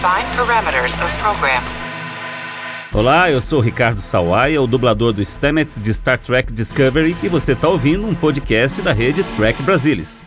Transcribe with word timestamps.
Define 0.00 0.24
parameters 0.34 0.94
of 0.94 1.14
program. 1.20 1.60
Olá, 2.90 3.30
eu 3.30 3.38
sou 3.38 3.60
Ricardo 3.60 4.00
Sawaia, 4.00 4.62
o 4.62 4.66
dublador 4.66 5.12
do 5.12 5.22
Stamets 5.22 5.82
de 5.82 5.92
Star 5.92 6.18
Trek 6.18 6.50
Discovery, 6.50 7.14
e 7.22 7.28
você 7.28 7.52
está 7.52 7.68
ouvindo 7.68 8.06
um 8.06 8.14
podcast 8.14 8.80
da 8.80 8.94
rede 8.94 9.22
Trek 9.36 9.62
Brasilis. 9.62 10.24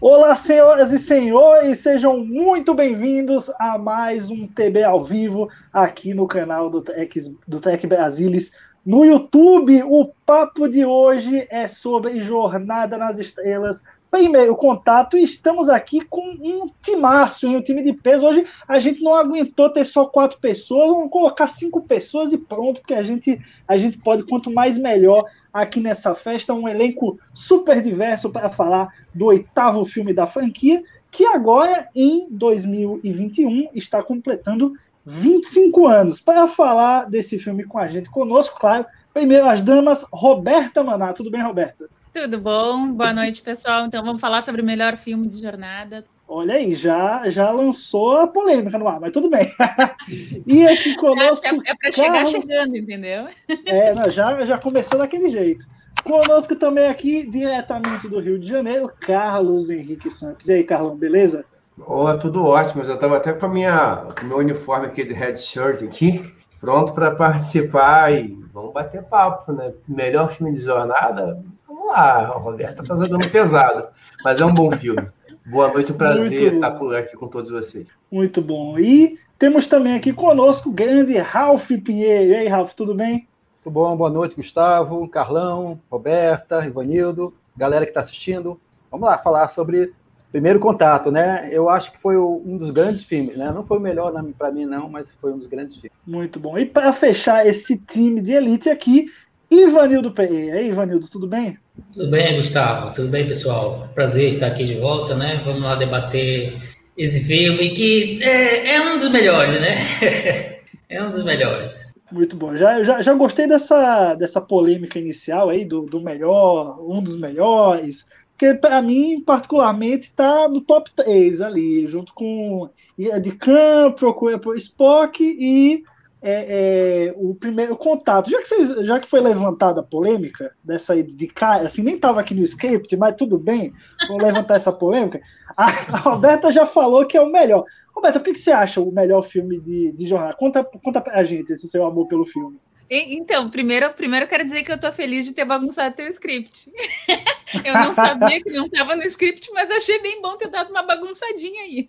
Olá, 0.00 0.34
senhoras 0.34 0.90
e 0.90 0.98
senhores, 0.98 1.78
sejam 1.78 2.18
muito 2.18 2.74
bem-vindos 2.74 3.52
a 3.56 3.78
mais 3.78 4.28
um 4.28 4.48
TB 4.48 4.82
ao 4.82 5.04
vivo 5.04 5.48
aqui 5.72 6.12
no 6.14 6.26
canal 6.26 6.68
do 6.68 6.80
Trek, 6.80 7.20
do 7.46 7.60
Trek 7.60 7.86
Brasilis. 7.86 8.50
No 8.84 9.04
YouTube, 9.04 9.80
o 9.84 10.06
papo 10.26 10.66
de 10.66 10.84
hoje 10.84 11.46
é 11.52 11.68
sobre 11.68 12.20
Jornada 12.20 12.98
nas 12.98 13.16
Estrelas, 13.20 13.80
primeiro 14.12 14.54
contato 14.54 15.16
e 15.16 15.24
estamos 15.24 15.70
aqui 15.70 16.04
com 16.04 16.20
um 16.20 16.70
timaço, 16.82 17.48
um 17.48 17.62
time 17.62 17.82
de 17.82 17.94
peso. 17.94 18.26
Hoje 18.26 18.46
a 18.68 18.78
gente 18.78 19.02
não 19.02 19.14
aguentou 19.14 19.70
ter 19.70 19.86
só 19.86 20.04
quatro 20.04 20.38
pessoas, 20.38 20.90
vamos 20.90 21.10
colocar 21.10 21.48
cinco 21.48 21.80
pessoas 21.80 22.30
e 22.30 22.36
pronto, 22.36 22.82
porque 22.82 22.92
a 22.92 23.02
gente, 23.02 23.40
a 23.66 23.78
gente 23.78 23.96
pode, 23.96 24.24
quanto 24.24 24.50
mais 24.50 24.76
melhor, 24.76 25.24
aqui 25.50 25.80
nessa 25.80 26.14
festa. 26.14 26.52
Um 26.52 26.68
elenco 26.68 27.18
super 27.32 27.80
diverso 27.80 28.28
para 28.28 28.50
falar 28.50 28.92
do 29.14 29.24
oitavo 29.24 29.82
filme 29.86 30.12
da 30.12 30.26
franquia, 30.26 30.84
que 31.10 31.24
agora, 31.24 31.88
em 31.96 32.28
2021, 32.30 33.70
está 33.72 34.02
completando 34.02 34.74
25 35.06 35.86
anos. 35.86 36.20
Para 36.20 36.46
falar 36.46 37.08
desse 37.08 37.38
filme 37.38 37.64
com 37.64 37.78
a 37.78 37.88
gente 37.88 38.10
conosco, 38.10 38.60
claro, 38.60 38.84
primeiro 39.14 39.46
as 39.46 39.62
damas, 39.62 40.04
Roberta 40.12 40.84
Maná. 40.84 41.14
Tudo 41.14 41.30
bem, 41.30 41.42
Roberta? 41.42 41.88
Tudo 42.12 42.38
bom? 42.38 42.92
Boa 42.92 43.12
noite, 43.14 43.40
pessoal. 43.42 43.86
Então 43.86 44.04
vamos 44.04 44.20
falar 44.20 44.42
sobre 44.42 44.60
o 44.60 44.64
melhor 44.64 44.96
filme 44.96 45.26
de 45.26 45.40
jornada. 45.40 46.04
Olha 46.28 46.54
aí, 46.54 46.74
já, 46.74 47.28
já 47.30 47.50
lançou 47.50 48.18
a 48.18 48.26
polêmica 48.26 48.78
no 48.78 48.88
ar, 48.88 49.00
mas 49.00 49.12
tudo 49.12 49.28
bem. 49.28 49.52
e 50.46 50.66
aqui 50.66 50.94
conosco. 51.00 51.46
É, 51.46 51.50
é 51.50 51.74
para 51.74 51.92
chegar 51.92 52.26
chegando, 52.26 52.76
entendeu? 52.76 53.28
É, 53.66 53.94
não, 53.94 54.08
já, 54.08 54.44
já 54.44 54.58
começou 54.58 54.98
daquele 54.98 55.30
jeito. 55.30 55.66
Conosco 56.04 56.56
também 56.56 56.88
aqui, 56.88 57.28
diretamente 57.30 58.08
do 58.08 58.18
Rio 58.18 58.38
de 58.38 58.46
Janeiro, 58.46 58.90
Carlos 59.00 59.70
Henrique 59.70 60.10
Santos. 60.10 60.48
E 60.48 60.52
aí, 60.52 60.64
Carlão, 60.64 60.96
beleza? 60.96 61.44
Boa, 61.76 62.18
tudo 62.18 62.44
ótimo. 62.44 62.82
Eu 62.82 62.86
já 62.88 62.94
estava 62.94 63.16
até 63.16 63.32
com, 63.32 63.46
a 63.46 63.48
minha, 63.48 64.06
com 64.18 64.24
o 64.24 64.28
meu 64.28 64.38
uniforme 64.38 64.86
aqui 64.86 65.04
de 65.04 65.14
red 65.14 65.36
shirt 65.36 65.82
aqui, 65.82 66.32
pronto 66.60 66.92
para 66.92 67.12
participar 67.12 68.12
e 68.12 68.36
vamos 68.52 68.72
bater 68.72 69.02
papo, 69.04 69.52
né? 69.52 69.72
Melhor 69.86 70.30
filme 70.30 70.52
de 70.54 70.60
jornada, 70.60 71.42
lá, 71.86 72.18
a 72.18 72.38
Roberta 72.38 72.82
tá 72.82 72.96
jogando 72.96 73.28
pesado, 73.30 73.88
mas 74.24 74.40
é 74.40 74.44
um 74.44 74.54
bom 74.54 74.70
filme. 74.72 75.08
Boa 75.44 75.72
noite, 75.72 75.92
um 75.92 75.96
prazer 75.96 76.30
Muito 76.30 76.54
estar 76.54 76.70
por 76.72 76.94
aqui 76.94 77.16
com 77.16 77.26
todos 77.26 77.50
vocês. 77.50 77.88
Muito 78.10 78.40
bom. 78.40 78.78
E 78.78 79.18
temos 79.38 79.66
também 79.66 79.94
aqui 79.94 80.12
conosco 80.12 80.68
o 80.68 80.72
grande 80.72 81.16
Ralph 81.18 81.68
Pinheiro. 81.84 82.30
E 82.30 82.34
aí, 82.34 82.48
Ralph, 82.48 82.74
tudo 82.74 82.94
bem? 82.94 83.26
Tudo 83.62 83.72
bom, 83.72 83.96
boa 83.96 84.10
noite, 84.10 84.36
Gustavo, 84.36 85.08
Carlão, 85.08 85.80
Roberta, 85.90 86.64
Ivanildo, 86.64 87.34
galera 87.56 87.84
que 87.84 87.90
está 87.90 88.00
assistindo. 88.00 88.60
Vamos 88.90 89.08
lá 89.08 89.18
falar 89.18 89.48
sobre 89.48 89.92
Primeiro 90.30 90.58
Contato, 90.58 91.10
né? 91.10 91.48
Eu 91.52 91.68
acho 91.68 91.92
que 91.92 91.98
foi 91.98 92.16
um 92.16 92.56
dos 92.56 92.70
grandes 92.70 93.04
filmes, 93.04 93.36
né? 93.36 93.52
Não 93.52 93.64
foi 93.64 93.78
o 93.78 93.80
melhor 93.80 94.12
para 94.38 94.50
mim, 94.50 94.64
não, 94.64 94.88
mas 94.88 95.12
foi 95.20 95.32
um 95.32 95.38
dos 95.38 95.46
grandes 95.46 95.74
filmes. 95.76 95.92
Muito 96.06 96.40
bom. 96.40 96.56
E 96.56 96.64
para 96.64 96.92
fechar 96.92 97.46
esse 97.46 97.76
time 97.76 98.20
de 98.20 98.32
elite 98.32 98.70
aqui, 98.70 99.10
Ivanildo 99.52 100.10
Pereira. 100.12 100.56
Aí, 100.56 100.68
Ivanildo, 100.70 101.06
tudo 101.08 101.26
bem? 101.26 101.58
Tudo 101.92 102.10
bem, 102.10 102.36
Gustavo? 102.36 102.94
Tudo 102.94 103.08
bem, 103.08 103.28
pessoal? 103.28 103.86
Prazer 103.94 104.30
estar 104.30 104.46
aqui 104.46 104.64
de 104.64 104.76
volta, 104.76 105.14
né? 105.14 105.42
Vamos 105.44 105.62
lá 105.62 105.76
debater 105.76 106.54
esse 106.96 107.20
filme 107.20 107.74
que 107.74 108.18
é, 108.22 108.76
é 108.76 108.80
um 108.80 108.96
dos 108.96 109.10
melhores, 109.10 109.60
né? 109.60 109.74
é 110.88 111.04
um 111.04 111.10
dos 111.10 111.22
melhores. 111.22 111.92
Muito 112.10 112.34
bom. 112.34 112.56
Já, 112.56 112.82
já, 112.82 113.02
já 113.02 113.12
gostei 113.12 113.46
dessa, 113.46 114.14
dessa 114.14 114.40
polêmica 114.40 114.98
inicial 114.98 115.50
aí, 115.50 115.66
do, 115.66 115.82
do 115.82 116.00
melhor, 116.00 116.80
um 116.80 117.02
dos 117.02 117.16
melhores. 117.16 118.06
Porque, 118.30 118.54
para 118.54 118.80
mim, 118.80 119.20
particularmente, 119.20 120.08
está 120.08 120.48
no 120.48 120.62
top 120.62 120.90
3 120.96 121.42
ali, 121.42 121.86
junto 121.88 122.14
com 122.14 122.70
de 122.98 123.32
Khan, 123.32 123.92
Procura 123.92 124.38
por 124.38 124.56
Spock 124.56 125.22
e 125.22 125.84
é, 126.22 127.08
é, 127.08 127.14
o 127.16 127.34
primeiro 127.34 127.76
contato. 127.76 128.30
Já 128.30 128.40
que, 128.40 128.48
vocês, 128.48 128.86
já 128.86 129.00
que 129.00 129.08
foi 129.08 129.20
levantada 129.20 129.80
a 129.80 129.84
polêmica 129.84 130.54
dessa 130.62 131.02
de 131.02 131.26
cara, 131.26 131.64
assim, 131.64 131.82
nem 131.82 131.96
estava 131.96 132.20
aqui 132.20 132.34
no 132.34 132.44
script, 132.44 132.96
mas 132.96 133.16
tudo 133.16 133.36
bem, 133.38 133.74
vou 134.06 134.18
levantar 134.18 134.54
essa 134.54 134.72
polêmica. 134.72 135.20
A, 135.56 135.64
a, 135.64 135.98
Roberta 135.98 136.52
já 136.52 136.66
falou 136.66 137.06
que 137.06 137.16
é 137.16 137.20
o 137.20 137.30
melhor. 137.30 137.64
Roberta, 137.94 138.20
o 138.20 138.22
que, 138.22 138.32
que 138.32 138.40
você 138.40 138.52
acha 138.52 138.80
o 138.80 138.92
melhor 138.92 139.22
filme 139.24 139.60
de, 139.60 139.92
de 139.92 140.06
jornal? 140.06 140.34
Conta, 140.36 140.64
conta 140.64 141.00
pra 141.00 141.24
gente 141.24 141.52
esse 141.52 141.68
seu 141.68 141.84
amor 141.84 142.06
pelo 142.06 142.24
filme. 142.24 142.58
Então, 142.94 143.48
primeiro, 143.48 143.90
primeiro 143.94 144.26
eu 144.26 144.28
quero 144.28 144.44
dizer 144.44 144.62
que 144.62 144.70
eu 144.70 144.78
tô 144.78 144.92
feliz 144.92 145.24
de 145.24 145.32
ter 145.32 145.46
bagunçado 145.46 145.96
teu 145.96 146.06
script. 146.08 146.70
eu 147.64 147.72
não 147.72 147.94
sabia 147.94 148.42
que 148.42 148.50
não 148.50 148.66
estava 148.66 148.94
no 148.94 149.02
script, 149.04 149.50
mas 149.52 149.70
achei 149.70 149.98
bem 150.02 150.20
bom 150.20 150.36
ter 150.36 150.48
dado 150.48 150.70
uma 150.70 150.82
bagunçadinha 150.82 151.62
aí. 151.62 151.88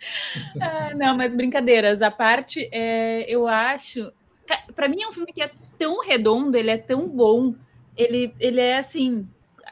ah, 0.60 0.94
não, 0.94 1.16
mas 1.16 1.34
brincadeiras 1.34 2.02
à 2.02 2.10
parte, 2.10 2.68
é, 2.72 3.24
eu 3.28 3.46
acho. 3.46 4.12
Para 4.74 4.88
mim 4.88 5.02
é 5.02 5.08
um 5.08 5.12
filme 5.12 5.32
que 5.32 5.42
é 5.42 5.50
tão 5.78 6.00
redondo, 6.00 6.56
ele 6.56 6.70
é 6.70 6.78
tão 6.78 7.08
bom, 7.08 7.54
ele, 7.96 8.34
ele 8.40 8.60
é 8.60 8.78
assim. 8.78 9.28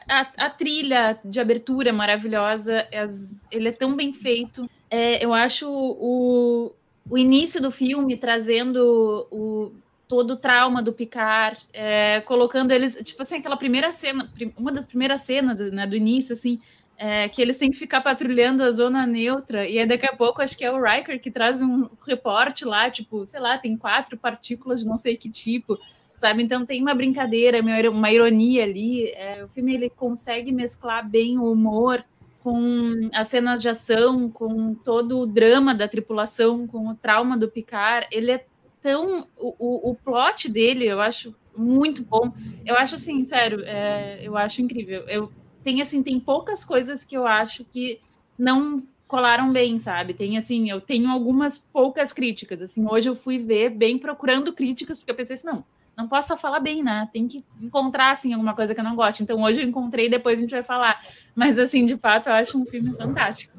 A, 0.07 0.45
a 0.45 0.49
trilha 0.49 1.19
de 1.25 1.39
abertura 1.39 1.89
é 1.89 1.91
maravilhosa, 1.91 2.87
as, 2.93 3.45
ele 3.51 3.69
é 3.69 3.71
tão 3.71 3.95
bem 3.95 4.13
feito. 4.13 4.69
É, 4.89 5.23
eu 5.23 5.33
acho 5.33 5.67
o, 5.69 6.71
o 7.09 7.17
início 7.17 7.61
do 7.61 7.71
filme 7.71 8.15
trazendo 8.15 9.27
o 9.31 9.73
todo 10.07 10.31
o 10.31 10.37
trauma 10.37 10.81
do 10.81 10.93
Picard, 10.93 11.59
é, 11.73 12.21
colocando 12.21 12.71
eles, 12.71 12.95
tipo 13.03 13.21
assim, 13.21 13.37
aquela 13.37 13.57
primeira 13.57 13.91
cena, 13.91 14.31
uma 14.55 14.71
das 14.71 14.85
primeiras 14.85 15.23
cenas 15.23 15.59
né, 15.71 15.85
do 15.85 15.95
início, 15.95 16.33
assim, 16.33 16.61
é, 16.97 17.29
que 17.29 17.41
eles 17.41 17.57
têm 17.57 17.69
que 17.69 17.77
ficar 17.77 18.01
patrulhando 18.01 18.63
a 18.63 18.71
zona 18.71 19.05
neutra, 19.05 19.67
e 19.67 19.77
aí 19.77 19.85
daqui 19.85 20.07
a 20.07 20.15
pouco 20.15 20.41
acho 20.41 20.57
que 20.57 20.65
é 20.65 20.71
o 20.71 20.81
Riker 20.81 21.21
que 21.21 21.29
traz 21.29 21.61
um 21.61 21.87
reporte 22.05 22.65
lá, 22.65 22.89
tipo, 22.89 23.25
sei 23.25 23.39
lá, 23.39 23.57
tem 23.57 23.77
quatro 23.77 24.17
partículas 24.17 24.79
de 24.79 24.87
não 24.87 24.97
sei 24.97 25.15
que 25.15 25.29
tipo, 25.29 25.79
sabe? 26.15 26.41
Então 26.41 26.65
tem 26.65 26.81
uma 26.81 26.95
brincadeira, 26.95 27.61
uma 27.91 28.11
ironia 28.11 28.63
ali. 28.63 29.09
É, 29.11 29.43
o 29.43 29.47
filme 29.47 29.75
ele 29.75 29.89
consegue 29.89 30.51
mesclar 30.51 31.07
bem 31.07 31.37
o 31.37 31.51
humor 31.51 32.03
com 32.43 33.09
as 33.13 33.27
cenas 33.27 33.61
de 33.61 33.69
ação, 33.69 34.29
com 34.29 34.73
todo 34.73 35.19
o 35.19 35.27
drama 35.27 35.75
da 35.75 35.87
tripulação, 35.87 36.65
com 36.65 36.87
o 36.87 36.95
trauma 36.95 37.37
do 37.37 37.47
Picard. 37.47 38.07
Ele 38.11 38.31
é 38.31 38.45
tão. 38.81 39.27
O, 39.37 39.91
o, 39.91 39.95
plot 39.95 40.49
dele 40.49 40.85
eu 40.85 40.99
acho 40.99 41.35
muito 41.55 42.03
bom. 42.03 42.33
Eu 42.65 42.75
acho 42.75 42.95
assim, 42.95 43.23
sério, 43.23 43.61
é, 43.63 44.19
eu 44.23 44.35
acho 44.35 44.61
incrível. 44.61 45.01
Eu 45.07 45.31
tem 45.67 45.81
assim, 45.81 46.01
tem 46.01 46.17
poucas 46.17 46.63
coisas 46.63 47.03
que 47.03 47.17
eu 47.17 47.27
acho 47.27 47.65
que 47.65 47.99
não 48.39 48.81
colaram 49.05 49.51
bem, 49.51 49.77
sabe? 49.79 50.13
Tem 50.13 50.37
assim, 50.37 50.69
eu 50.69 50.79
tenho 50.79 51.11
algumas 51.11 51.59
poucas 51.59 52.13
críticas. 52.13 52.61
Assim, 52.61 52.87
hoje 52.89 53.09
eu 53.09 53.17
fui 53.17 53.37
ver 53.37 53.71
bem 53.71 53.97
procurando 53.97 54.53
críticas, 54.53 54.97
porque 54.97 55.11
eu 55.11 55.15
pensei 55.15 55.33
assim, 55.33 55.47
não, 55.47 55.65
não 55.97 56.07
posso 56.07 56.37
falar 56.37 56.61
bem, 56.61 56.81
né? 56.81 57.09
Tem 57.11 57.27
que 57.27 57.43
encontrar 57.59 58.11
assim 58.11 58.31
alguma 58.31 58.55
coisa 58.55 58.73
que 58.73 58.79
eu 58.79 58.83
não 58.85 58.95
gosto. 58.95 59.21
Então 59.21 59.43
hoje 59.43 59.61
eu 59.61 59.67
encontrei, 59.67 60.07
depois 60.07 60.39
a 60.39 60.41
gente 60.41 60.51
vai 60.51 60.63
falar. 60.63 61.05
Mas 61.35 61.59
assim, 61.59 61.85
de 61.85 61.97
fato, 61.97 62.29
eu 62.29 62.33
acho 62.33 62.57
um 62.57 62.65
filme 62.65 62.93
fantástico. 62.95 63.57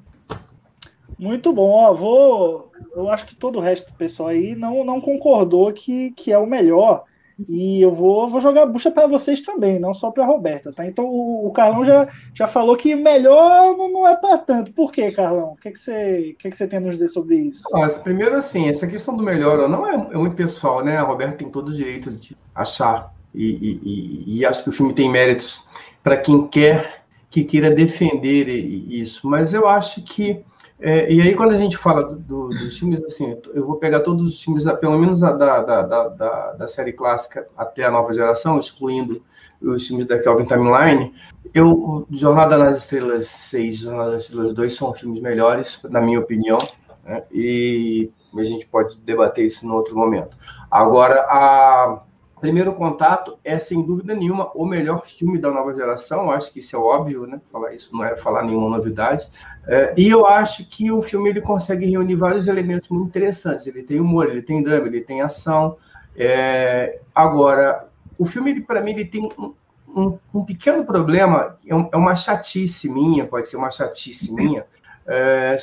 Muito 1.19 1.53
bom, 1.53 1.69
ó, 1.69 1.93
vou. 1.93 2.73
Eu 2.97 3.11
acho 3.11 3.27
que 3.27 3.37
todo 3.37 3.59
o 3.59 3.61
resto 3.61 3.87
do 3.91 3.99
pessoal 3.99 4.31
aí 4.31 4.55
não, 4.57 4.83
não 4.83 4.99
concordou 4.99 5.71
que, 5.75 6.13
que 6.13 6.33
é 6.33 6.39
o 6.39 6.47
melhor. 6.47 7.05
E 7.47 7.81
eu 7.81 7.95
vou, 7.95 8.29
vou 8.29 8.41
jogar 8.41 8.67
bucha 8.67 8.91
para 8.91 9.07
vocês 9.07 9.43
também, 9.43 9.79
não 9.79 9.95
só 9.95 10.11
para 10.11 10.27
Roberta, 10.27 10.73
tá? 10.73 10.85
Então 10.85 11.05
o, 11.05 11.47
o, 11.47 11.53
Carlão 11.53 11.85
já, 11.85 12.09
já 12.35 12.49
falou 12.49 12.77
que 12.77 12.97
melhor 12.97 13.77
não, 13.77 13.93
não 13.93 14.09
é 14.09 14.17
para 14.17 14.39
tanto. 14.39 14.73
Por 14.73 14.91
quê, 14.91 15.13
Carlão? 15.13 15.53
O 15.53 15.57
que, 15.57 15.71
que, 15.71 15.79
você, 15.79 16.35
que, 16.39 16.51
que 16.51 16.57
você 16.57 16.67
tem 16.67 16.79
a 16.79 16.83
nos 16.83 16.97
dizer 16.97 17.11
sobre 17.11 17.37
isso? 17.37 17.63
Nossa, 17.71 18.01
primeiro, 18.01 18.35
assim, 18.35 18.69
essa 18.69 18.89
questão 18.89 19.17
do 19.17 19.23
melhor 19.23 19.69
não 19.69 19.87
é, 19.87 19.95
é 19.95 20.17
muito 20.17 20.35
pessoal, 20.35 20.85
né? 20.85 20.97
A 20.97 21.03
Roberta 21.03 21.37
tem 21.37 21.49
todo 21.49 21.69
o 21.69 21.73
direito 21.73 22.11
de 22.11 22.37
achar. 22.53 23.15
E, 23.33 23.45
e, 23.45 23.81
e, 23.85 24.39
e 24.39 24.47
acho 24.47 24.65
que 24.65 24.71
o 24.71 24.73
filme 24.73 24.93
tem 24.93 25.09
méritos 25.09 25.63
para 26.03 26.17
quem 26.17 26.49
quer, 26.49 27.05
que 27.31 27.45
queira 27.45 27.71
defender 27.71 28.49
isso. 28.49 29.29
Mas 29.29 29.55
eu 29.55 29.69
acho 29.69 30.03
que 30.03 30.45
é, 30.81 31.13
e 31.13 31.21
aí, 31.21 31.35
quando 31.35 31.53
a 31.53 31.57
gente 31.57 31.77
fala 31.77 32.05
do, 32.05 32.17
do, 32.17 32.49
dos 32.51 32.79
filmes, 32.79 33.03
assim, 33.03 33.37
eu 33.53 33.67
vou 33.67 33.77
pegar 33.77 34.01
todos 34.01 34.25
os 34.25 34.43
filmes, 34.43 34.65
pelo 34.81 34.97
menos 34.97 35.21
da, 35.21 35.33
da, 35.33 35.83
da, 35.83 36.53
da, 36.53 36.69
série 36.69 36.93
clássica 36.93 37.49
até 37.57 37.85
a 37.85 37.91
nova 37.91 38.13
geração, 38.13 38.61
excluindo 38.61 39.21
os 39.61 39.87
filmes 39.87 40.07
da 40.07 40.21
Kelvin 40.21 40.45
Timeline. 40.45 41.13
Eu, 41.53 42.07
Jornada 42.13 42.57
nas 42.57 42.79
Estrelas 42.79 43.27
6 43.27 43.77
Jornada 43.77 44.13
nas 44.13 44.25
Estrelas 44.25 44.55
2 44.55 44.77
são 44.77 44.95
filmes 44.95 45.21
melhores, 45.21 45.81
na 45.91 46.01
minha 46.01 46.21
opinião, 46.21 46.59
né? 47.05 47.25
e 47.33 48.11
a 48.37 48.45
gente 48.45 48.67
pode 48.67 49.01
debater 49.01 49.47
isso 49.47 49.67
em 49.67 49.71
outro 49.71 49.97
momento. 49.97 50.37
Agora, 50.71 51.23
a, 51.29 52.03
Primeiro 52.41 52.73
Contato 52.75 53.37
é, 53.45 53.59
sem 53.59 53.83
dúvida 53.83 54.15
nenhuma, 54.15 54.51
o 54.55 54.65
melhor 54.65 55.05
filme 55.07 55.39
da 55.39 55.51
nova 55.51 55.75
geração. 55.75 56.31
Acho 56.31 56.53
que 56.53 56.61
isso 56.61 56.77
é 56.77 56.79
óbvio, 56.79 57.27
né? 57.27 57.41
Falar 57.51 57.75
isso 57.75 57.95
não 57.95 58.05
é 58.05 58.17
falar 58.17 58.45
nenhuma 58.45 58.77
novidade. 58.77 59.29
É, 59.71 59.93
e 59.99 60.09
eu 60.09 60.27
acho 60.27 60.65
que 60.65 60.91
o 60.91 61.03
filme 61.03 61.29
ele 61.29 61.43
consegue 61.43 61.85
reunir 61.85 62.17
vários 62.17 62.47
elementos 62.47 62.89
muito 62.89 63.09
interessantes. 63.09 63.67
Ele 63.67 63.83
tem 63.83 64.01
humor, 64.01 64.27
ele 64.27 64.41
tem 64.41 64.63
drama, 64.63 64.87
ele 64.87 65.03
tem 65.03 65.21
ação. 65.21 65.77
É, 66.17 67.01
agora, 67.15 67.87
o 68.19 68.25
filme, 68.25 68.63
para 68.63 68.81
mim, 68.81 68.93
ele 68.93 69.05
tem 69.05 69.23
um, 69.23 69.55
um, 69.95 70.19
um 70.33 70.43
pequeno 70.43 70.85
problema, 70.85 71.59
é, 71.67 71.75
um, 71.75 71.87
é, 71.93 71.97
uma 71.99 72.15
chatice 72.15 72.89
minha, 72.89 73.27
pode 73.27 73.47
ser 73.47 73.59
uma 73.59 73.71
chatice 73.71 74.33
minha. 74.33 74.65
É, 75.07 75.57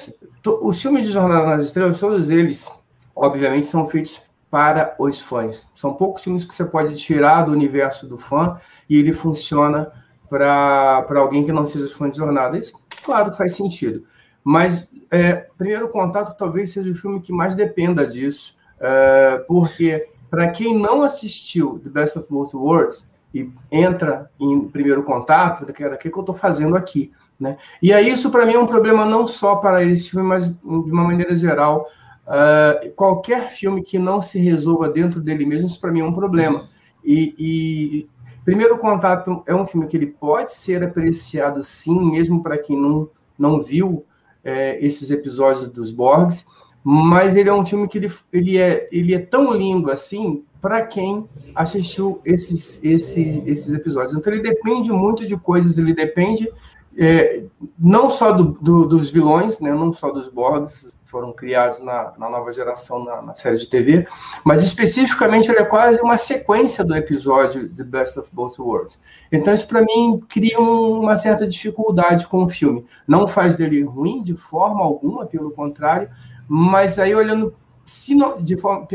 os 0.62 0.80
filmes 0.80 1.04
de 1.04 1.12
Jornada 1.12 1.48
nas 1.48 1.66
Estrelas, 1.66 2.00
todos 2.00 2.30
eles, 2.30 2.72
obviamente, 3.16 3.66
são 3.66 3.88
feitos 3.88 4.22
para 4.52 4.96
os 5.00 5.20
fãs. 5.20 5.68
São 5.76 5.96
poucos 5.96 6.24
filmes 6.24 6.46
que 6.46 6.54
você 6.54 6.64
pode 6.64 6.96
tirar 6.96 7.42
do 7.42 7.52
universo 7.52 8.08
do 8.08 8.18
fã 8.18 8.58
e 8.88 8.98
ele 8.98 9.14
funciona 9.14 9.92
para 10.30 11.04
alguém 11.16 11.44
que 11.44 11.52
não 11.52 11.66
seja 11.66 11.88
fã 11.96 12.08
de 12.08 12.18
jornada. 12.18 12.58
Isso, 12.58 12.74
claro, 13.06 13.32
faz 13.32 13.56
sentido. 13.56 14.04
Mas 14.44 14.90
é, 15.12 15.48
Primeiro 15.58 15.90
Contato 15.90 16.36
talvez 16.38 16.72
seja 16.72 16.90
o 16.90 16.96
filme 16.96 17.22
que 17.22 17.32
mais 17.32 17.56
dependa 17.56 18.06
disso, 18.06 18.56
é, 18.80 19.44
porque 19.48 20.10
para 20.30 20.50
quem 20.50 20.78
não 20.78 21.04
assistiu 21.04 21.80
The 21.84 21.90
Best 21.90 22.18
of 22.18 22.30
Both 22.30 22.54
Worlds 22.54 23.08
e 23.34 23.50
entra 23.72 24.30
em 24.40 24.68
Primeiro 24.68 25.04
Contato, 25.04 25.66
que 25.72 25.86
o 25.86 25.98
que 25.98 26.08
eu 26.08 26.20
estou 26.20 26.36
fazendo 26.36 26.76
aqui. 26.76 27.12
Né? 27.40 27.58
E 27.82 27.92
aí 27.94 28.10
isso 28.10 28.32
para 28.32 28.46
mim 28.46 28.54
é 28.54 28.60
um 28.60 28.66
problema 28.66 29.06
não 29.06 29.28
só 29.28 29.58
para 29.58 29.84
esse 29.84 30.10
filme, 30.10 30.28
mas 30.28 30.48
de 30.48 30.58
uma 30.64 31.04
maneira 31.04 31.36
geral 31.36 31.88
Uh, 32.26 32.92
qualquer 32.96 33.50
filme 33.50 33.84
que 33.84 34.00
não 34.00 34.20
se 34.20 34.40
resolva 34.40 34.90
dentro 34.90 35.22
dele 35.22 35.46
mesmo, 35.46 35.68
isso 35.68 35.80
para 35.80 35.92
mim 35.92 36.00
é 36.00 36.06
um 36.06 36.14
problema. 36.14 36.68
E, 37.04 37.36
e, 37.38 38.10
Primeiro 38.46 38.78
Contato 38.78 39.42
é 39.48 39.56
um 39.56 39.66
filme 39.66 39.88
que 39.88 39.98
ele 39.98 40.06
pode 40.06 40.54
ser 40.54 40.84
apreciado 40.84 41.64
sim, 41.64 42.00
mesmo 42.12 42.44
para 42.44 42.60
quem 42.60 42.80
não, 42.80 43.10
não 43.38 43.64
viu 43.64 44.06
é, 44.44 44.78
esses 44.86 45.10
episódios 45.10 45.68
dos 45.72 45.90
Borgs, 45.90 46.46
mas 46.84 47.36
ele 47.36 47.50
é 47.50 47.54
um 47.54 47.66
filme 47.66 47.88
que 47.88 47.98
ele, 47.98 48.12
ele, 48.32 48.60
é, 48.60 48.88
ele 48.92 49.16
é 49.16 49.20
tão 49.20 49.52
lindo 49.52 49.90
assim 49.90 50.44
para 50.62 50.84
quem 50.84 51.28
assistiu 51.56 52.22
esses, 52.24 52.84
esse, 52.84 53.42
esses 53.48 53.74
episódios. 53.74 54.16
Então 54.16 54.32
ele 54.32 54.44
depende 54.44 54.92
muito 54.92 55.26
de 55.26 55.36
coisas, 55.36 55.80
ele 55.80 55.96
depende 55.96 56.48
é, 56.98 57.44
não 57.78 58.10
só 58.10 58.32
do, 58.32 58.58
do, 58.62 58.86
dos 58.86 59.10
vilões, 59.10 59.60
né, 59.60 59.74
não 59.74 59.92
só 59.92 60.12
dos 60.12 60.30
Borgs, 60.30 60.94
foram 61.04 61.32
criados 61.32 61.80
na, 61.80 62.14
na 62.18 62.30
nova 62.30 62.52
geração 62.52 63.04
na, 63.04 63.22
na, 63.22 63.34
série 63.34 63.58
de 63.58 63.68
TV, 63.68 64.08
mas 64.44 64.64
especificamente 64.64 65.50
ele 65.50 65.60
é 65.60 65.66
quase 65.66 66.02
uma 66.02 66.18
sequência 66.18 66.84
do 66.84 66.96
episódio 66.96 67.74
The 67.74 67.84
Best 67.84 68.20
of 68.20 68.30
Both 68.34 68.60
Worlds. 68.60 69.00
Então 69.32 69.54
isso 69.54 69.68
para 69.68 69.82
mim 69.82 70.22
cria 70.28 70.60
uma 70.60 71.16
certa 71.16 71.48
dificuldade 71.48 72.28
com 72.28 72.44
o 72.44 72.50
filme. 72.50 72.86
Não 73.08 73.28
faz 73.28 73.56
dele 73.56 73.84
ruim 73.84 74.24
de 74.24 74.36
forma 74.36 74.84
alguma, 74.84 75.26
pelo 75.26 75.52
contrário, 75.52 76.10
mas 76.48 76.98
aí 76.98 77.14
olhando 77.14 77.54
de 78.42 78.58
forma, 78.58 78.88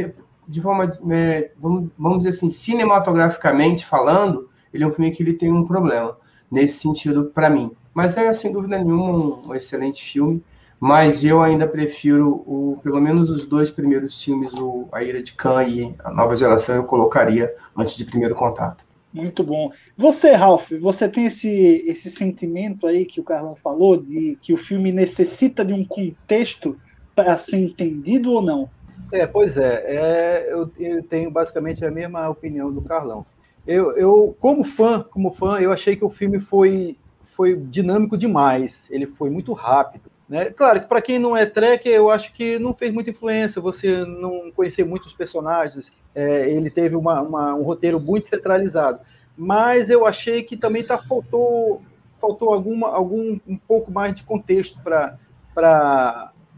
de 0.48 0.60
forma 0.60 0.92
é, 1.10 1.52
vamos, 1.58 1.90
vamos 1.96 2.18
dizer 2.18 2.30
assim, 2.30 2.50
cinematograficamente 2.50 3.86
falando, 3.86 4.48
ele 4.74 4.84
é 4.84 4.86
um 4.86 4.90
filme 4.90 5.10
que 5.12 5.22
ele 5.22 5.34
tem 5.34 5.52
um 5.52 5.64
problema 5.64 6.16
nesse 6.50 6.80
sentido 6.80 7.26
para 7.32 7.48
mim. 7.48 7.70
Mas 7.94 8.16
é 8.16 8.32
sem 8.32 8.52
dúvida 8.52 8.78
nenhuma 8.78 9.10
um, 9.10 9.48
um 9.48 9.54
excelente 9.54 10.02
filme 10.02 10.42
mas 10.80 11.22
eu 11.22 11.42
ainda 11.42 11.68
prefiro 11.68 12.42
o, 12.46 12.80
pelo 12.82 12.98
menos 13.02 13.28
os 13.28 13.46
dois 13.46 13.70
primeiros 13.70 14.24
filmes, 14.24 14.54
o 14.54 14.88
A 14.90 15.02
Ira 15.04 15.22
de 15.22 15.34
Khan 15.34 15.62
e 15.64 15.94
A 16.02 16.10
Nova 16.10 16.34
Geração, 16.34 16.74
eu 16.74 16.84
colocaria 16.84 17.54
antes 17.76 17.94
de 17.94 18.04
primeiro 18.06 18.34
contato. 18.34 18.82
Muito 19.12 19.44
bom. 19.44 19.70
Você, 19.94 20.32
Ralph, 20.32 20.70
você 20.80 21.06
tem 21.06 21.26
esse, 21.26 21.84
esse 21.86 22.08
sentimento 22.08 22.86
aí 22.86 23.04
que 23.04 23.20
o 23.20 23.24
Carlão 23.24 23.54
falou, 23.56 23.96
de 23.98 24.38
que 24.40 24.54
o 24.54 24.56
filme 24.56 24.90
necessita 24.90 25.62
de 25.62 25.74
um 25.74 25.84
contexto 25.84 26.76
para 27.14 27.36
ser 27.36 27.58
entendido 27.58 28.32
ou 28.32 28.40
não? 28.40 28.70
É, 29.12 29.26
pois 29.26 29.58
é, 29.58 29.84
é 29.86 30.48
eu, 30.48 30.70
eu, 30.78 31.02
tenho 31.02 31.30
basicamente 31.30 31.84
a 31.84 31.90
mesma 31.90 32.26
opinião 32.28 32.72
do 32.72 32.80
Carlão. 32.80 33.26
Eu, 33.66 33.96
eu, 33.98 34.34
como 34.40 34.64
fã, 34.64 35.04
como 35.10 35.32
fã, 35.32 35.60
eu 35.60 35.72
achei 35.72 35.94
que 35.94 36.04
o 36.04 36.10
filme 36.10 36.38
foi, 36.40 36.96
foi 37.40 37.56
dinâmico 37.56 38.18
demais. 38.18 38.86
Ele 38.90 39.06
foi 39.06 39.30
muito 39.30 39.54
rápido. 39.54 40.10
Né? 40.28 40.50
Claro 40.50 40.82
que 40.82 40.86
para 40.86 41.00
quem 41.00 41.18
não 41.18 41.34
é 41.34 41.46
trekker, 41.46 41.94
eu 41.94 42.10
acho 42.10 42.34
que 42.34 42.58
não 42.58 42.74
fez 42.74 42.92
muita 42.92 43.08
influência 43.08 43.62
você 43.62 44.04
não 44.04 44.52
conhecer 44.52 44.84
muitos 44.84 45.14
personagens. 45.14 45.90
É, 46.14 46.50
ele 46.50 46.68
teve 46.68 46.96
uma, 46.96 47.22
uma, 47.22 47.54
um 47.54 47.62
roteiro 47.62 47.98
muito 47.98 48.28
centralizado. 48.28 49.00
Mas 49.34 49.88
eu 49.88 50.06
achei 50.06 50.42
que 50.42 50.54
também 50.54 50.84
tá, 50.84 50.98
faltou, 50.98 51.80
faltou 52.14 52.52
alguma, 52.52 52.88
algum 52.88 53.40
um 53.48 53.56
pouco 53.56 53.90
mais 53.90 54.14
de 54.14 54.22
contexto 54.22 54.78
para 54.82 55.16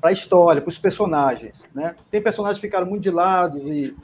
a 0.03 0.11
história, 0.11 0.61
para 0.61 0.69
os 0.69 0.79
personagens. 0.79 1.65
Né? 1.73 1.95
Tem 2.11 2.21
personagens 2.21 2.61
que 2.61 2.67
ficaram 2.67 2.89
muito 2.89 3.05
de 3.05 3.11
lado 3.13 3.57
e 3.73 3.97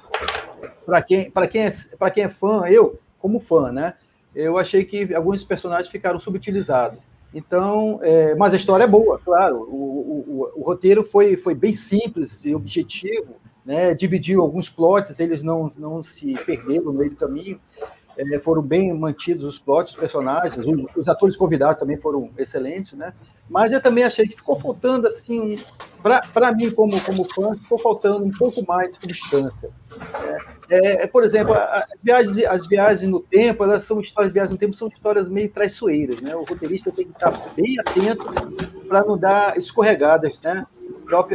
para 0.87 1.03
quem, 1.03 1.29
quem, 1.51 1.63
é, 1.63 2.11
quem 2.15 2.23
é 2.23 2.29
fã, 2.29 2.69
eu, 2.69 3.01
como 3.19 3.41
fã, 3.41 3.73
né? 3.73 3.95
Eu 4.35 4.59
achei 4.59 4.85
que 4.85 5.15
alguns 5.15 5.43
personagens 5.45 5.89
ficaram 5.89 6.21
subutilizados. 6.21 7.03
Então, 7.33 8.01
é, 8.03 8.35
mas 8.35 8.55
a 8.55 8.57
história 8.57 8.85
é 8.85 8.89
boa, 8.89 9.19
claro. 9.19 9.57
O, 9.61 10.23
o, 10.27 10.53
o, 10.57 10.63
roteiro 10.63 11.05
foi, 11.05 11.37
foi 11.37 11.55
bem 11.55 11.73
simples 11.73 12.45
e 12.45 12.55
objetivo, 12.55 13.37
né? 13.65 13.95
dividiu 13.95 14.41
alguns 14.41 14.71
plots, 14.71 15.21
eles 15.21 15.43
não, 15.43 15.71
não 15.77 16.03
se 16.03 16.35
perderam 16.47 16.85
no 16.85 16.93
meio 16.95 17.11
do 17.11 17.17
caminho, 17.17 17.61
é, 18.17 18.39
foram 18.39 18.63
bem 18.63 18.93
mantidos 18.95 19.45
os 19.45 19.59
plots, 19.59 19.93
os 19.93 19.99
personagens, 19.99 20.57
os, 20.59 20.67
os, 20.97 21.09
atores 21.09 21.37
convidados 21.37 21.79
também 21.79 21.97
foram 21.97 22.31
excelentes, 22.37 22.95
né? 22.95 23.13
Mas 23.49 23.73
eu 23.73 23.81
também 23.81 24.05
achei 24.05 24.27
que 24.27 24.35
ficou 24.35 24.59
faltando, 24.59 25.07
assim, 25.07 25.59
para 26.33 26.53
mim, 26.53 26.71
como, 26.71 27.01
como 27.03 27.25
fã, 27.25 27.57
ficou 27.57 27.79
faltando 27.79 28.25
um 28.25 28.33
pouco 28.33 28.67
mais 28.67 28.91
de 28.93 29.01
substância. 29.01 29.71
É, 30.25 30.58
é, 30.71 31.07
por 31.07 31.25
exemplo, 31.25 31.55
as 31.55 31.85
viagens, 32.03 32.45
as 32.45 32.67
viagens 32.67 33.11
no 33.11 33.21
tempo, 33.21 33.65
elas 33.65 33.85
são 33.85 34.01
histórias, 34.01 34.33
viagens 34.33 34.53
no 34.53 34.59
tempo 34.59 34.75
são 34.75 34.89
histórias 34.89 35.29
meio 35.29 35.49
traiçoeiras, 35.49 36.21
né? 36.21 36.35
O 36.37 36.45
roteirista 36.45 36.93
tem 36.93 37.07
que 37.07 37.13
estar 37.13 37.33
bem 37.55 37.77
atento 37.81 38.27
para 38.87 39.05
não 39.05 39.17
dar 39.17 39.57
escorregadas, 39.57 40.41
né? 40.41 40.67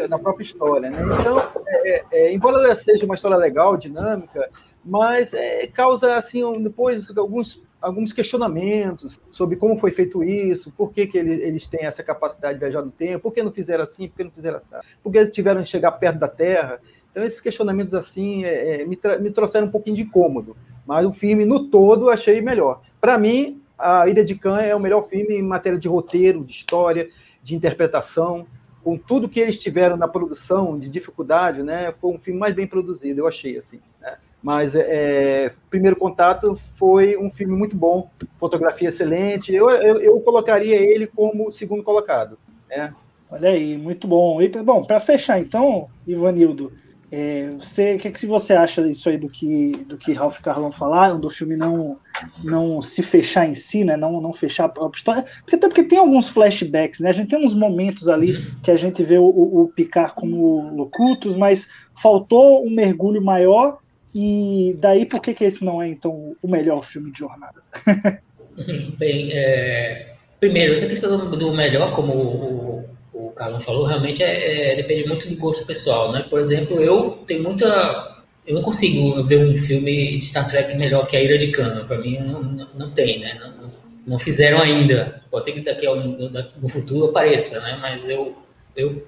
Na 0.07 0.19
própria 0.19 0.43
história, 0.43 0.89
né? 0.89 0.99
Então, 1.19 1.39
é, 1.67 2.03
é, 2.11 2.33
embora 2.33 2.63
ela 2.63 2.75
seja 2.75 3.05
uma 3.05 3.15
história 3.15 3.37
legal, 3.37 3.75
dinâmica, 3.75 4.49
mas 4.85 5.33
é, 5.33 5.65
causa 5.67 6.15
assim 6.15 6.61
depois 6.61 7.15
alguns 7.17 7.61
alguns 7.83 8.13
questionamentos 8.13 9.19
sobre 9.29 9.57
como 9.57 9.77
foi 9.77 9.91
feito 9.91 10.23
isso, 10.23 10.71
por 10.71 10.93
que, 10.93 11.05
que 11.05 11.17
eles, 11.17 11.41
eles 11.41 11.67
têm 11.67 11.85
essa 11.85 12.01
capacidade 12.01 12.53
de 12.53 12.61
viajar 12.61 12.81
no 12.81 12.89
tempo, 12.89 13.23
por 13.23 13.33
que 13.33 13.43
não 13.43 13.51
fizeram 13.51 13.83
assim, 13.83 14.07
por 14.07 14.15
que 14.15 14.23
não 14.23 14.31
fizeram 14.31 14.57
assim, 14.57 14.75
por 15.03 15.11
que 15.11 15.25
tiveram 15.27 15.61
que 15.61 15.67
chegar 15.67 15.91
perto 15.91 16.17
da 16.17 16.29
Terra. 16.29 16.79
Então, 17.13 17.23
esses 17.23 17.39
questionamentos 17.39 17.93
assim 17.93 18.43
é, 18.43 18.81
é 18.81 18.85
me, 18.85 18.97
me 19.21 19.29
trouxeram 19.29 19.67
um 19.67 19.71
pouquinho 19.71 19.95
de 19.95 20.01
incômodo, 20.01 20.57
mas 20.85 21.05
o 21.05 21.13
filme 21.13 21.45
no 21.45 21.69
todo 21.69 22.09
achei 22.09 22.41
melhor. 22.41 22.81
Para 22.99 23.19
mim, 23.19 23.61
A 23.77 24.09
Ilha 24.09 24.25
de 24.25 24.33
Khan 24.33 24.59
é 24.59 24.75
o 24.75 24.79
melhor 24.79 25.07
filme 25.07 25.35
em 25.35 25.43
matéria 25.43 25.77
de 25.77 25.87
roteiro, 25.87 26.43
de 26.43 26.53
história, 26.53 27.09
de 27.43 27.55
interpretação, 27.55 28.47
com 28.83 28.97
tudo 28.97 29.29
que 29.29 29.39
eles 29.39 29.59
tiveram 29.59 29.95
na 29.95 30.07
produção, 30.07 30.77
de 30.77 30.89
dificuldade, 30.89 31.61
né? 31.61 31.93
Foi 32.01 32.11
um 32.11 32.17
filme 32.17 32.39
mais 32.39 32.55
bem 32.55 32.65
produzido, 32.65 33.21
eu 33.21 33.27
achei 33.27 33.57
assim. 33.57 33.79
Né? 34.01 34.17
Mas 34.41 34.73
é, 34.73 35.45
é, 35.45 35.51
Primeiro 35.69 35.95
Contato 35.95 36.59
foi 36.75 37.15
um 37.15 37.29
filme 37.29 37.55
muito 37.55 37.75
bom, 37.77 38.09
fotografia 38.37 38.89
excelente. 38.89 39.53
Eu, 39.53 39.69
eu, 39.69 40.01
eu 40.01 40.19
colocaria 40.19 40.75
ele 40.75 41.05
como 41.05 41.51
segundo 41.51 41.83
colocado. 41.83 42.39
Né? 42.67 42.91
Olha 43.31 43.49
aí, 43.49 43.77
muito 43.77 44.07
bom. 44.07 44.41
E, 44.41 44.49
bom, 44.49 44.83
para 44.83 44.99
fechar 44.99 45.39
então, 45.39 45.89
Ivanildo, 46.05 46.73
é, 47.15 47.51
você, 47.59 47.93
o 47.93 47.99
que, 47.99 48.09
que 48.09 48.25
você 48.25 48.53
acha 48.53 48.81
disso 48.81 49.07
aí 49.07 49.19
do 49.19 49.27
que, 49.27 49.73
do 49.87 49.99
que 49.99 50.13
Ralph 50.13 50.39
e 50.39 50.41
Carlão 50.41 50.71
falaram, 50.71 51.19
do 51.19 51.29
filme 51.29 51.55
não, 51.55 51.99
não 52.43 52.81
se 52.81 53.03
fechar 53.03 53.47
em 53.47 53.53
si, 53.53 53.83
né? 53.83 53.95
Não, 53.95 54.19
não 54.19 54.33
fechar 54.33 54.65
a 54.65 54.69
própria 54.69 54.97
história. 54.97 55.25
Porque 55.41 55.55
até 55.55 55.67
porque 55.67 55.83
tem 55.83 55.99
alguns 55.99 56.27
flashbacks, 56.29 57.01
né? 57.01 57.11
A 57.11 57.13
gente 57.13 57.29
tem 57.29 57.45
uns 57.45 57.53
momentos 57.53 58.09
ali 58.09 58.43
que 58.63 58.71
a 58.71 58.75
gente 58.75 59.03
vê 59.03 59.19
o, 59.19 59.25
o 59.25 59.71
Picard 59.75 60.15
como 60.15 60.75
Locutus, 60.75 61.35
mas 61.35 61.69
faltou 62.01 62.65
um 62.65 62.71
mergulho 62.71 63.21
maior 63.21 63.77
e 64.15 64.75
daí, 64.79 65.05
por 65.05 65.21
que, 65.21 65.35
que 65.35 65.43
esse 65.43 65.63
não 65.63 65.83
é, 65.83 65.89
então, 65.89 66.35
o 66.41 66.47
melhor 66.47 66.83
filme 66.83 67.11
de 67.11 67.19
jornada? 67.19 67.61
Bem, 68.97 69.29
é, 69.31 70.15
primeiro, 70.39 70.73
essa 70.73 70.87
questão 70.87 71.29
do, 71.29 71.37
do 71.37 71.53
melhor, 71.53 71.95
como 71.95 72.11
o, 72.11 72.85
o, 73.13 73.31
Carlão 73.31 73.59
falou, 73.59 73.85
realmente 73.85 74.23
é, 74.23 74.73
é, 74.73 74.75
depende 74.75 75.07
muito 75.07 75.29
do 75.29 75.35
gosto 75.35 75.65
pessoal, 75.65 76.11
né? 76.11 76.25
Por 76.29 76.39
exemplo, 76.39 76.81
eu 76.81 77.19
tenho 77.27 77.43
muita... 77.43 78.23
Eu 78.45 78.55
não 78.55 78.61
consigo 78.61 79.23
ver 79.23 79.45
um 79.45 79.57
filme 79.57 80.17
de 80.17 80.25
Star 80.25 80.47
Trek 80.47 80.75
melhor 80.75 81.07
que 81.07 81.15
A 81.15 81.23
Ira 81.23 81.37
de 81.37 81.47
Khan. 81.47 81.85
Para 81.87 81.99
mim, 81.99 82.19
não, 82.19 82.43
não, 82.43 82.67
não, 82.75 82.91
tem, 82.91 83.19
né? 83.19 83.39
Não, 83.39 83.69
não, 84.05 84.19
fizeram 84.19 84.59
ainda. 84.59 85.21
Pode 85.31 85.45
ser 85.45 85.53
que 85.53 85.61
daqui 85.61 85.85
ao, 85.85 85.95
no 85.95 86.67
futuro 86.67 87.05
apareça, 87.05 87.61
né? 87.61 87.77
Mas 87.81 88.09
eu, 88.09 88.35
eu 88.75 89.01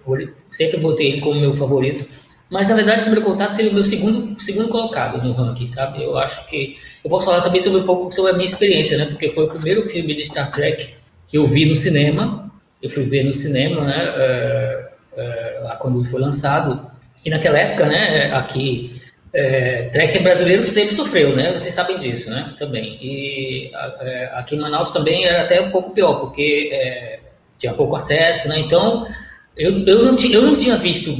sempre 0.52 0.80
botei 0.80 1.12
ele 1.12 1.22
como 1.22 1.40
meu 1.40 1.54
favorito 1.54 2.08
Mas, 2.50 2.70
na 2.70 2.76
verdade, 2.76 3.02
o 3.02 3.04
primeiro 3.04 3.26
contato 3.26 3.56
seria 3.56 3.72
o 3.72 3.74
meu 3.74 3.84
segundo, 3.84 4.40
segundo 4.40 4.70
colocado 4.70 5.22
no 5.22 5.34
ranking, 5.34 5.68
sabe? 5.68 6.02
Eu 6.02 6.18
acho 6.18 6.48
que. 6.48 6.78
Eu 7.04 7.10
posso 7.10 7.26
falar 7.26 7.42
também 7.42 7.60
sobre 7.60 7.82
um 7.82 7.86
pouco 7.86 8.12
sobre 8.14 8.32
a 8.32 8.34
minha 8.36 8.46
experiência, 8.46 8.98
né? 8.98 9.06
Porque 9.06 9.32
foi 9.32 9.44
o 9.44 9.50
primeiro 9.50 9.88
filme 9.90 10.14
de 10.14 10.24
Star 10.24 10.50
Trek 10.50 10.96
que 11.28 11.38
eu 11.38 11.46
vi 11.46 11.66
no 11.66 11.76
cinema. 11.76 12.45
Eu 12.82 12.90
fui 12.90 13.04
ver 13.04 13.24
no 13.24 13.34
cinema, 13.34 13.82
né? 13.82 14.90
Uh, 15.18 15.66
uh, 15.66 15.78
quando 15.80 16.04
foi 16.04 16.22
lançado. 16.22 16.90
E 17.24 17.30
naquela 17.30 17.58
época, 17.58 17.88
né? 17.88 18.32
Aqui, 18.34 19.02
é, 19.34 19.90
Trek 19.90 20.20
brasileiro 20.20 20.64
sempre 20.64 20.94
sofreu, 20.94 21.36
né? 21.36 21.54
Vocês 21.54 21.74
sabem 21.74 21.98
disso, 21.98 22.30
né? 22.30 22.54
Também. 22.60 22.98
E 23.02 23.72
é, 23.74 24.32
aqui 24.34 24.56
em 24.56 24.60
Manaus 24.60 24.92
também 24.92 25.26
era 25.26 25.44
até 25.44 25.60
um 25.62 25.72
pouco 25.72 25.92
pior, 25.92 26.20
porque 26.20 27.20
tinha 27.58 27.74
pouco 27.74 27.96
acesso, 27.96 28.48
né? 28.50 28.60
Então, 28.60 29.08
eu, 29.58 29.80
eu, 29.86 30.06
não, 30.06 30.16
eu 30.32 30.42
não 30.42 30.56
tinha 30.56 30.78
visto 30.78 31.12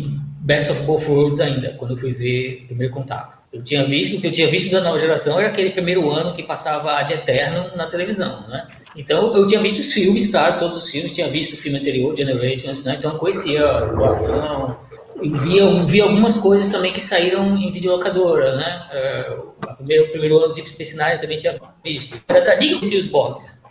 Best 0.46 0.72
of 0.72 0.84
Both 0.84 1.08
Worlds 1.08 1.40
ainda, 1.40 1.74
quando 1.80 1.92
eu 1.92 1.98
fui 1.98 2.14
ver 2.14 2.62
o 2.66 2.68
primeiro 2.68 2.94
contato. 2.94 3.36
Eu 3.52 3.64
tinha 3.64 3.84
visto, 3.84 4.18
o 4.18 4.22
que 4.22 4.28
eu 4.28 4.32
tinha 4.32 4.48
visto 4.48 4.72
da 4.72 4.80
nova 4.80 5.00
geração 5.00 5.40
era 5.40 5.50
aquele 5.50 5.72
primeiro 5.72 6.08
ano 6.12 6.36
que 6.36 6.44
passava 6.44 7.02
de 7.02 7.14
eterno 7.14 7.76
na 7.76 7.88
televisão, 7.88 8.48
né? 8.48 8.68
Então, 8.96 9.36
eu 9.36 9.48
tinha 9.48 9.60
visto 9.60 9.80
os 9.80 9.92
filmes, 9.92 10.30
claro, 10.30 10.60
todos 10.60 10.78
os 10.78 10.92
filmes, 10.92 11.14
tinha 11.14 11.28
visto 11.30 11.54
o 11.54 11.58
filme 11.58 11.80
anterior, 11.80 12.16
Generations, 12.16 12.84
né? 12.84 12.96
Então, 13.00 13.14
eu 13.14 13.18
conhecia 13.18 13.68
a 13.68 13.88
situação, 13.88 14.78
via, 15.20 15.84
via 15.86 16.04
algumas 16.04 16.38
coisas 16.38 16.72
também 16.72 16.94
que 16.94 17.02
saíram 17.02 17.58
em 17.58 17.72
videolocadora, 17.72 18.56
né? 18.56 18.84
Uh, 18.94 19.72
o 19.72 19.76
primeiro, 19.78 20.12
primeiro 20.12 20.38
ano 20.38 20.54
de 20.54 20.70
Space 20.70 20.96
também 21.20 21.38
tinha 21.38 21.60
visto. 21.84 22.22
Era 22.28 22.42
da 22.42 22.56
Liga 22.56 22.78
dos 22.78 23.06
Borgs, 23.08 23.64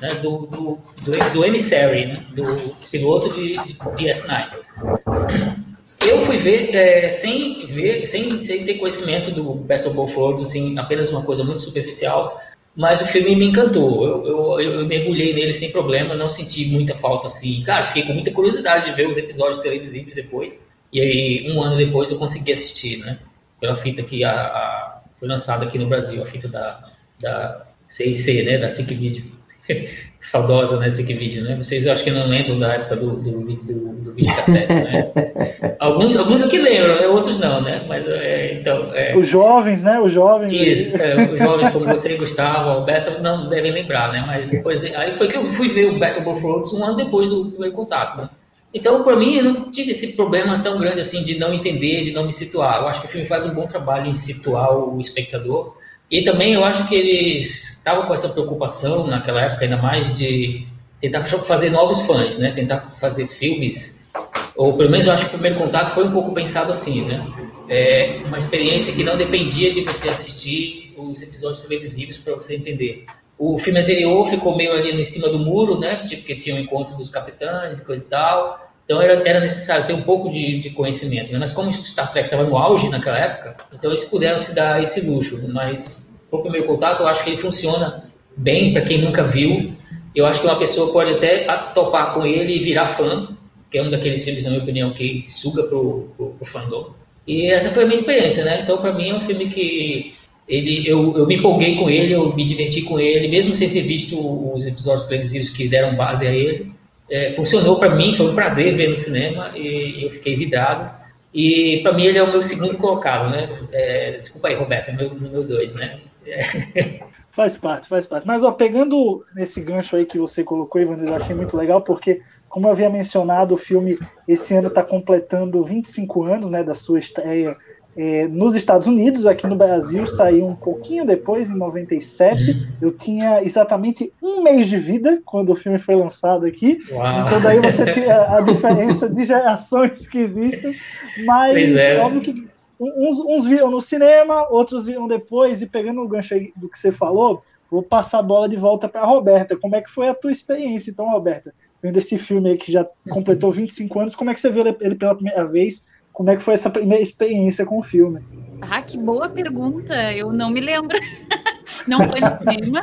né? 0.00 0.14
do, 0.22 0.46
do, 0.46 0.78
do, 1.02 1.32
do 1.34 1.44
Emissary, 1.44 2.06
né? 2.06 2.26
do 2.34 2.74
piloto 2.90 3.34
de, 3.34 3.56
de 3.66 3.74
DS9 3.74 5.65
eu 6.06 6.20
fui 6.22 6.36
ver 6.38 6.74
é, 6.74 7.10
sem 7.12 7.66
ver, 7.66 8.06
sem, 8.06 8.42
sem 8.42 8.64
ter 8.64 8.74
conhecimento 8.74 9.30
do 9.30 9.54
Best 9.54 9.86
of 9.86 9.96
Both 9.96 10.16
Worlds, 10.16 10.48
assim, 10.48 10.78
apenas 10.78 11.10
uma 11.10 11.22
coisa 11.22 11.44
muito 11.44 11.62
superficial, 11.62 12.40
mas 12.76 13.00
o 13.00 13.06
filme 13.06 13.34
me 13.34 13.46
encantou. 13.46 14.04
Eu, 14.04 14.26
eu, 14.26 14.60
eu, 14.60 14.86
mergulhei 14.86 15.32
nele 15.34 15.52
sem 15.52 15.72
problema, 15.72 16.14
não 16.14 16.28
senti 16.28 16.66
muita 16.66 16.94
falta 16.94 17.26
assim. 17.26 17.62
Cara, 17.64 17.84
fiquei 17.86 18.02
com 18.04 18.12
muita 18.12 18.30
curiosidade 18.30 18.84
de 18.84 18.92
ver 18.92 19.08
os 19.08 19.16
episódios 19.16 19.60
televisivos 19.60 20.14
depois. 20.14 20.66
E 20.92 21.00
aí, 21.00 21.50
um 21.50 21.62
ano 21.62 21.76
depois, 21.76 22.10
eu 22.10 22.18
consegui 22.18 22.52
assistir, 22.52 22.98
né? 22.98 23.18
Pela 23.60 23.76
fita 23.76 24.02
que 24.02 24.22
a, 24.24 24.32
a 24.32 25.02
foi 25.18 25.28
lançada 25.28 25.64
aqui 25.64 25.78
no 25.78 25.88
Brasil, 25.88 26.22
a 26.22 26.26
fita 26.26 26.48
da, 26.48 26.84
da 27.20 27.66
CIC, 27.88 28.42
né? 28.42 28.58
Da 28.58 28.68
SIC 28.68 28.88
Video. 28.94 29.24
saudosa 30.22 30.78
nesse 30.80 31.02
né, 31.02 31.14
vídeo, 31.14 31.44
né? 31.44 31.56
Vocês 31.56 31.86
eu 31.86 31.92
acho 31.92 32.02
que 32.02 32.10
não 32.10 32.26
lembram 32.26 32.58
da 32.58 32.74
época 32.74 32.96
do, 32.96 33.16
do, 33.16 33.40
do, 33.40 34.02
do 34.02 34.14
videocassete, 34.14 34.72
né? 34.72 35.12
alguns, 35.78 36.16
alguns 36.16 36.42
aqui 36.42 36.58
lembram, 36.58 36.96
né? 36.96 37.06
outros 37.06 37.38
não, 37.38 37.60
né? 37.62 37.84
Mas, 37.88 38.06
é, 38.08 38.54
então... 38.54 38.92
É... 38.92 39.16
Os 39.16 39.28
jovens, 39.28 39.82
né? 39.82 40.00
Os 40.00 40.12
jovens... 40.12 40.52
Isso, 40.52 40.96
é, 40.96 41.32
os 41.32 41.38
jovens 41.38 41.70
como 41.70 41.86
você 41.86 42.14
e 42.14 42.16
Gustavo, 42.16 42.70
Alberto, 42.70 43.22
não 43.22 43.48
devem 43.48 43.72
lembrar, 43.72 44.12
né? 44.12 44.24
Mas 44.26 44.50
depois, 44.50 44.84
aí 44.84 45.14
foi 45.14 45.28
que 45.28 45.36
eu 45.36 45.44
fui 45.44 45.68
ver 45.68 45.90
o 45.90 45.98
Best 45.98 46.20
of 46.26 46.40
Both 46.40 46.72
um 46.74 46.84
ano 46.84 46.96
depois 46.96 47.28
do 47.28 47.46
primeiro 47.50 47.74
contato, 47.74 48.18
né? 48.20 48.28
Então, 48.74 49.02
para 49.02 49.16
mim, 49.16 49.36
eu 49.36 49.44
não 49.44 49.70
tive 49.70 49.92
esse 49.92 50.08
problema 50.08 50.60
tão 50.62 50.78
grande 50.78 51.00
assim 51.00 51.22
de 51.22 51.38
não 51.38 51.54
entender, 51.54 52.02
de 52.02 52.12
não 52.12 52.26
me 52.26 52.32
situar. 52.32 52.82
Eu 52.82 52.88
acho 52.88 53.00
que 53.00 53.06
o 53.06 53.10
filme 53.10 53.26
faz 53.26 53.46
um 53.46 53.54
bom 53.54 53.66
trabalho 53.66 54.06
em 54.06 54.12
situar 54.12 54.76
o 54.76 55.00
espectador, 55.00 55.76
e 56.10 56.22
também 56.22 56.54
eu 56.54 56.64
acho 56.64 56.86
que 56.88 56.94
eles 56.94 57.78
estavam 57.78 58.06
com 58.06 58.14
essa 58.14 58.28
preocupação 58.28 59.06
naquela 59.06 59.40
época, 59.40 59.64
ainda 59.64 59.76
mais 59.76 60.16
de 60.16 60.66
tentar 61.00 61.24
fazer 61.24 61.70
novos 61.70 62.00
fãs, 62.02 62.38
né? 62.38 62.52
Tentar 62.52 62.80
fazer 63.00 63.26
filmes, 63.26 64.08
ou 64.56 64.76
pelo 64.76 64.90
menos 64.90 65.06
eu 65.06 65.12
acho 65.12 65.24
que 65.24 65.36
o 65.36 65.38
primeiro 65.38 65.58
contato 65.58 65.92
foi 65.94 66.06
um 66.06 66.12
pouco 66.12 66.32
pensado 66.32 66.72
assim, 66.72 67.02
né? 67.02 67.26
É 67.68 68.20
uma 68.24 68.38
experiência 68.38 68.92
que 68.92 69.02
não 69.02 69.16
dependia 69.16 69.72
de 69.72 69.82
você 69.82 70.08
assistir 70.08 70.94
os 70.96 71.20
episódios 71.22 71.62
televisivos 71.62 72.16
para 72.16 72.34
você 72.34 72.56
entender. 72.56 73.04
O 73.38 73.58
filme 73.58 73.80
anterior 73.80 74.26
ficou 74.28 74.56
meio 74.56 74.72
ali 74.72 74.96
no 74.96 75.04
cima 75.04 75.28
do 75.28 75.38
muro, 75.38 75.78
né? 75.78 76.04
Tipo 76.04 76.24
que 76.24 76.36
tinha 76.36 76.54
o 76.54 76.58
um 76.58 76.62
encontro 76.62 76.96
dos 76.96 77.10
capitães, 77.10 77.80
coisa 77.80 78.04
e 78.04 78.08
tal. 78.08 78.65
Então 78.86 79.02
era, 79.02 79.28
era 79.28 79.40
necessário 79.40 79.84
ter 79.84 79.92
um 79.92 80.02
pouco 80.02 80.30
de, 80.30 80.60
de 80.60 80.70
conhecimento. 80.70 81.32
Né? 81.32 81.38
Mas 81.38 81.52
como 81.52 81.72
Star 81.72 82.08
Trek 82.08 82.28
estava 82.28 82.44
no 82.44 82.56
auge 82.56 82.88
naquela 82.88 83.18
época, 83.18 83.56
então 83.74 83.90
eles 83.90 84.04
puderam 84.04 84.38
se 84.38 84.54
dar 84.54 84.80
esse 84.80 85.04
luxo. 85.04 85.44
Mas 85.52 86.24
para 86.30 86.38
o 86.38 86.42
primeiro 86.42 86.66
contato, 86.68 87.00
eu 87.00 87.08
acho 87.08 87.24
que 87.24 87.30
ele 87.30 87.38
funciona 87.38 88.04
bem 88.36 88.72
para 88.72 88.82
quem 88.82 89.02
nunca 89.02 89.24
viu. 89.24 89.72
Eu 90.14 90.24
acho 90.24 90.40
que 90.40 90.46
uma 90.46 90.58
pessoa 90.58 90.92
pode 90.92 91.12
até 91.12 91.44
topar 91.74 92.14
com 92.14 92.24
ele 92.24 92.56
e 92.56 92.62
virar 92.62 92.88
fã, 92.88 93.36
que 93.70 93.76
é 93.76 93.82
um 93.82 93.90
daqueles 93.90 94.24
filmes, 94.24 94.44
na 94.44 94.50
minha 94.50 94.62
opinião, 94.62 94.92
que 94.92 95.24
suga 95.26 95.64
pro, 95.64 96.12
pro, 96.16 96.26
pro 96.30 96.46
fandom. 96.46 96.94
E 97.26 97.50
essa 97.50 97.70
foi 97.70 97.82
a 97.82 97.86
minha 97.86 97.98
experiência, 97.98 98.44
né? 98.44 98.60
Então, 98.62 98.78
para 98.78 98.92
mim, 98.92 99.10
é 99.10 99.14
um 99.16 99.20
filme 99.20 99.48
que 99.48 100.14
ele, 100.48 100.88
eu, 100.88 101.16
eu 101.18 101.26
me 101.26 101.36
empolguei 101.36 101.76
com 101.76 101.90
ele, 101.90 102.14
eu 102.14 102.34
me 102.34 102.44
diverti 102.44 102.82
com 102.82 103.00
ele, 103.00 103.26
mesmo 103.26 103.52
sem 103.52 103.68
ter 103.68 103.82
visto 103.82 104.16
os 104.54 104.64
episódios 104.64 105.08
televisivos 105.08 105.50
que 105.50 105.66
deram 105.66 105.96
base 105.96 106.24
a 106.24 106.32
ele 106.32 106.75
é, 107.10 107.32
funcionou 107.32 107.78
para 107.78 107.94
mim, 107.94 108.14
foi 108.14 108.26
um 108.26 108.34
prazer 108.34 108.74
ver 108.74 108.88
no 108.88 108.96
cinema 108.96 109.52
e 109.56 110.04
eu 110.04 110.10
fiquei 110.10 110.36
vidrado. 110.36 110.90
E 111.32 111.80
para 111.82 111.92
mim 111.92 112.06
ele 112.06 112.18
é 112.18 112.22
o 112.22 112.30
meu 112.30 112.40
segundo 112.40 112.76
colocado, 112.78 113.30
né? 113.30 113.68
É, 113.72 114.12
desculpa 114.12 114.48
aí, 114.48 114.54
Roberto, 114.54 114.88
é 114.88 114.92
meu, 114.92 115.14
meu 115.14 115.44
dois, 115.44 115.74
né? 115.74 116.00
É. 116.26 117.06
Faz 117.36 117.54
parte, 117.54 117.86
faz 117.86 118.06
parte. 118.06 118.26
Mas 118.26 118.42
ó, 118.42 118.50
pegando 118.50 119.22
nesse 119.34 119.60
gancho 119.60 119.94
aí 119.94 120.06
que 120.06 120.18
você 120.18 120.42
colocou, 120.42 120.80
Ivan, 120.80 120.96
eu 120.96 121.14
achei 121.14 121.36
muito 121.36 121.54
legal, 121.54 121.82
porque, 121.82 122.22
como 122.48 122.66
eu 122.66 122.70
havia 122.70 122.88
mencionado, 122.88 123.54
o 123.54 123.58
filme 123.58 123.98
esse 124.26 124.54
ano 124.54 124.68
está 124.68 124.82
completando 124.82 125.62
25 125.62 126.24
anos 126.24 126.48
né, 126.48 126.64
da 126.64 126.72
sua 126.72 126.98
estreia 126.98 127.54
é, 127.96 128.28
nos 128.28 128.54
Estados 128.54 128.86
Unidos, 128.86 129.24
aqui 129.24 129.46
no 129.46 129.56
Brasil, 129.56 130.06
saiu 130.06 130.46
um 130.46 130.54
pouquinho 130.54 131.06
depois, 131.06 131.48
em 131.48 131.56
97. 131.56 132.68
Eu 132.80 132.92
tinha 132.92 133.42
exatamente 133.42 134.12
um 134.22 134.42
mês 134.42 134.68
de 134.68 134.78
vida 134.78 135.18
quando 135.24 135.52
o 135.52 135.56
filme 135.56 135.78
foi 135.78 135.94
lançado 135.94 136.44
aqui. 136.44 136.78
Uau. 136.90 137.26
Então 137.26 137.40
daí 137.40 137.58
você 137.58 137.90
tem 137.94 138.10
a, 138.10 138.36
a 138.36 138.40
diferença 138.42 139.08
de 139.08 139.24
gerações 139.24 140.06
que 140.06 140.18
existem. 140.18 140.76
Mas 141.24 141.74
é. 141.74 141.98
óbvio 141.98 142.20
que 142.20 142.46
uns, 142.78 143.18
uns 143.18 143.46
viram 143.46 143.70
no 143.70 143.80
cinema, 143.80 144.46
outros 144.50 144.86
viram 144.86 145.08
depois, 145.08 145.62
e 145.62 145.66
pegando 145.66 146.02
o 146.02 146.08
gancho 146.08 146.34
aí 146.34 146.52
do 146.54 146.68
que 146.68 146.78
você 146.78 146.92
falou, 146.92 147.42
vou 147.70 147.82
passar 147.82 148.18
a 148.18 148.22
bola 148.22 148.46
de 148.46 148.56
volta 148.56 148.88
para 148.90 149.00
a 149.00 149.06
Roberta. 149.06 149.56
Como 149.56 149.74
é 149.74 149.80
que 149.80 149.90
foi 149.90 150.08
a 150.08 150.14
tua 150.14 150.30
experiência, 150.30 150.90
então, 150.90 151.10
Roberta? 151.10 151.54
Vendo 151.82 151.96
esse 151.98 152.18
filme 152.18 152.50
aí 152.50 152.56
que 152.58 152.70
já 152.70 152.86
completou 153.08 153.50
25 153.52 154.00
anos, 154.00 154.14
como 154.14 154.30
é 154.30 154.34
que 154.34 154.40
você 154.40 154.50
viu 154.50 154.64
ele 154.80 154.94
pela 154.94 155.14
primeira 155.14 155.46
vez? 155.46 155.86
Como 156.16 156.30
é 156.30 156.36
que 156.38 156.42
foi 156.42 156.54
essa 156.54 156.70
primeira 156.70 157.02
experiência 157.02 157.66
com 157.66 157.78
o 157.78 157.82
filme? 157.82 158.24
Ah, 158.62 158.80
que 158.80 158.96
boa 158.96 159.28
pergunta. 159.28 160.14
Eu 160.14 160.32
não 160.32 160.48
me 160.48 160.60
lembro. 160.60 160.96
não 161.86 161.98
foi 162.08 162.20
no 162.20 162.30
cinema. 162.38 162.82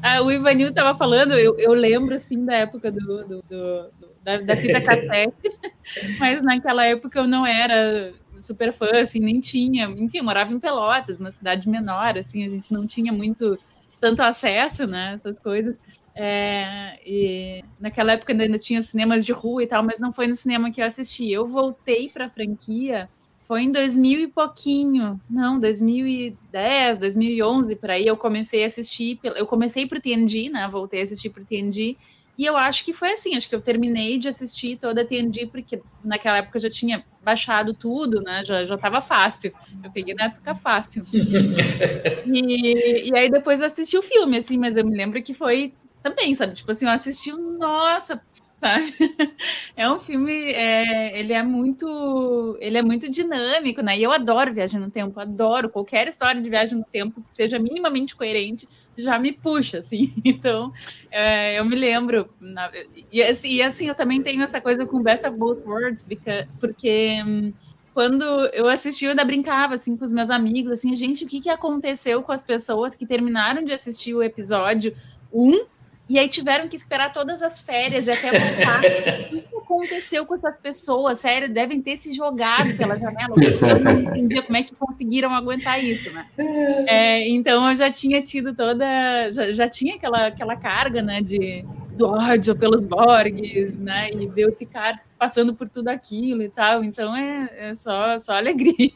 Ah, 0.00 0.22
o 0.22 0.30
Ivanil 0.30 0.68
estava 0.68 0.96
falando, 0.96 1.32
eu, 1.32 1.56
eu, 1.58 1.72
lembro 1.72 2.14
assim 2.14 2.44
da 2.44 2.54
época 2.54 2.92
do, 2.92 3.00
do, 3.00 3.42
do, 3.50 3.90
da, 4.22 4.36
da, 4.36 4.56
fita 4.56 4.80
cassete, 4.80 5.50
mas 6.20 6.40
naquela 6.40 6.84
época 6.84 7.18
eu 7.18 7.26
não 7.26 7.44
era 7.44 8.12
super 8.38 8.72
fã, 8.72 8.92
assim, 9.00 9.18
nem 9.18 9.40
tinha. 9.40 9.86
Enfim, 9.86 10.20
morava 10.20 10.54
em 10.54 10.60
Pelotas, 10.60 11.18
uma 11.18 11.32
cidade 11.32 11.68
menor, 11.68 12.16
assim, 12.16 12.44
a 12.44 12.48
gente 12.48 12.72
não 12.72 12.86
tinha 12.86 13.12
muito 13.12 13.58
tanto 14.00 14.22
acesso, 14.22 14.86
né, 14.86 15.14
essas 15.14 15.40
coisas. 15.40 15.76
É, 16.20 16.98
e 17.06 17.64
naquela 17.78 18.12
época 18.12 18.32
ainda 18.32 18.58
tinha 18.58 18.82
cinemas 18.82 19.24
de 19.24 19.30
rua 19.30 19.62
e 19.62 19.68
tal, 19.68 19.84
mas 19.84 20.00
não 20.00 20.12
foi 20.12 20.26
no 20.26 20.34
cinema 20.34 20.68
que 20.72 20.82
eu 20.82 20.84
assisti. 20.84 21.30
Eu 21.30 21.46
voltei 21.46 22.08
para 22.08 22.26
a 22.26 22.28
franquia, 22.28 23.08
foi 23.46 23.62
em 23.62 23.70
2000 23.70 24.20
e 24.22 24.26
pouquinho, 24.26 25.20
não, 25.30 25.60
2010, 25.60 26.98
2011 26.98 27.76
por 27.76 27.90
aí. 27.92 28.04
Eu 28.04 28.16
comecei 28.16 28.64
a 28.64 28.66
assistir, 28.66 29.20
eu 29.22 29.46
comecei 29.46 29.86
para 29.86 29.98
o 29.98 30.00
TNG, 30.00 30.50
né? 30.50 30.68
Voltei 30.68 31.02
a 31.02 31.04
assistir 31.04 31.30
para 31.30 31.44
o 31.44 31.46
TNG. 31.46 31.96
E 32.36 32.44
eu 32.44 32.56
acho 32.56 32.84
que 32.84 32.92
foi 32.92 33.12
assim, 33.12 33.36
acho 33.36 33.48
que 33.48 33.54
eu 33.54 33.60
terminei 33.60 34.18
de 34.18 34.26
assistir 34.28 34.76
toda 34.76 35.02
a 35.02 35.04
TNG, 35.04 35.46
porque 35.46 35.80
naquela 36.04 36.38
época 36.38 36.58
eu 36.58 36.62
já 36.62 36.70
tinha 36.70 37.04
baixado 37.22 37.72
tudo, 37.74 38.20
né? 38.20 38.44
Já, 38.44 38.64
já 38.64 38.76
tava 38.76 39.00
fácil. 39.00 39.52
Eu 39.84 39.90
peguei 39.92 40.14
na 40.14 40.24
época 40.24 40.52
fácil. 40.54 41.04
e, 42.26 43.08
e 43.10 43.16
aí 43.16 43.30
depois 43.30 43.60
eu 43.60 43.66
assisti 43.68 43.96
o 43.96 44.02
filme, 44.02 44.38
assim, 44.38 44.58
mas 44.58 44.76
eu 44.76 44.84
me 44.84 44.96
lembro 44.96 45.22
que 45.22 45.32
foi 45.32 45.74
também, 46.02 46.34
sabe? 46.34 46.54
Tipo 46.54 46.70
assim, 46.70 46.86
eu 46.86 46.92
assisti, 46.92 47.32
nossa, 47.32 48.20
sabe? 48.56 48.92
É 49.76 49.88
um 49.88 49.98
filme, 50.00 50.32
é, 50.32 51.18
ele 51.18 51.32
é 51.32 51.42
muito, 51.42 52.58
ele 52.60 52.76
é 52.76 52.82
muito 52.82 53.08
dinâmico, 53.08 53.80
né? 53.80 53.96
E 53.96 54.02
eu 54.02 54.10
adoro 54.10 54.52
viagem 54.52 54.80
no 54.80 54.90
tempo, 54.90 55.20
adoro 55.20 55.70
qualquer 55.70 56.08
história 56.08 56.42
de 56.42 56.50
viagem 56.50 56.76
no 56.76 56.84
tempo 56.84 57.22
que 57.22 57.32
seja 57.32 57.60
minimamente 57.60 58.16
coerente, 58.16 58.68
já 58.96 59.16
me 59.18 59.32
puxa, 59.32 59.78
assim. 59.78 60.12
Então, 60.24 60.72
é, 61.10 61.58
eu 61.58 61.64
me 61.64 61.76
lembro, 61.76 62.28
na, 62.40 62.70
e, 63.12 63.22
assim, 63.22 63.50
e, 63.50 63.62
assim, 63.62 63.86
eu 63.86 63.94
também 63.94 64.20
tenho 64.20 64.42
essa 64.42 64.60
coisa 64.60 64.84
com 64.84 65.02
Best 65.02 65.26
of 65.26 65.36
Both 65.38 65.64
Worlds, 65.64 66.04
porque, 66.04 66.48
porque 66.60 67.22
hum, 67.24 67.52
quando 67.94 68.24
eu 68.52 68.68
assisti, 68.68 69.04
eu 69.04 69.10
ainda 69.10 69.24
brincava 69.24 69.74
assim 69.74 69.96
com 69.96 70.04
os 70.04 70.12
meus 70.12 70.30
amigos, 70.30 70.72
assim, 70.72 70.94
gente, 70.96 71.24
o 71.24 71.28
que, 71.28 71.40
que 71.40 71.50
aconteceu 71.50 72.22
com 72.22 72.32
as 72.32 72.42
pessoas 72.42 72.94
que 72.94 73.06
terminaram 73.06 73.64
de 73.64 73.72
assistir 73.72 74.14
o 74.14 74.22
episódio 74.22 74.96
1 75.32 75.66
e 76.08 76.18
aí 76.18 76.28
tiveram 76.28 76.68
que 76.68 76.76
esperar 76.76 77.12
todas 77.12 77.42
as 77.42 77.60
férias 77.60 78.06
e 78.06 78.10
até 78.10 78.30
voltar. 78.30 78.80
o 79.30 79.40
que 79.40 79.56
aconteceu 79.56 80.24
com 80.24 80.34
essas 80.34 80.56
pessoas? 80.58 81.18
Sério, 81.18 81.52
devem 81.52 81.82
ter 81.82 81.98
se 81.98 82.14
jogado 82.14 82.74
pela 82.76 82.98
janela. 82.98 83.34
Eu 83.36 83.80
não 83.80 83.98
entendia 84.00 84.42
como 84.42 84.56
é 84.56 84.62
que 84.62 84.74
conseguiram 84.74 85.34
aguentar 85.34 85.82
isso, 85.82 86.10
né? 86.12 86.26
É, 86.88 87.28
então 87.28 87.68
eu 87.68 87.74
já 87.74 87.90
tinha 87.90 88.22
tido 88.22 88.54
toda. 88.54 89.30
Já, 89.32 89.52
já 89.52 89.68
tinha 89.68 89.96
aquela, 89.96 90.28
aquela 90.28 90.56
carga, 90.56 91.02
né? 91.02 91.20
De, 91.20 91.64
do 91.94 92.08
ódio 92.08 92.56
pelos 92.56 92.86
Borgs, 92.86 93.78
né? 93.78 94.10
E 94.10 94.26
ver 94.26 94.46
o 94.46 94.52
Picard 94.52 94.98
passando 95.18 95.54
por 95.54 95.68
tudo 95.68 95.88
aquilo 95.88 96.42
e 96.42 96.48
tal. 96.48 96.82
Então 96.82 97.14
é, 97.14 97.50
é 97.70 97.74
só, 97.74 98.16
só 98.18 98.36
alegria. 98.36 98.92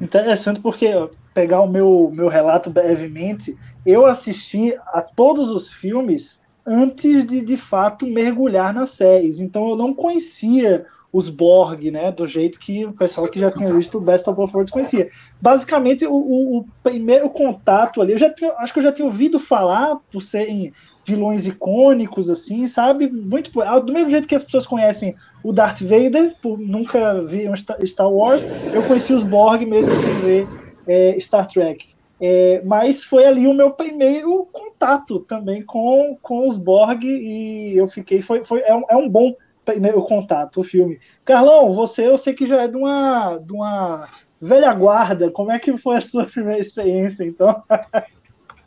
Interessante 0.00 0.58
porque 0.60 0.92
pegar 1.34 1.60
o 1.60 1.68
meu, 1.68 2.10
meu 2.12 2.28
relato 2.28 2.70
brevemente, 2.70 3.56
eu 3.84 4.06
assisti 4.06 4.74
a 4.92 5.00
todos 5.02 5.50
os 5.50 5.72
filmes 5.72 6.40
antes 6.66 7.26
de 7.26 7.40
de 7.40 7.56
fato 7.56 8.06
mergulhar 8.06 8.72
nas 8.72 8.90
séries. 8.90 9.40
Então 9.40 9.68
eu 9.70 9.76
não 9.76 9.92
conhecia 9.92 10.86
os 11.12 11.28
Borg, 11.28 11.90
né, 11.90 12.10
do 12.10 12.26
jeito 12.26 12.58
que 12.58 12.86
o 12.86 12.92
pessoal 12.92 13.28
que 13.28 13.38
já 13.38 13.50
tinha 13.50 13.72
visto 13.74 13.98
o 13.98 14.00
Best 14.00 14.28
of 14.30 14.36
Both 14.36 14.54
Worlds 14.54 14.72
conhecia. 14.72 15.10
Basicamente, 15.40 16.06
o, 16.06 16.14
o, 16.14 16.58
o, 16.58 16.64
primeiro 16.82 17.28
contato 17.28 18.00
ali, 18.00 18.12
eu 18.12 18.18
já 18.18 18.32
tinha, 18.32 18.50
acho 18.54 18.72
que 18.72 18.78
eu 18.78 18.82
já 18.82 18.92
tinha 18.92 19.06
ouvido 19.06 19.38
falar 19.38 19.96
por 20.10 20.22
serem 20.22 20.72
vilões 21.04 21.46
icônicos, 21.46 22.30
assim, 22.30 22.66
sabe? 22.66 23.10
Muito 23.10 23.50
do 23.50 23.92
mesmo 23.92 24.08
jeito 24.08 24.26
que 24.26 24.34
as 24.34 24.44
pessoas 24.44 24.66
conhecem 24.66 25.14
o 25.44 25.52
Darth 25.52 25.82
Vader, 25.82 26.34
por 26.40 26.58
nunca 26.58 27.20
ver 27.24 27.50
um 27.50 27.56
Star 27.56 28.10
Wars, 28.10 28.46
eu 28.72 28.82
conheci 28.84 29.12
os 29.12 29.22
Borg 29.22 29.66
mesmo 29.66 29.94
sem 29.96 30.20
ver 30.20 30.48
é, 30.86 31.18
Star 31.20 31.46
Trek. 31.46 31.91
É, 32.24 32.62
mas 32.64 33.02
foi 33.02 33.24
ali 33.24 33.48
o 33.48 33.52
meu 33.52 33.72
primeiro 33.72 34.46
contato 34.52 35.18
também 35.18 35.60
com, 35.60 36.16
com 36.22 36.48
os 36.48 36.56
Borg 36.56 37.02
e 37.02 37.76
eu 37.76 37.88
fiquei. 37.88 38.22
Foi, 38.22 38.44
foi, 38.44 38.60
é, 38.60 38.72
um, 38.72 38.84
é 38.88 38.96
um 38.96 39.08
bom 39.08 39.34
primeiro 39.64 40.00
contato 40.02 40.60
o 40.60 40.64
filme. 40.64 41.00
Carlão, 41.24 41.74
você 41.74 42.06
eu 42.06 42.16
sei 42.16 42.32
que 42.32 42.46
já 42.46 42.62
é 42.62 42.68
de 42.68 42.76
uma, 42.76 43.38
de 43.38 43.52
uma 43.52 44.06
velha 44.40 44.72
guarda. 44.72 45.32
Como 45.32 45.50
é 45.50 45.58
que 45.58 45.76
foi 45.76 45.96
a 45.96 46.00
sua 46.00 46.24
primeira 46.26 46.60
experiência, 46.60 47.24
então? 47.24 47.60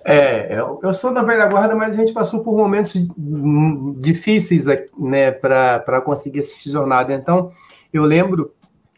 É, 0.07 0.59
eu, 0.59 0.93
sou 0.93 1.12
da 1.12 1.24
velha 1.24 1.47
guarda, 1.47 1.74
mas 1.74 1.95
a 1.95 1.97
gente 1.97 2.13
passou 2.13 2.43
por 2.43 2.55
momentos 2.55 2.93
difíceis 3.97 4.65
né, 5.00 5.31
para 5.31 6.00
conseguir 6.00 6.41
assistir 6.41 6.69
jornada. 6.69 7.12
Então, 7.12 7.50
eu 7.91 8.03
lembro 8.03 8.53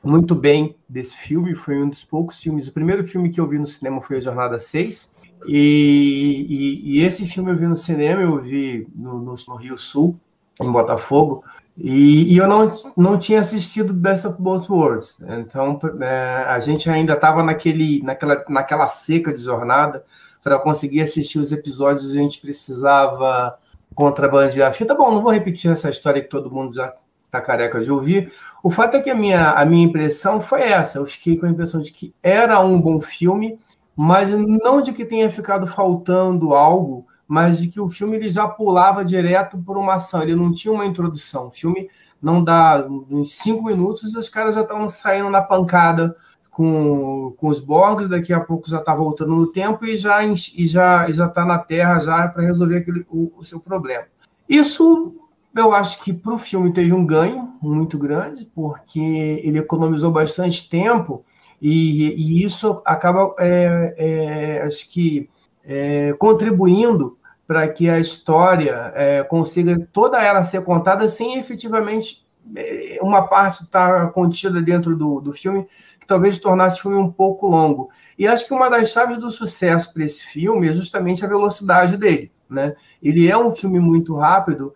muito 0.07 0.33
bem 0.33 0.75
desse 0.87 1.15
filme, 1.15 1.55
foi 1.55 1.77
um 1.81 1.89
dos 1.89 2.03
poucos 2.03 2.39
filmes. 2.39 2.67
O 2.67 2.73
primeiro 2.73 3.03
filme 3.03 3.29
que 3.29 3.39
eu 3.39 3.47
vi 3.47 3.59
no 3.59 3.65
cinema 3.65 4.01
foi 4.01 4.17
a 4.17 4.21
Jornada 4.21 4.57
6. 4.57 5.13
E, 5.45 6.47
e, 6.49 6.97
e 6.97 7.03
esse 7.03 7.27
filme 7.27 7.51
eu 7.51 7.55
vi 7.55 7.67
no 7.67 7.75
cinema, 7.75 8.21
eu 8.21 8.41
vi 8.41 8.87
no, 8.95 9.19
no, 9.19 9.35
no 9.47 9.55
Rio 9.55 9.77
Sul, 9.77 10.19
em 10.59 10.71
Botafogo, 10.71 11.43
e, 11.77 12.33
e, 12.33 12.37
eu 12.37 12.47
não, 12.47 12.73
não 12.95 13.19
tinha 13.19 13.39
assistido 13.39 13.93
Best 13.93 14.25
of 14.25 14.41
Both 14.41 14.67
Worlds. 14.69 15.17
Então 15.39 15.79
é, 16.01 16.43
a 16.47 16.59
gente 16.59 16.89
ainda 16.89 17.13
estava 17.13 17.43
naquela, 17.43 18.43
naquela 18.49 18.87
seca 18.87 19.31
de 19.31 19.41
jornada. 19.41 20.03
Para 20.43 20.57
conseguir 20.57 21.01
assistir 21.01 21.39
os 21.39 21.51
episódios, 21.51 22.09
a 22.11 22.15
gente 22.15 22.39
precisava 22.39 23.59
contrabandear 23.93 24.69
a 24.69 24.73
fita. 24.73 24.95
Bom, 24.95 25.11
não 25.11 25.21
vou 25.21 25.31
repetir 25.31 25.69
essa 25.69 25.89
história 25.89 26.21
que 26.21 26.29
todo 26.29 26.49
mundo 26.49 26.73
já 26.73 26.93
tá 27.39 27.45
careca 27.45 27.81
de 27.81 27.91
ouvir. 27.91 28.31
O 28.61 28.69
fato 28.69 28.95
é 28.95 29.01
que 29.01 29.09
a 29.09 29.15
minha, 29.15 29.51
a 29.51 29.65
minha 29.65 29.85
impressão 29.85 30.39
foi 30.39 30.61
essa. 30.61 30.97
Eu 30.99 31.05
fiquei 31.05 31.37
com 31.37 31.45
a 31.45 31.49
impressão 31.49 31.81
de 31.81 31.91
que 31.91 32.13
era 32.21 32.59
um 32.59 32.79
bom 32.79 32.99
filme, 32.99 33.59
mas 33.95 34.29
não 34.29 34.81
de 34.81 34.93
que 34.93 35.05
tenha 35.05 35.29
ficado 35.29 35.67
faltando 35.67 36.53
algo, 36.53 37.05
mas 37.27 37.59
de 37.59 37.67
que 37.67 37.79
o 37.79 37.87
filme 37.87 38.17
ele 38.17 38.29
já 38.29 38.47
pulava 38.47 39.03
direto 39.03 39.57
por 39.57 39.77
uma 39.77 39.95
ação. 39.95 40.21
Ele 40.21 40.35
não 40.35 40.51
tinha 40.51 40.73
uma 40.73 40.85
introdução. 40.85 41.47
O 41.47 41.51
filme 41.51 41.89
não 42.21 42.43
dá 42.43 42.85
uns 42.87 43.33
cinco 43.33 43.63
minutos 43.65 44.13
e 44.13 44.17
os 44.17 44.29
caras 44.29 44.55
já 44.55 44.61
estão 44.61 44.87
saindo 44.89 45.29
na 45.29 45.41
pancada 45.41 46.15
com, 46.57 47.35
com 47.37 47.49
os 47.49 47.59
Borgs, 47.59 48.09
daqui 48.09 48.33
a 48.33 48.39
pouco 48.39 48.67
já 48.67 48.79
está 48.79 48.95
voltando 48.95 49.35
no 49.35 49.45
tempo 49.45 49.85
e 49.85 49.95
já 49.95 50.23
e 50.25 50.65
já 50.65 51.11
já 51.11 51.27
está 51.27 51.45
na 51.45 51.59
Terra 51.59 51.99
já 51.99 52.27
para 52.27 52.41
resolver 52.41 52.77
aquele, 52.77 53.05
o, 53.11 53.31
o 53.37 53.45
seu 53.45 53.59
problema. 53.59 54.05
Isso 54.49 55.15
eu 55.59 55.73
acho 55.73 56.01
que 56.03 56.13
para 56.13 56.33
o 56.33 56.37
filme 56.37 56.73
teve 56.73 56.93
um 56.93 57.05
ganho 57.05 57.53
muito 57.61 57.97
grande, 57.97 58.45
porque 58.53 58.99
ele 58.99 59.59
economizou 59.59 60.11
bastante 60.11 60.67
tempo 60.69 61.23
e, 61.61 62.13
e 62.13 62.43
isso 62.43 62.81
acaba, 62.85 63.33
é, 63.39 63.95
é, 63.97 64.61
acho 64.63 64.89
que, 64.89 65.29
é, 65.63 66.13
contribuindo 66.13 67.17
para 67.47 67.67
que 67.67 67.89
a 67.89 67.99
história 67.99 68.91
é, 68.95 69.23
consiga 69.23 69.87
toda 69.91 70.21
ela 70.21 70.43
ser 70.43 70.63
contada 70.63 71.07
sem 71.07 71.37
efetivamente 71.39 72.25
é, 72.55 72.99
uma 73.01 73.27
parte 73.27 73.63
estar 73.63 74.05
tá 74.05 74.07
contida 74.07 74.61
dentro 74.61 74.95
do, 74.95 75.21
do 75.21 75.33
filme, 75.33 75.65
que 75.99 76.05
talvez 76.05 76.37
tornasse 76.37 76.79
o 76.79 76.83
filme 76.83 76.97
um 76.97 77.11
pouco 77.11 77.47
longo. 77.47 77.89
E 78.19 78.27
acho 78.27 78.45
que 78.45 78.53
uma 78.53 78.69
das 78.69 78.89
chaves 78.89 79.17
do 79.17 79.31
sucesso 79.31 79.93
para 79.93 80.03
esse 80.03 80.23
filme 80.23 80.67
é 80.67 80.73
justamente 80.73 81.23
a 81.23 81.27
velocidade 81.27 81.97
dele. 81.97 82.31
Né? 82.49 82.75
Ele 83.01 83.29
é 83.29 83.37
um 83.37 83.51
filme 83.51 83.79
muito 83.79 84.15
rápido, 84.15 84.73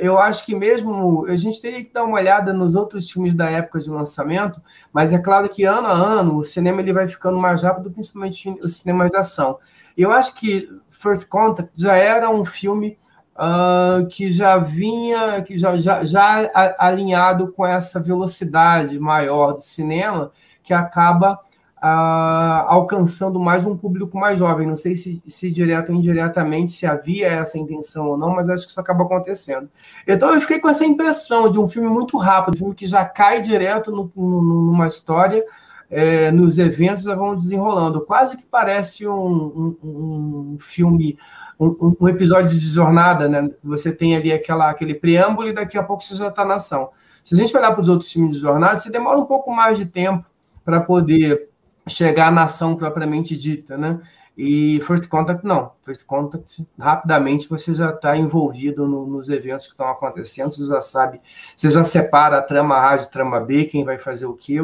eu 0.00 0.18
acho 0.18 0.46
que 0.46 0.54
mesmo 0.54 1.26
a 1.26 1.36
gente 1.36 1.60
teria 1.60 1.84
que 1.84 1.92
dar 1.92 2.04
uma 2.04 2.16
olhada 2.16 2.52
nos 2.52 2.74
outros 2.74 3.10
filmes 3.10 3.34
da 3.34 3.50
época 3.50 3.78
de 3.78 3.90
lançamento, 3.90 4.62
mas 4.92 5.12
é 5.12 5.18
claro 5.18 5.48
que 5.48 5.64
ano 5.64 5.86
a 5.86 5.92
ano 5.92 6.36
o 6.36 6.44
cinema 6.44 6.80
ele 6.80 6.92
vai 6.92 7.06
ficando 7.06 7.38
mais 7.38 7.62
rápido, 7.62 7.90
principalmente 7.90 8.48
os 8.62 8.76
cinemas 8.76 9.10
de 9.10 9.16
ação. 9.16 9.58
Eu 9.96 10.12
acho 10.12 10.34
que 10.34 10.68
First 10.88 11.26
Contact 11.28 11.72
já 11.74 11.94
era 11.94 12.30
um 12.30 12.44
filme 12.44 12.96
uh, 13.38 14.06
que 14.06 14.30
já 14.30 14.58
vinha, 14.58 15.42
que 15.42 15.56
já, 15.56 15.76
já, 15.76 16.04
já 16.04 16.50
alinhado 16.78 17.52
com 17.52 17.66
essa 17.66 18.00
velocidade 18.00 18.98
maior 18.98 19.52
do 19.52 19.60
cinema, 19.60 20.32
que 20.62 20.74
acaba 20.74 21.38
alcançando 21.80 23.38
mais 23.38 23.64
um 23.64 23.76
público 23.76 24.18
mais 24.18 24.38
jovem. 24.38 24.66
Não 24.66 24.76
sei 24.76 24.94
se, 24.94 25.22
se 25.26 25.50
direto 25.50 25.90
ou 25.90 25.94
indiretamente 25.96 26.72
se 26.72 26.86
havia 26.86 27.28
essa 27.28 27.58
intenção 27.58 28.08
ou 28.08 28.18
não, 28.18 28.30
mas 28.34 28.48
acho 28.48 28.64
que 28.64 28.70
isso 28.70 28.80
acaba 28.80 29.04
acontecendo. 29.04 29.68
Então 30.06 30.34
eu 30.34 30.40
fiquei 30.40 30.58
com 30.58 30.68
essa 30.68 30.84
impressão 30.84 31.50
de 31.50 31.58
um 31.58 31.68
filme 31.68 31.88
muito 31.88 32.16
rápido, 32.16 32.54
um 32.54 32.58
filme 32.58 32.74
que 32.74 32.86
já 32.86 33.04
cai 33.04 33.40
direto 33.40 33.90
no, 33.90 34.10
no, 34.16 34.42
numa 34.42 34.88
história, 34.88 35.44
é, 35.90 36.30
nos 36.30 36.58
eventos 36.58 37.04
já 37.04 37.14
vão 37.14 37.34
desenrolando. 37.34 38.00
Quase 38.00 38.36
que 38.36 38.44
parece 38.44 39.06
um, 39.06 39.76
um, 39.82 40.54
um 40.54 40.56
filme, 40.60 41.16
um, 41.58 41.96
um, 42.00 42.08
episódio 42.08 42.58
de 42.58 42.66
jornada, 42.66 43.28
né? 43.28 43.50
Você 43.62 43.92
tem 43.92 44.16
ali 44.16 44.32
aquela, 44.32 44.68
aquele 44.68 44.94
preâmbulo 44.94 45.48
e 45.48 45.52
daqui 45.52 45.78
a 45.78 45.82
pouco 45.82 46.02
você 46.02 46.14
já 46.14 46.28
está 46.28 46.44
na 46.44 46.56
ação. 46.56 46.90
Se 47.24 47.34
a 47.34 47.38
gente 47.38 47.56
olhar 47.56 47.72
para 47.72 47.82
os 47.82 47.88
outros 47.88 48.10
filmes 48.10 48.34
de 48.34 48.40
jornada, 48.40 48.78
você 48.78 48.90
demora 48.90 49.18
um 49.18 49.26
pouco 49.26 49.50
mais 49.54 49.78
de 49.78 49.86
tempo 49.86 50.26
para 50.64 50.80
poder 50.80 51.48
chegar 51.88 52.30
na 52.30 52.44
ação 52.44 52.76
propriamente 52.76 53.36
dita, 53.36 53.76
né? 53.76 54.00
E 54.36 54.80
First 54.86 55.08
Contact 55.08 55.44
não. 55.44 55.72
First 55.84 56.06
Contact, 56.06 56.64
rapidamente 56.78 57.48
você 57.48 57.74
já 57.74 57.90
está 57.90 58.16
envolvido 58.16 58.86
no, 58.86 59.04
nos 59.04 59.28
eventos 59.28 59.66
que 59.66 59.72
estão 59.72 59.88
acontecendo, 59.88 60.52
você 60.52 60.64
já 60.64 60.80
sabe, 60.80 61.20
você 61.56 61.68
já 61.68 61.82
separa 61.82 62.38
a 62.38 62.42
trama 62.42 62.78
A 62.78 62.96
de 62.96 63.10
trama 63.10 63.40
B, 63.40 63.64
quem 63.64 63.84
vai 63.84 63.98
fazer 63.98 64.26
o 64.26 64.34
quê, 64.34 64.58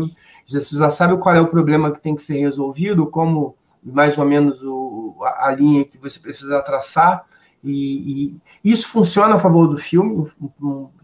você 0.47 0.77
já 0.77 0.91
sabe 0.91 1.17
qual 1.17 1.35
é 1.35 1.41
o 1.41 1.49
problema 1.49 1.91
que 1.91 2.01
tem 2.01 2.15
que 2.15 2.23
ser 2.23 2.39
resolvido, 2.39 3.09
como 3.09 3.57
mais 3.83 4.17
ou 4.17 4.25
menos 4.25 4.63
o, 4.63 5.17
a, 5.23 5.49
a 5.49 5.51
linha 5.51 5.85
que 5.85 5.99
você 5.99 6.21
precisa 6.21 6.63
traçar, 6.63 7.25
e, 7.65 8.37
e, 8.63 8.71
isso 8.73 8.89
funciona 8.89 9.35
a 9.35 9.39
favor 9.41 9.67
do 9.67 9.77
filme, 9.77 10.25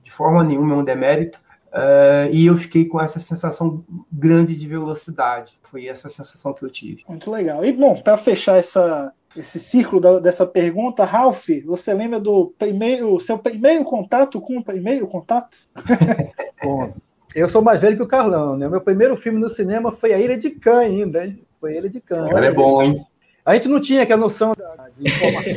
de 0.05 0.13
forma 0.13 0.45
nenhuma 0.45 0.75
é 0.75 0.79
um 0.79 0.85
demérito, 0.85 1.41
Uh, 1.73 2.27
e 2.33 2.47
eu 2.47 2.57
fiquei 2.57 2.85
com 2.85 3.01
essa 3.01 3.21
sensação 3.21 3.85
grande 4.11 4.57
de 4.57 4.67
velocidade. 4.67 5.53
Foi 5.63 5.87
essa 5.87 6.09
sensação 6.09 6.53
que 6.53 6.65
eu 6.65 6.71
tive. 6.71 7.05
Muito 7.09 7.31
legal. 7.31 7.65
E 7.65 7.73
bom, 7.73 8.01
para 8.03 8.17
fechar 8.17 8.59
essa, 8.59 9.13
esse 9.37 9.61
círculo 9.61 10.01
da, 10.01 10.19
dessa 10.19 10.45
pergunta, 10.45 11.05
Ralph, 11.05 11.49
você 11.65 11.95
lembra 11.95 12.19
do 12.19 12.53
primeiro, 12.59 13.21
seu 13.21 13.39
primeiro 13.39 13.85
contato 13.85 14.41
com 14.41 14.59
o 14.59 14.65
primeiro 14.65 15.07
contato? 15.07 15.57
bom, 16.63 16.93
eu 17.35 17.49
sou 17.49 17.63
mais 17.63 17.81
velho 17.81 17.97
que 17.97 18.03
o 18.03 18.09
Carlão, 18.09 18.57
né? 18.57 18.69
Meu 18.69 18.81
primeiro 18.81 19.17
filme 19.17 19.39
no 19.39 19.49
cinema 19.49 19.93
foi 19.93 20.13
A 20.13 20.19
Ilha 20.19 20.37
de 20.37 20.51
Cã 20.51 20.81
ainda, 20.81 21.25
hein? 21.25 21.45
Foi 21.61 21.75
A 21.75 21.79
Ilha 21.79 21.89
de 21.89 22.01
Cã. 22.01 22.27
Ela 22.29 22.47
é 22.47 22.53
bom, 22.53 22.83
hein? 22.83 23.07
A 23.45 23.55
gente 23.55 23.69
não 23.69 23.81
tinha 23.81 24.03
aquela 24.03 24.21
noção 24.21 24.53
de 24.99 25.09
informação, 25.09 25.53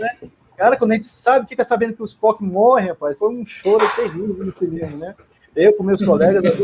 né? 0.00 0.16
Cara, 0.56 0.76
quando 0.76 0.92
a 0.92 0.94
gente 0.94 1.08
sabe, 1.08 1.48
fica 1.48 1.64
sabendo 1.64 1.94
que 1.94 2.02
os 2.02 2.12
Spock 2.12 2.42
morrem, 2.42 2.88
rapaz, 2.88 3.18
foi 3.18 3.28
um 3.28 3.44
choro 3.44 3.84
terrível 3.96 4.44
no 4.44 4.52
cinema, 4.52 4.96
né? 4.96 5.14
Eu 5.56 5.72
com 5.74 5.84
meus 5.84 6.04
colegas, 6.04 6.42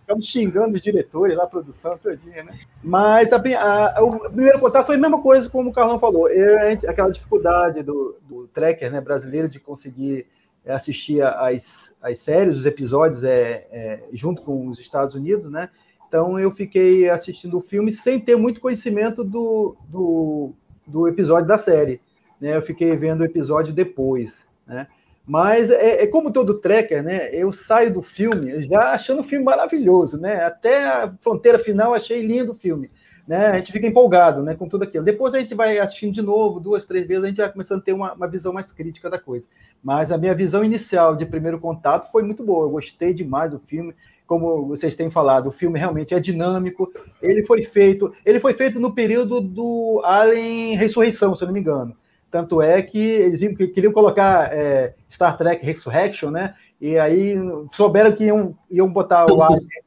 ficamos 0.00 0.26
xingando 0.26 0.74
os 0.74 0.82
diretores 0.82 1.36
lá, 1.36 1.44
a 1.44 1.48
produção, 1.48 1.96
todinha, 1.96 2.44
né? 2.44 2.58
Mas 2.82 3.32
a, 3.32 3.38
a, 3.38 4.02
o 4.04 4.30
primeiro 4.30 4.60
contato 4.60 4.86
foi 4.86 4.96
a 4.96 4.98
mesma 4.98 5.22
coisa 5.22 5.48
como 5.48 5.70
o 5.70 5.72
Carlão 5.72 5.98
falou. 5.98 6.28
Eu, 6.28 6.58
aquela 6.88 7.10
dificuldade 7.10 7.82
do, 7.82 8.16
do 8.28 8.46
tracker 8.48 8.92
né, 8.92 9.00
brasileiro 9.00 9.48
de 9.48 9.58
conseguir 9.58 10.26
é, 10.64 10.74
assistir 10.74 11.22
as, 11.22 11.94
as 12.02 12.18
séries, 12.18 12.58
os 12.58 12.66
episódios 12.66 13.24
é, 13.24 13.66
é, 13.70 14.04
junto 14.12 14.42
com 14.42 14.68
os 14.68 14.78
Estados 14.78 15.14
Unidos, 15.14 15.50
né? 15.50 15.70
Então 16.08 16.38
eu 16.38 16.50
fiquei 16.50 17.08
assistindo 17.08 17.56
o 17.58 17.62
filme 17.62 17.92
sem 17.92 18.20
ter 18.20 18.36
muito 18.36 18.60
conhecimento 18.60 19.24
do, 19.24 19.76
do, 19.88 20.52
do 20.86 21.08
episódio 21.08 21.48
da 21.48 21.58
série. 21.58 22.00
Né? 22.40 22.56
Eu 22.56 22.62
fiquei 22.62 22.94
vendo 22.96 23.22
o 23.22 23.24
episódio 23.24 23.72
depois, 23.72 24.46
né? 24.66 24.86
Mas 25.26 25.70
é, 25.70 26.04
é, 26.04 26.06
como 26.06 26.32
todo 26.32 26.60
tracker, 26.60 27.02
né? 27.02 27.34
Eu 27.34 27.52
saio 27.52 27.92
do 27.92 28.00
filme 28.00 28.62
já 28.62 28.92
achando 28.92 29.20
o 29.20 29.24
filme 29.24 29.44
maravilhoso, 29.44 30.20
né? 30.20 30.44
Até 30.44 30.86
a 30.86 31.12
fronteira 31.20 31.58
final 31.58 31.92
achei 31.92 32.24
lindo 32.24 32.52
o 32.52 32.54
filme. 32.54 32.90
Né? 33.26 33.46
A 33.48 33.56
gente 33.56 33.72
fica 33.72 33.88
empolgado 33.88 34.40
né, 34.40 34.54
com 34.54 34.68
tudo 34.68 34.84
aquilo. 34.84 35.04
Depois 35.04 35.34
a 35.34 35.40
gente 35.40 35.52
vai 35.52 35.80
assistindo 35.80 36.14
de 36.14 36.22
novo, 36.22 36.60
duas, 36.60 36.86
três 36.86 37.08
vezes, 37.08 37.24
a 37.24 37.26
gente 37.26 37.38
vai 37.38 37.50
começando 37.50 37.80
a 37.80 37.82
ter 37.82 37.92
uma, 37.92 38.12
uma 38.12 38.28
visão 38.28 38.52
mais 38.52 38.70
crítica 38.70 39.10
da 39.10 39.18
coisa. 39.18 39.48
Mas 39.82 40.12
a 40.12 40.18
minha 40.18 40.32
visão 40.32 40.62
inicial 40.62 41.16
de 41.16 41.26
primeiro 41.26 41.58
contato 41.58 42.08
foi 42.12 42.22
muito 42.22 42.44
boa. 42.44 42.66
Eu 42.66 42.70
gostei 42.70 43.12
demais 43.12 43.50
do 43.50 43.58
filme 43.58 43.96
como 44.26 44.66
vocês 44.66 44.96
têm 44.96 45.08
falado, 45.08 45.48
o 45.48 45.52
filme 45.52 45.78
realmente 45.78 46.14
é 46.14 46.20
dinâmico. 46.20 46.92
Ele 47.22 47.44
foi 47.44 47.62
feito, 47.62 48.12
ele 48.24 48.40
foi 48.40 48.54
feito 48.54 48.80
no 48.80 48.92
período 48.92 49.40
do 49.40 50.02
Alien 50.04 50.76
Ressurreição, 50.76 51.34
se 51.34 51.42
eu 51.42 51.46
não 51.46 51.54
me 51.54 51.60
engano. 51.60 51.96
Tanto 52.36 52.60
é 52.60 52.82
que 52.82 52.98
eles 52.98 53.40
queriam 53.72 53.94
colocar 53.94 54.52
é, 54.52 54.94
Star 55.10 55.38
Trek 55.38 55.64
Resurrection, 55.64 56.30
né? 56.30 56.54
E 56.78 56.98
aí 56.98 57.34
souberam 57.72 58.12
que 58.12 58.24
iam, 58.24 58.54
iam 58.70 58.92
botar 58.92 59.24
o 59.24 59.38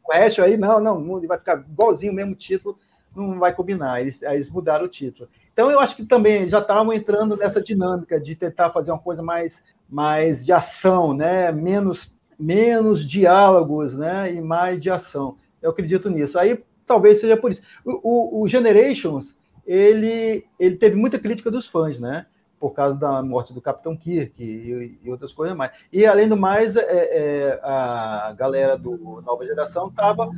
Resurrection, 0.09 0.41
aí 0.45 0.57
não, 0.57 0.79
não, 0.79 1.27
vai 1.27 1.37
ficar 1.37 1.59
igualzinho 1.59 2.11
o 2.11 2.15
mesmo 2.15 2.33
título, 2.33 2.75
não 3.15 3.37
vai 3.37 3.53
combinar. 3.53 4.01
Eles, 4.01 4.23
aí 4.23 4.37
eles 4.37 4.49
mudaram 4.49 4.85
o 4.85 4.89
título. 4.89 5.29
Então 5.53 5.69
eu 5.69 5.79
acho 5.79 5.95
que 5.95 6.03
também 6.03 6.49
já 6.49 6.57
estavam 6.57 6.91
entrando 6.91 7.37
nessa 7.37 7.61
dinâmica 7.61 8.19
de 8.19 8.33
tentar 8.33 8.71
fazer 8.71 8.89
uma 8.89 8.97
coisa 8.97 9.21
mais, 9.21 9.63
mais 9.87 10.43
de 10.43 10.51
ação, 10.51 11.13
né? 11.13 11.51
Menos 11.51 12.17
menos 12.39 13.05
diálogos 13.05 13.95
né, 13.95 14.33
e 14.33 14.41
mais 14.41 14.81
de 14.81 14.89
ação. 14.89 15.37
Eu 15.61 15.69
acredito 15.69 16.09
nisso. 16.09 16.39
Aí 16.39 16.63
talvez 16.83 17.19
seja 17.19 17.37
por 17.37 17.51
isso. 17.51 17.61
O, 17.85 18.39
o, 18.39 18.41
o, 18.41 18.47
Generations, 18.47 19.35
ele, 19.67 20.45
ele 20.57 20.77
teve 20.77 20.95
muita 20.95 21.19
crítica 21.19 21.51
dos 21.51 21.67
fãs, 21.67 21.99
né? 21.99 22.25
Por 22.59 22.71
causa 22.71 22.99
da 22.99 23.21
morte 23.23 23.53
do 23.53 23.61
Capitão 23.61 23.95
Kirk 23.95 24.33
e, 24.43 24.99
e 25.01 25.09
outras 25.09 25.33
coisas 25.33 25.55
mais. 25.55 25.71
E 25.93 26.05
além 26.05 26.27
do 26.27 26.35
mais, 26.35 26.75
é, 26.75 26.81
é, 26.81 27.59
a 27.63 28.33
galera 28.37 28.77
do 28.77 29.21
Nova 29.25 29.45
Geração 29.45 29.87
estava 29.87 30.29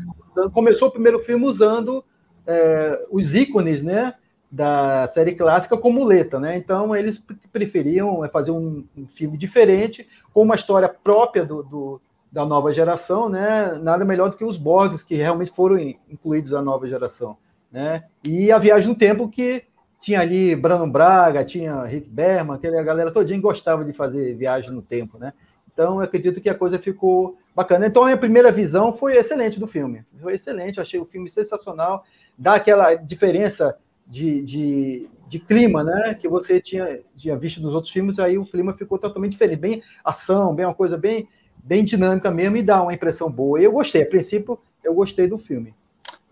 começou 0.53 0.89
o 0.89 0.91
primeiro 0.91 1.19
filme 1.19 1.45
usando 1.45 2.03
é, 2.45 3.05
os 3.09 3.33
ícones, 3.33 3.81
né? 3.81 4.13
da 4.51 5.07
série 5.07 5.33
clássica 5.33 5.77
como 5.77 6.01
muleta, 6.01 6.37
né? 6.37 6.57
Então 6.57 6.93
eles 6.93 7.23
preferiam 7.53 8.25
é, 8.25 8.27
fazer 8.27 8.51
um, 8.51 8.85
um, 8.97 9.07
filme 9.07 9.37
diferente, 9.37 10.05
com 10.33 10.41
uma 10.41 10.55
história 10.55 10.89
própria 10.89 11.45
do, 11.45 11.63
do, 11.63 12.01
da 12.29 12.45
nova 12.45 12.73
geração, 12.73 13.29
né? 13.29 13.79
Nada 13.81 14.03
melhor 14.03 14.29
do 14.29 14.35
que 14.35 14.43
os 14.43 14.57
Borgs, 14.57 15.03
que 15.03 15.15
realmente 15.15 15.51
foram 15.51 15.79
incluídos 16.09 16.51
na 16.51 16.61
nova 16.61 16.85
geração, 16.85 17.37
né? 17.71 18.03
E 18.27 18.51
a 18.51 18.57
Viagem 18.57 18.89
no 18.89 18.95
Tempo, 18.95 19.29
que 19.29 19.63
tinha 20.01 20.19
ali 20.19 20.55
Brano 20.55 20.87
Braga, 20.87 21.45
tinha 21.45 21.83
Rick 21.83 22.09
Berman, 22.09 22.55
aquela 22.55 22.81
galera 22.81 23.11
todinha 23.11 23.39
gostava 23.39 23.85
de 23.85 23.93
fazer 23.93 24.33
Viagem 24.33 24.71
no 24.71 24.81
Tempo, 24.81 25.19
né? 25.19 25.31
Então 25.71 25.95
eu 25.95 26.01
acredito 26.01 26.41
que 26.41 26.49
a 26.49 26.55
coisa 26.55 26.79
ficou 26.79 27.37
bacana. 27.55 27.85
Então 27.85 28.01
a 28.01 28.05
minha 28.07 28.17
primeira 28.17 28.51
visão 28.51 28.91
foi 28.91 29.15
excelente 29.15 29.59
do 29.59 29.67
filme, 29.67 30.03
foi 30.19 30.33
excelente, 30.33 30.81
achei 30.81 30.99
o 30.99 31.05
filme 31.05 31.29
sensacional, 31.29 32.03
dá 32.35 32.55
aquela 32.55 32.95
diferença 32.95 33.77
de, 34.07 34.41
de, 34.41 35.09
de, 35.27 35.39
clima, 35.39 35.83
né? 35.83 36.15
Que 36.15 36.27
você 36.27 36.59
tinha, 36.59 36.99
tinha 37.15 37.37
visto 37.37 37.61
nos 37.61 37.75
outros 37.75 37.93
filmes, 37.93 38.17
aí 38.17 38.39
o 38.39 38.45
clima 38.45 38.73
ficou 38.73 38.97
totalmente 38.97 39.33
diferente, 39.33 39.59
bem 39.59 39.83
ação, 40.03 40.55
bem 40.55 40.65
uma 40.65 40.73
coisa 40.73 40.97
bem, 40.97 41.29
bem 41.63 41.85
dinâmica 41.85 42.31
mesmo 42.31 42.57
e 42.57 42.63
dá 42.63 42.81
uma 42.81 42.93
impressão 42.93 43.31
boa. 43.31 43.61
Eu 43.61 43.71
gostei, 43.71 44.01
a 44.01 44.05
princípio, 44.07 44.59
eu 44.83 44.95
gostei 44.95 45.27
do 45.27 45.37
filme. 45.37 45.75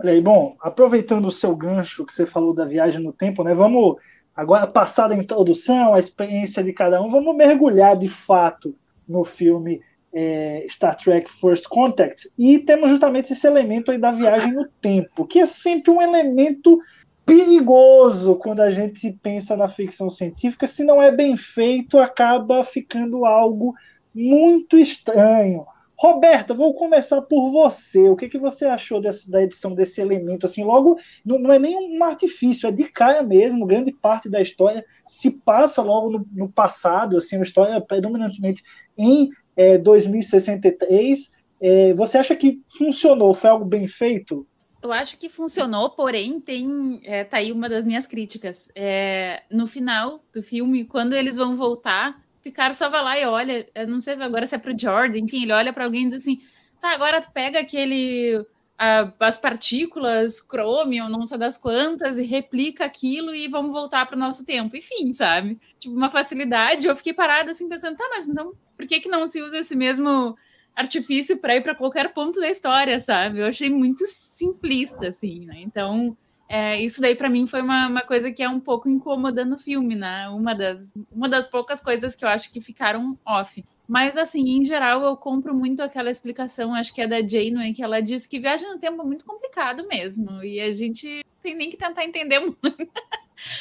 Olha 0.02 0.14
aí, 0.14 0.22
bom, 0.22 0.56
aproveitando 0.62 1.26
o 1.28 1.32
seu 1.32 1.54
gancho 1.56 2.06
que 2.06 2.14
você 2.14 2.26
falou 2.26 2.54
da 2.54 2.64
viagem 2.64 3.02
no 3.02 3.12
tempo, 3.12 3.44
né? 3.44 3.54
Vamos 3.54 3.98
agora 4.34 4.66
passar 4.66 5.10
da 5.10 5.16
introdução, 5.16 5.94
a 5.94 6.00
experiência 6.00 6.64
de 6.64 6.72
cada 6.72 7.02
um, 7.02 7.12
vamos 7.12 7.36
mergulhar 7.36 7.98
de 7.98 8.08
fato 8.08 8.74
no 9.06 9.26
filme 9.26 9.82
é, 10.14 10.66
Star 10.70 10.96
Trek 10.96 11.30
First 11.42 11.68
Contact 11.68 12.32
e 12.38 12.60
temos 12.60 12.90
justamente 12.90 13.34
esse 13.34 13.46
elemento 13.46 13.92
aí 13.92 13.98
da 13.98 14.14
viagem 14.14 14.54
no 14.54 14.66
tempo, 14.82 15.28
que 15.28 15.40
é 15.40 15.46
sempre 15.46 15.92
um 15.92 16.02
elemento 16.02 16.80
perigoso 17.26 18.36
quando 18.36 18.62
a 18.62 18.70
gente 18.72 19.12
pensa 19.22 19.58
na 19.58 19.68
ficção 19.68 20.10
científica. 20.10 20.66
Se 20.66 20.84
não 20.84 21.02
é 21.02 21.12
bem 21.12 21.36
feito, 21.36 22.00
acaba 22.00 22.64
ficando 22.64 23.26
algo 23.26 23.76
muito 24.16 24.78
estranho. 24.78 25.66
Roberta, 26.00 26.54
vou 26.54 26.74
começar 26.74 27.22
por 27.24 27.52
você. 27.52 28.08
O 28.08 28.16
que, 28.16 28.30
que 28.30 28.40
você 28.40 28.66
achou 28.66 29.02
dessa, 29.02 29.30
da 29.30 29.44
edição 29.44 29.76
desse 29.76 30.00
elemento? 30.00 30.46
Assim, 30.46 30.64
logo, 30.64 30.98
não, 31.26 31.38
não, 31.38 31.52
é 31.52 31.60
nem 31.60 31.76
um 31.76 32.02
artifício, 32.02 32.70
é 32.70 32.72
de 32.72 32.86
cara 32.86 33.22
mesmo. 33.22 33.66
Grande 33.66 33.92
parte 33.92 34.30
da 34.30 34.42
história 34.42 34.86
se 35.10 35.30
passa 35.30 35.82
logo 35.82 36.10
no, 36.10 36.26
no 36.32 36.50
passado, 36.50 37.18
assim, 37.18 37.36
uma 37.36 37.44
história 37.44 37.82
predominantemente 37.82 38.64
em 38.98 39.30
é, 39.58 39.78
2063. 39.78 41.34
É, 41.60 41.94
você 41.94 42.18
acha 42.18 42.34
que 42.34 42.62
funcionou? 42.78 43.34
Foi 43.34 43.50
algo 43.50 43.66
bem 43.66 43.86
feito? 43.86 44.48
Eu 44.82 44.94
acho 44.94 45.18
que 45.18 45.28
funcionou, 45.28 45.90
porém, 45.90 46.40
tem. 46.40 47.02
É, 47.04 47.26
tá 47.26 47.38
aí 47.38 47.52
uma 47.52 47.68
das 47.68 47.86
minhas 47.86 48.08
críticas. 48.08 48.70
É, 48.74 49.44
no 49.52 49.68
final 49.68 50.24
do 50.34 50.42
filme, 50.42 50.86
quando 50.86 51.12
eles 51.12 51.36
vão 51.36 51.58
voltar, 51.58 52.24
Picard 52.42 52.76
só 52.76 52.90
vai 52.90 53.04
lá 53.04 53.20
e 53.20 53.26
olha. 53.26 53.68
Não 53.88 54.02
sei 54.02 54.16
se 54.16 54.24
agora 54.24 54.46
se 54.46 54.56
é 54.56 54.58
pro 54.58 54.78
Jordan, 54.78 55.20
enfim, 55.20 55.44
ele 55.44 55.54
olha 55.54 55.74
para 55.74 55.86
alguém 55.86 56.06
e 56.06 56.10
diz 56.10 56.22
assim: 56.22 56.42
tá, 56.82 56.92
agora 56.92 57.22
pega 57.22 57.60
aquele. 57.60 58.46
A, 58.78 59.12
as 59.20 59.38
partículas, 59.38 60.40
crômio, 60.40 61.10
não 61.10 61.26
sei 61.26 61.38
das 61.38 61.58
quantas, 61.58 62.18
e 62.18 62.24
replica 62.24 62.86
aquilo 62.86 63.36
e 63.36 63.50
vamos 63.50 63.74
voltar 63.74 64.06
para 64.06 64.16
o 64.16 64.20
nosso 64.20 64.46
tempo. 64.46 64.78
Enfim, 64.78 65.12
sabe? 65.12 65.60
Tipo, 65.78 65.96
uma 65.96 66.10
facilidade. 66.10 66.88
Eu 66.88 66.96
fiquei 66.96 67.14
parada 67.14 67.52
assim, 67.52 67.68
pensando, 67.68 67.98
tá, 67.98 68.08
mas 68.10 68.26
então 68.26 68.54
por 68.78 68.88
que, 68.88 69.02
que 69.02 69.10
não 69.10 69.30
se 69.30 69.42
usa 69.42 69.58
esse 69.60 69.76
mesmo 69.76 70.38
artifício 70.74 71.38
para 71.38 71.58
ir 71.58 71.62
para 71.62 71.76
qualquer 71.76 72.14
ponto 72.14 72.40
da 72.40 72.50
história, 72.50 73.02
sabe? 73.02 73.40
Eu 73.40 73.48
achei 73.48 73.70
muito 73.70 74.06
simplista, 74.08 75.10
assim, 75.10 75.46
né? 75.46 75.56
Então, 75.60 76.18
é, 76.50 76.82
isso 76.82 77.00
daí 77.00 77.16
para 77.16 77.30
mim 77.30 77.46
foi 77.46 77.62
uma, 77.62 77.88
uma, 77.88 78.02
coisa 78.02 78.32
que 78.32 78.42
é 78.42 78.50
um 78.50 78.60
pouco 78.60 78.90
incômoda 78.90 79.46
no 79.46 79.58
filme, 79.58 79.96
né? 79.96 80.28
Uma 80.30 80.56
das, 80.56 80.92
uma 81.12 81.30
das 81.30 81.48
poucas 81.48 81.80
coisas 81.80 82.16
que 82.16 82.26
eu 82.26 82.30
acho 82.30 82.52
que 82.52 82.60
ficaram 82.60 83.18
off. 83.26 83.64
Mas, 83.88 84.18
assim, 84.18 84.58
em 84.58 84.64
geral, 84.64 85.04
eu 85.04 85.16
compro 85.16 85.54
muito 85.54 85.82
aquela 85.82 86.12
explicação, 86.12 86.76
acho 86.76 86.94
que 86.94 87.02
é 87.02 87.08
da 87.08 87.22
Janeway, 87.22 87.74
que 87.74 87.84
ela 87.84 88.02
diz 88.02 88.26
que 88.26 88.40
viagem 88.40 88.70
no 88.70 88.80
tempo 88.80 89.02
é 89.02 89.06
muito 89.06 89.26
complicado 89.26 89.88
mesmo. 89.88 90.44
E 90.44 90.60
a 90.60 90.72
gente 90.72 91.24
tem 91.42 91.56
nem 91.56 91.70
que 91.70 91.78
tentar 91.78 92.04
entender 92.04 92.40
muito. 92.42 92.60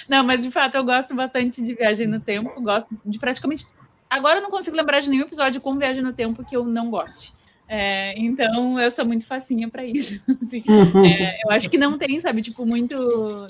Não, 0.09 0.25
mas 0.25 0.43
de 0.43 0.51
fato 0.51 0.77
eu 0.77 0.85
gosto 0.85 1.15
bastante 1.15 1.63
de 1.63 1.75
viagem 1.75 2.07
no 2.07 2.21
tempo, 2.21 2.61
gosto 2.61 2.99
de 3.07 3.19
praticamente 3.19 3.65
Agora 4.11 4.39
eu 4.39 4.43
não 4.43 4.51
consigo 4.51 4.77
lembrar 4.77 5.01
de 5.01 5.11
nenhum 5.11 5.25
episódio 5.25 5.61
com 5.61 5.77
Viagem 5.77 6.03
no 6.03 6.13
Tempo 6.13 6.45
que 6.45 6.57
eu 6.57 6.65
não 6.65 6.91
goste. 6.91 7.33
É, 7.69 8.15
então 8.19 8.81
eu 8.81 8.91
sou 8.91 9.05
muito 9.05 9.27
facinha 9.27 9.69
para 9.69 9.85
isso. 9.85 10.23
Assim. 10.41 10.65
É, 11.07 11.45
eu 11.45 11.51
acho 11.51 11.69
que 11.69 11.77
não 11.77 11.99
tem, 11.99 12.19
sabe, 12.21 12.41
tipo, 12.41 12.65
muito. 12.65 12.97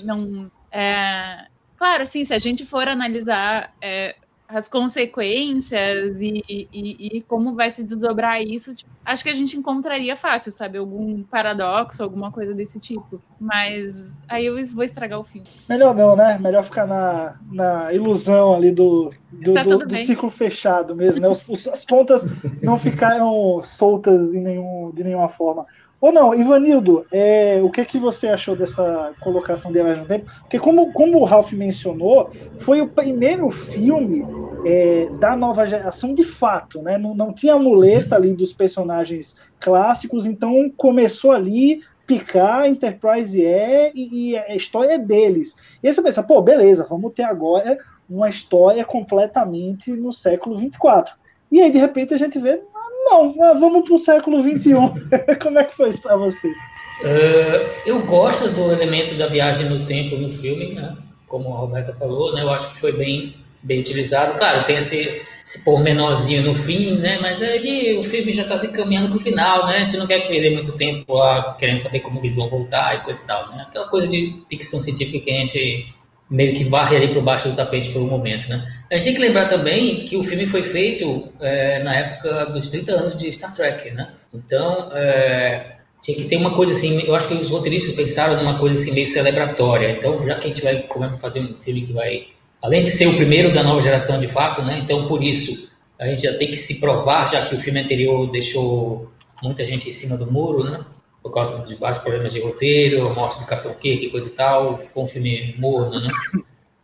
Não, 0.03 0.51
é, 0.71 1.45
claro, 1.77 2.03
assim, 2.03 2.25
se 2.25 2.33
a 2.33 2.39
gente 2.39 2.65
for 2.65 2.87
analisar 2.87 3.73
é, 3.81 4.15
as 4.49 4.67
consequências 4.67 6.19
e, 6.19 6.43
e, 6.49 6.67
e, 6.73 7.21
como 7.21 7.53
vai 7.53 7.69
se 7.69 7.83
desdobrar 7.83 8.41
isso, 8.41 8.73
tipo, 8.73 8.89
acho 9.05 9.23
que 9.23 9.29
a 9.29 9.35
gente 9.35 9.55
encontraria 9.55 10.15
fácil, 10.15 10.51
sabe? 10.51 10.79
Algum 10.79 11.21
paradoxo, 11.21 12.01
alguma 12.01 12.31
coisa 12.31 12.51
desse 12.51 12.79
tipo. 12.79 13.21
Mas 13.39 14.17
aí 14.27 14.47
eu 14.47 14.55
vou 14.73 14.83
estragar 14.83 15.19
o 15.19 15.23
filme. 15.23 15.47
Melhor 15.69 15.93
não, 15.93 16.15
né? 16.15 16.39
Melhor 16.39 16.63
ficar 16.63 16.87
na, 16.87 17.35
na 17.51 17.93
ilusão 17.93 18.55
ali 18.55 18.71
do, 18.71 19.13
do, 19.31 19.53
tá 19.53 19.61
do, 19.61 19.77
do 19.77 19.97
ciclo 19.97 20.31
fechado 20.31 20.95
mesmo, 20.95 21.21
né? 21.21 21.29
Os, 21.29 21.47
os, 21.47 21.67
as 21.67 21.85
pontas 21.85 22.25
não 22.59 22.79
ficaram 22.79 23.61
soltas 23.63 24.33
em 24.33 24.41
nenhum, 24.41 24.91
de 24.95 25.03
nenhuma 25.03 25.29
forma. 25.29 25.67
Ou 26.01 26.13
não, 26.13 26.33
Ivanildo, 26.33 27.05
é, 27.11 27.59
o 27.61 27.69
que, 27.69 27.83
que 27.83 27.99
você 27.99 28.29
achou 28.29 28.55
dessa 28.55 29.11
colocação 29.19 29.71
de 29.71 29.83
Viagem 29.83 30.03
no 30.03 30.07
Tempo? 30.07 30.31
Porque 30.41 30.57
como, 30.57 30.93
como 30.93 31.19
o 31.19 31.25
Ralph 31.25 31.51
mencionou, 31.51 32.31
foi 32.59 32.79
o 32.81 32.87
primeiro 32.87 33.51
filme 33.51 34.25
é, 34.65 35.09
da 35.19 35.35
nova 35.35 35.65
geração 35.65 36.15
de 36.15 36.23
fato, 36.23 36.81
né? 36.81 36.97
Não, 36.97 37.13
não 37.13 37.33
tinha 37.33 37.57
muleta 37.57 38.15
ali 38.15 38.33
dos 38.33 38.53
personagens 38.53 39.35
clássicos, 39.59 40.25
então 40.25 40.71
começou 40.77 41.31
ali 41.31 41.81
picar 42.07 42.67
Enterprise 42.67 43.45
é 43.45 43.91
e, 43.93 44.31
e 44.31 44.37
a 44.37 44.55
história 44.55 44.93
é 44.93 44.97
deles. 44.97 45.55
E 45.83 45.87
aí 45.87 45.93
você 45.93 46.01
pensa, 46.01 46.23
pô, 46.23 46.41
beleza, 46.41 46.87
vamos 46.89 47.13
ter 47.13 47.23
agora 47.23 47.77
uma 48.09 48.29
história 48.29 48.83
completamente 48.83 49.91
no 49.91 50.11
século 50.11 50.57
24. 50.57 51.13
E 51.51 51.59
aí, 51.59 51.71
de 51.71 51.77
repente, 51.77 52.13
a 52.13 52.17
gente 52.17 52.39
vê, 52.39 52.61
não, 53.05 53.33
vamos 53.33 53.85
para 53.85 53.95
o 53.95 53.99
século 53.99 54.41
XXI. 54.41 54.73
Como 55.41 55.59
é 55.59 55.63
que 55.63 55.75
foi 55.75 55.89
isso 55.89 56.01
para 56.01 56.15
você? 56.15 56.47
Uh, 56.47 57.69
eu 57.85 58.05
gosto 58.05 58.49
do 58.49 58.71
elemento 58.71 59.15
da 59.15 59.27
viagem 59.27 59.69
no 59.69 59.85
tempo 59.85 60.17
no 60.17 60.31
filme, 60.31 60.73
né? 60.73 60.97
como 61.29 61.53
a 61.53 61.59
Roberta 61.59 61.93
falou, 61.93 62.33
né? 62.33 62.41
eu 62.41 62.49
acho 62.49 62.73
que 62.73 62.79
foi 62.79 62.91
bem, 62.91 63.35
bem 63.63 63.79
utilizado. 63.79 64.37
Claro, 64.37 64.65
tem 64.65 64.77
esse, 64.77 65.21
esse 65.45 65.63
pormenorzinho 65.63 66.41
no 66.43 66.55
fim, 66.55 66.97
né? 66.97 67.19
mas 67.21 67.41
é 67.41 67.57
que 67.59 67.97
o 67.97 68.03
filme 68.03 68.33
já 68.33 68.41
está 68.41 68.57
se 68.57 68.73
caminhando 68.73 69.09
para 69.09 69.17
o 69.17 69.21
final, 69.21 69.67
né? 69.67 69.77
a 69.77 69.79
gente 69.81 69.95
não 69.95 70.07
quer 70.07 70.27
perder 70.27 70.53
muito 70.53 70.73
tempo 70.73 71.13
lá 71.13 71.55
querendo 71.57 71.77
saber 71.77 72.01
como 72.01 72.19
eles 72.19 72.35
vão 72.35 72.49
voltar 72.49 72.95
e 72.95 73.03
coisa 73.05 73.21
e 73.23 73.25
tal. 73.25 73.49
Né? 73.51 73.65
Aquela 73.69 73.87
coisa 73.87 74.07
de 74.07 74.41
ficção 74.49 74.81
científica 74.81 75.23
que 75.23 75.31
a 75.31 75.39
gente 75.39 75.93
meio 76.29 76.53
que 76.55 76.65
varre 76.65 76.97
ali 76.97 77.13
por 77.13 77.23
baixo 77.23 77.47
do 77.47 77.55
tapete 77.55 77.91
por 77.91 78.01
um 78.01 78.07
momento. 78.07 78.49
Né? 78.49 78.78
A 78.91 78.95
gente 78.95 79.03
tem 79.03 79.13
que 79.13 79.21
lembrar 79.21 79.47
também 79.47 80.05
que 80.05 80.17
o 80.17 80.23
filme 80.23 80.47
foi 80.47 80.63
feito 80.63 81.31
é, 81.39 81.83
na 81.83 81.95
época 81.95 82.45
dos 82.45 82.69
30 82.69 82.91
anos 82.91 83.17
de 83.17 83.31
Star 83.31 83.53
Trek, 83.53 83.91
né? 83.91 84.13
Então, 84.33 84.89
é, 84.93 85.77
tinha 86.01 86.17
que 86.17 86.25
ter 86.25 86.37
uma 86.37 86.55
coisa 86.55 86.73
assim, 86.73 86.99
eu 87.05 87.15
acho 87.15 87.27
que 87.27 87.35
os 87.35 87.51
roteiristas 87.51 87.95
pensaram 87.95 88.37
numa 88.37 88.57
coisa 88.57 88.81
assim 88.81 88.91
meio 88.93 89.05
celebratória. 89.05 89.91
Então, 89.91 90.19
já 90.25 90.35
que 90.39 90.45
a 90.45 90.47
gente 90.47 90.63
vai 90.63 90.87
fazer 91.19 91.39
um 91.41 91.53
filme 91.55 91.83
que 91.85 91.93
vai, 91.93 92.27
além 92.63 92.81
de 92.81 92.89
ser 92.89 93.05
o 93.05 93.15
primeiro 93.15 93.53
da 93.53 93.63
nova 93.63 93.79
geração 93.79 94.19
de 94.19 94.27
fato, 94.27 94.63
né? 94.63 94.79
Então, 94.83 95.07
por 95.07 95.21
isso, 95.21 95.71
a 95.99 96.07
gente 96.07 96.23
já 96.23 96.33
tem 96.33 96.47
que 96.47 96.57
se 96.57 96.79
provar, 96.79 97.29
já 97.29 97.45
que 97.45 97.55
o 97.55 97.59
filme 97.59 97.79
anterior 97.79 98.31
deixou 98.31 99.11
muita 99.43 99.63
gente 99.65 99.87
em 99.87 99.93
cima 99.93 100.17
do 100.17 100.31
muro, 100.31 100.63
né? 100.63 100.83
Por 101.21 101.31
causa 101.31 101.67
de 101.67 101.75
vários 101.75 101.99
problemas 101.99 102.33
de 102.33 102.39
roteiro, 102.39 103.05
a 103.05 103.13
morte 103.13 103.39
do 103.39 103.45
Capitão 103.45 103.75
Kirk, 103.75 104.09
coisa 104.09 104.29
e 104.29 104.31
tal, 104.31 104.79
ficou 104.79 105.03
um 105.03 105.07
filme 105.07 105.53
morno, 105.59 105.99
né? 105.99 106.09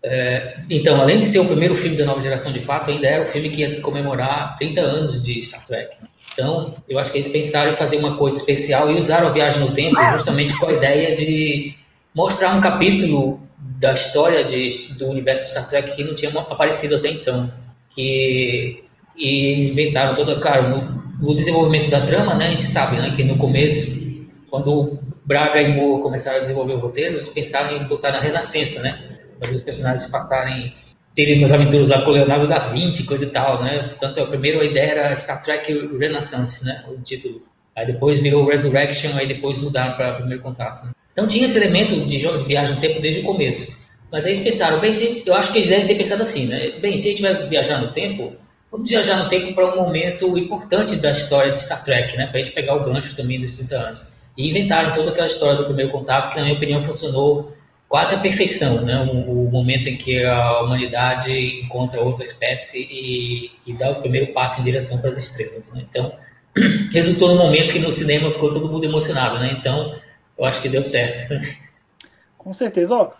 É, 0.07 0.57
então, 0.69 1.01
além 1.01 1.17
de 1.17 1.25
ser 1.25 1.39
o 1.39 1.45
primeiro 1.45 1.75
filme 1.75 1.97
da 1.97 2.05
nova 2.05 2.21
geração 2.21 2.51
de 2.51 2.59
fato, 2.59 2.91
ainda 2.91 3.07
era 3.07 3.23
o 3.23 3.25
filme 3.25 3.49
que 3.49 3.61
ia 3.61 3.81
comemorar 3.81 4.55
30 4.55 4.79
anos 4.79 5.23
de 5.23 5.41
Star 5.41 5.65
Trek. 5.65 5.97
Então, 6.31 6.75
eu 6.87 6.99
acho 6.99 7.11
que 7.11 7.17
eles 7.17 7.31
pensaram 7.31 7.71
em 7.71 7.75
fazer 7.75 7.97
uma 7.97 8.15
coisa 8.15 8.37
especial 8.37 8.91
e 8.91 8.99
usaram 8.99 9.29
a 9.29 9.31
viagem 9.31 9.61
no 9.61 9.73
tempo 9.73 9.99
justamente 10.11 10.55
com 10.59 10.67
a 10.67 10.73
ideia 10.73 11.15
de 11.15 11.73
mostrar 12.13 12.55
um 12.55 12.61
capítulo 12.61 13.39
da 13.57 13.93
história 13.93 14.43
de, 14.43 14.69
do 14.93 15.07
universo 15.07 15.49
Star 15.49 15.67
Trek 15.67 15.95
que 15.95 16.03
não 16.03 16.13
tinha 16.13 16.31
aparecido 16.39 16.97
até 16.97 17.09
então. 17.09 17.51
Que, 17.89 18.83
e 19.17 19.53
eles 19.53 19.65
inventaram 19.65 20.13
toda, 20.13 20.39
cara, 20.39 20.69
no, 20.69 21.01
no, 21.19 21.35
desenvolvimento 21.35 21.89
da 21.89 22.05
trama, 22.05 22.35
né, 22.35 22.47
a 22.47 22.51
gente 22.51 22.63
sabe 22.63 22.97
né, 22.97 23.11
que 23.15 23.23
no 23.23 23.37
começo, 23.37 24.23
quando 24.51 24.99
Braga 25.25 25.59
e 25.61 25.73
Moore 25.73 26.03
começaram 26.03 26.37
a 26.37 26.41
desenvolver 26.41 26.73
o 26.73 26.79
roteiro, 26.79 27.15
eles 27.15 27.29
pensaram 27.29 27.75
em 27.75 27.85
botar 27.85 28.11
na 28.11 28.19
Renascença, 28.19 28.81
né, 28.83 29.14
para 29.39 29.51
os 29.51 29.61
personagens 29.61 30.09
passarem 30.11 30.73
terem 31.15 31.39
umas 31.39 31.51
aventuras 31.51 31.87
lá 31.89 32.01
com 32.01 32.11
Leonardo 32.11 32.47
da 32.47 32.59
Vinci, 32.59 33.05
coisa 33.05 33.25
e 33.25 33.29
tal, 33.29 33.63
né? 33.63 33.87
Portanto, 33.89 34.19
a 34.19 34.27
primeira 34.27 34.63
ideia 34.63 34.91
era 34.91 35.17
Star 35.17 35.41
Trek 35.41 35.71
Renaissance, 35.97 36.65
né? 36.65 36.83
O 36.89 37.01
título. 37.01 37.41
Aí 37.75 37.85
depois 37.87 38.19
virou 38.19 38.45
Resurrection, 38.45 39.11
aí 39.15 39.27
depois 39.27 39.57
mudaram 39.57 39.95
para 39.95 40.15
Primeiro 40.15 40.41
Contato. 40.41 40.85
Né? 40.85 40.91
Então 41.13 41.27
tinha 41.27 41.45
esse 41.45 41.57
elemento 41.57 42.05
de 42.05 42.19
jogo 42.19 42.39
de 42.39 42.45
viagem 42.45 42.75
no 42.75 42.81
tempo 42.81 43.01
desde 43.01 43.21
o 43.21 43.23
começo. 43.23 43.85
Mas 44.11 44.25
aí 44.25 44.31
eles 44.31 44.43
pensaram, 44.43 44.79
bem, 44.79 44.93
eu 45.25 45.33
acho 45.33 45.51
que 45.51 45.59
eles 45.59 45.69
devem 45.69 45.87
ter 45.87 45.95
pensado 45.95 46.23
assim, 46.23 46.47
né? 46.47 46.71
Bem, 46.79 46.97
se 46.97 47.07
a 47.07 47.11
gente 47.11 47.21
vai 47.21 47.47
viajar 47.47 47.81
no 47.81 47.91
tempo, 47.91 48.33
vamos 48.71 48.89
viajar 48.89 49.23
no 49.23 49.29
tempo 49.29 49.53
para 49.53 49.73
um 49.73 49.75
momento 49.75 50.37
importante 50.37 50.95
da 50.97 51.11
história 51.11 51.51
de 51.51 51.61
Star 51.61 51.83
Trek, 51.83 52.15
né? 52.15 52.27
Para 52.27 52.39
a 52.39 52.43
gente 52.43 52.53
pegar 52.53 52.75
o 52.75 52.83
gancho 52.83 53.15
também 53.15 53.39
dos 53.39 53.57
30 53.57 53.75
anos. 53.75 54.13
E 54.37 54.49
inventaram 54.49 54.93
toda 54.93 55.11
aquela 55.11 55.27
história 55.27 55.57
do 55.57 55.65
primeiro 55.65 55.91
contato, 55.91 56.31
que 56.31 56.37
na 56.37 56.43
minha 56.43 56.55
opinião 56.55 56.83
funcionou 56.83 57.53
quase 57.95 58.13
a 58.13 58.19
perfeição, 58.19 58.81
né? 58.81 59.09
O, 59.09 59.45
o, 59.47 59.49
momento 59.49 59.87
em 59.87 59.95
que 59.95 60.21
a 60.21 60.59
humanidade 60.59 61.31
encontra 61.63 62.01
outra 62.01 62.25
espécie 62.25 62.85
e, 62.91 63.51
e 63.65 63.73
dá 63.73 63.89
o 63.91 64.01
primeiro 64.01 64.33
passo 64.33 64.59
em 64.59 64.65
direção 64.65 64.99
para 64.99 65.11
as 65.11 65.17
estrelas. 65.17 65.71
Né? 65.71 65.85
Então, 65.89 66.11
resultou 66.91 67.29
num 67.29 67.37
momento 67.37 67.71
que 67.71 67.79
no 67.79 67.93
cinema 67.93 68.29
ficou 68.31 68.51
todo 68.51 68.67
mundo 68.67 68.83
emocionado, 68.83 69.39
né? 69.39 69.55
Então, 69.57 69.97
eu 70.37 70.43
acho 70.43 70.61
que 70.61 70.67
deu 70.67 70.83
certo. 70.83 71.35
Com 72.37 72.53
certeza. 72.53 72.93
Ó, 72.93 73.11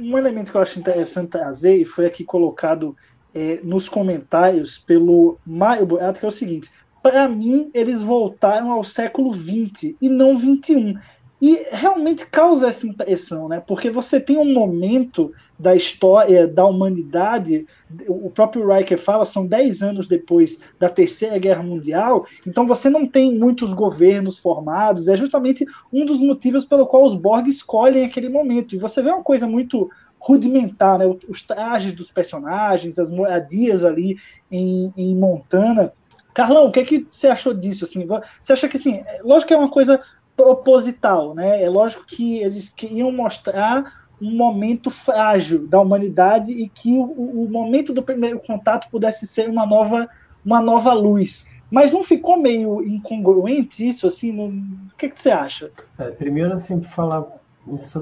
um 0.00 0.18
elemento 0.18 0.50
que 0.50 0.56
eu 0.56 0.62
acho 0.62 0.80
interessante 0.80 1.30
trazer 1.30 1.76
e 1.76 1.84
foi 1.84 2.06
aqui 2.06 2.24
colocado 2.24 2.96
é, 3.32 3.60
nos 3.62 3.88
comentários 3.88 4.76
pelo 4.76 5.38
Mário 5.46 5.86
Boato, 5.86 6.18
que 6.18 6.26
é 6.26 6.28
o 6.28 6.32
seguinte: 6.32 6.68
para 7.00 7.28
mim, 7.28 7.70
eles 7.72 8.02
voltaram 8.02 8.72
ao 8.72 8.82
século 8.82 9.32
XX 9.32 9.94
e 10.02 10.08
não 10.08 10.36
XXI. 10.36 10.98
E 11.40 11.66
realmente 11.70 12.26
causa 12.26 12.68
essa 12.68 12.86
impressão, 12.86 13.48
né? 13.48 13.60
Porque 13.60 13.90
você 13.90 14.18
tem 14.18 14.38
um 14.38 14.52
momento 14.54 15.32
da 15.58 15.74
história 15.74 16.46
da 16.46 16.66
humanidade, 16.66 17.66
o 18.08 18.30
próprio 18.30 18.66
Riker 18.70 18.98
fala, 18.98 19.24
são 19.24 19.46
10 19.46 19.82
anos 19.82 20.08
depois 20.08 20.58
da 20.78 20.88
Terceira 20.88 21.38
Guerra 21.38 21.62
Mundial, 21.62 22.26
então 22.46 22.66
você 22.66 22.90
não 22.90 23.06
tem 23.06 23.34
muitos 23.34 23.72
governos 23.72 24.38
formados, 24.38 25.08
é 25.08 25.16
justamente 25.16 25.64
um 25.92 26.04
dos 26.04 26.20
motivos 26.20 26.64
pelo 26.64 26.86
qual 26.86 27.04
os 27.04 27.14
Borg 27.14 27.48
escolhem 27.48 28.04
aquele 28.04 28.28
momento. 28.28 28.74
E 28.74 28.78
você 28.78 29.02
vê 29.02 29.10
uma 29.10 29.22
coisa 29.22 29.46
muito 29.46 29.90
rudimentar, 30.18 30.98
né? 30.98 31.04
Os 31.28 31.42
trajes 31.42 31.94
dos 31.94 32.10
personagens, 32.10 32.98
as 32.98 33.10
moradias 33.10 33.84
ali 33.84 34.18
em, 34.50 34.92
em 34.96 35.14
Montana. 35.14 35.92
Carlão, 36.34 36.66
o 36.66 36.72
que, 36.72 36.80
é 36.80 36.84
que 36.84 37.06
você 37.08 37.28
achou 37.28 37.54
disso? 37.54 37.84
Assim, 37.84 38.06
você 38.42 38.52
acha 38.52 38.68
que 38.68 38.76
assim, 38.76 38.96
é, 38.96 39.20
lógico 39.22 39.48
que 39.48 39.54
é 39.54 39.56
uma 39.56 39.70
coisa 39.70 40.02
proposital, 40.36 41.34
né? 41.34 41.62
É 41.62 41.68
lógico 41.68 42.04
que 42.06 42.38
eles 42.38 42.70
queriam 42.70 43.10
mostrar 43.10 44.06
um 44.20 44.34
momento 44.34 44.90
frágil 44.90 45.66
da 45.66 45.80
humanidade 45.80 46.52
e 46.52 46.68
que 46.68 46.98
o, 46.98 47.04
o, 47.04 47.48
momento 47.50 47.92
do 47.92 48.02
primeiro 48.02 48.38
contato 48.40 48.88
pudesse 48.90 49.26
ser 49.26 49.48
uma 49.48 49.66
nova, 49.66 50.08
uma 50.44 50.60
nova 50.60 50.92
luz. 50.92 51.46
Mas 51.70 51.92
não 51.92 52.04
ficou 52.04 52.40
meio 52.40 52.82
incongruente 52.82 53.86
isso, 53.86 54.06
assim? 54.06 54.32
No... 54.32 54.46
O 54.46 54.96
que, 54.96 55.08
que 55.08 55.20
você 55.20 55.30
acha? 55.30 55.70
É, 55.98 56.10
primeiro, 56.10 56.52
assim, 56.52 56.80
falar 56.82 57.26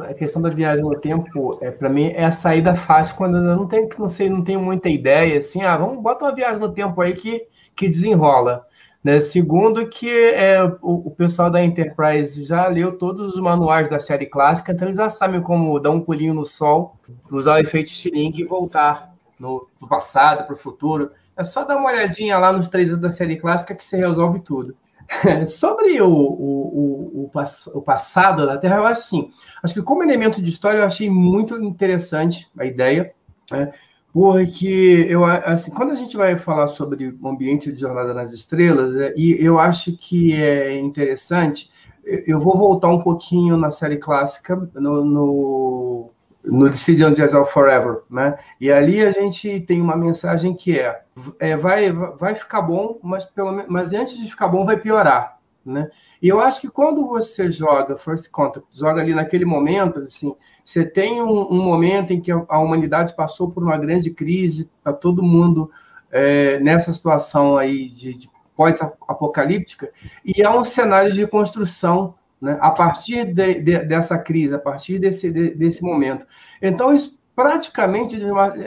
a 0.08 0.14
questão 0.14 0.42
da 0.42 0.50
viagem 0.50 0.84
no 0.84 0.98
tempo, 1.00 1.58
é, 1.62 1.70
para 1.70 1.88
mim, 1.88 2.08
é 2.08 2.24
a 2.24 2.32
saída 2.32 2.74
fácil 2.74 3.16
quando 3.16 3.38
eu 3.38 3.56
não 3.56 3.66
tenho, 3.66 3.88
não 3.98 4.08
sei, 4.08 4.28
não 4.28 4.44
tenho 4.44 4.60
muita 4.60 4.90
ideia, 4.90 5.38
assim, 5.38 5.62
ah, 5.62 5.76
vamos, 5.76 6.02
bota 6.02 6.26
uma 6.26 6.34
viagem 6.34 6.60
no 6.60 6.70
tempo 6.70 7.00
aí 7.00 7.14
que, 7.14 7.46
que 7.74 7.88
desenrola. 7.88 8.66
Né? 9.04 9.20
Segundo, 9.20 9.86
que 9.86 10.08
é, 10.08 10.64
o, 10.64 11.08
o, 11.08 11.10
pessoal 11.10 11.50
da 11.50 11.62
Enterprise 11.62 12.42
já 12.42 12.66
leu 12.68 12.96
todos 12.96 13.34
os 13.34 13.40
manuais 13.40 13.86
da 13.90 13.98
série 13.98 14.24
clássica, 14.24 14.72
então 14.72 14.88
eles 14.88 14.96
já 14.96 15.10
sabem 15.10 15.42
como 15.42 15.78
dar 15.78 15.90
um 15.90 16.00
pulinho 16.00 16.32
no 16.32 16.44
sol, 16.46 16.96
usar 17.30 17.56
o 17.56 17.58
efeito 17.58 17.90
Stiling 17.90 18.32
e 18.34 18.44
voltar 18.44 19.14
no, 19.38 19.68
no 19.78 19.86
passado, 19.86 20.46
para 20.46 20.54
o 20.54 20.58
futuro. 20.58 21.10
É 21.36 21.44
só 21.44 21.64
dar 21.64 21.76
uma 21.76 21.90
olhadinha 21.90 22.38
lá 22.38 22.50
nos 22.50 22.68
três 22.68 22.88
anos 22.88 23.02
da 23.02 23.10
série 23.10 23.36
clássica 23.36 23.74
que 23.74 23.84
você 23.84 23.98
resolve 23.98 24.40
tudo. 24.40 24.74
Sobre 25.48 26.00
o, 26.00 26.08
o, 26.08 27.20
o, 27.24 27.30
o, 27.74 27.82
passado 27.82 28.46
da 28.46 28.56
Terra, 28.56 28.76
eu 28.76 28.86
acho 28.86 29.00
assim, 29.00 29.30
acho 29.62 29.74
que 29.74 29.82
como 29.82 30.02
elemento 30.02 30.40
de 30.40 30.48
história 30.48 30.78
eu 30.78 30.84
achei 30.86 31.10
muito 31.10 31.62
interessante 31.62 32.50
a 32.58 32.64
ideia, 32.64 33.12
né? 33.50 33.70
Porque 34.14 35.08
eu 35.10 35.24
assim, 35.24 35.72
quando 35.72 35.90
a 35.90 35.96
gente 35.96 36.16
vai 36.16 36.38
falar 36.38 36.68
sobre 36.68 37.18
o 37.20 37.28
ambiente 37.28 37.72
de 37.72 37.80
Jornada 37.80 38.14
nas 38.14 38.30
Estrelas, 38.30 38.94
é, 38.94 39.12
e 39.16 39.44
eu 39.44 39.58
acho 39.58 39.96
que 39.98 40.32
é 40.40 40.78
interessante, 40.78 41.68
eu 42.04 42.38
vou 42.38 42.56
voltar 42.56 42.90
um 42.90 43.02
pouquinho 43.02 43.56
na 43.56 43.72
série 43.72 43.96
clássica, 43.96 44.54
no, 44.72 45.04
no, 45.04 46.10
no 46.44 46.70
Decision 46.70 47.12
Jazz 47.12 47.32
Forever, 47.50 48.02
né? 48.08 48.38
E 48.60 48.70
ali 48.70 49.02
a 49.02 49.10
gente 49.10 49.58
tem 49.62 49.80
uma 49.82 49.96
mensagem 49.96 50.54
que 50.54 50.78
é, 50.78 51.02
é 51.40 51.56
vai, 51.56 51.90
vai 51.90 52.36
ficar 52.36 52.62
bom, 52.62 53.00
mas, 53.02 53.24
pelo, 53.24 53.64
mas 53.66 53.92
antes 53.92 54.16
de 54.16 54.30
ficar 54.30 54.46
bom 54.46 54.64
vai 54.64 54.76
piorar, 54.76 55.40
né? 55.64 55.88
E 56.20 56.28
eu 56.28 56.40
acho 56.40 56.60
que 56.60 56.68
quando 56.68 57.06
você 57.06 57.50
joga 57.50 57.96
First 57.96 58.30
Contact, 58.30 58.66
joga 58.72 59.00
ali 59.00 59.14
naquele 59.14 59.44
momento, 59.44 60.00
assim, 60.00 60.34
você 60.64 60.84
tem 60.84 61.22
um, 61.22 61.52
um 61.52 61.62
momento 61.62 62.12
em 62.12 62.20
que 62.20 62.30
a 62.30 62.58
humanidade 62.58 63.14
passou 63.14 63.50
por 63.50 63.62
uma 63.62 63.76
grande 63.76 64.10
crise, 64.10 64.70
está 64.78 64.92
todo 64.92 65.22
mundo 65.22 65.70
é, 66.10 66.58
nessa 66.60 66.92
situação 66.92 67.56
aí 67.56 67.88
de, 67.88 68.14
de 68.14 68.30
pós-apocalíptica, 68.56 69.90
e 70.24 70.42
há 70.44 70.56
um 70.56 70.64
cenário 70.64 71.12
de 71.12 71.20
reconstrução 71.20 72.14
né, 72.40 72.56
a 72.60 72.70
partir 72.70 73.32
de, 73.32 73.60
de, 73.60 73.78
dessa 73.84 74.18
crise, 74.18 74.54
a 74.54 74.58
partir 74.58 74.98
desse, 74.98 75.30
de, 75.30 75.54
desse 75.54 75.82
momento. 75.82 76.26
Então, 76.60 76.92
isso, 76.92 77.18
praticamente, 77.34 78.16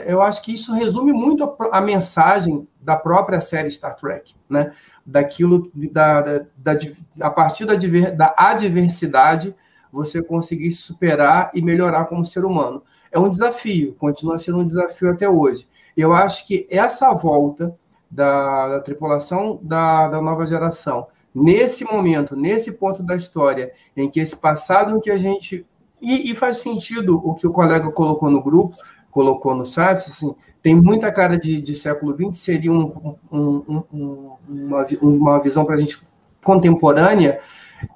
eu 0.06 0.22
acho 0.22 0.42
que 0.42 0.54
isso 0.54 0.74
resume 0.74 1.12
muito 1.12 1.44
a, 1.44 1.78
a, 1.78 1.80
mensagem 1.80 2.68
da 2.80 2.96
própria 2.96 3.40
série 3.40 3.70
Star 3.70 3.96
Trek, 3.96 4.34
né? 4.48 4.72
Daquilo, 5.04 5.70
da, 5.92 6.20
da, 6.20 6.46
da 6.56 6.78
a 7.20 7.30
partir 7.30 7.64
da, 7.64 7.74
da 8.10 8.34
adversidade, 8.36 9.54
você 9.92 10.22
conseguir 10.22 10.70
se 10.70 10.82
superar 10.82 11.50
e 11.54 11.62
melhorar 11.62 12.04
como 12.06 12.24
ser 12.24 12.44
humano. 12.44 12.82
É 13.10 13.18
um 13.18 13.28
desafio, 13.28 13.94
continua 13.94 14.38
sendo 14.38 14.58
um 14.58 14.64
desafio 14.64 15.10
até 15.10 15.28
hoje. 15.28 15.68
Eu 15.96 16.12
acho 16.12 16.46
que 16.46 16.66
essa 16.70 17.12
volta 17.12 17.74
da, 18.10 18.68
da 18.68 18.80
tripulação 18.80 19.58
da, 19.62 20.08
da 20.08 20.20
nova 20.20 20.46
geração, 20.46 21.06
nesse 21.34 21.84
momento, 21.84 22.36
nesse 22.36 22.78
ponto 22.78 23.02
da 23.02 23.16
história, 23.16 23.72
em 23.96 24.10
que 24.10 24.20
esse 24.20 24.36
passado 24.36 24.96
em 24.96 25.00
que 25.00 25.10
a 25.10 25.16
gente. 25.16 25.66
E, 26.00 26.30
e 26.30 26.34
faz 26.34 26.58
sentido 26.58 27.20
o 27.22 27.34
que 27.34 27.46
o 27.46 27.52
colega 27.52 27.90
colocou 27.90 28.30
no 28.30 28.42
grupo, 28.42 28.76
colocou 29.10 29.54
no 29.54 29.64
chat, 29.64 29.96
assim, 29.96 30.34
tem 30.62 30.74
muita 30.74 31.10
cara 31.10 31.38
de, 31.38 31.60
de 31.60 31.74
século 31.74 32.14
XX, 32.14 32.38
seria 32.38 32.72
um, 32.72 33.16
um, 33.32 33.84
um, 33.92 34.36
uma, 34.48 34.86
uma 35.00 35.42
visão 35.42 35.64
para 35.64 35.74
a 35.74 35.78
gente 35.78 36.00
contemporânea, 36.42 37.40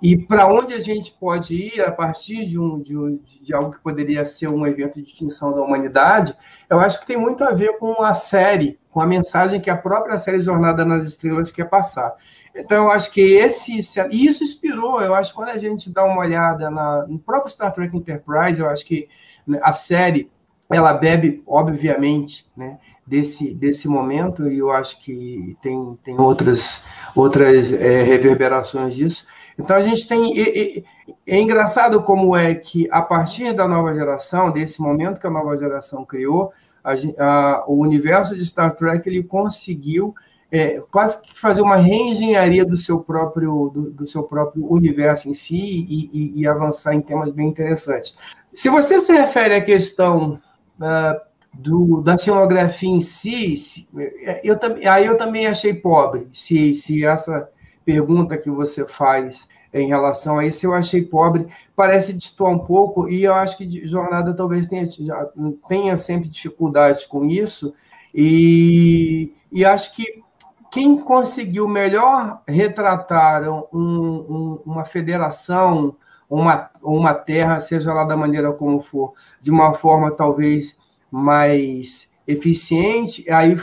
e 0.00 0.16
para 0.16 0.46
onde 0.46 0.74
a 0.74 0.78
gente 0.78 1.12
pode 1.12 1.54
ir 1.54 1.80
a 1.80 1.90
partir 1.90 2.46
de, 2.46 2.58
um, 2.58 2.80
de, 2.80 2.94
de, 3.42 3.54
algo 3.54 3.72
que 3.72 3.80
poderia 3.80 4.24
ser 4.24 4.48
um 4.48 4.66
evento 4.66 5.00
de 5.00 5.08
extinção 5.08 5.52
da 5.52 5.60
humanidade, 5.60 6.34
eu 6.70 6.78
acho 6.78 7.00
que 7.00 7.06
tem 7.06 7.16
muito 7.16 7.42
a 7.42 7.50
ver 7.50 7.78
com 7.78 8.02
a 8.02 8.14
série, 8.14 8.78
com 8.90 9.00
a 9.00 9.06
mensagem 9.06 9.60
que 9.60 9.70
a 9.70 9.76
própria 9.76 10.18
série 10.18 10.40
Jornada 10.40 10.84
nas 10.84 11.04
Estrelas 11.04 11.50
quer 11.50 11.68
passar. 11.68 12.14
Então, 12.54 12.84
eu 12.84 12.90
acho 12.90 13.10
que 13.10 13.20
esse. 13.20 13.78
Isso 13.78 14.44
inspirou, 14.44 15.00
eu 15.00 15.14
acho, 15.14 15.34
quando 15.34 15.48
a 15.50 15.56
gente 15.56 15.92
dá 15.92 16.04
uma 16.04 16.20
olhada 16.20 16.70
na, 16.70 17.06
no 17.06 17.18
próprio 17.18 17.50
Star 17.50 17.72
Trek 17.72 17.96
Enterprise, 17.96 18.60
eu 18.60 18.68
acho 18.68 18.84
que 18.84 19.08
a 19.62 19.72
série 19.72 20.30
ela 20.70 20.92
bebe, 20.92 21.42
obviamente, 21.46 22.46
né, 22.56 22.78
desse, 23.06 23.52
desse 23.52 23.88
momento, 23.88 24.48
e 24.48 24.58
eu 24.58 24.70
acho 24.70 24.98
que 25.00 25.56
tem, 25.60 25.98
tem 26.02 26.18
outras, 26.18 26.82
outras 27.14 27.72
é, 27.72 28.02
reverberações 28.02 28.94
disso. 28.94 29.26
Então 29.58 29.76
a 29.76 29.82
gente 29.82 30.06
tem. 30.08 30.38
É, 30.40 30.82
é, 31.26 31.40
engraçado 31.40 32.02
como 32.02 32.36
é 32.36 32.54
que, 32.54 32.88
a 32.90 33.02
partir 33.02 33.52
da 33.52 33.68
nova 33.68 33.94
geração, 33.94 34.50
desse 34.50 34.80
momento 34.80 35.20
que 35.20 35.26
a 35.26 35.30
nova 35.30 35.56
geração 35.56 36.04
criou, 36.04 36.52
a, 36.82 36.92
a, 37.18 37.64
o 37.66 37.78
universo 37.78 38.34
de 38.34 38.44
Star 38.44 38.74
Trek 38.74 39.08
ele 39.08 39.22
conseguiu 39.22 40.14
é, 40.52 40.82
quase 40.90 41.22
que 41.22 41.34
fazer 41.34 41.62
uma 41.62 41.76
reengenharia 41.76 42.62
do 42.62 42.76
seu 42.76 43.00
próprio, 43.00 43.70
do, 43.72 43.90
do 43.90 44.06
seu 44.06 44.22
próprio 44.22 44.70
universo 44.70 45.30
em 45.30 45.32
si 45.32 45.56
e, 45.56 46.10
e, 46.12 46.40
e, 46.42 46.46
avançar 46.46 46.92
em 46.92 47.00
temas 47.00 47.32
bem 47.32 47.48
interessantes. 47.48 48.14
Se 48.52 48.68
você 48.68 49.00
se 49.00 49.10
refere 49.14 49.54
à 49.54 49.62
questão 49.62 50.38
uh, 50.78 51.20
do, 51.54 52.02
da 52.02 52.18
cenografia 52.18 52.90
em 52.90 53.00
si, 53.00 53.56
se, 53.56 53.88
eu, 54.44 54.58
aí 54.90 55.06
eu 55.06 55.16
também 55.16 55.46
achei 55.46 55.72
pobre, 55.72 56.28
se, 56.34 56.74
se 56.74 57.02
essa 57.02 57.48
pergunta 57.82 58.36
que 58.36 58.50
você 58.50 58.86
faz 58.86 59.48
em 59.72 59.88
relação 59.88 60.38
a 60.38 60.44
isso, 60.44 60.66
eu 60.66 60.74
achei 60.74 61.02
pobre, 61.02 61.46
parece 61.74 62.12
destoar 62.12 62.52
um 62.52 62.58
pouco, 62.58 63.08
e 63.08 63.24
eu 63.24 63.32
acho 63.32 63.56
que 63.56 63.86
Jornada 63.86 64.34
talvez 64.34 64.68
tenha, 64.68 64.86
tenha 65.66 65.96
sempre 65.96 66.28
dificuldades 66.28 67.06
com 67.06 67.24
isso, 67.24 67.72
e, 68.14 69.32
e 69.50 69.64
acho 69.64 69.96
que 69.96 70.22
quem 70.72 70.96
conseguiu 70.96 71.68
melhor 71.68 72.40
retratar 72.48 73.46
um, 73.46 73.66
um, 73.74 74.62
uma 74.64 74.86
federação, 74.86 75.94
uma, 76.30 76.70
uma 76.82 77.12
terra, 77.12 77.60
seja 77.60 77.92
lá 77.92 78.04
da 78.04 78.16
maneira 78.16 78.50
como 78.54 78.80
for, 78.80 79.12
de 79.38 79.50
uma 79.50 79.74
forma 79.74 80.10
talvez 80.10 80.74
mais 81.10 82.10
eficiente, 82.26 83.30
aí 83.30 83.54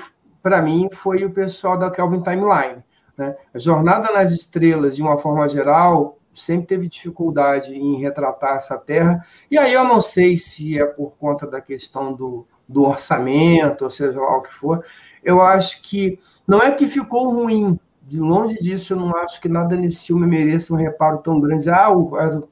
para 0.43 0.61
mim 0.61 0.87
foi 0.93 1.25
o 1.25 1.31
pessoal 1.31 1.79
da 1.79 1.89
Kelvin 1.89 2.21
Timeline. 2.21 2.83
Né? 3.17 3.35
A 3.55 3.57
Jornada 3.57 4.13
nas 4.13 4.31
Estrelas, 4.31 4.95
de 4.95 5.01
uma 5.01 5.17
forma 5.17 5.47
geral, 5.47 6.19
sempre 6.31 6.67
teve 6.67 6.87
dificuldade 6.87 7.73
em 7.73 7.99
retratar 7.99 8.57
essa 8.57 8.77
terra, 8.77 9.25
e 9.49 9.57
aí 9.57 9.73
eu 9.73 9.83
não 9.83 9.99
sei 9.99 10.37
se 10.37 10.79
é 10.79 10.85
por 10.85 11.13
conta 11.17 11.47
da 11.47 11.59
questão 11.59 12.13
do, 12.13 12.45
do 12.67 12.83
orçamento, 12.83 13.83
ou 13.83 13.89
seja 13.89 14.21
lá 14.21 14.37
o 14.37 14.43
que 14.43 14.53
for, 14.53 14.85
eu 15.23 15.41
acho 15.41 15.81
que 15.81 16.19
não 16.49 16.61
é 16.61 16.71
que 16.71 16.87
ficou 16.87 17.31
ruim, 17.31 17.79
de 18.01 18.19
longe 18.19 18.55
disso, 18.55 18.93
eu 18.93 18.97
não 18.97 19.15
acho 19.17 19.39
que 19.39 19.47
nada 19.47 19.75
nesse 19.75 20.07
filme 20.07 20.25
mereça 20.25 20.73
um 20.73 20.77
reparo 20.77 21.19
tão 21.19 21.39
grande, 21.39 21.69
ah, 21.69 21.89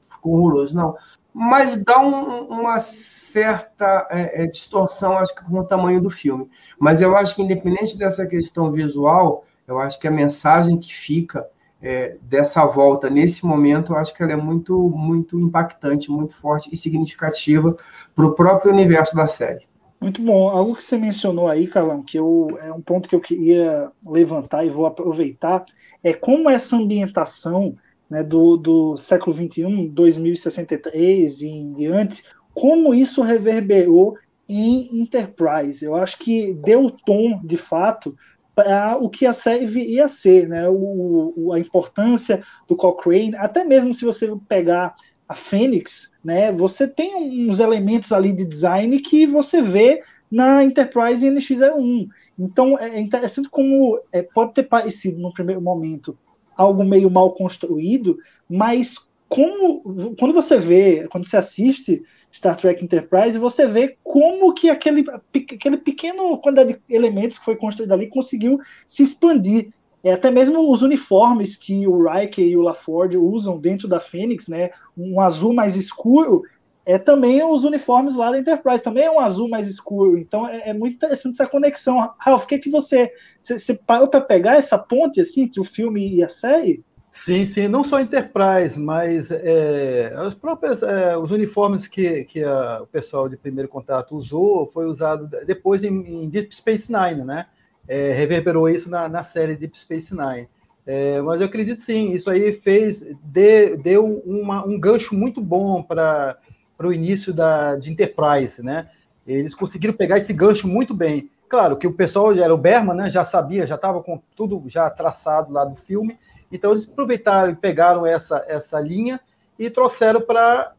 ficou 0.08 0.34
horroroso, 0.34 0.74
não. 0.76 0.94
Mas 1.34 1.76
dá 1.82 1.98
um, 1.98 2.46
uma 2.46 2.78
certa 2.78 4.06
é, 4.08 4.44
é, 4.44 4.46
distorção, 4.46 5.18
acho 5.18 5.34
que, 5.34 5.44
com 5.44 5.58
o 5.58 5.64
tamanho 5.64 6.00
do 6.00 6.10
filme. 6.10 6.48
Mas 6.78 7.00
eu 7.00 7.16
acho 7.16 7.34
que, 7.34 7.42
independente 7.42 7.98
dessa 7.98 8.24
questão 8.24 8.70
visual, 8.70 9.44
eu 9.66 9.80
acho 9.80 9.98
que 9.98 10.06
a 10.06 10.12
mensagem 10.12 10.78
que 10.78 10.94
fica 10.94 11.46
é, 11.82 12.16
dessa 12.22 12.64
volta 12.64 13.10
nesse 13.10 13.44
momento, 13.44 13.92
eu 13.92 13.96
acho 13.98 14.14
que 14.14 14.22
ela 14.22 14.32
é 14.32 14.36
muito, 14.36 14.88
muito 14.90 15.38
impactante, 15.40 16.10
muito 16.10 16.34
forte 16.34 16.70
e 16.72 16.76
significativa 16.76 17.76
para 18.14 18.26
o 18.26 18.32
próprio 18.32 18.72
universo 18.72 19.14
da 19.14 19.26
série. 19.26 19.67
Muito 20.00 20.22
bom. 20.22 20.48
Algo 20.48 20.76
que 20.76 20.84
você 20.84 20.96
mencionou 20.96 21.48
aí, 21.48 21.66
Carlão, 21.66 22.02
que 22.02 22.18
eu, 22.18 22.58
é 22.62 22.72
um 22.72 22.80
ponto 22.80 23.08
que 23.08 23.14
eu 23.14 23.20
queria 23.20 23.90
levantar 24.06 24.64
e 24.64 24.70
vou 24.70 24.86
aproveitar, 24.86 25.64
é 26.02 26.12
como 26.12 26.48
essa 26.48 26.76
ambientação 26.76 27.76
né, 28.08 28.22
do, 28.22 28.56
do 28.56 28.96
século 28.96 29.36
XXI, 29.36 29.88
2063 29.88 31.42
e 31.42 31.48
em 31.48 31.72
diante, 31.72 32.24
como 32.54 32.94
isso 32.94 33.22
reverberou 33.22 34.16
em 34.48 35.00
Enterprise. 35.00 35.84
Eu 35.84 35.94
acho 35.94 36.18
que 36.18 36.54
deu 36.54 36.90
tom, 37.04 37.40
de 37.44 37.56
fato, 37.56 38.16
para 38.54 38.96
o 38.96 39.08
que 39.08 39.26
a 39.26 39.32
série 39.32 39.66
ia 39.94 40.08
ser, 40.08 40.48
né? 40.48 40.68
O, 40.68 41.32
o, 41.36 41.52
a 41.52 41.60
importância 41.60 42.42
do 42.66 42.74
Cochrane, 42.74 43.36
até 43.36 43.62
mesmo 43.62 43.92
se 43.92 44.04
você 44.04 44.34
pegar 44.48 44.96
a 45.28 45.34
Fênix, 45.34 46.10
né? 46.24 46.50
Você 46.52 46.88
tem 46.88 47.14
uns 47.14 47.60
elementos 47.60 48.12
ali 48.12 48.32
de 48.32 48.44
design 48.44 48.98
que 49.00 49.26
você 49.26 49.60
vê 49.60 50.02
na 50.30 50.64
Enterprise 50.64 51.26
NX01. 51.26 52.08
Então 52.38 52.78
é 52.78 52.98
interessante 52.98 53.48
como 53.48 54.00
é, 54.12 54.22
pode 54.22 54.54
ter 54.54 54.62
parecido 54.62 55.18
no 55.18 55.32
primeiro 55.32 55.60
momento 55.60 56.16
algo 56.56 56.84
meio 56.84 57.10
mal 57.10 57.32
construído, 57.32 58.18
mas 58.48 59.06
como 59.28 60.14
quando 60.18 60.32
você 60.32 60.58
vê, 60.58 61.06
quando 61.08 61.28
você 61.28 61.36
assiste 61.36 62.02
Star 62.32 62.56
Trek 62.56 62.82
Enterprise, 62.82 63.38
você 63.38 63.66
vê 63.66 63.96
como 64.02 64.52
que 64.54 64.70
aquele, 64.70 65.04
aquele 65.52 65.76
pequeno 65.76 66.38
quantidade 66.38 66.74
de 66.74 66.94
elementos 66.94 67.38
que 67.38 67.44
foi 67.44 67.56
construído 67.56 67.92
ali 67.92 68.08
conseguiu 68.08 68.58
se 68.86 69.02
expandir. 69.02 69.70
É, 70.02 70.12
até 70.12 70.30
mesmo 70.30 70.70
os 70.70 70.82
uniformes 70.82 71.56
que 71.56 71.86
o 71.86 72.08
Riker 72.08 72.44
e 72.44 72.56
o 72.56 72.62
LaForge 72.62 73.16
usam 73.16 73.58
dentro 73.58 73.88
da 73.88 74.00
Fênix, 74.00 74.48
né, 74.48 74.70
um 74.96 75.20
azul 75.20 75.52
mais 75.52 75.76
escuro, 75.76 76.44
é 76.88 76.96
também 76.96 77.44
os 77.44 77.64
uniformes 77.64 78.16
lá 78.16 78.30
da 78.30 78.38
Enterprise, 78.38 78.82
também 78.82 79.04
é 79.04 79.10
um 79.10 79.20
azul 79.20 79.46
mais 79.46 79.68
escuro. 79.68 80.16
Então 80.16 80.48
é, 80.48 80.70
é 80.70 80.72
muito 80.72 80.94
interessante 80.94 81.34
essa 81.34 81.46
conexão. 81.46 82.12
Ralph, 82.18 82.44
o 82.44 82.46
que, 82.46 82.54
é 82.54 82.58
que 82.58 82.70
você, 82.70 83.12
você, 83.38 83.74
parou 83.74 84.08
para 84.08 84.22
pegar 84.22 84.56
essa 84.56 84.78
ponte 84.78 85.20
assim, 85.20 85.42
entre 85.42 85.60
o 85.60 85.64
filme 85.64 86.16
e 86.16 86.24
a 86.24 86.28
série? 86.28 86.82
Sim, 87.10 87.44
sim, 87.44 87.68
não 87.68 87.84
só 87.84 88.00
Enterprise, 88.00 88.80
mas 88.80 89.30
é, 89.30 90.14
os 90.26 90.34
próprios 90.34 90.82
é, 90.82 91.14
os 91.14 91.30
uniformes 91.30 91.86
que, 91.86 92.24
que 92.24 92.42
a, 92.42 92.80
o 92.82 92.86
pessoal 92.86 93.28
de 93.28 93.36
primeiro 93.36 93.68
contato 93.68 94.16
usou 94.16 94.66
foi 94.66 94.86
usado 94.86 95.28
depois 95.44 95.84
em, 95.84 95.88
em 95.90 96.28
Deep 96.28 96.54
Space 96.54 96.90
Nine, 96.90 97.22
né? 97.22 97.46
É, 97.88 98.12
reverberou 98.12 98.68
isso 98.68 98.90
na, 98.90 99.08
na 99.08 99.22
série 99.22 99.56
Deep 99.56 99.78
Space 99.78 100.14
Nine. 100.14 100.48
É, 100.86 101.20
mas 101.22 101.40
eu 101.40 101.46
acredito 101.46 101.80
sim, 101.80 102.12
isso 102.12 102.30
aí 102.30 102.52
fez 102.52 103.04
de, 103.22 103.76
deu 103.76 104.22
uma, 104.24 104.64
um 104.64 104.78
gancho 104.78 105.14
muito 105.14 105.40
bom 105.40 105.82
para 105.82 106.38
o 106.80 106.92
início 106.92 107.32
da, 107.32 107.76
de 107.76 107.90
Enterprise, 107.90 108.62
né? 108.62 108.88
Eles 109.26 109.54
conseguiram 109.54 109.92
pegar 109.94 110.18
esse 110.18 110.32
gancho 110.32 110.66
muito 110.66 110.94
bem. 110.94 111.30
Claro 111.48 111.76
que 111.76 111.86
o 111.86 111.92
pessoal 111.92 112.34
já 112.34 112.44
era 112.44 112.54
o 112.54 112.58
Berman, 112.58 112.96
né? 112.96 113.10
Já 113.10 113.24
sabia, 113.24 113.66
já 113.66 113.74
estava 113.74 114.02
com 114.02 114.20
tudo 114.36 114.62
já 114.66 114.88
traçado 114.88 115.52
lá 115.52 115.64
do 115.64 115.76
filme 115.76 116.18
então 116.50 116.72
eles 116.72 116.88
aproveitaram, 116.88 117.54
pegaram 117.54 118.06
essa, 118.06 118.44
essa 118.48 118.80
linha 118.80 119.20
e 119.58 119.68
trouxeram 119.68 120.20
para 120.20 120.74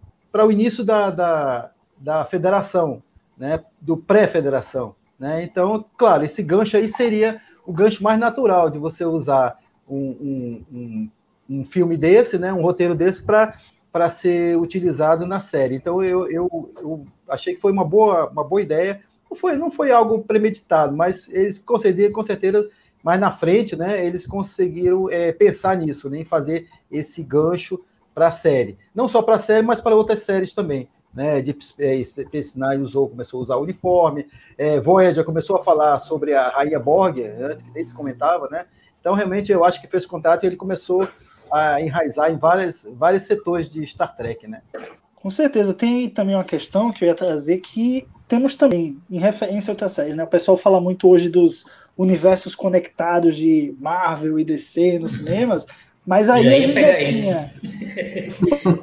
o 0.45 0.52
início 0.52 0.84
da, 0.84 1.10
da, 1.10 1.72
da 1.98 2.26
federação, 2.26 3.04
né, 3.38 3.63
do 3.80 3.95
pré-federação. 3.95 4.95
Né? 5.19 5.43
Então, 5.43 5.86
claro, 5.97 6.23
esse 6.23 6.41
gancho 6.41 6.77
aí 6.77 6.88
seria 6.88 7.41
o 7.65 7.73
gancho 7.73 8.01
mais 8.01 8.19
natural 8.19 8.69
de 8.69 8.77
você 8.77 9.03
usar 9.03 9.60
um, 9.88 9.97
um, 9.97 10.65
um, 10.71 11.10
um 11.49 11.63
filme 11.63 11.97
desse, 11.97 12.38
né, 12.38 12.53
um 12.53 12.62
roteiro 12.62 12.95
desse, 12.95 13.21
para 13.23 14.10
ser 14.10 14.58
utilizado 14.58 15.25
na 15.25 15.39
série. 15.39 15.75
Então, 15.75 16.03
eu, 16.03 16.32
eu, 16.32 16.71
eu, 16.77 17.05
achei 17.27 17.55
que 17.55 17.62
foi 17.62 17.71
uma 17.71 17.84
boa, 17.84 18.29
uma 18.29 18.43
boa 18.43 18.62
ideia. 18.62 19.01
Não 19.29 19.38
foi, 19.38 19.55
não 19.55 19.69
foi 19.69 19.91
algo 19.91 20.23
premeditado, 20.23 20.95
mas 20.95 21.27
eles 21.29 21.60
concederam, 21.60 22.13
com 22.13 22.23
certeza 22.23 22.69
mas 23.03 23.19
na 23.19 23.32
frente, 23.32 23.75
né, 23.75 24.05
eles 24.05 24.27
conseguiram 24.27 25.10
é, 25.10 25.32
pensar 25.32 25.77
nisso, 25.77 26.10
né, 26.10 26.19
em 26.19 26.25
fazer 26.25 26.67
esse 26.91 27.23
gancho 27.23 27.79
para 28.13 28.27
a 28.27 28.32
série. 28.32 28.77
Não 28.93 29.08
só 29.08 29.21
para 29.21 29.36
a 29.36 29.39
série, 29.39 29.65
mas 29.65 29.79
para 29.79 29.95
outras 29.95 30.19
séries 30.23 30.53
também. 30.53 30.89
Né, 31.13 31.41
Deep 31.41 31.65
Space 31.65 32.60
Nine 32.60 32.84
usou, 32.84 33.10
começou 33.10 33.39
a 33.39 33.43
usar 33.43 33.56
o 33.56 33.63
uniforme, 33.63 34.28
é, 34.58 34.80
Voyager 34.80 35.26
começou 35.26 35.56
a 35.56 35.63
falar 35.63 35.98
sobre 36.00 36.36
a 36.36 36.50
Rainha 36.50 36.80
Borg, 36.80 37.19
antes 37.19 37.63
que 37.63 37.69
eles 37.76 37.91
comentava, 37.91 38.48
né? 38.50 38.65
Então, 39.00 39.13
realmente, 39.13 39.52
eu 39.52 39.65
acho 39.65 39.82
que 39.82 39.88
fez 39.88 40.06
contato 40.06 40.43
e 40.43 40.48
ele 40.48 40.56
começou 40.56 41.08
a 41.52 41.82
enraizar 41.82 42.32
em 42.32 42.38
várias, 42.38 42.88
vários 42.91 43.24
setores 43.24 43.72
de 43.72 43.86
Star 43.88 44.15
Trek, 44.15 44.48
né? 44.48 44.62
Com 45.15 45.32
certeza. 45.32 45.74
Tem 45.74 46.10
também 46.10 46.36
uma 46.36 46.43
questão 46.43 46.91
que 46.91 47.04
eu 47.04 47.08
ia 47.08 47.15
trazer 47.15 47.58
que 47.58 48.08
temos 48.28 48.56
também, 48.56 49.02
em 49.10 49.19
referência 49.19 49.72
a 49.72 49.74
outras 49.74 49.93
séries, 49.93 50.15
né? 50.15 50.24
O 50.24 50.28
pessoal 50.28 50.58
fala 50.58 50.80
muito 50.80 51.08
hoje 51.08 51.30
dos 51.30 51.65
universos 51.98 52.56
conectados 52.56 53.36
de 53.36 53.76
Marvel 53.80 54.39
e 54.39 54.45
DC 54.45 55.00
nos 55.00 55.15
cinemas, 55.15 55.65
mas 56.10 56.28
aí, 56.28 56.48
a 56.48 56.60
gente 56.60 56.82
já 56.82 56.98
tinha. 56.98 57.52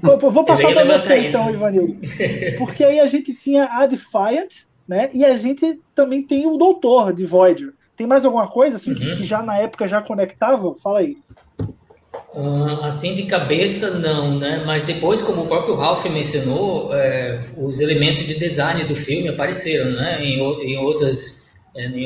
vou, 0.01 0.17
vou 0.31 0.45
passar 0.45 0.73
para 0.73 0.97
você 0.97 1.27
então, 1.27 1.51
Ivanildo. 1.51 1.97
Porque 2.57 2.85
aí 2.85 3.01
a 3.01 3.09
gente 3.09 3.35
tinha 3.35 3.65
a 3.65 3.85
Defiant, 3.85 4.63
né? 4.87 5.11
E 5.13 5.25
a 5.25 5.37
gente 5.37 5.81
também 5.93 6.23
tem 6.23 6.47
o 6.47 6.57
Doutor 6.57 7.13
de 7.13 7.27
Voyager. 7.27 7.73
Tem 7.97 8.07
mais 8.07 8.25
alguma 8.25 8.47
coisa 8.47 8.77
assim 8.77 8.91
uhum. 8.91 8.97
que, 8.97 9.17
que, 9.17 9.25
já 9.25 9.43
na 9.43 9.59
época 9.59 9.89
já 9.89 10.01
conectava? 10.01 10.77
Fala 10.81 11.01
aí. 11.01 11.17
Uh, 12.33 12.85
assim 12.85 13.13
de 13.17 13.25
cabeça 13.25 13.91
não, 13.99 14.39
né? 14.39 14.63
Mas 14.65 14.85
depois, 14.85 15.21
como 15.21 15.43
o 15.43 15.47
próprio 15.49 15.75
Ralph 15.75 16.05
mencionou, 16.05 16.95
é, 16.95 17.41
os 17.57 17.81
elementos 17.81 18.25
de 18.25 18.39
design 18.39 18.85
do 18.85 18.95
filme 18.95 19.31
apareceram, 19.31 19.91
né? 19.91 20.25
Em, 20.25 20.39
em 20.39 20.79
outras 20.79 21.46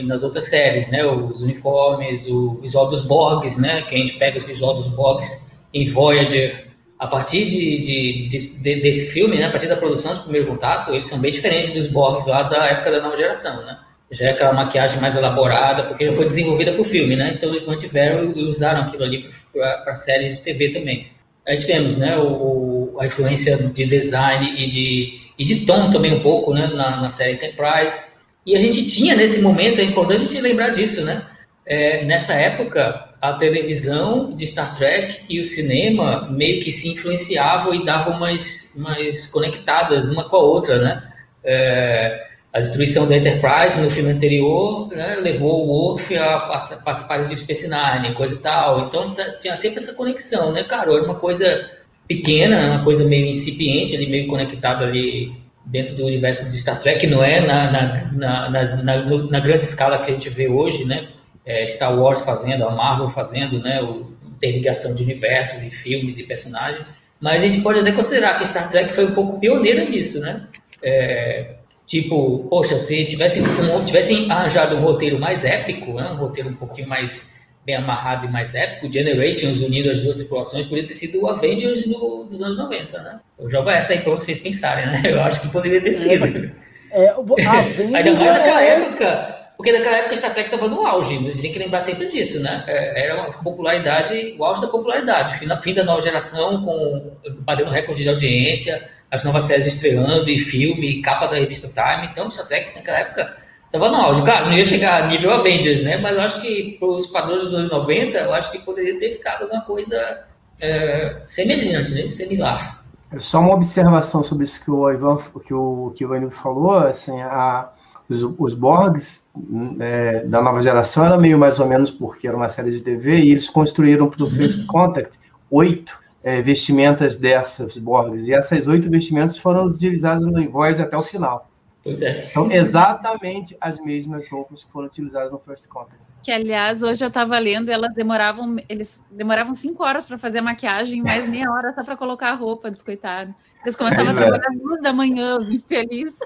nas 0.05 0.23
outras 0.23 0.47
séries, 0.47 0.89
né? 0.89 1.05
Os 1.05 1.43
uniformes, 1.43 2.27
o 2.29 2.61
visual 2.61 2.89
dos 2.89 3.03
Borgs, 3.03 3.61
né? 3.61 3.83
Que 3.83 3.95
a 3.95 3.99
gente 3.99 4.14
pega 4.14 4.39
os 4.39 4.45
visual 4.45 4.75
dos 4.75 4.87
Borgs 4.89 5.59
em 5.73 5.89
Voyager 5.89 6.71
a 7.01 7.07
partir 7.07 7.47
de, 7.49 7.81
de, 7.81 8.29
de, 8.29 8.81
desse 8.83 9.11
filme, 9.11 9.39
né, 9.39 9.47
a 9.47 9.51
partir 9.51 9.68
da 9.68 9.77
produção 9.77 10.12
de 10.12 10.21
Primeiro 10.21 10.49
Contato, 10.49 10.93
eles 10.93 11.07
são 11.07 11.18
bem 11.18 11.31
diferentes 11.31 11.71
dos 11.71 11.87
Borgs 11.87 12.29
lá 12.29 12.43
da 12.43 12.66
época 12.66 12.91
da 12.91 13.01
nova 13.01 13.16
geração, 13.16 13.64
né? 13.64 13.79
Já 14.11 14.27
é 14.27 14.31
aquela 14.33 14.53
maquiagem 14.53 15.01
mais 15.01 15.16
elaborada, 15.16 15.85
porque 15.85 16.05
já 16.05 16.14
foi 16.14 16.27
desenvolvida 16.27 16.73
para 16.73 16.83
o 16.83 16.85
filme, 16.85 17.16
né? 17.16 17.33
Então 17.35 17.49
eles 17.49 17.64
mantiveram 17.64 18.33
e 18.37 18.43
usaram 18.43 18.83
aquilo 18.83 19.05
ali 19.05 19.31
para 19.55 19.95
séries 19.95 20.39
de 20.39 20.45
TV 20.45 20.73
também. 20.73 21.09
Aí 21.49 21.57
tivemos, 21.57 21.97
né, 21.97 22.18
o, 22.18 22.95
a 23.01 23.07
influência 23.07 23.57
de 23.57 23.87
design 23.87 24.62
e 24.62 24.68
de, 24.68 25.21
e 25.39 25.45
de 25.45 25.64
tom 25.64 25.89
também 25.89 26.12
um 26.12 26.23
pouco, 26.23 26.53
né, 26.53 26.66
na, 26.66 27.01
na 27.01 27.11
série 27.11 27.33
Enterprise. 27.33 28.10
E 28.47 28.57
a 28.57 28.61
gente 28.61 28.86
tinha 28.86 29.14
nesse 29.14 29.41
momento, 29.43 29.80
é 29.80 29.84
importante 29.84 30.22
a 30.22 30.26
gente 30.26 30.41
lembrar 30.41 30.70
disso, 30.70 31.05
né? 31.05 31.22
É, 31.66 32.05
nessa 32.05 32.32
época, 32.32 33.11
a 33.20 33.34
televisão 33.34 34.34
de 34.34 34.47
Star 34.47 34.74
Trek 34.74 35.20
e 35.28 35.38
o 35.38 35.45
cinema 35.45 36.28
meio 36.30 36.62
que 36.62 36.72
se 36.72 36.88
influenciavam 36.88 37.74
e 37.74 37.84
davam 37.84 38.18
mais, 38.18 38.74
mais 38.78 39.26
conectadas 39.26 40.09
uma 40.09 40.28
com 40.28 40.36
a 40.36 40.41
outra, 40.41 40.78
né? 40.78 41.03
É, 41.45 42.30
a 42.53 42.59
destruição 42.59 43.09
da 43.09 43.16
Enterprise 43.16 43.80
no 43.80 43.91
filme 43.91 44.11
anterior 44.11 44.88
né, 44.88 45.16
levou 45.16 45.64
o 45.64 45.68
Worf 45.68 46.16
a 46.16 46.41
participar 46.84 47.18
de 47.18 47.36
Space 47.36 47.68
Nine, 47.68 48.14
coisa 48.14 48.34
e 48.34 48.38
tal. 48.38 48.86
Então 48.86 49.14
tá, 49.14 49.38
tinha 49.38 49.55
sempre 49.55 49.78
essa 49.78 49.95
conexão, 49.95 50.53
né, 50.53 50.64
cara? 50.64 50.93
Era 50.93 51.05
uma 51.05 51.14
coisa 51.14 51.70
pequena, 52.09 52.74
uma 52.74 52.84
coisa 52.84 53.05
meio 53.05 53.26
incipiente, 53.26 53.95
ali, 53.95 54.09
meio 54.09 54.26
conectada 54.26 54.84
ali 54.84 55.32
dentro 55.71 55.95
do 55.95 56.05
universo 56.05 56.51
de 56.51 56.59
Star 56.59 56.79
Trek, 56.79 57.07
não 57.07 57.23
é 57.23 57.41
na, 57.41 57.71
na, 57.71 58.12
na, 58.12 58.83
na, 58.83 59.05
na 59.05 59.41
grande 59.41 59.64
escala 59.64 59.99
que 59.99 60.11
a 60.11 60.14
gente 60.14 60.29
vê 60.29 60.49
hoje, 60.49 60.85
né? 60.85 61.09
é, 61.45 61.66
Star 61.66 61.99
Wars 61.99 62.21
fazendo, 62.21 62.64
a 62.64 62.71
Marvel 62.71 63.11
fazendo, 63.11 63.61
né, 63.61 63.83
o, 63.83 64.11
interligação 64.37 64.95
de 64.95 65.03
universos 65.03 65.64
e 65.64 65.71
filmes 65.71 66.18
e 66.18 66.23
personagens. 66.23 67.03
Mas 67.21 67.43
a 67.43 67.47
gente 67.47 67.61
pode 67.61 67.81
até 67.81 67.93
considerar 67.93 68.39
que 68.39 68.47
Star 68.47 68.71
Trek 68.71 68.95
foi 68.95 69.07
um 69.07 69.14
pouco 69.14 69.39
pioneira 69.39 69.85
nisso, 69.85 70.18
né? 70.21 70.47
É, 70.83 71.57
tipo, 71.85 72.47
poxa, 72.49 72.79
se 72.79 73.05
tivesse, 73.05 73.43
um, 73.43 73.85
tivessem 73.85 74.31
arranjado 74.31 74.77
um 74.77 74.81
roteiro 74.81 75.18
mais 75.18 75.45
épico, 75.45 75.93
né, 75.93 76.11
um 76.11 76.16
roteiro 76.16 76.49
um 76.49 76.55
pouquinho 76.55 76.89
mais 76.89 77.39
bem 77.65 77.77
amarrado 77.77 78.27
e 78.27 78.31
mais 78.31 78.55
épico, 78.55 78.93
Generations 78.93 79.61
unindo 79.61 79.91
as 79.91 80.01
duas 80.01 80.17
tripulações, 80.17 80.67
poderia 80.67 80.89
ter 80.89 80.95
sido 80.95 81.23
o 81.23 81.29
Avengers 81.29 81.87
do, 81.87 82.25
dos 82.25 82.41
anos 82.43 82.59
90, 82.59 83.03
né? 83.03 83.21
Eu 83.39 83.51
jogo 83.51 83.71
essa 83.71 83.93
aí 83.93 84.01
para 84.01 84.15
vocês 84.15 84.39
pensarem, 84.39 84.87
né? 84.87 85.03
Eu 85.05 85.21
acho 85.23 85.43
que 85.43 85.49
poderia 85.49 85.81
ter 85.81 85.95
sido. 85.95 86.53
É, 86.91 87.05
é 87.05 87.11
Avengers 87.13 87.95
Ainda 87.95 88.15
mais 88.15 88.17
naquela 88.17 88.63
é... 88.63 88.69
época, 88.69 89.41
porque 89.57 89.73
naquela 89.73 89.97
época 89.99 90.17
Star 90.17 90.33
Trek 90.33 90.49
estava 90.49 90.69
no 90.69 90.87
auge, 90.87 91.19
mas 91.19 91.41
tem 91.41 91.53
que 91.53 91.59
lembrar 91.59 91.83
sempre 91.83 92.09
disso, 92.09 92.43
né? 92.43 92.65
É, 92.67 93.05
era 93.05 93.17
uma 93.17 93.31
popularidade, 93.31 94.37
o 94.39 94.45
auge 94.45 94.63
da 94.63 94.69
popularidade, 94.69 95.39
fim 95.39 95.47
da, 95.47 95.61
fim 95.61 95.75
da 95.75 95.85
nova 95.85 96.01
geração, 96.01 96.65
com 96.65 97.13
batendo 97.41 97.71
recorde 97.71 98.03
de 98.03 98.09
audiência, 98.09 98.81
as 99.11 99.23
novas 99.23 99.45
séries 99.45 99.67
estreando, 99.67 100.31
e 100.31 100.39
filme, 100.39 101.03
capa 101.03 101.27
da 101.27 101.37
revista 101.37 101.69
Time. 101.69 102.07
Então, 102.07 102.31
Star 102.31 102.47
Trek 102.47 102.75
naquela 102.75 103.01
época 103.01 103.39
estava 103.73 103.91
no 103.91 103.97
auge. 103.97 104.23
Claro, 104.23 104.47
não 104.47 104.57
ia 104.57 104.64
chegar 104.64 105.03
a 105.03 105.07
nível 105.07 105.31
Avengers, 105.33 105.83
né? 105.83 105.97
Mas 105.99 106.16
eu 106.16 106.23
acho 106.23 106.41
que 106.41 106.77
para 106.79 106.89
os 106.89 107.07
padrões 107.07 107.43
dos 107.43 107.55
anos 107.55 107.71
90, 107.71 108.18
eu 108.18 108.35
acho 108.35 108.51
que 108.51 108.59
poderia 108.59 108.99
ter 108.99 109.12
ficado 109.12 109.43
alguma 109.43 109.62
coisa 109.62 110.25
é, 110.61 111.23
semelhante, 111.27 111.93
né? 111.95 112.07
Similar. 112.07 112.83
É 113.12 113.18
só 113.18 113.41
uma 113.41 113.55
observação 113.55 114.23
sobre 114.23 114.45
isso 114.45 114.62
que 114.62 114.71
o 114.71 114.91
Ivan, 114.91 115.18
que 115.45 115.55
o, 115.55 115.93
que 115.97 116.05
o 116.05 116.14
Ivan 116.14 116.31
falou, 116.31 116.79
assim, 116.79 117.21
a 117.21 117.71
os, 118.11 118.23
os 118.39 118.55
Borgs 118.55 119.31
é, 119.79 120.25
da 120.25 120.43
nova 120.43 120.61
geração 120.61 121.07
era 121.07 121.16
meio 121.16 121.39
mais 121.39 121.61
ou 121.61 121.66
menos 121.66 121.93
porque 121.93 122.27
era 122.27 122.37
uma 122.37 122.49
série 122.49 122.73
de 122.73 122.81
TV 122.81 123.21
e 123.21 123.31
eles 123.31 123.49
construíram 123.49 124.11
para 124.11 124.23
o 124.23 124.25
uhum. 124.25 124.31
First 124.31 124.66
Contact 124.66 125.16
oito 125.49 125.97
é, 126.23 126.43
vestimentas 126.43 127.16
dessas 127.16 127.79
Borgs 127.79 128.27
e 128.27 128.35
essas 128.35 128.66
oito 128.66 128.91
vestimentas 128.91 129.39
foram 129.39 129.64
utilizadas 129.64 130.27
no 130.27 130.51
Voyage 130.51 130.83
até 130.83 130.97
o 130.97 131.03
final. 131.03 131.49
Pois 131.83 132.03
é. 132.03 132.26
São 132.26 132.51
exatamente 132.51 133.57
as 133.61 133.81
mesmas 133.81 134.28
roupas 134.28 134.64
que 134.64 134.70
foram 134.70 134.87
utilizadas 134.87 135.33
no 135.33 135.39
First 135.39 135.66
Contact. 135.68 135.99
Que, 136.22 136.31
aliás, 136.31 136.83
hoje 136.83 137.03
eu 137.03 137.09
estava 137.09 137.39
lendo, 137.39 137.70
elas 137.70 137.95
demoravam, 137.95 138.57
eles 138.68 139.03
demoravam 139.11 139.55
cinco 139.55 139.83
horas 139.83 140.05
para 140.05 140.18
fazer 140.18 140.41
a 140.41 140.43
maquiagem, 140.43 141.03
mais 141.03 141.26
meia 141.26 141.51
hora 141.51 141.72
só 141.72 141.83
para 141.83 141.97
colocar 141.97 142.31
a 142.31 142.35
roupa, 142.35 142.70
descoitado. 142.70 143.35
Eles 143.64 143.76
começavam 143.76 144.09
é, 144.09 144.11
a 144.12 144.14
trabalhar 144.14 144.49
às 144.49 144.59
duas 144.59 144.83
da 144.83 144.93
manhã, 144.93 145.39
os 145.39 145.51
infelizes. 145.51 146.18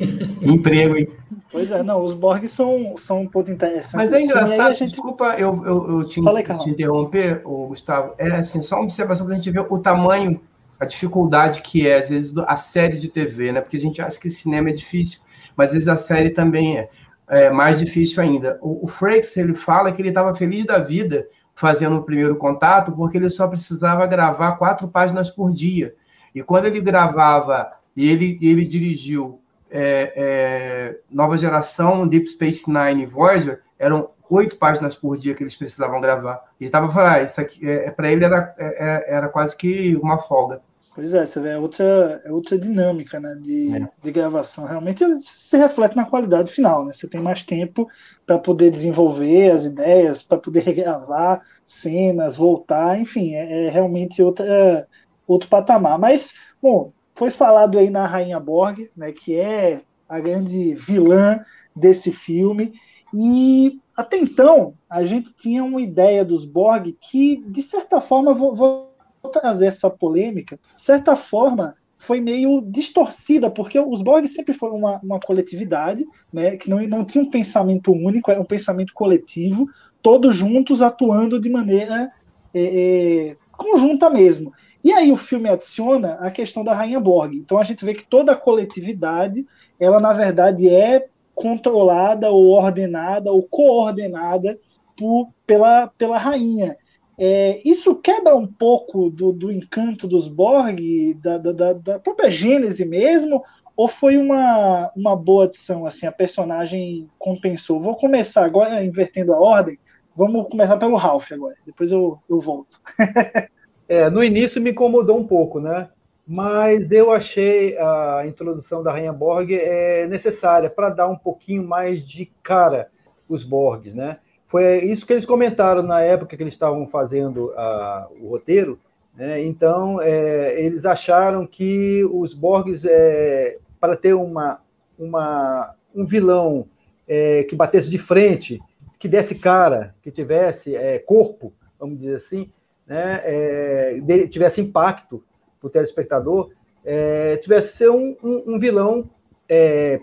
Emprego, 0.42 0.96
hein? 0.96 1.08
Pois 1.50 1.70
é, 1.70 1.82
não, 1.82 2.02
os 2.02 2.14
Borg 2.14 2.46
são, 2.46 2.96
são 2.96 3.22
um 3.22 3.28
ponto 3.28 3.50
interessante. 3.50 3.96
Mas 3.96 4.12
é 4.12 4.20
engraçado, 4.20 4.74
gente... 4.74 4.90
desculpa 4.90 5.34
eu, 5.38 5.64
eu, 5.64 6.00
eu 6.00 6.06
te, 6.06 6.22
Falei, 6.22 6.42
te 6.42 6.70
interromper, 6.70 7.42
Gustavo. 7.42 8.14
É 8.18 8.28
assim, 8.36 8.62
só 8.62 8.76
uma 8.76 8.84
observação 8.84 9.26
para 9.26 9.34
a 9.34 9.38
gente 9.38 9.50
ver 9.50 9.66
o 9.68 9.78
tamanho, 9.78 10.40
a 10.84 10.86
dificuldade 10.86 11.62
que 11.62 11.86
é, 11.86 11.98
às 11.98 12.08
vezes, 12.08 12.36
a 12.38 12.56
série 12.56 12.96
de 12.96 13.08
TV, 13.08 13.52
né? 13.52 13.60
Porque 13.60 13.76
a 13.76 13.80
gente 13.80 14.00
acha 14.00 14.18
que 14.18 14.30
cinema 14.30 14.70
é 14.70 14.72
difícil, 14.72 15.20
mas 15.56 15.68
às 15.68 15.74
vezes 15.74 15.88
a 15.88 15.96
série 15.96 16.30
também 16.30 16.78
é, 16.78 16.88
é 17.28 17.50
mais 17.50 17.78
difícil 17.78 18.22
ainda. 18.22 18.58
O, 18.60 18.84
o 18.84 18.88
Frakes, 18.88 19.36
ele 19.36 19.54
fala 19.54 19.92
que 19.92 20.00
ele 20.00 20.10
estava 20.10 20.34
feliz 20.34 20.64
da 20.64 20.78
vida 20.78 21.26
fazendo 21.54 21.96
o 21.96 22.02
primeiro 22.02 22.36
contato, 22.36 22.92
porque 22.92 23.16
ele 23.16 23.30
só 23.30 23.46
precisava 23.46 24.06
gravar 24.06 24.52
quatro 24.52 24.88
páginas 24.88 25.30
por 25.30 25.52
dia. 25.52 25.94
E 26.34 26.42
quando 26.42 26.66
ele 26.66 26.80
gravava 26.80 27.72
e 27.96 28.08
ele, 28.08 28.38
ele 28.42 28.64
dirigiu 28.64 29.40
é, 29.70 30.12
é, 30.16 30.98
Nova 31.10 31.36
Geração, 31.36 32.06
Deep 32.06 32.26
Space 32.28 32.68
Nine 32.68 33.02
e 33.02 33.06
Voyager, 33.06 33.62
eram 33.78 34.10
oito 34.30 34.56
páginas 34.56 34.96
por 34.96 35.16
dia 35.16 35.34
que 35.34 35.42
eles 35.42 35.56
precisavam 35.56 36.00
gravar. 36.00 36.42
E 36.60 36.64
estava 36.64 36.90
falando, 36.90 37.14
ah, 37.14 37.22
isso 37.22 37.40
aqui, 37.40 37.68
é, 37.68 37.86
é 37.86 37.90
para 37.90 38.10
ele 38.10 38.24
era, 38.24 38.54
é, 38.58 38.66
é, 38.66 39.14
era 39.16 39.28
quase 39.28 39.56
que 39.56 39.96
uma 39.96 40.18
folga. 40.18 40.60
Pois 40.94 41.12
é, 41.12 41.26
você 41.26 41.40
vê, 41.40 41.48
é 41.50 41.58
outra, 41.58 42.22
é 42.24 42.30
outra 42.30 42.56
dinâmica 42.56 43.18
né, 43.18 43.36
de, 43.42 43.74
é. 43.74 43.88
de 44.00 44.12
gravação. 44.12 44.64
Realmente 44.64 45.04
se 45.20 45.56
reflete 45.56 45.96
na 45.96 46.04
qualidade 46.04 46.52
final, 46.52 46.84
né? 46.84 46.92
Você 46.92 47.08
tem 47.08 47.20
mais 47.20 47.44
tempo 47.44 47.88
para 48.24 48.38
poder 48.38 48.70
desenvolver 48.70 49.50
as 49.50 49.64
ideias, 49.64 50.22
para 50.22 50.38
poder 50.38 50.60
regravar 50.60 51.42
cenas, 51.66 52.36
voltar, 52.36 52.96
enfim, 53.00 53.34
é, 53.34 53.66
é 53.66 53.70
realmente 53.70 54.22
outra, 54.22 54.86
outro 55.26 55.48
patamar. 55.48 55.98
Mas, 55.98 56.32
bom, 56.62 56.92
foi 57.16 57.32
falado 57.32 57.76
aí 57.76 57.90
na 57.90 58.06
Rainha 58.06 58.38
Borg, 58.38 58.88
né, 58.96 59.10
que 59.10 59.34
é 59.34 59.82
a 60.08 60.20
grande 60.20 60.74
vilã 60.74 61.44
desse 61.74 62.12
filme. 62.12 62.72
E 63.12 63.80
até 63.96 64.16
então 64.16 64.74
a 64.88 65.04
gente 65.04 65.32
tinha 65.32 65.64
uma 65.64 65.82
ideia 65.82 66.24
dos 66.24 66.44
Borg 66.44 66.96
que, 67.00 67.42
de 67.48 67.62
certa 67.62 68.00
forma, 68.00 68.32
vou, 68.32 68.54
vou 68.54 68.93
trazer 69.30 69.66
essa 69.66 69.90
polêmica, 69.90 70.58
de 70.76 70.82
certa 70.82 71.16
forma 71.16 71.74
foi 71.98 72.20
meio 72.20 72.60
distorcida, 72.60 73.50
porque 73.50 73.80
os 73.80 74.02
Borg 74.02 74.26
sempre 74.28 74.52
foram 74.52 74.76
uma, 74.76 75.00
uma 75.02 75.18
coletividade, 75.18 76.04
né, 76.32 76.56
que 76.56 76.68
não, 76.68 76.82
não 76.86 77.04
tinha 77.04 77.24
um 77.24 77.30
pensamento 77.30 77.92
único, 77.92 78.30
era 78.30 78.40
um 78.40 78.44
pensamento 78.44 78.92
coletivo, 78.92 79.66
todos 80.02 80.36
juntos 80.36 80.82
atuando 80.82 81.40
de 81.40 81.48
maneira 81.48 82.12
é, 82.52 83.30
é, 83.30 83.36
conjunta 83.52 84.10
mesmo. 84.10 84.52
E 84.82 84.92
aí 84.92 85.10
o 85.10 85.16
filme 85.16 85.48
adiciona 85.48 86.18
a 86.20 86.30
questão 86.30 86.62
da 86.62 86.74
Rainha 86.74 87.00
Borg. 87.00 87.34
Então 87.34 87.58
a 87.58 87.64
gente 87.64 87.82
vê 87.82 87.94
que 87.94 88.04
toda 88.04 88.32
a 88.32 88.36
coletividade, 88.36 89.46
ela 89.80 89.98
na 89.98 90.12
verdade 90.12 90.68
é 90.68 91.06
controlada 91.34 92.30
ou 92.30 92.50
ordenada 92.50 93.32
ou 93.32 93.42
coordenada 93.42 94.58
por, 94.96 95.30
pela, 95.46 95.88
pela 95.88 96.18
rainha. 96.18 96.76
É, 97.18 97.60
isso 97.64 97.94
quebra 97.94 98.34
um 98.34 98.46
pouco 98.46 99.08
do, 99.08 99.32
do 99.32 99.52
encanto 99.52 100.08
dos 100.08 100.26
Borg, 100.26 101.14
da, 101.22 101.38
da, 101.38 101.72
da, 101.72 101.98
própria 101.98 102.28
Gênese 102.28 102.84
mesmo, 102.84 103.42
ou 103.76 103.88
foi 103.88 104.16
uma, 104.16 104.90
uma 104.96 105.16
boa 105.16 105.44
adição? 105.44 105.86
Assim, 105.86 106.06
a 106.06 106.12
personagem 106.12 107.08
compensou. 107.18 107.80
Vou 107.80 107.96
começar 107.96 108.44
agora 108.44 108.84
invertendo 108.84 109.32
a 109.32 109.38
ordem. 109.38 109.78
Vamos 110.16 110.48
começar 110.48 110.76
pelo 110.76 110.96
Ralph 110.96 111.30
agora, 111.32 111.56
depois 111.66 111.90
eu, 111.90 112.18
eu 112.28 112.40
volto. 112.40 112.80
É, 113.86 114.08
no 114.08 114.24
início 114.24 114.62
me 114.62 114.70
incomodou 114.70 115.18
um 115.18 115.26
pouco, 115.26 115.60
né? 115.60 115.90
Mas 116.26 116.90
eu 116.90 117.12
achei 117.12 117.76
a 117.76 118.22
introdução 118.26 118.82
da 118.82 118.90
Rainha 118.90 119.12
Borg 119.12 119.52
é, 119.52 120.06
necessária 120.06 120.70
para 120.70 120.88
dar 120.88 121.06
um 121.06 121.18
pouquinho 121.18 121.62
mais 121.62 122.02
de 122.02 122.32
cara 122.42 122.90
os 123.28 123.44
Borgs, 123.44 123.94
né? 123.94 124.20
Foi 124.54 124.84
isso 124.84 125.04
que 125.04 125.12
eles 125.12 125.26
comentaram 125.26 125.82
na 125.82 126.00
época 126.00 126.36
que 126.36 126.42
eles 126.44 126.54
estavam 126.54 126.86
fazendo 126.86 127.52
a, 127.56 128.06
o 128.20 128.28
roteiro. 128.28 128.78
Né? 129.12 129.42
Então, 129.42 130.00
é, 130.00 130.62
eles 130.62 130.86
acharam 130.86 131.44
que 131.44 132.04
os 132.04 132.32
Borgs, 132.34 132.86
é, 132.88 133.58
para 133.80 133.96
ter 133.96 134.14
uma, 134.14 134.60
uma, 134.96 135.74
um 135.92 136.04
vilão 136.04 136.68
é, 137.08 137.42
que 137.42 137.56
batesse 137.56 137.90
de 137.90 137.98
frente, 137.98 138.60
que 138.96 139.08
desse 139.08 139.34
cara, 139.34 139.92
que 140.00 140.12
tivesse 140.12 140.76
é, 140.76 141.00
corpo, 141.00 141.52
vamos 141.76 141.98
dizer 141.98 142.14
assim, 142.14 142.48
né, 142.86 143.22
é, 143.24 143.98
tivesse 144.30 144.60
impacto 144.60 145.20
para 145.58 145.66
o 145.66 145.70
telespectador, 145.70 146.52
é, 146.84 147.36
tivesse 147.38 147.76
ser 147.76 147.90
um, 147.90 148.16
um, 148.22 148.54
um 148.54 148.58
vilão 148.60 149.10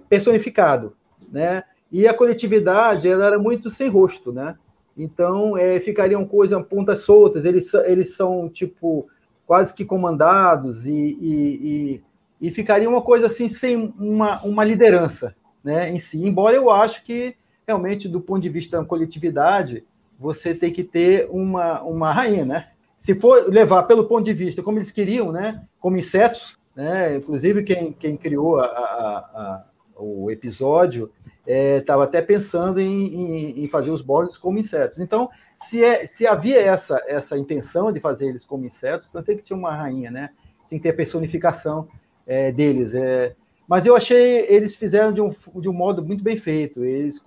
personificado, 0.09 0.93
né? 1.31 1.63
E 1.91 2.07
a 2.07 2.13
coletividade 2.13 3.07
ela 3.07 3.25
era 3.25 3.39
muito 3.39 3.69
sem 3.69 3.89
rosto, 3.89 4.31
né? 4.31 4.55
Então 4.97 5.57
é, 5.57 5.79
ficariam 5.79 6.25
coisas 6.25 6.61
pontas 6.67 6.99
soltas. 6.99 7.45
Eles, 7.45 7.73
eles 7.73 8.15
são 8.15 8.49
tipo 8.49 9.07
quase 9.45 9.73
que 9.73 9.83
comandados 9.83 10.85
e, 10.85 10.91
e, 10.91 12.01
e, 12.41 12.47
e 12.47 12.51
ficaria 12.51 12.89
uma 12.89 13.01
coisa 13.01 13.27
assim 13.27 13.49
sem 13.49 13.93
uma, 13.99 14.41
uma 14.43 14.63
liderança 14.63 15.35
né, 15.63 15.89
em 15.89 15.99
si. 15.99 16.25
Embora 16.25 16.55
eu 16.55 16.69
acho 16.69 17.03
que 17.03 17.35
realmente 17.67 18.07
do 18.07 18.21
ponto 18.21 18.41
de 18.41 18.49
vista 18.49 18.77
da 18.77 18.85
coletividade 18.85 19.83
você 20.17 20.53
tem 20.53 20.71
que 20.71 20.83
ter 20.83 21.27
uma, 21.31 21.81
uma 21.81 22.11
rainha, 22.13 22.45
né? 22.45 22.67
Se 22.97 23.15
for 23.15 23.49
levar 23.49 23.83
pelo 23.83 24.05
ponto 24.05 24.23
de 24.23 24.33
vista 24.33 24.61
como 24.61 24.77
eles 24.77 24.91
queriam, 24.91 25.31
né, 25.31 25.63
como 25.79 25.97
insetos, 25.97 26.59
né, 26.75 27.17
inclusive 27.17 27.63
quem, 27.63 27.91
quem 27.91 28.15
criou 28.15 28.59
a, 28.59 28.65
a, 28.65 29.17
a, 29.17 29.65
o 29.95 30.29
episódio 30.29 31.11
estava 31.45 32.03
é, 32.03 32.05
até 32.05 32.21
pensando 32.21 32.79
em, 32.79 33.07
em, 33.07 33.63
em, 33.63 33.67
fazer 33.67 33.91
os 33.91 34.01
borges 34.01 34.37
como 34.37 34.59
insetos. 34.59 34.99
Então, 34.99 35.29
se, 35.55 35.83
é, 35.83 36.05
se 36.05 36.27
havia 36.27 36.61
essa, 36.61 37.03
essa 37.07 37.37
intenção 37.37 37.91
de 37.91 37.99
fazer 37.99 38.27
eles 38.27 38.45
como 38.45 38.65
insetos, 38.65 39.07
então 39.09 39.23
tem 39.23 39.37
que 39.37 39.43
ter 39.43 39.53
uma 39.53 39.75
rainha, 39.75 40.11
né? 40.11 40.29
Tem 40.69 40.77
que 40.77 40.83
ter 40.83 40.89
a 40.89 40.93
personificação 40.93 41.87
é, 42.27 42.51
deles. 42.51 42.93
É. 42.93 43.35
Mas 43.67 43.85
eu 43.85 43.95
achei 43.95 44.45
eles 44.47 44.75
fizeram 44.75 45.11
de 45.11 45.21
um, 45.21 45.33
de 45.55 45.67
um 45.67 45.73
modo 45.73 46.03
muito 46.03 46.23
bem 46.23 46.37
feito. 46.37 46.83
Eles 46.83 47.21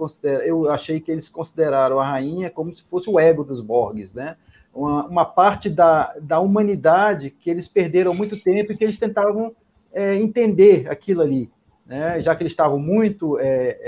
eu 0.45 0.71
achei 0.71 1.01
que 1.01 1.11
eles 1.11 1.29
consideraram 1.29 1.99
a 1.99 2.07
rainha 2.07 2.51
como 2.51 2.75
se 2.75 2.83
fosse 2.83 3.11
o 3.11 3.19
ego 3.19 3.43
dos 3.43 3.61
Borges, 3.61 4.13
né? 4.13 4.37
Uma, 4.73 5.07
uma 5.07 5.25
parte 5.25 5.71
da, 5.71 6.15
da 6.21 6.41
humanidade 6.41 7.31
que 7.31 7.49
eles 7.49 7.69
perderam 7.69 8.13
muito 8.13 8.41
tempo 8.41 8.73
e 8.73 8.77
que 8.77 8.85
eles 8.85 8.99
tentavam 8.99 9.55
é, 9.93 10.17
entender 10.17 10.89
aquilo 10.91 11.23
ali 11.23 11.51
né, 11.87 12.21
já 12.21 12.35
que 12.35 12.43
eles 12.43 12.53
estavam 12.53 12.79
muito 12.79 13.39
é, 13.39 13.79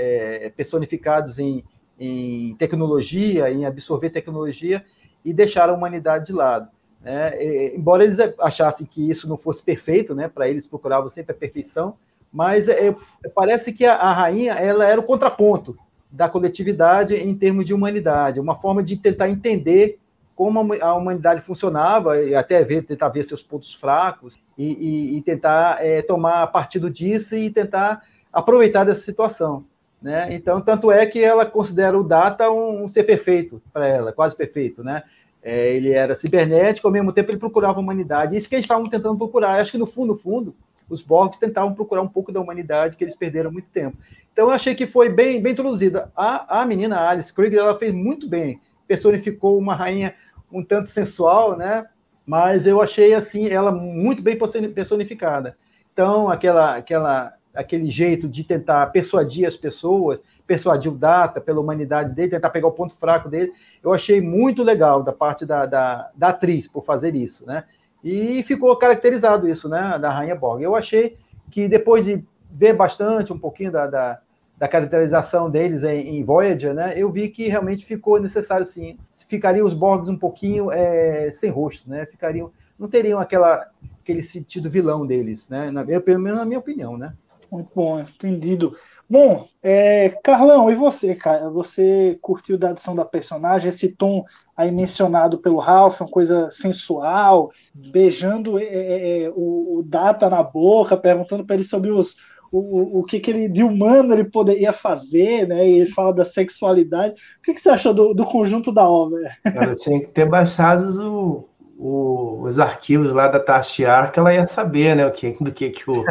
é, 0.45 0.49
personificados 0.55 1.39
em, 1.39 1.63
em, 1.99 2.55
tecnologia, 2.55 3.51
em 3.51 3.65
absorver 3.65 4.09
tecnologia, 4.09 4.85
e 5.25 5.33
deixaram 5.33 5.73
a 5.73 5.77
humanidade 5.77 6.27
de 6.27 6.33
lado. 6.33 6.69
Né? 7.01 7.43
E, 7.43 7.75
embora 7.75 8.03
eles 8.03 8.17
achassem 8.39 8.85
que 8.85 9.09
isso 9.09 9.27
não 9.27 9.37
fosse 9.37 9.63
perfeito, 9.63 10.13
né, 10.13 10.27
para 10.27 10.47
eles 10.47 10.67
procuravam 10.67 11.09
sempre 11.09 11.33
a 11.33 11.37
perfeição, 11.37 11.97
mas 12.31 12.67
é, 12.67 12.95
parece 13.33 13.73
que 13.73 13.85
a, 13.85 13.95
a, 13.95 14.13
rainha 14.13 14.53
ela 14.53 14.85
era 14.85 14.99
o 14.99 15.03
contraponto 15.03 15.77
da 16.11 16.29
coletividade 16.29 17.15
em 17.15 17.35
termos 17.35 17.65
de 17.65 17.73
humanidade, 17.73 18.39
uma 18.39 18.55
forma 18.55 18.83
de 18.83 18.97
tentar 18.97 19.29
entender 19.29 19.99
como 20.37 20.75
a 20.79 20.93
humanidade 20.93 21.41
funcionava 21.41 22.21
e 22.21 22.35
até 22.35 22.63
ver, 22.63 22.83
tentar 22.83 23.09
ver 23.09 23.23
seus 23.23 23.41
pontos 23.41 23.73
fracos 23.73 24.37
e, 24.55 24.65
e, 24.65 25.17
e 25.17 25.21
tentar 25.23 25.83
é, 25.83 26.03
tomar 26.03 26.45
partido 26.47 26.91
disso 26.91 27.35
e 27.35 27.49
tentar 27.49 28.03
aproveitar 28.31 28.83
dessa 28.83 29.01
situação. 29.01 29.65
Né? 29.99 30.27
Então, 30.35 30.61
tanto 30.61 30.91
é 30.91 31.07
que 31.07 31.23
ela 31.23 31.43
considera 31.43 31.97
o 31.97 32.03
Data 32.03 32.51
um, 32.51 32.83
um 32.83 32.87
ser 32.87 33.03
perfeito 33.03 33.59
para 33.73 33.87
ela, 33.87 34.13
quase 34.13 34.35
perfeito. 34.35 34.83
Né? 34.83 35.01
É, 35.41 35.73
ele 35.75 35.91
era 35.91 36.13
cibernético, 36.13 36.87
ao 36.87 36.93
mesmo 36.93 37.11
tempo 37.11 37.31
ele 37.31 37.39
procurava 37.39 37.79
a 37.79 37.81
humanidade. 37.81 38.37
Isso 38.37 38.47
que 38.47 38.53
eles 38.53 38.65
estavam 38.65 38.85
tentando 38.85 39.17
procurar. 39.17 39.59
Acho 39.59 39.71
que 39.71 39.77
no 39.79 39.87
fundo, 39.87 40.13
no 40.13 40.19
fundo, 40.19 40.55
os 40.87 41.01
Borgs 41.01 41.39
tentavam 41.39 41.73
procurar 41.73 42.03
um 42.03 42.07
pouco 42.07 42.31
da 42.31 42.39
humanidade 42.39 42.95
que 42.95 43.03
eles 43.03 43.15
perderam 43.15 43.51
muito 43.51 43.69
tempo. 43.69 43.97
Então, 44.31 44.45
eu 44.45 44.51
achei 44.51 44.75
que 44.75 44.85
foi 44.85 45.09
bem, 45.09 45.41
bem 45.41 45.53
introduzida. 45.53 46.11
A, 46.15 46.61
a 46.61 46.65
menina 46.65 47.09
Alice 47.09 47.33
Krieger, 47.33 47.57
ela 47.57 47.75
fez 47.75 47.91
muito 47.91 48.29
bem. 48.29 48.61
Personificou 48.87 49.57
uma 49.57 49.73
rainha 49.73 50.13
um 50.51 50.63
tanto 50.63 50.89
sensual, 50.89 51.57
né? 51.57 51.87
Mas 52.25 52.67
eu 52.67 52.81
achei 52.81 53.13
assim 53.13 53.47
ela 53.47 53.71
muito 53.71 54.21
bem 54.21 54.37
personificada. 54.73 55.57
Então, 55.93 56.29
aquela, 56.29 56.75
aquela, 56.75 57.33
aquele 57.55 57.87
jeito 57.87 58.27
de 58.27 58.43
tentar 58.43 58.87
persuadir 58.87 59.47
as 59.47 59.55
pessoas, 59.55 60.21
persuadir 60.45 60.91
o 60.91 60.95
Data 60.95 61.41
pela 61.41 61.59
humanidade 61.59 62.13
dele, 62.13 62.31
tentar 62.31 62.49
pegar 62.49 62.67
o 62.67 62.71
ponto 62.71 62.93
fraco 62.95 63.29
dele, 63.29 63.51
eu 63.83 63.93
achei 63.93 64.21
muito 64.21 64.63
legal 64.63 65.03
da 65.03 65.11
parte 65.11 65.45
da, 65.45 65.65
da, 65.65 66.09
da 66.15 66.29
atriz 66.29 66.67
por 66.67 66.85
fazer 66.85 67.15
isso, 67.15 67.45
né? 67.45 67.63
E 68.03 68.43
ficou 68.43 68.75
caracterizado 68.77 69.47
isso, 69.47 69.67
né, 69.67 69.97
da 69.99 70.09
Rainha 70.09 70.35
Borg. 70.35 70.61
Eu 70.61 70.75
achei 70.75 71.17
que 71.51 71.67
depois 71.67 72.05
de 72.05 72.23
ver 72.49 72.73
bastante 72.73 73.33
um 73.33 73.39
pouquinho 73.39 73.71
da, 73.71 73.87
da, 73.87 74.19
da 74.57 74.67
caracterização 74.67 75.49
deles 75.49 75.83
em, 75.83 76.17
em 76.17 76.23
Voyager, 76.23 76.73
né, 76.73 76.93
eu 76.95 77.11
vi 77.11 77.27
que 77.29 77.47
realmente 77.47 77.85
ficou 77.85 78.19
necessário, 78.19 78.65
sim, 78.65 78.97
ficariam 79.27 79.65
os 79.65 79.73
Borgs 79.73 80.09
um 80.09 80.17
pouquinho 80.17 80.71
é, 80.71 81.29
sem 81.31 81.49
rosto, 81.49 81.89
né? 81.89 82.05
Ficariam, 82.05 82.51
não 82.77 82.87
teriam 82.87 83.19
aquela, 83.19 83.69
aquele 84.01 84.21
sentido 84.21 84.69
vilão 84.69 85.05
deles, 85.05 85.47
né? 85.49 85.69
Na, 85.71 85.83
pelo 85.83 86.19
menos 86.19 86.39
na 86.39 86.45
minha 86.45 86.59
opinião, 86.59 86.97
né? 86.97 87.13
Muito 87.51 87.69
bom, 87.75 87.99
entendido. 87.99 88.75
Bom, 89.09 89.47
é, 89.63 90.09
Carlão, 90.23 90.69
e 90.69 90.75
você, 90.75 91.15
cara? 91.15 91.49
Você 91.49 92.17
curtiu 92.21 92.57
da 92.57 92.71
adição 92.71 92.93
da 92.93 93.05
personagem, 93.05 93.69
esse 93.69 93.89
tom 93.89 94.25
aí 94.55 94.71
mencionado 94.71 95.37
pelo 95.37 95.59
Ralph, 95.59 96.01
uma 96.01 96.09
coisa 96.09 96.49
sensual, 96.51 97.51
beijando 97.73 98.57
é, 98.57 98.63
é, 98.63 99.23
é 99.23 99.29
o, 99.29 99.77
o, 99.77 99.83
Data 99.83 100.29
na 100.29 100.41
boca, 100.41 100.97
perguntando 100.97 101.45
para 101.45 101.55
ele 101.55 101.63
sobre 101.63 101.91
os, 101.91 102.17
o, 102.51 102.99
o 102.99 103.03
que, 103.03 103.19
que 103.19 103.31
ele 103.31 103.47
de 103.47 103.63
humano 103.63 104.13
ele 104.13 104.25
poderia 104.25 104.73
fazer, 104.73 105.47
né? 105.47 105.67
E 105.67 105.79
ele 105.79 105.91
fala 105.91 106.13
da 106.13 106.25
sexualidade. 106.25 107.13
O 107.39 107.41
que, 107.43 107.53
que 107.53 107.61
você 107.61 107.69
achou 107.69 107.93
do, 107.93 108.13
do 108.13 108.25
conjunto 108.25 108.71
da 108.71 108.87
obra? 108.89 109.31
Ela 109.43 109.73
tinha 109.73 109.99
que 109.99 110.07
ter 110.07 110.25
baixado 110.25 110.87
o, 111.01 111.49
o, 111.77 112.43
os 112.43 112.59
arquivos 112.59 113.13
lá 113.13 113.27
da 113.27 113.39
Tashiar, 113.39 114.11
que 114.11 114.19
ela 114.19 114.33
ia 114.33 114.43
saber, 114.43 114.95
né? 114.95 115.05
O 115.05 115.11
que, 115.11 115.37
do 115.39 115.51
que, 115.51 115.69
que, 115.69 115.89
o, 115.89 116.03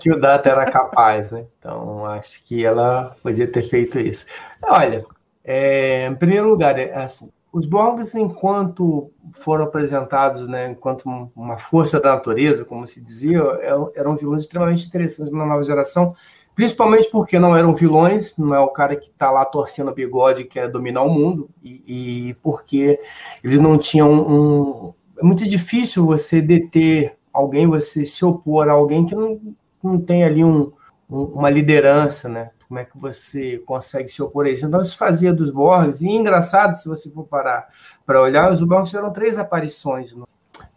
que 0.00 0.10
o 0.10 0.20
Data 0.20 0.48
era 0.48 0.70
capaz, 0.70 1.30
né? 1.30 1.44
Então, 1.58 2.04
acho 2.06 2.44
que 2.44 2.64
ela 2.64 3.14
podia 3.22 3.46
ter 3.46 3.62
feito 3.62 3.98
isso. 3.98 4.26
Olha, 4.62 5.04
é, 5.44 6.06
em 6.06 6.14
primeiro 6.14 6.48
lugar, 6.48 6.78
é, 6.78 6.94
assim, 6.94 7.30
os 7.58 7.66
Borgs, 7.66 8.14
enquanto 8.14 9.10
foram 9.34 9.64
apresentados 9.64 10.46
né, 10.46 10.70
enquanto 10.70 11.06
uma 11.34 11.58
força 11.58 11.98
da 11.98 12.14
natureza, 12.14 12.64
como 12.64 12.86
se 12.86 13.00
dizia, 13.00 13.40
é, 13.60 13.70
eram 13.96 14.16
vilões 14.16 14.42
extremamente 14.42 14.86
interessantes 14.86 15.32
na 15.32 15.44
nova 15.44 15.62
geração, 15.64 16.14
principalmente 16.54 17.10
porque 17.10 17.36
não 17.36 17.56
eram 17.56 17.74
vilões, 17.74 18.32
não 18.38 18.54
é 18.54 18.60
o 18.60 18.68
cara 18.68 18.94
que 18.94 19.10
está 19.10 19.30
lá 19.32 19.44
torcendo 19.44 19.90
a 19.90 19.94
bigode 19.94 20.42
e 20.42 20.44
quer 20.44 20.70
dominar 20.70 21.02
o 21.02 21.10
mundo, 21.10 21.50
e, 21.60 22.28
e 22.28 22.34
porque 22.34 23.00
eles 23.42 23.60
não 23.60 23.76
tinham 23.76 24.08
um. 24.12 24.94
É 25.18 25.24
muito 25.24 25.48
difícil 25.48 26.06
você 26.06 26.40
deter 26.40 27.16
alguém, 27.32 27.66
você 27.66 28.06
se 28.06 28.24
opor 28.24 28.68
a 28.68 28.72
alguém 28.72 29.04
que 29.04 29.16
não, 29.16 29.40
não 29.82 30.00
tem 30.00 30.22
ali 30.22 30.44
um, 30.44 30.70
um, 31.10 31.22
uma 31.24 31.50
liderança, 31.50 32.28
né? 32.28 32.50
Como 32.68 32.78
é 32.78 32.84
que 32.84 32.98
você 32.98 33.58
consegue 33.64 34.10
se 34.10 34.22
opor 34.22 34.44
a 34.44 34.50
isso. 34.50 34.66
Então, 34.66 34.80
isso 34.80 34.96
fazia 34.96 35.32
dos 35.32 35.50
Borgs, 35.50 36.02
e 36.02 36.08
engraçado, 36.08 36.76
se 36.76 36.86
você 36.86 37.10
for 37.10 37.24
parar 37.24 37.66
para 38.04 38.20
olhar, 38.20 38.52
os 38.52 38.62
Borgs 38.62 38.90
tiveram 38.90 39.10
três 39.10 39.38
aparições 39.38 40.12
no, 40.12 40.28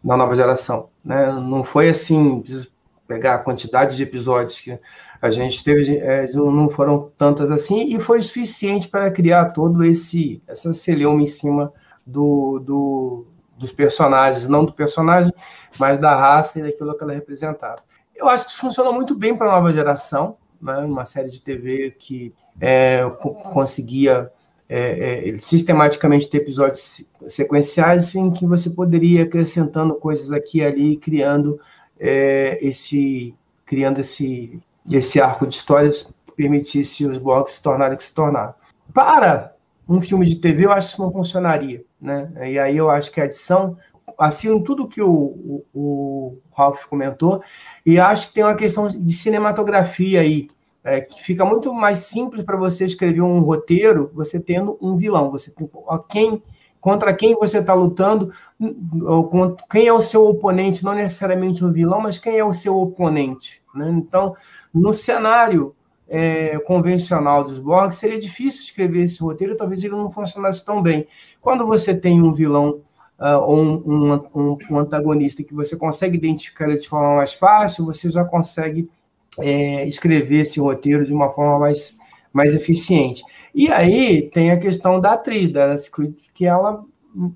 na 0.02 0.16
nova 0.16 0.34
geração. 0.34 0.90
Né? 1.04 1.32
Não 1.34 1.66
foi 1.66 1.90
assim, 1.90 2.42
pegar 3.06 3.36
a 3.36 3.40
quantidade 3.40 3.98
de 3.98 4.04
episódios 4.04 4.58
que 4.60 4.80
a 5.22 5.30
gente 5.30 5.64
teve, 5.64 5.98
é, 5.98 6.32
não 6.34 6.70
foram 6.70 7.12
tantas 7.18 7.52
assim, 7.52 7.94
e 7.94 8.00
foi 8.00 8.22
suficiente 8.22 8.88
para 8.88 9.12
criar 9.12 9.50
todo 9.50 9.84
esse 9.84 10.42
essa 10.48 10.74
celeuma 10.74 11.22
em 11.22 11.28
cima 11.28 11.72
do, 12.06 12.58
do, 12.60 13.28
dos 13.58 13.72
personagens, 13.72 14.48
não 14.48 14.66
do 14.66 14.74
personagem, 14.74 15.32
mas 15.78 16.00
da 16.00 16.16
raça 16.16 16.58
e 16.58 16.64
daquilo 16.64 16.98
que 16.98 17.04
ela 17.04 17.14
representava. 17.14 17.76
Eu 18.16 18.30
acho 18.30 18.46
que 18.46 18.52
isso 18.52 18.62
funcionou 18.62 18.94
muito 18.94 19.14
bem 19.14 19.36
para 19.36 19.48
a 19.48 19.56
nova 19.56 19.74
geração 19.74 20.38
né, 20.62 20.78
uma 20.80 21.06
série 21.06 21.30
de 21.30 21.42
TV 21.42 21.96
que 21.98 22.34
é, 22.60 23.04
conseguia 23.54 24.32
é, 24.70 25.30
é, 25.30 25.38
sistematicamente 25.38 26.30
ter 26.30 26.38
episódios 26.38 27.04
sequenciais 27.28 28.16
em 28.16 28.32
que 28.32 28.46
você 28.46 28.70
poderia 28.70 29.20
ir 29.20 29.24
acrescentando 29.24 29.96
coisas 29.96 30.32
aqui 30.32 30.60
e 30.60 30.64
ali, 30.64 30.98
criando 30.98 31.60
é, 32.00 32.58
esse 32.62 33.36
criando 33.66 34.00
esse 34.00 34.62
esse 34.90 35.20
arco 35.20 35.46
de 35.46 35.56
histórias 35.56 36.04
que 36.04 36.32
permitisse 36.36 37.06
os 37.06 37.18
blocos 37.18 37.54
se 37.54 37.62
tornarem 37.62 37.96
o 37.96 37.98
que 37.98 38.04
se 38.04 38.14
tornaram. 38.14 38.54
Para 38.94 39.54
um 39.88 40.00
filme 40.00 40.26
de 40.26 40.38
TV, 40.38 40.66
eu 40.66 40.72
acho 40.72 40.88
que 40.88 40.94
isso 40.94 41.02
não 41.02 41.12
funcionaria, 41.12 41.84
né? 42.00 42.32
E 42.50 42.58
aí 42.58 42.78
eu 42.78 42.90
acho 42.90 43.12
que 43.12 43.20
a 43.20 43.26
edição 43.26 43.78
assino 44.18 44.64
tudo 44.64 44.88
que 44.88 45.02
o, 45.02 45.10
o, 45.10 45.66
o 45.74 46.38
Ralph 46.54 46.86
comentou, 46.86 47.42
e 47.86 48.00
acho 48.00 48.28
que 48.28 48.34
tem 48.36 48.44
uma 48.44 48.56
questão 48.56 48.88
de 48.88 49.14
cinematografia 49.14 50.22
aí, 50.22 50.48
é, 50.84 51.02
que 51.02 51.22
fica 51.22 51.46
muito 51.46 51.74
mais 51.74 52.00
simples 52.00 52.44
para 52.44 52.58
você 52.58 52.86
escrever 52.86 53.22
um 53.22 53.42
roteiro, 53.42 54.12
você 54.14 54.40
tendo 54.40 54.78
um 54.82 54.96
vilão, 54.96 55.30
você 55.30 55.52
tem 55.52 55.70
quem 56.10 56.42
contra 56.82 57.14
quem 57.14 57.36
você 57.36 57.60
está 57.60 57.76
lutando, 57.76 58.34
quem 59.70 59.86
é 59.86 59.94
o 59.94 60.02
seu 60.02 60.28
oponente, 60.28 60.84
não 60.84 60.96
necessariamente 60.96 61.64
o 61.64 61.72
vilão, 61.72 62.02
mas 62.02 62.18
quem 62.18 62.40
é 62.40 62.44
o 62.44 62.52
seu 62.52 62.76
oponente. 62.76 63.62
Né? 63.76 63.88
Então, 63.92 64.36
no 64.74 64.92
cenário 64.92 65.76
é, 66.10 66.58
convencional 66.60 67.44
dos 67.44 67.60
blogs, 67.60 68.00
seria 68.00 68.20
difícil 68.20 68.64
escrever 68.64 69.04
esse 69.04 69.22
roteiro, 69.22 69.56
talvez 69.56 69.84
ele 69.84 69.96
não 69.96 70.10
funcionasse 70.10 70.66
tão 70.66 70.82
bem. 70.82 71.08
Quando 71.40 71.66
você 71.68 71.96
tem 71.96 72.22
um 72.22 72.34
vilão 72.34 72.82
ou 73.22 73.56
um, 73.56 74.20
um, 74.34 74.58
um, 74.72 74.80
antagonista 74.80 75.44
que 75.44 75.54
você 75.54 75.78
consegue 75.78 76.18
identificar 76.18 76.68
de 76.68 76.88
forma 76.88 77.18
mais 77.18 77.34
fácil, 77.34 77.86
você 77.86 78.10
já 78.10 78.26
consegue 78.26 78.90
é, 79.40 79.86
escrever 79.88 80.40
esse 80.40 80.60
roteiro 80.60 81.06
de 81.06 81.14
uma 81.14 81.30
forma 81.30 81.60
mais, 81.60 81.96
mais 82.34 82.54
eficiente. 82.54 83.24
E 83.54 83.72
aí 83.72 84.30
tem 84.30 84.50
a 84.50 84.60
questão 84.60 85.00
da 85.00 85.14
atriz, 85.14 85.52
da 85.52 85.66
Alice 85.66 85.92
que 86.34 86.46
ela 86.46 86.84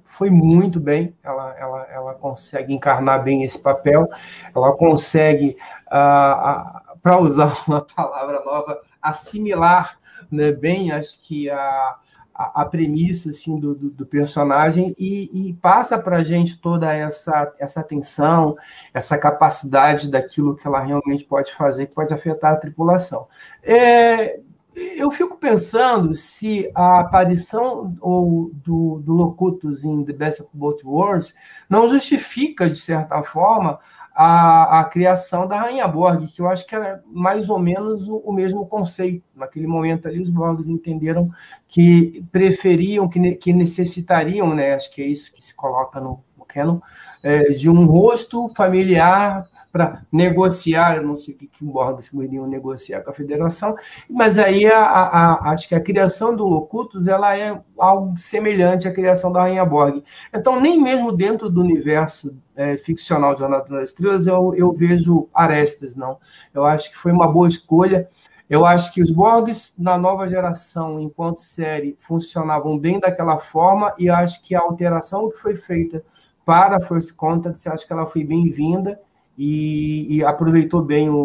foi 0.04 0.30
muito 0.30 0.80
bem, 0.80 1.14
ela, 1.22 1.56
ela, 1.60 1.88
ela 1.92 2.14
consegue 2.14 2.74
encarnar 2.74 3.24
bem 3.24 3.44
esse 3.44 3.60
papel, 3.60 4.08
ela 4.56 4.72
consegue, 4.74 5.58
ah, 5.92 6.82
para 7.04 7.20
usar 7.20 7.54
uma 7.68 7.82
palavra 7.82 8.44
nova, 8.44 8.82
assimilar 9.02 10.00
né, 10.32 10.52
bem, 10.52 10.92
acho 10.92 11.22
que 11.22 11.50
a, 11.50 11.96
a, 12.36 12.62
a 12.62 12.66
premissa 12.66 13.30
assim, 13.30 13.58
do, 13.58 13.74
do, 13.74 13.90
do 13.90 14.06
personagem 14.06 14.94
e, 15.00 15.50
e 15.50 15.54
passa 15.54 15.98
para 15.98 16.18
a 16.18 16.24
gente 16.24 16.60
toda 16.60 16.94
essa, 16.94 17.54
essa 17.58 17.80
atenção, 17.80 18.58
essa 18.94 19.18
capacidade 19.18 20.12
daquilo 20.12 20.56
que 20.56 20.68
ela 20.68 20.82
realmente 20.82 21.24
pode 21.24 21.54
fazer, 21.54 21.88
que 21.88 21.96
pode 21.96 22.14
afetar 22.14 22.54
a 22.54 22.58
tripulação. 22.58 23.28
É, 23.64 24.40
eu 24.76 25.10
fico 25.10 25.38
pensando 25.38 26.14
se 26.14 26.70
a 26.76 27.00
aparição 27.00 27.96
ou 28.02 28.52
do, 28.54 29.00
do 29.00 29.14
Locutus 29.14 29.86
em 29.86 30.04
The 30.04 30.12
Best 30.12 30.42
of 30.42 30.52
Both 30.54 30.84
Worlds 30.84 31.34
não 31.70 31.88
justifica, 31.88 32.70
de 32.70 32.76
certa 32.76 33.24
forma, 33.24 33.80
a, 34.16 34.80
a 34.80 34.84
criação 34.86 35.46
da 35.46 35.60
Rainha 35.60 35.86
Borg, 35.86 36.26
que 36.28 36.42
eu 36.42 36.48
acho 36.48 36.66
que 36.66 36.74
era 36.74 37.04
mais 37.06 37.50
ou 37.50 37.60
menos 37.60 38.08
o, 38.08 38.16
o 38.18 38.32
mesmo 38.32 38.66
conceito. 38.66 39.26
Naquele 39.36 39.68
momento 39.68 40.08
ali, 40.08 40.22
os 40.22 40.30
Borgs 40.30 40.70
entenderam 40.70 41.30
que 41.68 42.24
preferiam, 42.32 43.10
que, 43.10 43.36
que 43.36 43.52
necessitariam, 43.52 44.56
né, 44.56 44.74
acho 44.74 44.90
que 44.94 45.02
é 45.02 45.06
isso 45.06 45.34
que 45.34 45.44
se 45.44 45.54
coloca 45.54 46.00
no, 46.00 46.24
no 46.38 46.46
canon, 46.46 46.80
é, 47.22 47.52
de 47.52 47.70
um 47.70 47.86
rosto 47.86 48.48
familiar 48.56 49.46
para 49.76 50.04
negociar, 50.10 51.04
não 51.04 51.18
sei 51.18 51.34
o 51.34 51.38
que, 51.38 51.48
que 51.48 51.66
Borges 51.66 52.10
iriam 52.14 52.48
negociar 52.48 53.02
com 53.02 53.10
a 53.10 53.14
federação, 53.14 53.76
mas 54.10 54.38
aí 54.38 54.66
a, 54.68 54.80
a, 54.80 55.34
a, 55.34 55.50
acho 55.52 55.68
que 55.68 55.76
a 55.76 55.82
criação 55.82 56.34
do 56.34 56.48
Locutus 56.48 57.10
ela 57.10 57.38
é 57.38 57.62
algo 57.78 58.18
semelhante 58.18 58.88
à 58.88 58.94
criação 58.94 59.34
da 59.34 59.42
Rainha 59.42 59.66
Borg. 59.66 60.02
Então, 60.34 60.62
nem 60.62 60.82
mesmo 60.82 61.12
dentro 61.12 61.50
do 61.50 61.60
universo 61.60 62.34
é, 62.56 62.78
ficcional 62.78 63.34
de 63.34 63.42
Jornada 63.42 63.68
das 63.68 63.90
Estrelas 63.90 64.26
eu, 64.26 64.56
eu 64.56 64.72
vejo 64.72 65.28
arestas, 65.34 65.94
não. 65.94 66.20
Eu 66.54 66.64
acho 66.64 66.90
que 66.90 66.98
foi 66.98 67.12
uma 67.12 67.28
boa 67.28 67.50
escolha. 67.50 68.08
Eu 68.50 68.66
acho 68.66 68.94
que 68.94 69.02
os 69.02 69.12
Borgs, 69.12 69.74
na 69.78 69.98
nova 69.98 70.26
geração, 70.30 71.02
enquanto 71.02 71.42
série, 71.42 71.96
funcionavam 71.98 72.80
bem 72.80 72.98
daquela 72.98 73.40
forma, 73.40 73.94
e 73.98 74.10
acho 74.10 74.42
que 74.42 74.56
a 74.56 74.62
alteração 74.62 75.28
que 75.28 75.36
foi 75.36 75.58
feita 75.58 76.02
para 76.46 76.78
a 76.78 76.80
First 76.80 77.14
Contact, 77.16 77.68
acho 77.68 77.86
que 77.86 77.92
ela 77.92 78.06
foi 78.06 78.24
bem-vinda, 78.24 78.98
e, 79.38 80.16
e, 80.16 80.24
aproveitou 80.24 80.82
bem 80.82 81.10
o, 81.10 81.16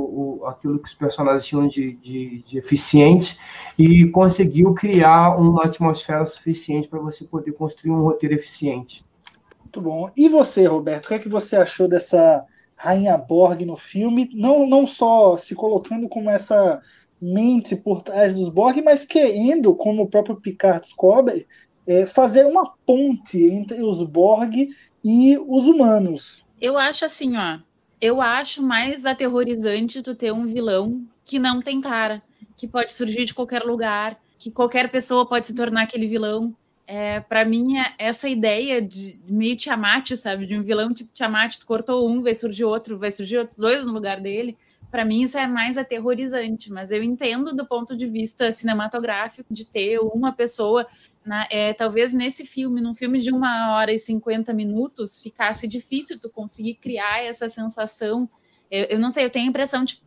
o, 0.40 0.46
aquilo 0.46 0.78
que 0.78 0.88
os 0.88 0.94
personagens 0.94 1.46
tinham 1.46 1.66
de, 1.66 1.92
de, 1.92 2.42
de, 2.42 2.58
eficiente 2.58 3.38
e 3.78 4.06
conseguiu 4.06 4.74
criar 4.74 5.36
uma 5.36 5.64
atmosfera 5.64 6.24
suficiente 6.26 6.88
para 6.88 6.98
você 6.98 7.24
poder 7.24 7.52
construir 7.52 7.92
um 7.92 8.02
roteiro 8.02 8.34
eficiente. 8.34 9.04
Muito 9.60 9.80
bom. 9.80 10.10
E 10.16 10.28
você, 10.28 10.66
Roberto, 10.66 11.04
o 11.04 11.08
que 11.08 11.14
é 11.14 11.18
que 11.20 11.28
você 11.28 11.54
achou 11.54 11.86
dessa 11.86 12.44
Rainha 12.74 13.16
Borg 13.16 13.64
no 13.64 13.76
filme? 13.76 14.28
Não, 14.34 14.66
não 14.66 14.86
só 14.86 15.36
se 15.36 15.54
colocando 15.54 16.08
como 16.08 16.28
essa 16.28 16.82
mente 17.20 17.76
por 17.76 18.02
trás 18.02 18.34
dos 18.34 18.48
Borg, 18.48 18.82
mas 18.82 19.06
querendo, 19.06 19.74
como 19.74 20.02
o 20.02 20.08
próprio 20.08 20.36
Picard 20.36 20.80
descobre, 20.80 21.46
é, 21.86 22.06
fazer 22.06 22.46
uma 22.46 22.72
ponte 22.86 23.44
entre 23.44 23.82
os 23.82 24.02
Borg 24.02 24.70
e 25.04 25.38
os 25.46 25.66
humanos. 25.66 26.44
Eu 26.60 26.76
acho 26.76 27.04
assim, 27.04 27.36
ó, 27.36 27.58
eu 28.00 28.20
acho 28.20 28.62
mais 28.62 29.04
aterrorizante 29.04 30.02
tu 30.02 30.14
ter 30.14 30.32
um 30.32 30.46
vilão 30.46 31.04
que 31.24 31.38
não 31.38 31.60
tem 31.60 31.80
cara, 31.80 32.22
que 32.56 32.66
pode 32.66 32.92
surgir 32.92 33.24
de 33.24 33.34
qualquer 33.34 33.62
lugar, 33.62 34.18
que 34.38 34.50
qualquer 34.50 34.90
pessoa 34.90 35.26
pode 35.26 35.46
se 35.46 35.54
tornar 35.54 35.82
aquele 35.82 36.08
vilão. 36.08 36.54
É, 36.86 37.20
para 37.20 37.44
mim, 37.44 37.78
é 37.78 37.94
essa 37.98 38.28
ideia 38.28 38.82
de 38.82 39.20
meio 39.28 39.56
Tiamat, 39.56 40.16
sabe? 40.16 40.46
De 40.46 40.58
um 40.58 40.62
vilão 40.62 40.92
tipo 40.92 41.12
Tiamat, 41.12 41.58
tu 41.58 41.66
cortou 41.66 42.10
um, 42.10 42.22
vai 42.22 42.34
surgir 42.34 42.64
outro, 42.64 42.98
vai 42.98 43.12
surgir 43.12 43.38
outros 43.38 43.58
dois 43.58 43.84
no 43.84 43.92
lugar 43.92 44.20
dele. 44.20 44.56
Para 44.90 45.04
mim, 45.04 45.22
isso 45.22 45.38
é 45.38 45.46
mais 45.46 45.78
aterrorizante, 45.78 46.72
mas 46.72 46.90
eu 46.90 47.00
entendo 47.00 47.54
do 47.54 47.64
ponto 47.64 47.96
de 47.96 48.08
vista 48.08 48.50
cinematográfico 48.50 49.52
de 49.52 49.64
ter 49.64 50.00
uma 50.00 50.32
pessoa 50.32 50.84
na, 51.24 51.46
é, 51.50 51.72
talvez 51.72 52.12
nesse 52.12 52.46
filme, 52.46 52.80
num 52.80 52.94
filme 52.94 53.20
de 53.20 53.30
uma 53.30 53.76
hora 53.76 53.92
e 53.92 53.98
cinquenta 53.98 54.52
minutos, 54.52 55.20
ficasse 55.20 55.68
difícil 55.68 56.18
tu 56.18 56.30
conseguir 56.30 56.74
criar 56.74 57.22
essa 57.22 57.48
sensação. 57.48 58.28
Eu, 58.70 58.84
eu 58.84 58.98
não 58.98 59.10
sei, 59.10 59.24
eu 59.24 59.30
tenho 59.30 59.46
a 59.46 59.50
impressão 59.50 59.84
de, 59.84 60.02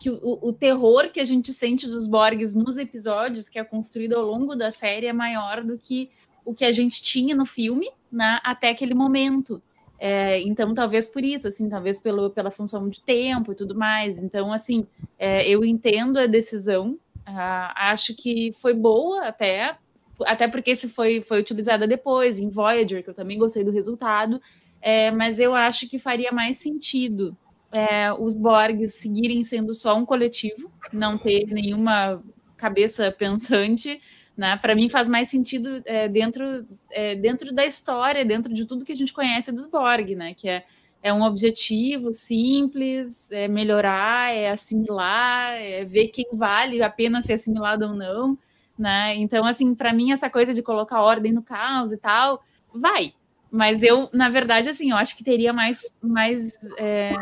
que 0.00 0.10
o, 0.10 0.38
o, 0.42 0.52
terror 0.52 1.10
que 1.10 1.20
a 1.20 1.24
gente 1.24 1.52
sente 1.52 1.86
dos 1.86 2.06
Borgs 2.06 2.56
nos 2.56 2.78
episódios, 2.78 3.48
que 3.48 3.58
é 3.58 3.64
construído 3.64 4.14
ao 4.14 4.24
longo 4.24 4.54
da 4.54 4.70
série, 4.70 5.06
é 5.06 5.12
maior 5.12 5.62
do 5.62 5.78
que 5.78 6.10
o 6.44 6.54
que 6.54 6.64
a 6.64 6.72
gente 6.72 7.02
tinha 7.02 7.34
no 7.34 7.44
filme 7.44 7.88
né, 8.10 8.40
até 8.42 8.70
aquele 8.70 8.94
momento. 8.94 9.62
É, 9.98 10.40
então, 10.42 10.74
talvez 10.74 11.08
por 11.08 11.24
isso, 11.24 11.48
assim, 11.48 11.68
talvez 11.68 11.98
pelo, 12.00 12.30
pela 12.30 12.50
função 12.50 12.88
de 12.88 13.02
tempo 13.02 13.52
e 13.52 13.54
tudo 13.54 13.74
mais. 13.74 14.18
Então, 14.18 14.52
assim, 14.52 14.86
é, 15.18 15.48
eu 15.48 15.64
entendo 15.64 16.18
a 16.18 16.26
decisão, 16.26 16.98
uh, 17.26 17.72
acho 17.74 18.14
que 18.14 18.52
foi 18.52 18.74
boa 18.74 19.26
até, 19.26 19.76
até 20.24 20.48
porque 20.48 20.74
se 20.74 20.88
foi, 20.88 21.22
foi 21.22 21.40
utilizada 21.40 21.86
depois, 21.86 22.38
em 22.38 22.48
Voyager, 22.48 23.02
que 23.02 23.10
eu 23.10 23.14
também 23.14 23.38
gostei 23.38 23.62
do 23.64 23.70
resultado, 23.70 24.40
é, 24.80 25.10
mas 25.10 25.38
eu 25.38 25.54
acho 25.54 25.88
que 25.88 25.98
faria 25.98 26.32
mais 26.32 26.58
sentido 26.58 27.36
é, 27.72 28.12
os 28.12 28.36
Borgs 28.36 28.94
seguirem 28.94 29.42
sendo 29.42 29.74
só 29.74 29.96
um 29.96 30.06
coletivo, 30.06 30.70
não 30.92 31.18
ter 31.18 31.46
nenhuma 31.46 32.22
cabeça 32.56 33.10
pensante, 33.16 34.00
né? 34.36 34.56
Para 34.56 34.74
mim 34.74 34.88
faz 34.88 35.08
mais 35.08 35.28
sentido 35.28 35.82
é, 35.84 36.08
dentro, 36.08 36.66
é, 36.90 37.14
dentro 37.14 37.54
da 37.54 37.66
história, 37.66 38.24
dentro 38.24 38.52
de 38.52 38.64
tudo 38.64 38.84
que 38.84 38.92
a 38.92 38.96
gente 38.96 39.12
conhece 39.12 39.52
dos 39.52 39.66
Borg, 39.66 40.14
né? 40.14 40.34
Que 40.34 40.48
é, 40.48 40.64
é 41.02 41.12
um 41.12 41.22
objetivo 41.22 42.12
simples, 42.12 43.30
é 43.30 43.48
melhorar, 43.48 44.34
é 44.34 44.50
assimilar, 44.50 45.54
é 45.54 45.84
ver 45.84 46.08
quem 46.08 46.26
vale 46.32 46.82
a 46.82 46.90
pena 46.90 47.20
ser 47.20 47.34
assimilado 47.34 47.86
ou 47.86 47.94
não 47.94 48.38
né? 48.78 49.14
Então, 49.16 49.44
assim, 49.44 49.74
para 49.74 49.92
mim, 49.92 50.12
essa 50.12 50.28
coisa 50.28 50.52
de 50.52 50.62
colocar 50.62 51.00
ordem 51.00 51.32
no 51.32 51.42
caos 51.42 51.92
e 51.92 51.96
tal, 51.96 52.42
vai. 52.74 53.12
Mas 53.50 53.82
eu, 53.82 54.08
na 54.12 54.28
verdade, 54.28 54.68
assim, 54.68 54.90
eu 54.90 54.96
acho 54.96 55.16
que 55.16 55.24
teria 55.24 55.52
mais. 55.52 55.96
mais 56.02 56.58
é... 56.78 57.14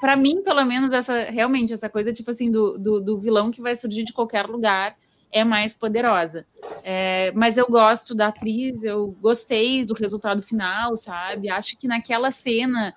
para 0.00 0.16
mim, 0.16 0.42
pelo 0.42 0.64
menos, 0.64 0.92
essa 0.92 1.24
realmente, 1.24 1.72
essa 1.72 1.88
coisa, 1.88 2.12
tipo 2.12 2.30
assim, 2.30 2.50
do, 2.50 2.78
do, 2.78 3.00
do 3.00 3.18
vilão 3.18 3.50
que 3.50 3.60
vai 3.60 3.76
surgir 3.76 4.04
de 4.04 4.12
qualquer 4.12 4.46
lugar 4.46 4.96
é 5.34 5.42
mais 5.42 5.74
poderosa. 5.74 6.46
É, 6.84 7.32
mas 7.32 7.58
eu 7.58 7.66
gosto 7.66 8.14
da 8.14 8.28
atriz, 8.28 8.84
eu 8.84 9.08
gostei 9.20 9.84
do 9.84 9.92
resultado 9.92 10.40
final, 10.40 10.96
sabe? 10.96 11.50
Acho 11.50 11.76
que 11.76 11.88
naquela 11.88 12.30
cena, 12.30 12.94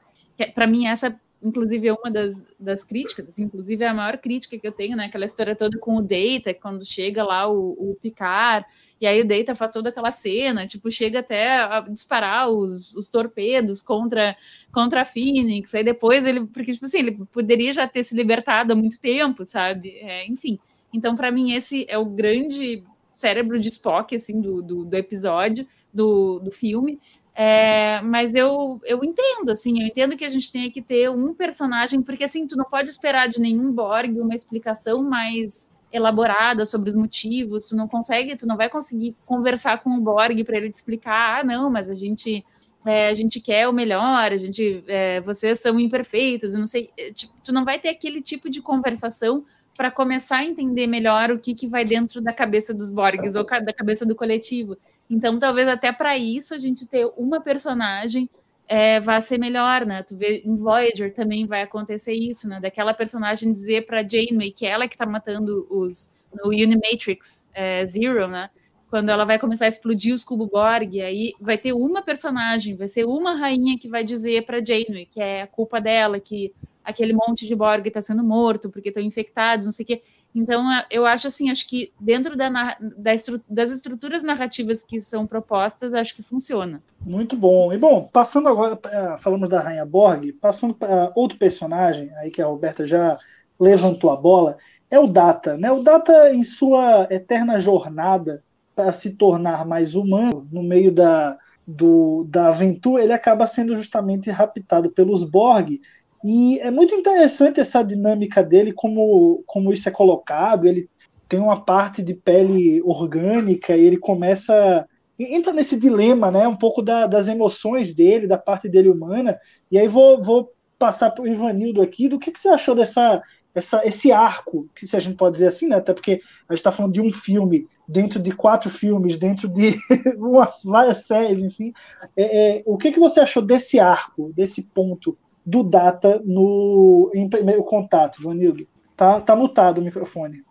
para 0.54 0.68
mim, 0.68 0.86
essa 0.86 1.20
inclusive 1.42 1.88
é 1.88 1.94
uma 1.94 2.12
das, 2.12 2.48
das 2.60 2.84
críticas, 2.84 3.30
assim, 3.30 3.44
inclusive 3.44 3.84
é 3.84 3.88
a 3.88 3.94
maior 3.94 4.18
crítica 4.18 4.58
que 4.58 4.68
eu 4.68 4.72
tenho, 4.72 4.98
né? 4.98 5.06
Aquela 5.06 5.26
história 5.26 5.56
toda 5.56 5.78
com 5.80 5.98
o 5.98 6.02
Data, 6.02 6.54
quando 6.54 6.86
chega 6.86 7.24
lá 7.24 7.48
o, 7.48 7.72
o 7.72 7.98
Picard, 8.02 8.66
e 9.00 9.06
aí 9.06 9.22
o 9.22 9.28
Data 9.28 9.54
faz 9.54 9.72
toda 9.72 9.90
aquela 9.90 10.10
cena, 10.10 10.66
tipo, 10.66 10.90
chega 10.90 11.20
até 11.20 11.58
a 11.58 11.82
disparar 11.82 12.50
os, 12.50 12.96
os 12.96 13.10
torpedos 13.10 13.82
contra, 13.82 14.36
contra 14.72 15.02
a 15.02 15.06
Phoenix, 15.06 15.74
aí 15.76 15.84
depois 15.84 16.26
ele, 16.26 16.46
porque, 16.48 16.74
tipo 16.74 16.86
assim, 16.86 17.00
ele 17.00 17.26
poderia 17.32 17.72
já 17.74 17.88
ter 17.88 18.04
se 18.04 18.16
libertado 18.16 18.74
há 18.74 18.76
muito 18.76 19.00
tempo, 19.00 19.46
sabe? 19.46 19.98
É, 20.00 20.28
enfim, 20.28 20.60
então 20.92 21.16
para 21.16 21.32
mim 21.32 21.54
esse 21.54 21.86
é 21.88 21.98
o 21.98 22.06
grande 22.06 22.84
cérebro 23.18 23.60
de 23.60 23.70
Spock, 23.70 24.16
assim, 24.16 24.40
do, 24.40 24.62
do, 24.62 24.86
do 24.86 24.96
episódio, 24.96 25.68
do, 25.94 26.40
do 26.40 26.52
filme, 26.52 27.00
é, 27.40 28.02
mas 28.02 28.34
eu, 28.34 28.82
eu 28.84 29.04
entendo, 29.04 29.52
assim, 29.52 29.80
eu 29.80 29.88
entendo 29.88 30.18
que 30.18 30.26
a 30.26 30.30
gente 30.30 30.52
tenha 30.52 30.72
que 30.72 30.82
ter 30.82 31.08
um 31.10 31.36
personagem, 31.36 32.02
porque 32.02 32.24
assim, 32.24 32.48
tu 32.48 32.58
não 32.58 32.66
pode 32.66 32.90
esperar 32.90 33.28
de 33.28 33.40
nenhum 33.40 33.72
Borg 33.72 34.20
uma 34.20 34.34
explicação 34.34 35.04
mais 35.04 35.72
elaborada 35.94 36.66
sobre 36.66 36.90
os 36.90 36.96
motivos, 36.96 37.70
tu 37.70 37.76
não 37.76 37.88
consegue, 37.88 38.36
tu 38.36 38.48
não 38.48 38.58
vai 38.58 38.70
conseguir 38.70 39.16
conversar 39.24 39.84
com 39.84 39.92
o 39.92 40.02
Borg 40.02 40.44
para 40.44 40.58
ele 40.58 40.72
te 40.72 40.76
explicar, 40.76 41.42
ah, 41.42 41.44
não, 41.44 41.70
mas 41.70 41.92
a 41.92 41.94
gente 41.94 42.44
é, 42.88 43.10
a 43.10 43.14
gente 43.14 43.40
quer 43.42 43.68
o 43.68 43.74
melhor, 43.74 44.32
a 44.32 44.38
gente, 44.38 44.84
é, 44.88 45.20
vocês 45.22 45.60
são 45.60 45.80
imperfeitos, 45.80 46.54
eu 46.54 46.60
não 46.60 46.68
sei, 46.68 46.90
é, 46.98 47.12
tipo, 47.12 47.34
tu 47.44 47.52
não 47.52 47.66
vai 47.66 47.78
ter 47.78 47.90
aquele 47.90 48.22
tipo 48.22 48.50
de 48.50 48.62
conversação 48.62 49.46
para 49.78 49.92
começar 49.92 50.38
a 50.38 50.46
entender 50.46 50.88
melhor 50.88 51.30
o 51.30 51.38
que, 51.38 51.54
que 51.54 51.68
vai 51.68 51.86
dentro 51.86 52.20
da 52.20 52.34
cabeça 52.34 52.74
dos 52.74 52.90
Borgs 52.90 53.38
ou 53.38 53.46
da 53.46 53.72
cabeça 53.72 54.04
do 54.06 54.16
coletivo. 54.16 54.76
Então, 55.10 55.38
talvez 55.38 55.68
até 55.68 55.92
para 55.92 56.18
isso 56.18 56.56
a 56.56 56.60
gente 56.60 56.88
ter 56.88 57.06
uma 57.16 57.40
personagem 57.40 58.28
é, 58.68 59.00
ser 59.22 59.38
melhor, 59.38 59.86
né? 59.86 60.04
Tu 60.04 60.18
vê 60.18 60.42
em 60.44 60.56
Voyager 60.58 61.14
também 61.14 61.46
vai 61.46 61.62
acontecer 61.62 62.14
isso, 62.14 62.50
né? 62.50 62.60
Daquela 62.60 62.94
personagem 62.94 63.52
dizer 63.54 63.86
para 63.86 64.02
Janeway 64.02 64.52
que 64.52 64.66
ela 64.66 64.88
que 64.88 64.98
tá 64.98 65.06
matando 65.06 65.66
os 65.70 66.12
no 66.34 66.50
Unimatrix 66.50 67.48
é, 67.54 67.86
Zero, 67.86 68.28
né? 68.28 68.50
Quando 68.90 69.10
ela 69.10 69.26
vai 69.26 69.38
começar 69.38 69.66
a 69.66 69.70
explodir 69.70 70.14
os 70.14 70.24
cubo 70.24 70.48
Borg, 70.48 71.02
aí 71.02 71.34
vai 71.40 71.58
ter 71.58 71.74
uma 71.74 72.02
personagem, 72.02 72.76
vai 72.76 72.88
ser 72.88 73.06
uma 73.06 73.36
rainha 73.36 73.78
que 73.78 73.88
vai 73.88 74.04
dizer 74.04 74.46
para 74.46 74.64
Janeway 74.64 75.06
que 75.06 75.22
é 75.22 75.44
a 75.44 75.48
culpa 75.48 75.80
dela, 75.80 76.20
que 76.20 76.54
aquele 76.88 77.12
monte 77.12 77.46
de 77.46 77.54
Borg 77.54 77.86
está 77.86 78.02
sendo 78.02 78.24
morto 78.24 78.70
porque 78.70 78.88
estão 78.88 79.04
infectados, 79.04 79.66
não 79.66 79.74
sei 79.74 79.84
o 79.84 79.88
quê. 79.88 80.02
Então, 80.34 80.64
eu 80.90 81.06
acho 81.06 81.28
assim, 81.28 81.50
acho 81.50 81.68
que 81.68 81.92
dentro 82.00 82.38
da, 82.38 82.78
da 82.98 83.14
estru, 83.14 83.42
das 83.50 83.72
estruturas 83.72 84.24
narrativas 84.24 84.84
que 84.84 85.02
são 85.02 85.28
propostas, 85.28 85.94
acho 85.94 86.16
que 86.16 86.24
funciona. 86.24 86.82
Muito 87.02 87.36
bom. 87.36 87.74
E 87.74 87.78
bom, 87.78 88.10
passando 88.12 88.48
agora, 88.48 88.80
falamos 89.20 89.50
da 89.50 89.60
Rainha 89.60 89.86
Borg, 89.86 90.32
passando 90.34 90.74
para 90.74 91.12
outro 91.14 91.38
personagem, 91.38 92.10
aí 92.18 92.32
que 92.32 92.42
a 92.42 92.48
Roberta 92.48 92.86
já 92.86 93.20
levantou 93.60 94.10
a 94.10 94.16
bola, 94.16 94.58
é 94.90 94.98
o 94.98 95.08
Data. 95.08 95.58
Né? 95.58 95.70
O 95.70 95.84
Data, 95.84 96.34
em 96.34 96.44
sua 96.44 97.08
eterna 97.12 97.60
jornada 97.60 98.42
para 98.74 98.94
se 98.94 99.12
tornar 99.12 99.66
mais 99.66 99.94
humano, 99.94 100.48
no 100.50 100.64
meio 100.64 100.92
da, 100.92 101.38
do, 101.66 102.26
da 102.30 102.50
aventura, 102.50 103.04
ele 103.04 103.12
acaba 103.12 103.46
sendo 103.46 103.76
justamente 103.76 104.30
raptado 104.30 104.90
pelos 104.90 105.26
Borg 105.26 105.82
e 106.30 106.60
é 106.60 106.70
muito 106.70 106.94
interessante 106.94 107.62
essa 107.62 107.82
dinâmica 107.82 108.44
dele, 108.44 108.74
como, 108.74 109.46
como 109.48 109.72
isso 109.72 109.88
é 109.88 109.92
colocado. 109.94 110.68
Ele 110.68 110.90
tem 111.30 111.40
uma 111.40 111.64
parte 111.64 112.04
de 112.04 112.14
pele 112.14 112.82
orgânica 112.82 113.78
e 113.78 113.86
ele 113.86 113.96
começa. 113.96 114.86
Entra 115.18 115.54
nesse 115.54 115.80
dilema, 115.80 116.30
né? 116.30 116.46
Um 116.46 116.58
pouco 116.58 116.82
da, 116.82 117.08
das 117.08 117.30
emoções 117.30 117.94
dele, 117.94 118.28
da 118.28 118.38
parte 118.38 118.68
dele 118.68 118.90
humana. 118.90 119.40
E 119.72 119.80
aí 119.80 119.88
vou, 119.88 120.22
vou 120.22 120.52
passar 120.78 121.12
para 121.12 121.24
o 121.24 121.28
Ivanildo 121.30 121.82
aqui. 121.82 122.10
Do 122.10 122.20
que, 122.20 122.30
que 122.30 122.42
você 122.42 122.50
achou 122.50 122.76
dessa, 122.76 123.24
essa, 123.56 123.88
esse 123.88 124.12
arco, 124.12 124.68
que 124.76 124.86
se 124.86 124.98
a 124.98 125.00
gente 125.00 125.16
pode 125.16 125.36
dizer 125.36 125.48
assim, 125.48 125.70
né? 125.70 125.78
Até 125.78 125.94
porque 125.94 126.20
a 126.50 126.54
gente 126.54 126.60
está 126.60 126.74
falando 126.74 126.92
de 126.92 127.00
um 127.00 127.14
filme 127.14 127.66
dentro 127.88 128.20
de 128.20 128.32
quatro 128.32 128.70
filmes, 128.70 129.18
dentro 129.18 129.48
de 129.48 129.78
umas, 130.20 130.62
várias 130.62 131.06
séries, 131.06 131.42
enfim. 131.42 131.72
É, 132.18 132.58
é, 132.58 132.64
o 132.66 132.78
que, 132.78 132.92
que 132.92 133.00
você 133.00 133.22
achou 133.22 133.42
desse 133.42 133.80
arco, 133.80 134.34
desse 134.36 134.62
ponto 134.62 135.18
do 135.48 135.64
Data 135.64 136.22
no, 136.26 137.10
em 137.16 137.30
primeiro 137.30 137.64
contato, 137.64 138.22
Vanildo. 138.22 138.68
Tá, 138.98 139.22
tá 139.22 139.34
mutado 139.34 139.78
o 139.78 139.82
microfone. 139.82 140.44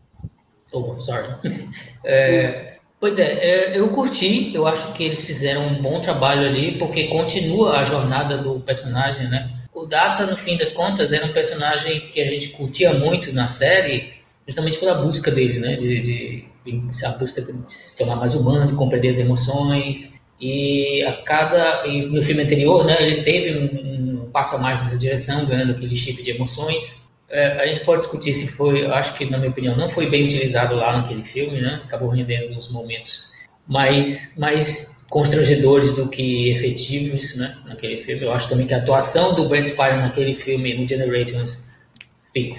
Oh, 0.72 1.00
sorry. 1.02 1.28
É, 2.08 2.76
pois 3.00 3.18
é, 3.18 3.24
é, 3.24 3.78
eu 3.78 3.88
curti, 3.90 4.54
eu 4.54 4.64
acho 4.64 4.92
que 4.92 5.02
eles 5.02 5.24
fizeram 5.24 5.66
um 5.66 5.82
bom 5.82 6.00
trabalho 6.00 6.46
ali, 6.46 6.78
porque 6.78 7.08
continua 7.08 7.78
a 7.78 7.84
jornada 7.84 8.38
do 8.38 8.60
personagem, 8.60 9.28
né? 9.28 9.50
O 9.74 9.84
Data, 9.84 10.24
no 10.24 10.36
fim 10.36 10.56
das 10.56 10.70
contas, 10.70 11.12
era 11.12 11.26
um 11.26 11.32
personagem 11.32 12.08
que 12.12 12.20
a 12.20 12.30
gente 12.30 12.50
curtia 12.50 12.94
muito 12.94 13.32
na 13.32 13.48
série, 13.48 14.14
justamente 14.46 14.78
pela 14.78 14.94
busca 14.94 15.32
dele, 15.32 15.58
né? 15.58 15.74
De, 15.74 16.00
de, 16.00 16.44
de 16.64 17.04
a 17.04 17.08
busca 17.10 17.42
de 17.42 17.52
se 17.66 17.98
tornar 17.98 18.14
mais 18.16 18.36
humano, 18.36 18.66
de 18.66 18.72
compreender 18.74 19.08
as 19.08 19.18
emoções. 19.18 20.16
E 20.40 21.02
a 21.02 21.22
cada. 21.24 21.86
E 21.86 22.02
no 22.06 22.22
filme 22.22 22.42
anterior, 22.42 22.86
né? 22.86 22.96
Ele 23.00 23.22
teve 23.24 23.58
um, 23.58 23.95
passo 24.36 24.54
a 24.54 24.58
mais 24.58 24.82
nessa 24.82 24.98
direção, 24.98 25.46
ganhando 25.46 25.72
aquele 25.72 25.96
chip 25.96 26.22
de 26.22 26.32
emoções. 26.32 27.06
É, 27.26 27.58
a 27.58 27.66
gente 27.66 27.86
pode 27.86 28.02
discutir 28.02 28.34
se 28.34 28.48
foi, 28.48 28.84
acho 28.84 29.14
que, 29.14 29.24
na 29.24 29.38
minha 29.38 29.50
opinião, 29.50 29.74
não 29.74 29.88
foi 29.88 30.10
bem 30.10 30.24
utilizado 30.24 30.74
lá 30.74 30.98
naquele 30.98 31.24
filme, 31.24 31.58
né? 31.58 31.80
Acabou 31.86 32.10
rendendo 32.10 32.54
uns 32.54 32.70
momentos 32.70 33.32
mais, 33.66 34.36
mais 34.36 35.06
constrangedores 35.08 35.96
do 35.96 36.10
que 36.10 36.50
efetivos, 36.50 37.34
né? 37.36 37.56
Naquele 37.64 38.02
filme. 38.02 38.24
Eu 38.24 38.32
acho 38.32 38.50
também 38.50 38.66
que 38.66 38.74
a 38.74 38.76
atuação 38.76 39.34
do 39.34 39.48
Brent 39.48 39.64
Spiner 39.64 40.00
naquele 40.00 40.34
filme, 40.34 40.74
no 40.74 40.86
Generations, 40.86 41.72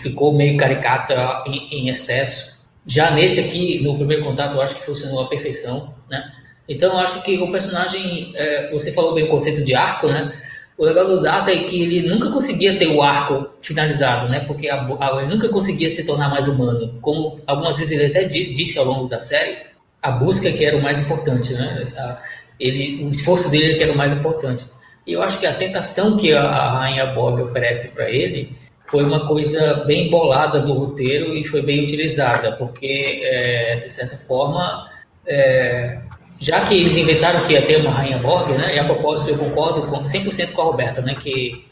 ficou 0.02 0.34
meio 0.34 0.58
caricata 0.58 1.44
em, 1.46 1.68
em 1.72 1.90
excesso. 1.90 2.66
Já 2.88 3.12
nesse 3.12 3.40
aqui, 3.40 3.84
no 3.84 3.96
primeiro 3.98 4.24
contato, 4.24 4.56
eu 4.56 4.62
acho 4.64 4.78
que 4.78 4.82
funcionou 4.84 5.22
à 5.22 5.30
perfeição, 5.30 5.94
né? 6.10 6.34
Então, 6.68 6.94
eu 6.94 6.98
acho 6.98 7.22
que 7.22 7.38
o 7.38 7.52
personagem, 7.52 8.34
é, 8.36 8.72
você 8.72 8.92
falou 8.92 9.14
bem 9.14 9.26
o 9.26 9.30
conceito 9.30 9.64
de 9.64 9.76
arco, 9.76 10.08
né? 10.08 10.47
O 10.78 10.86
legal 10.86 11.08
do 11.08 11.22
Data 11.22 11.52
é 11.52 11.64
que 11.64 11.82
ele 11.82 12.08
nunca 12.08 12.30
conseguia 12.30 12.78
ter 12.78 12.88
o 12.88 13.02
arco 13.02 13.50
finalizado, 13.62 14.30
né? 14.30 14.42
Porque 14.42 14.70
a, 14.70 14.86
a, 14.86 15.24
ele 15.24 15.34
nunca 15.34 15.50
conseguia 15.50 15.90
se 15.90 16.06
tornar 16.06 16.30
mais 16.30 16.48
humano. 16.48 17.00
Como 17.02 17.42
algumas 17.48 17.78
vezes 17.78 17.98
ele 17.98 18.06
até 18.06 18.26
disse 18.26 18.78
ao 18.78 18.86
longo 18.86 19.10
da 19.10 19.18
série, 19.18 19.58
a 20.02 20.12
busca 20.12 20.52
que 20.52 20.64
era 20.64 20.78
o 20.78 20.82
mais 20.82 21.02
importante, 21.02 21.52
né? 21.54 21.80
Essa, 21.82 22.22
ele, 22.60 23.04
o 23.04 23.10
esforço 23.10 23.50
dele 23.50 23.76
que 23.76 23.84
era 23.84 23.92
o 23.92 23.98
mais 23.98 24.14
importante. 24.14 24.66
E 25.06 25.14
eu 25.14 25.24
acho 25.24 25.40
que 25.40 25.48
a 25.48 25.56
tentação 25.56 26.16
que 26.16 26.32
a, 26.32 26.44
a 26.44 26.80
Rainha 26.80 27.08
Bob 27.08 27.42
oferece 27.42 27.96
para 27.96 28.10
ele 28.10 28.56
foi 28.86 29.04
uma 29.04 29.28
coisa 29.28 29.84
bem 29.86 30.10
bolada 30.10 30.62
do 30.62 30.74
roteiro 30.74 31.34
e 31.34 31.44
foi 31.44 31.62
bem 31.62 31.84
utilizada, 31.84 32.54
porque, 32.54 33.22
é, 33.24 33.80
de 33.80 33.90
certa 33.90 34.18
forma, 34.18 34.90
é, 35.26 36.00
já 36.40 36.66
que 36.66 36.76
eles 36.76 36.96
inventaram 36.96 37.46
que 37.46 37.54
ia 37.54 37.66
ter 37.66 37.82
uma 37.82 37.92
rainha 37.92 38.20
Borg, 38.20 38.52
né? 38.52 38.76
E 38.76 38.80
a 38.80 38.86
propósito, 38.86 39.32
eu 39.32 39.38
concordo 39.38 39.88
com, 39.88 40.04
100% 40.04 40.52
com 40.52 40.62
a 40.62 40.66
Roberta, 40.66 41.02
né? 41.02 41.16
Que, 41.16 41.66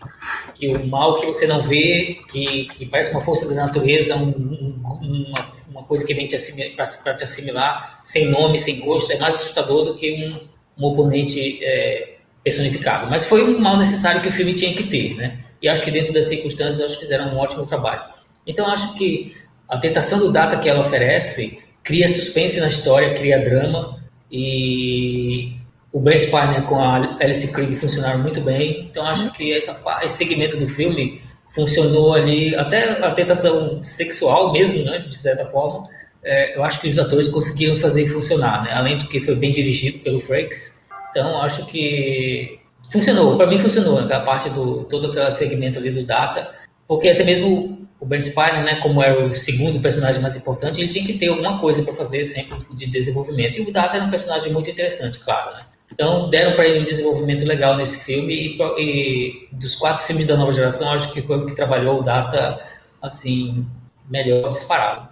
que 0.55 0.67
o 0.69 0.87
mal 0.87 1.19
que 1.19 1.27
você 1.27 1.45
não 1.45 1.61
vê, 1.61 2.19
que, 2.29 2.65
que 2.65 2.85
parece 2.85 3.11
uma 3.11 3.21
força 3.21 3.47
da 3.47 3.55
natureza, 3.55 4.15
um, 4.15 4.29
um, 4.29 5.25
uma, 5.27 5.53
uma, 5.69 5.83
coisa 5.83 6.05
que 6.05 6.13
vem 6.13 6.27
para 6.75 7.13
te 7.13 7.23
assimilar, 7.23 7.99
sem 8.03 8.29
nome, 8.29 8.57
sem 8.57 8.79
gosto, 8.79 9.11
é 9.11 9.17
mais 9.17 9.35
assustador 9.35 9.85
do 9.85 9.95
que 9.95 10.13
um, 10.13 10.83
um 10.83 10.87
oponente 10.87 11.63
é, 11.63 12.15
personificado. 12.43 13.09
Mas 13.09 13.25
foi 13.25 13.43
um 13.43 13.59
mal 13.59 13.77
necessário 13.77 14.21
que 14.21 14.29
o 14.29 14.31
filme 14.31 14.53
tinha 14.53 14.73
que 14.73 14.83
ter, 14.83 15.15
né? 15.15 15.39
E 15.61 15.67
acho 15.67 15.83
que 15.83 15.91
dentro 15.91 16.11
das 16.11 16.25
circunstâncias, 16.25 16.83
acho 16.83 16.95
que 16.95 17.01
fizeram 17.01 17.33
um 17.33 17.37
ótimo 17.37 17.65
trabalho. 17.67 18.03
Então, 18.47 18.67
acho 18.67 18.95
que 18.95 19.35
a 19.69 19.77
tentação 19.77 20.19
do 20.19 20.31
Data 20.31 20.57
que 20.57 20.69
ela 20.69 20.85
oferece 20.85 21.59
cria 21.83 22.09
suspense 22.09 22.59
na 22.59 22.67
história, 22.67 23.13
cria 23.13 23.39
drama, 23.39 23.94
e 24.31 25.53
o 25.91 25.99
Brent 25.99 26.21
Spiner 26.21 26.63
com 26.63 26.79
a 26.79 27.17
Alice 27.21 27.51
Krieger 27.53 27.79
funcionaram 27.79 28.19
muito 28.19 28.41
bem. 28.41 28.87
Então 28.89 29.05
acho 29.05 29.31
que 29.31 29.53
essa, 29.53 29.81
esse 30.03 30.17
segmento 30.17 30.57
do 30.57 30.67
filme 30.67 31.21
funcionou 31.51 32.13
ali, 32.13 32.53
até 32.55 33.03
a 33.03 33.11
tentação 33.11 33.81
sexual 33.81 34.51
mesmo, 34.51 34.83
né, 34.83 34.99
de 34.99 35.15
certa 35.15 35.45
forma. 35.45 35.87
É, 36.21 36.57
eu 36.57 36.63
acho 36.63 36.81
que 36.81 36.89
os 36.89 36.99
atores 36.99 37.29
conseguiram 37.29 37.77
fazer 37.77 38.07
funcionar, 38.07 38.63
né? 38.63 38.71
além 38.73 38.97
de 38.97 39.07
que 39.07 39.21
foi 39.21 39.35
bem 39.35 39.51
dirigido 39.51 39.99
pelo 39.99 40.19
Frakes. 40.19 40.89
Então 41.11 41.41
acho 41.41 41.65
que 41.67 42.59
funcionou, 42.91 43.37
para 43.37 43.47
mim 43.47 43.59
funcionou, 43.59 44.01
né, 44.03 44.13
a 44.13 44.19
parte 44.19 44.49
do 44.49 44.83
todo 44.85 45.11
aquele 45.11 45.31
segmento 45.31 45.79
ali 45.79 45.91
do 45.91 46.05
Data, 46.05 46.51
porque 46.87 47.09
até 47.09 47.23
mesmo 47.23 47.74
o 47.99 48.05
Brent 48.05 48.25
Spiner, 48.25 48.63
né, 48.63 48.79
como 48.81 49.01
era 49.01 49.25
o 49.25 49.33
segundo 49.33 49.79
personagem 49.79 50.21
mais 50.21 50.35
importante, 50.35 50.81
ele 50.81 50.89
tinha 50.89 51.05
que 51.05 51.17
ter 51.17 51.27
alguma 51.27 51.59
coisa 51.59 51.83
para 51.83 51.93
fazer 51.93 52.25
sempre 52.25 52.57
de 52.75 52.87
desenvolvimento. 52.87 53.57
E 53.57 53.61
o 53.61 53.71
Data 53.71 53.95
era 53.95 54.05
um 54.05 54.09
personagem 54.09 54.51
muito 54.51 54.69
interessante, 54.69 55.19
claro. 55.19 55.55
Né? 55.55 55.65
Então 55.91 56.29
deram 56.29 56.55
para 56.55 56.67
ele 56.67 56.81
um 56.81 56.85
desenvolvimento 56.85 57.45
legal 57.45 57.77
nesse 57.77 58.03
filme 58.03 58.33
e, 58.33 58.57
e, 58.77 59.47
dos 59.53 59.75
quatro 59.75 60.05
filmes 60.05 60.25
da 60.25 60.35
nova 60.35 60.51
geração, 60.51 60.91
acho 60.91 61.11
que 61.13 61.21
foi 61.21 61.37
o 61.37 61.45
que 61.45 61.55
trabalhou 61.55 61.99
o 61.99 62.03
Data 62.03 62.61
assim 63.01 63.65
melhor 64.09 64.49
disparado. 64.49 65.09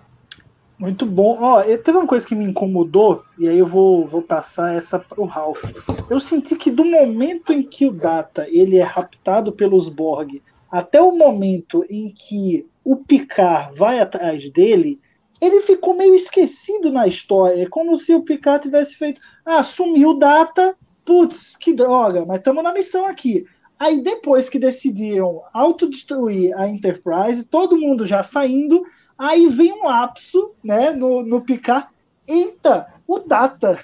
Muito 0.78 1.06
bom. 1.06 1.38
Ó, 1.40 1.62
teve 1.62 1.98
uma 1.98 2.08
coisa 2.08 2.28
que 2.28 2.36
me 2.36 2.44
incomodou, 2.44 3.24
e 3.40 3.48
aí 3.48 3.58
eu 3.58 3.66
vou, 3.66 4.06
vou 4.06 4.22
passar 4.22 4.76
essa 4.76 5.00
para 5.00 5.22
o 5.22 5.26
Ralph. 5.26 5.64
Eu 6.10 6.20
senti 6.20 6.56
que 6.56 6.70
do 6.70 6.84
momento 6.84 7.54
em 7.54 7.64
que 7.64 7.86
o 7.86 7.94
Data 7.94 8.46
ele 8.50 8.78
é 8.78 8.84
raptado 8.84 9.52
pelos 9.54 9.88
Borg 9.88 10.42
até 10.70 11.00
o 11.00 11.16
momento 11.16 11.86
em 11.90 12.10
que 12.10 12.66
o 12.84 12.98
Picard 12.98 13.78
vai 13.78 14.00
atrás 14.00 14.50
dele, 14.52 15.00
ele 15.40 15.62
ficou 15.62 15.94
meio 15.94 16.16
esquecido 16.16 16.92
na 16.92 17.08
história. 17.08 17.64
É 17.64 17.70
como 17.70 17.98
se 17.98 18.14
o 18.14 18.24
Picard 18.24 18.64
tivesse 18.64 18.96
feito. 18.96 19.22
Ah, 19.46 19.64
sumiu 19.64 20.18
data. 20.18 20.76
Putz, 21.06 21.58
que 21.58 21.74
droga, 21.74 22.26
mas 22.26 22.38
estamos 22.38 22.64
na 22.64 22.74
missão 22.74 23.06
aqui. 23.06 23.46
Aí 23.78 24.02
depois 24.02 24.48
que 24.48 24.58
decidiram 24.58 25.42
autodestruir 25.52 26.58
a 26.58 26.66
Enterprise, 26.66 27.44
todo 27.44 27.78
mundo 27.78 28.08
já 28.08 28.24
saindo, 28.24 28.86
aí 29.18 29.50
vem 29.50 29.74
um 29.74 29.84
lapso 29.84 30.54
né, 30.64 30.92
no, 30.92 31.22
no 31.22 31.42
Picard. 31.42 31.88
Eita, 32.26 32.88
o 33.06 33.20
Data. 33.20 33.78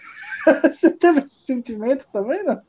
Você 0.64 0.90
teve 0.90 1.26
esse 1.26 1.36
sentimento 1.36 2.06
também, 2.14 2.42
não? 2.44 2.62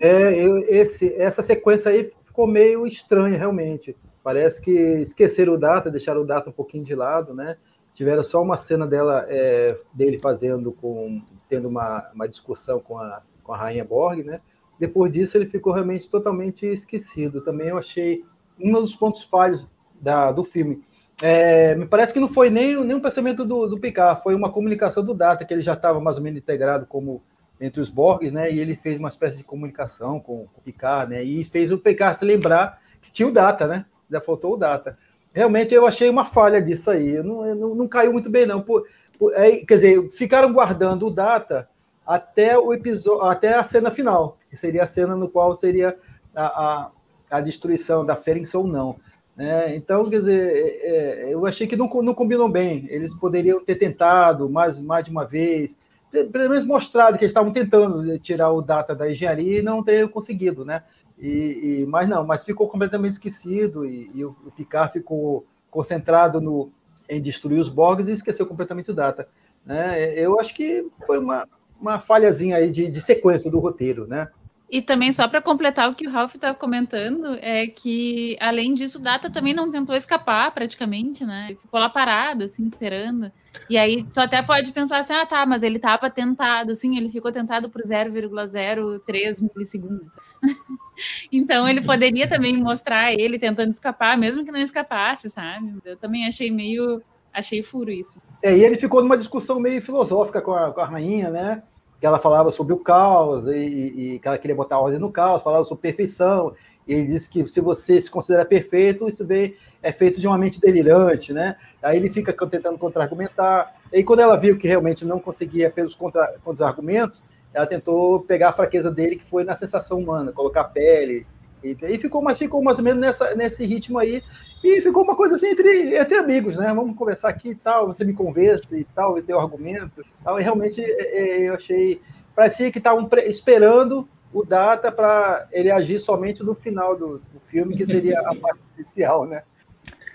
É, 0.00 0.34
eu, 0.34 0.58
esse, 0.58 1.14
essa 1.14 1.42
sequência 1.42 1.92
aí 1.92 2.10
ficou 2.24 2.48
meio 2.48 2.84
estranha, 2.86 3.38
realmente. 3.38 3.96
Parece 4.22 4.60
que 4.60 4.70
esqueceram 4.70 5.54
o 5.54 5.58
Data, 5.58 5.90
deixaram 5.90 6.22
o 6.22 6.26
Data 6.26 6.50
um 6.50 6.52
pouquinho 6.52 6.84
de 6.84 6.94
lado, 6.94 7.34
né? 7.34 7.56
Tiveram 7.94 8.22
só 8.22 8.40
uma 8.40 8.56
cena 8.56 8.86
dela, 8.86 9.26
é, 9.28 9.76
dele 9.92 10.18
fazendo 10.18 10.72
com, 10.72 11.22
tendo 11.48 11.68
uma, 11.68 12.10
uma 12.14 12.28
discussão 12.28 12.80
com 12.80 12.98
a, 12.98 13.22
com 13.42 13.52
a 13.52 13.56
Rainha 13.56 13.84
Borg, 13.84 14.22
né? 14.24 14.40
Depois 14.78 15.12
disso, 15.12 15.36
ele 15.36 15.46
ficou 15.46 15.72
realmente 15.72 16.08
totalmente 16.08 16.66
esquecido. 16.66 17.40
Também 17.40 17.68
eu 17.68 17.78
achei 17.78 18.24
um 18.58 18.72
dos 18.72 18.94
pontos 18.94 19.22
falhos 19.24 19.68
da, 20.00 20.32
do 20.32 20.44
filme. 20.44 20.82
É, 21.22 21.74
me 21.74 21.86
parece 21.86 22.12
que 22.12 22.18
não 22.18 22.28
foi 22.28 22.50
nem, 22.50 22.82
nem 22.84 22.96
um 22.96 23.00
pensamento 23.00 23.44
do, 23.44 23.68
do 23.68 23.78
Picard, 23.78 24.22
foi 24.22 24.34
uma 24.34 24.50
comunicação 24.50 25.04
do 25.04 25.14
Data, 25.14 25.44
que 25.44 25.54
ele 25.54 25.60
já 25.60 25.74
estava 25.74 26.00
mais 26.00 26.16
ou 26.16 26.22
menos 26.22 26.40
integrado 26.40 26.86
como 26.86 27.22
entre 27.60 27.80
os 27.80 27.88
Borgs, 27.88 28.32
né? 28.32 28.52
E 28.52 28.58
ele 28.58 28.74
fez 28.74 28.98
uma 28.98 29.08
espécie 29.08 29.36
de 29.36 29.44
comunicação 29.44 30.18
com, 30.18 30.46
com 30.48 30.60
o 30.60 30.62
Picard, 30.62 31.12
né? 31.14 31.22
E 31.22 31.44
fez 31.44 31.70
o 31.70 31.78
Picard 31.78 32.18
se 32.18 32.24
lembrar 32.24 32.80
que 33.00 33.12
tinha 33.12 33.28
o 33.28 33.32
Data, 33.32 33.68
né? 33.68 33.86
Já 34.12 34.20
faltou 34.20 34.54
o 34.54 34.56
data. 34.56 34.96
Realmente 35.32 35.74
eu 35.74 35.86
achei 35.86 36.08
uma 36.08 36.24
falha 36.24 36.60
disso 36.60 36.90
aí. 36.90 37.22
Não, 37.22 37.54
não, 37.54 37.74
não 37.74 37.88
caiu 37.88 38.12
muito 38.12 38.30
bem, 38.30 38.46
não. 38.46 38.60
Por, 38.60 38.86
por, 39.18 39.32
é, 39.34 39.56
quer 39.64 39.74
dizer, 39.74 40.10
ficaram 40.10 40.52
guardando 40.52 41.06
o 41.06 41.10
data 41.10 41.68
até 42.06 42.58
o 42.58 42.72
episódio, 42.74 43.22
até 43.22 43.54
a 43.54 43.64
cena 43.64 43.90
final, 43.90 44.38
que 44.50 44.56
seria 44.56 44.82
a 44.82 44.86
cena 44.86 45.16
no 45.16 45.28
qual 45.28 45.54
seria 45.54 45.96
a, 46.34 46.44
a, 46.44 46.90
a 47.30 47.40
destruição 47.40 48.04
da 48.04 48.14
Ferenc 48.14 48.54
ou 48.56 48.66
não. 48.66 48.96
É, 49.38 49.74
então, 49.74 50.08
quer 50.10 50.18
dizer, 50.18 50.52
é, 50.52 51.28
é, 51.30 51.34
eu 51.34 51.46
achei 51.46 51.66
que 51.66 51.76
não, 51.76 51.88
não 52.02 52.14
combinou 52.14 52.48
bem. 52.48 52.86
Eles 52.90 53.14
poderiam 53.14 53.64
ter 53.64 53.76
tentado 53.76 54.48
mais, 54.50 54.78
mais 54.80 55.04
de 55.04 55.10
uma 55.10 55.24
vez, 55.24 55.76
ter, 56.10 56.24
pelo 56.24 56.50
menos 56.50 56.66
mostrado 56.66 57.16
que 57.16 57.24
eles 57.24 57.30
estavam 57.30 57.52
tentando 57.52 58.18
tirar 58.18 58.52
o 58.52 58.60
data 58.60 58.94
da 58.94 59.10
engenharia 59.10 59.60
e 59.60 59.62
não 59.62 59.82
ter 59.82 60.08
conseguido, 60.10 60.64
né? 60.64 60.82
E, 61.22 61.82
e, 61.82 61.86
mas 61.86 62.08
não, 62.08 62.26
mas 62.26 62.44
ficou 62.44 62.68
completamente 62.68 63.12
esquecido 63.12 63.86
e, 63.86 64.10
e 64.12 64.24
o, 64.24 64.36
o 64.44 64.50
Picard 64.50 64.92
ficou 64.92 65.46
concentrado 65.70 66.40
no, 66.40 66.72
em 67.08 67.22
destruir 67.22 67.60
os 67.60 67.68
Borgs 67.68 68.08
e 68.08 68.12
esqueceu 68.12 68.44
completamente 68.44 68.90
o 68.90 68.94
data. 68.94 69.28
Né? 69.64 70.18
Eu 70.18 70.40
acho 70.40 70.52
que 70.52 70.84
foi 71.06 71.18
uma, 71.18 71.48
uma 71.80 72.00
falhazinha 72.00 72.56
aí 72.56 72.70
de, 72.72 72.90
de 72.90 73.00
sequência 73.00 73.48
do 73.48 73.60
roteiro, 73.60 74.04
né? 74.04 74.28
E 74.72 74.80
também, 74.80 75.12
só 75.12 75.28
para 75.28 75.42
completar 75.42 75.90
o 75.90 75.94
que 75.94 76.08
o 76.08 76.10
Ralph 76.10 76.34
estava 76.34 76.54
comentando, 76.54 77.36
é 77.42 77.66
que, 77.66 78.38
além 78.40 78.72
disso, 78.72 78.98
o 78.98 79.02
Data 79.02 79.28
também 79.28 79.52
não 79.52 79.70
tentou 79.70 79.94
escapar, 79.94 80.50
praticamente, 80.50 81.26
né? 81.26 81.48
Ele 81.50 81.58
ficou 81.60 81.78
lá 81.78 81.90
parado, 81.90 82.44
assim, 82.44 82.64
esperando. 82.64 83.30
E 83.68 83.76
aí, 83.76 84.02
tu 84.04 84.18
até 84.18 84.40
pode 84.40 84.72
pensar 84.72 85.00
assim, 85.00 85.12
ah, 85.12 85.26
tá, 85.26 85.44
mas 85.44 85.62
ele 85.62 85.76
estava 85.76 86.08
tentado, 86.08 86.72
assim, 86.72 86.96
ele 86.96 87.10
ficou 87.10 87.30
tentado 87.30 87.68
por 87.68 87.82
0,03 87.82 89.46
milissegundos. 89.54 90.16
então, 91.30 91.68
ele 91.68 91.82
poderia 91.82 92.26
também 92.26 92.56
mostrar 92.56 93.12
ele 93.12 93.38
tentando 93.38 93.72
escapar, 93.72 94.16
mesmo 94.16 94.42
que 94.42 94.50
não 94.50 94.58
escapasse, 94.58 95.28
sabe? 95.28 95.70
Eu 95.84 95.98
também 95.98 96.26
achei 96.26 96.50
meio... 96.50 97.02
Achei 97.30 97.62
furo 97.62 97.90
isso. 97.90 98.20
É, 98.42 98.54
e 98.54 98.62
ele 98.62 98.76
ficou 98.76 99.02
numa 99.02 99.16
discussão 99.16 99.58
meio 99.58 99.80
filosófica 99.80 100.40
com 100.40 100.52
a, 100.52 100.70
com 100.70 100.80
a 100.80 100.84
rainha, 100.84 101.30
né? 101.30 101.62
Que 102.02 102.06
ela 102.06 102.18
falava 102.18 102.50
sobre 102.50 102.72
o 102.74 102.78
caos 102.78 103.46
e, 103.46 103.52
e, 103.52 104.18
que 104.18 104.26
ela 104.26 104.36
queria 104.36 104.56
botar 104.56 104.76
ordem 104.76 104.98
no 104.98 105.08
caos, 105.08 105.40
falava 105.40 105.64
sobre 105.64 105.82
perfeição. 105.82 106.52
E 106.84 106.94
ele 106.94 107.06
disse 107.06 107.30
que 107.30 107.46
se 107.46 107.60
você 107.60 108.02
se 108.02 108.10
considera 108.10 108.44
perfeito, 108.44 109.06
isso 109.06 109.24
vem, 109.24 109.54
é 109.80 109.92
feito 109.92 110.20
de 110.20 110.26
uma 110.26 110.36
mente 110.36 110.60
delirante, 110.60 111.32
né? 111.32 111.54
Aí 111.80 111.96
ele 111.96 112.10
fica 112.10 112.32
tentando 112.48 112.76
contra-argumentar. 112.76 113.76
E 113.92 114.02
quando 114.02 114.18
ela 114.18 114.36
viu 114.36 114.58
que 114.58 114.66
realmente 114.66 115.04
não 115.04 115.20
conseguia 115.20 115.70
pelos 115.70 115.94
contra-argumentos, 115.94 117.20
contra 117.20 117.32
ela 117.54 117.66
tentou 117.68 118.18
pegar 118.18 118.48
a 118.48 118.52
fraqueza 118.52 118.90
dele, 118.90 119.14
que 119.14 119.24
foi 119.24 119.44
na 119.44 119.54
sensação 119.54 120.00
humana, 120.00 120.32
colocar 120.32 120.64
pele. 120.64 121.24
E, 121.62 121.76
e 121.80 121.98
ficou, 121.98 122.20
mas 122.20 122.36
ficou 122.36 122.60
mais 122.64 122.78
ou 122.78 122.84
menos 122.84 123.00
nessa, 123.00 123.32
nesse 123.36 123.64
ritmo 123.64 124.00
aí. 124.00 124.24
E 124.62 124.80
ficou 124.80 125.02
uma 125.02 125.16
coisa 125.16 125.34
assim 125.34 125.48
entre, 125.48 125.96
entre 125.96 126.16
amigos, 126.16 126.56
né? 126.56 126.72
Vamos 126.72 126.96
conversar 126.96 127.28
aqui 127.28 127.50
e 127.50 127.54
tal, 127.54 127.88
você 127.88 128.04
me 128.04 128.12
convence 128.12 128.76
e 128.76 128.84
tal, 128.84 129.18
e 129.18 129.22
teu 129.22 129.40
argumento. 129.40 130.04
Tal, 130.22 130.38
e 130.38 130.42
realmente 130.42 130.80
é, 130.80 131.18
é, 131.18 131.48
eu 131.48 131.54
achei. 131.54 132.00
Parecia 132.34 132.70
que 132.70 132.78
estavam 132.78 133.08
esperando 133.26 134.08
o 134.32 134.44
Data 134.44 134.90
para 134.90 135.46
ele 135.52 135.70
agir 135.70 136.00
somente 136.00 136.42
no 136.42 136.54
final 136.54 136.96
do, 136.96 137.18
do 137.18 137.40
filme, 137.40 137.76
que 137.76 137.84
seria 137.84 138.20
a 138.20 138.34
parte 138.34 138.60
inicial, 138.78 139.26
né? 139.26 139.42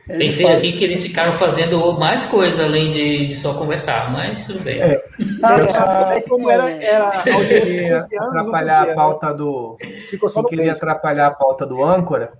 Pensei 0.07 0.45
faz... 0.45 0.57
aqui 0.57 0.71
que 0.71 0.83
eles 0.85 1.01
ficaram 1.03 1.33
fazendo 1.33 1.91
mais 1.99 2.25
coisa 2.25 2.63
além 2.63 2.93
de, 2.93 3.27
de 3.27 3.35
só 3.35 3.57
conversar, 3.57 4.11
mas 4.11 4.47
tudo 4.47 4.63
bem. 4.63 4.79
É. 4.79 5.03
Ah, 5.43 5.57
eu 5.57 5.67
só, 5.67 6.21
como 6.29 6.49
era, 6.49 6.71
era 6.71 7.11
queria 7.21 7.99
atrapalhar 7.99 8.89
a 8.89 8.95
pauta 8.95 9.33
do. 9.33 9.77
Ficou 10.09 10.29
só 10.29 10.43
queria 10.43 10.71
atrapalhar 10.71 11.27
a 11.27 11.31
pauta 11.31 11.65
do 11.65 11.83
âncora. 11.83 12.31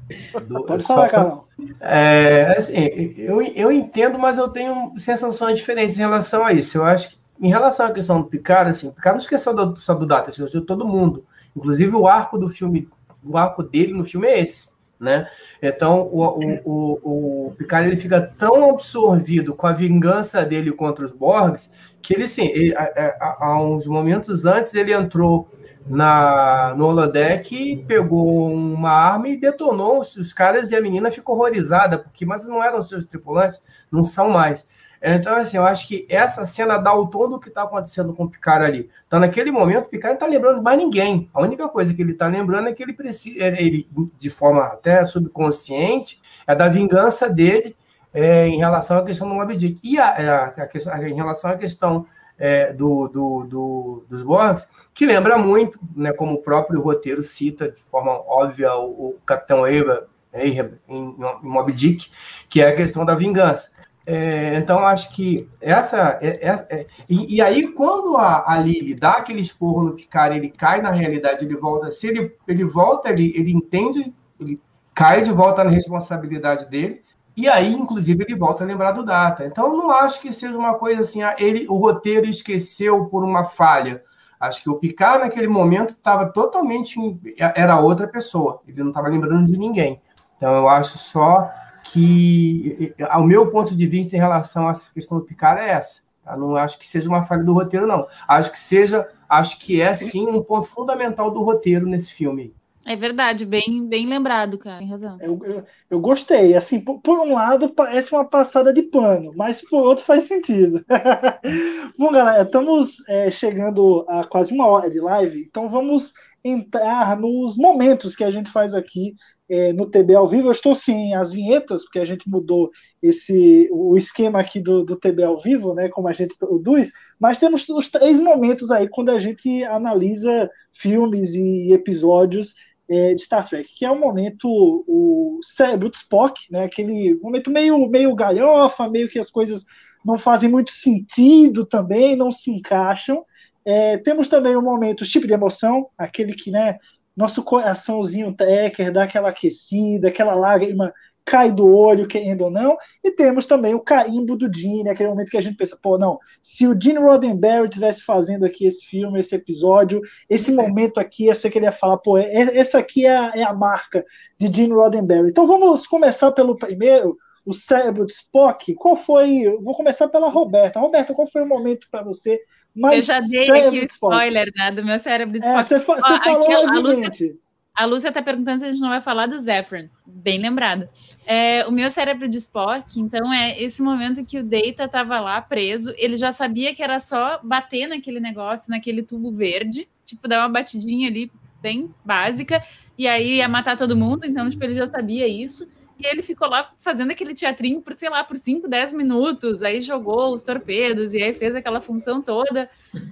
Do, 0.47 0.63
Pode 0.63 0.83
falar, 0.83 1.09
Carol. 1.09 1.45
É, 1.81 2.55
assim, 2.57 3.13
eu, 3.17 3.41
eu 3.41 3.71
entendo, 3.71 4.17
mas 4.17 4.37
eu 4.37 4.47
tenho 4.47 4.93
sensações 4.97 5.59
diferentes 5.59 5.97
em 5.97 6.03
relação 6.03 6.45
a 6.45 6.53
isso. 6.53 6.77
Eu 6.77 6.85
acho 6.85 7.09
que, 7.09 7.17
em 7.41 7.49
relação 7.49 7.85
à 7.85 7.91
questão 7.91 8.21
do 8.21 8.27
Picard, 8.27 8.69
assim, 8.69 8.87
o 8.87 8.93
Picard 8.93 9.17
não 9.17 9.21
esqueceu 9.21 9.53
do, 9.53 9.77
só 9.77 9.93
do 9.93 10.05
Data, 10.07 10.29
esqueceu 10.29 10.61
de 10.61 10.65
todo 10.65 10.87
mundo. 10.87 11.25
Inclusive, 11.55 11.93
o 11.95 12.07
arco 12.07 12.37
do 12.37 12.47
filme, 12.47 12.87
o 13.21 13.37
arco 13.37 13.61
dele 13.61 13.91
no 13.91 14.05
filme 14.05 14.27
é 14.27 14.39
esse 14.39 14.76
né? 14.99 15.27
Então 15.61 16.01
o, 16.11 16.23
o, 16.23 16.61
o, 16.65 17.47
o 17.47 17.51
Picard 17.55 17.87
ele 17.87 17.97
fica 17.97 18.21
tão 18.21 18.69
absorvido 18.69 19.53
com 19.53 19.67
a 19.67 19.73
vingança 19.73 20.43
dele 20.43 20.71
contra 20.71 21.05
os 21.05 21.11
Borgs 21.11 21.69
que 22.01 22.13
ele 22.13 22.27
sim, 22.27 22.47
ele, 22.47 22.73
há 22.75 23.61
uns 23.61 23.85
momentos 23.85 24.45
antes 24.45 24.73
ele 24.73 24.93
entrou 24.93 25.49
na 25.85 26.73
no 26.75 26.87
holodeck, 26.87 27.83
pegou 27.87 28.51
uma 28.51 28.91
arma 28.91 29.29
e 29.29 29.37
detonou 29.37 29.99
os, 29.99 30.15
os 30.17 30.33
caras 30.33 30.71
e 30.71 30.75
a 30.75 30.81
menina 30.81 31.11
ficou 31.11 31.35
horrorizada 31.35 31.97
porque 31.97 32.25
mas 32.25 32.47
não 32.47 32.63
eram 32.63 32.81
seus 32.81 33.05
tripulantes, 33.05 33.61
não 33.91 34.03
são 34.03 34.29
mais. 34.29 34.65
Então, 35.01 35.35
assim, 35.35 35.57
eu 35.57 35.65
acho 35.65 35.87
que 35.87 36.05
essa 36.09 36.45
cena 36.45 36.77
dá 36.77 36.93
o 36.93 37.07
tom 37.07 37.29
do 37.29 37.39
que 37.39 37.49
está 37.49 37.63
acontecendo 37.63 38.13
com 38.13 38.23
o 38.23 38.29
Picard 38.29 38.65
ali. 38.65 38.89
Então, 39.05 39.19
naquele 39.19 39.51
momento, 39.51 39.85
o 39.85 39.89
Picard 39.89 40.13
não 40.13 40.15
está 40.15 40.25
lembrando 40.25 40.57
de 40.57 40.63
mais 40.63 40.77
ninguém. 40.77 41.29
A 41.33 41.41
única 41.41 41.67
coisa 41.69 41.93
que 41.93 42.01
ele 42.01 42.13
está 42.13 42.27
lembrando 42.27 42.67
é 42.67 42.73
que 42.73 42.81
ele 42.81 42.93
precisa, 42.93 43.43
é, 43.43 43.61
ele, 43.61 43.87
de 44.19 44.29
forma 44.29 44.63
até 44.63 45.03
subconsciente, 45.05 46.19
é 46.45 46.55
da 46.55 46.67
vingança 46.67 47.29
dele 47.29 47.75
é, 48.13 48.47
em 48.47 48.57
relação 48.57 48.97
à 48.97 49.05
questão 49.05 49.29
do 49.29 49.35
Moby 49.35 49.55
Dick. 49.55 49.79
E 49.83 49.99
a, 49.99 50.15
é, 50.17 50.29
a, 50.29 50.45
a 50.45 50.67
questão, 50.67 51.03
em 51.03 51.15
relação 51.15 51.51
à 51.51 51.57
questão 51.57 52.05
é, 52.37 52.71
do, 52.71 53.07
do, 53.07 53.43
do, 53.43 54.05
dos 54.09 54.21
Borgs, 54.21 54.67
que 54.93 55.05
lembra 55.05 55.37
muito, 55.37 55.79
né, 55.95 56.11
como 56.11 56.33
o 56.33 56.41
próprio 56.41 56.81
roteiro 56.81 57.23
cita 57.23 57.69
de 57.69 57.79
forma 57.79 58.11
óbvia 58.11 58.75
o, 58.75 59.09
o 59.09 59.15
Capitão 59.25 59.63
Ahab 59.63 60.07
em, 60.33 60.59
em 60.89 61.73
Dick, 61.73 62.09
que 62.47 62.61
é 62.61 62.69
a 62.69 62.75
questão 62.75 63.03
da 63.05 63.15
vingança. 63.15 63.71
É, 64.09 64.55
então, 64.59 64.79
acho 64.85 65.13
que 65.13 65.49
essa. 65.59 66.17
É, 66.21 66.49
é, 66.49 66.67
é, 66.69 66.87
e, 67.09 67.35
e, 67.35 67.41
aí, 67.41 67.67
quando 67.67 68.15
a, 68.15 68.53
a 68.53 68.57
Lily 68.57 68.95
dá 68.95 69.15
aquele 69.15 69.41
esporro 69.41 69.83
no 69.83 69.95
Picard, 69.95 70.37
ele 70.37 70.47
cai 70.47 70.81
na 70.81 70.91
realidade, 70.91 71.43
ele 71.43 71.57
volta. 71.57 71.91
Se 71.91 72.07
ele, 72.07 72.33
ele 72.47 72.63
volta, 72.63 73.09
ele, 73.09 73.33
ele 73.35 73.51
entende, 73.51 74.13
ele 74.39 74.61
cai 74.95 75.23
de 75.23 75.31
volta 75.33 75.61
na 75.61 75.69
responsabilidade 75.69 76.69
dele. 76.69 77.03
E 77.35 77.49
aí, 77.49 77.73
inclusive, 77.73 78.23
ele 78.23 78.33
volta 78.33 78.63
a 78.63 78.67
lembrar 78.67 78.93
do 78.93 79.03
Data. 79.03 79.45
Então, 79.45 79.67
eu 79.67 79.77
não 79.77 79.91
acho 79.91 80.21
que 80.21 80.31
seja 80.31 80.57
uma 80.57 80.75
coisa 80.75 81.01
assim, 81.01 81.21
ah, 81.21 81.35
ele, 81.37 81.67
o 81.67 81.75
roteiro 81.75 82.27
esqueceu 82.27 83.07
por 83.07 83.25
uma 83.25 83.43
falha. 83.43 84.01
Acho 84.39 84.63
que 84.63 84.69
o 84.69 84.75
Picard, 84.75 85.25
naquele 85.25 85.49
momento, 85.49 85.89
estava 85.89 86.27
totalmente. 86.27 86.95
Era 87.37 87.77
outra 87.77 88.07
pessoa. 88.07 88.61
Ele 88.65 88.79
não 88.79 88.87
estava 88.87 89.09
lembrando 89.09 89.47
de 89.47 89.57
ninguém. 89.57 90.01
Então, 90.37 90.55
eu 90.55 90.69
acho 90.69 90.97
só 90.97 91.51
que, 91.91 92.93
ao 93.09 93.25
meu 93.25 93.49
ponto 93.49 93.75
de 93.75 93.87
vista 93.87 94.15
em 94.15 94.19
relação 94.19 94.67
a 94.67 94.71
essa 94.71 94.93
questão 94.93 95.17
do 95.17 95.25
Picard 95.25 95.61
é 95.61 95.69
essa. 95.69 96.01
Tá? 96.23 96.35
Não 96.35 96.55
acho 96.55 96.77
que 96.77 96.87
seja 96.87 97.09
uma 97.09 97.23
falha 97.23 97.43
do 97.43 97.53
roteiro, 97.53 97.87
não. 97.87 98.07
Acho 98.27 98.51
que 98.51 98.57
seja, 98.57 99.07
acho 99.29 99.59
que 99.59 99.81
é 99.81 99.93
sim 99.93 100.27
um 100.27 100.41
ponto 100.41 100.67
fundamental 100.67 101.31
do 101.31 101.41
roteiro 101.41 101.87
nesse 101.87 102.13
filme. 102.13 102.53
É 102.85 102.95
verdade, 102.95 103.45
bem, 103.45 103.85
bem 103.85 104.07
lembrado, 104.07 104.57
cara, 104.57 104.79
tem 104.79 104.89
razão. 104.89 105.17
Eu, 105.19 105.37
eu, 105.43 105.63
eu 105.89 105.99
gostei, 105.99 106.55
assim, 106.55 106.79
por, 106.79 107.01
por, 107.01 107.19
um 107.19 107.33
lado 107.33 107.67
parece 107.67 108.13
uma 108.13 108.23
passada 108.23 108.71
de 108.71 108.81
pano, 108.81 109.33
mas 109.35 109.61
por 109.61 109.83
outro 109.83 110.05
faz 110.05 110.23
sentido. 110.23 110.85
Bom, 111.99 112.13
galera, 112.13 112.43
estamos 112.43 113.03
é, 113.09 113.29
chegando 113.29 114.05
a 114.07 114.23
quase 114.25 114.53
uma 114.53 114.67
hora 114.67 114.89
de 114.89 115.01
live, 115.01 115.47
então 115.49 115.69
vamos 115.69 116.13
entrar 116.41 117.19
nos 117.19 117.57
momentos 117.57 118.15
que 118.15 118.23
a 118.23 118.31
gente 118.31 118.49
faz 118.49 118.73
aqui 118.73 119.13
é, 119.49 119.71
no 119.73 119.89
TB 119.89 120.15
ao 120.15 120.27
vivo. 120.27 120.47
Eu 120.47 120.51
estou 120.51 120.75
sem 120.75 121.15
as 121.15 121.31
vinhetas, 121.31 121.83
porque 121.83 121.99
a 121.99 122.05
gente 122.05 122.29
mudou 122.29 122.71
esse 123.01 123.69
o 123.71 123.97
esquema 123.97 124.39
aqui 124.39 124.59
do, 124.59 124.83
do 124.83 124.95
TB 124.95 125.23
ao 125.23 125.41
vivo, 125.41 125.73
né? 125.73 125.89
Como 125.89 126.07
a 126.07 126.13
gente 126.13 126.35
produz, 126.37 126.91
mas 127.19 127.39
temos 127.39 127.67
os 127.69 127.89
três 127.89 128.19
momentos 128.19 128.71
aí 128.71 128.87
quando 128.87 129.09
a 129.09 129.19
gente 129.19 129.63
analisa 129.63 130.49
filmes 130.73 131.33
e 131.35 131.71
episódios 131.71 132.53
é, 132.89 133.13
de 133.13 133.21
Star 133.21 133.47
Trek, 133.47 133.69
que 133.75 133.85
é 133.85 133.91
o 133.91 133.99
momento, 133.99 134.47
o 134.47 135.39
cérebro 135.43 135.89
de 135.89 135.97
Spock, 135.97 136.39
né? 136.51 136.65
Aquele 136.65 137.15
momento 137.15 137.49
meio, 137.49 137.87
meio 137.87 138.15
galhofa, 138.15 138.89
meio 138.89 139.09
que 139.09 139.19
as 139.19 139.29
coisas 139.29 139.65
não 140.05 140.17
fazem 140.17 140.49
muito 140.49 140.71
sentido 140.71 141.65
também, 141.65 142.15
não 142.15 142.31
se 142.31 142.51
encaixam. 142.51 143.25
É, 143.65 143.97
temos 143.97 144.29
também 144.29 144.55
o 144.55 144.61
momento 144.61 145.03
tipo 145.03 145.27
de 145.27 145.33
emoção, 145.33 145.89
aquele 145.97 146.33
que, 146.33 146.49
né, 146.49 146.77
nosso 147.17 147.43
coraçãozinho 147.43 148.33
trekker 148.33 148.93
dá 148.93 149.03
aquela 149.03 149.29
aquecida, 149.29 150.07
aquela 150.07 150.35
lágrima 150.35 150.93
cai 151.25 151.51
do 151.51 151.67
olho, 151.67 152.07
querendo 152.07 152.45
ou 152.45 152.49
não, 152.49 152.77
e 153.03 153.11
temos 153.11 153.45
também 153.45 153.73
o 153.75 153.81
carimbo 153.81 154.37
do 154.37 154.49
Gene, 154.51 154.87
aquele 154.87 155.09
momento 155.09 155.29
que 155.29 155.35
a 155.35 155.41
gente 155.41 155.57
pensa, 155.57 155.77
pô, 155.81 155.97
não, 155.97 156.17
se 156.41 156.65
o 156.65 156.81
Gene 156.81 156.99
Roddenberry 156.99 157.65
estivesse 157.65 158.01
fazendo 158.01 158.45
aqui 158.45 158.65
esse 158.65 158.85
filme, 158.85 159.19
esse 159.19 159.35
episódio, 159.35 159.99
esse 160.29 160.53
momento 160.53 160.99
aqui, 160.99 161.33
ser 161.35 161.49
que 161.49 161.57
ele 161.57 161.65
ia 161.65 161.71
falar, 161.73 161.97
pô, 161.97 162.17
é, 162.17 162.31
essa 162.57 162.79
aqui 162.79 163.05
é 163.05 163.17
a, 163.17 163.33
é 163.35 163.43
a 163.43 163.53
marca 163.53 164.05
de 164.39 164.47
Gene 164.47 164.73
Roddenberry. 164.73 165.27
Então 165.27 165.45
vamos 165.45 165.85
começar 165.85 166.31
pelo 166.31 166.55
primeiro, 166.55 167.17
o 167.45 167.53
cérebro 167.53 168.05
de 168.05 168.13
Spock. 168.13 168.73
Qual 168.75 168.95
foi, 168.95 169.43
vou 169.61 169.75
começar 169.75 170.07
pela 170.07 170.29
Roberta. 170.29 170.79
Roberta, 170.79 171.13
qual 171.13 171.27
foi 171.27 171.41
o 171.41 171.47
momento 171.47 171.87
para 171.91 172.03
você 172.03 172.39
mas 172.77 173.09
eu 173.09 173.15
já 173.15 173.19
dei 173.19 173.49
aqui 173.49 173.79
o 173.79 173.85
spoiler 173.85 174.51
né, 174.55 174.71
do 174.71 174.83
meu 174.83 174.99
cérebro 174.99 175.39
de 175.39 175.45
Spock. 175.45 175.59
É, 175.59 175.63
você, 175.63 175.79
fa 175.79 175.95
você 175.95 176.19
falou 176.19 176.39
aqui, 176.39 176.53
a, 176.53 176.79
Lúcia, 176.79 177.37
a 177.77 177.85
Lúcia 177.85 178.07
está 178.07 178.21
perguntando 178.21 178.59
se 178.59 178.65
a 178.65 178.71
gente 178.71 178.81
não 178.81 178.89
vai 178.89 179.01
falar 179.01 179.27
do 179.27 179.39
Zephyr. 179.39 179.89
Bem 180.05 180.39
lembrado. 180.39 180.89
É, 181.25 181.65
o 181.67 181.71
meu 181.71 181.89
cérebro 181.91 182.27
de 182.27 182.37
Spock, 182.37 182.99
então, 182.99 183.31
é 183.31 183.61
esse 183.61 183.81
momento 183.81 184.25
que 184.25 184.39
o 184.39 184.43
Data 184.43 184.85
estava 184.85 185.19
lá 185.19 185.39
preso. 185.41 185.93
Ele 185.97 186.17
já 186.17 186.31
sabia 186.31 186.73
que 186.73 186.81
era 186.81 186.99
só 186.99 187.39
bater 187.43 187.87
naquele 187.87 188.19
negócio, 188.19 188.71
naquele 188.71 189.03
tubo 189.03 189.31
verde. 189.31 189.87
Tipo, 190.05 190.27
dar 190.27 190.39
uma 190.39 190.49
batidinha 190.49 191.07
ali, 191.07 191.31
bem 191.61 191.93
básica. 192.03 192.63
E 192.97 193.07
aí 193.07 193.35
ia 193.37 193.47
matar 193.47 193.77
todo 193.77 193.95
mundo. 193.95 194.25
Então, 194.25 194.49
tipo, 194.49 194.63
ele 194.63 194.73
já 194.73 194.87
sabia 194.87 195.27
isso. 195.27 195.71
E 195.99 196.05
ele 196.05 196.21
ficou 196.21 196.47
lá 196.47 196.71
fazendo 196.79 197.11
aquele 197.11 197.33
teatrinho 197.33 197.81
por, 197.81 197.93
sei 197.93 198.09
lá, 198.09 198.23
por 198.23 198.37
5, 198.37 198.67
10 198.67 198.93
minutos, 198.93 199.63
aí 199.63 199.81
jogou 199.81 200.33
os 200.33 200.43
torpedos 200.43 201.13
e 201.13 201.21
aí 201.21 201.33
fez 201.33 201.55
aquela 201.55 201.81
função 201.81 202.21
toda. 202.21 202.69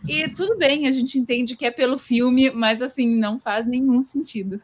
E 0.08 0.30
tudo 0.30 0.58
bem, 0.58 0.88
a 0.88 0.92
gente 0.92 1.18
entende 1.18 1.56
que 1.56 1.66
é 1.66 1.72
pelo 1.72 1.98
filme, 1.98 2.52
mas 2.52 2.82
assim, 2.82 3.18
não 3.18 3.40
faz 3.40 3.68
nenhum 3.68 4.02
sentido. 4.02 4.62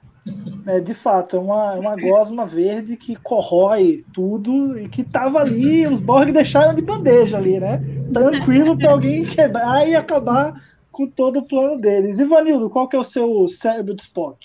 É, 0.68 0.80
de 0.80 0.94
fato, 0.94 1.36
é 1.36 1.40
uma, 1.40 1.74
uma 1.74 1.96
gosma 1.96 2.46
verde 2.46 2.96
que 2.96 3.16
corrói 3.16 4.06
tudo 4.14 4.78
e 4.80 4.88
que 4.88 5.04
tava 5.04 5.40
ali, 5.40 5.88
os 5.88 6.00
Borg 6.00 6.32
deixaram 6.32 6.76
de 6.76 6.82
bandeja 6.82 7.38
ali, 7.38 7.60
né? 7.60 7.82
Tranquilo 8.14 8.78
para 8.78 8.92
alguém 8.92 9.24
quebrar 9.26 9.88
e 9.88 9.96
acabar 9.96 10.62
com 10.92 11.08
todo 11.08 11.40
o 11.40 11.46
plano 11.48 11.80
deles. 11.80 12.20
Ivanildo, 12.20 12.70
qual 12.70 12.88
que 12.88 12.96
é 12.96 13.00
o 13.00 13.04
seu 13.04 13.48
cérebro 13.48 13.96
de 13.96 14.04
Spock? 14.04 14.38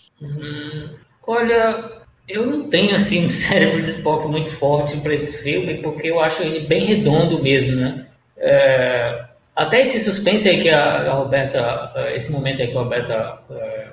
Olha, 1.26 2.05
eu 2.28 2.46
não 2.46 2.68
tenho 2.68 2.94
assim 2.94 3.26
um 3.26 3.30
cérebro 3.30 3.82
de 3.82 3.90
Spock 3.90 4.28
muito 4.28 4.50
forte 4.52 4.96
para 4.98 5.14
esse 5.14 5.42
filme, 5.42 5.78
porque 5.78 6.08
eu 6.08 6.20
acho 6.20 6.42
ele 6.42 6.66
bem 6.66 6.86
redondo 6.86 7.42
mesmo, 7.42 7.76
né? 7.76 8.06
É, 8.38 9.24
até 9.54 9.80
esse 9.80 9.98
suspense 10.00 10.48
aí 10.48 10.60
que 10.60 10.68
a, 10.68 11.10
a 11.10 11.14
Roberta, 11.14 11.92
esse 12.14 12.30
momento 12.30 12.60
aí 12.60 12.68
que 12.68 12.76
a 12.76 12.80
Roberta 12.80 13.38
é, 13.50 13.86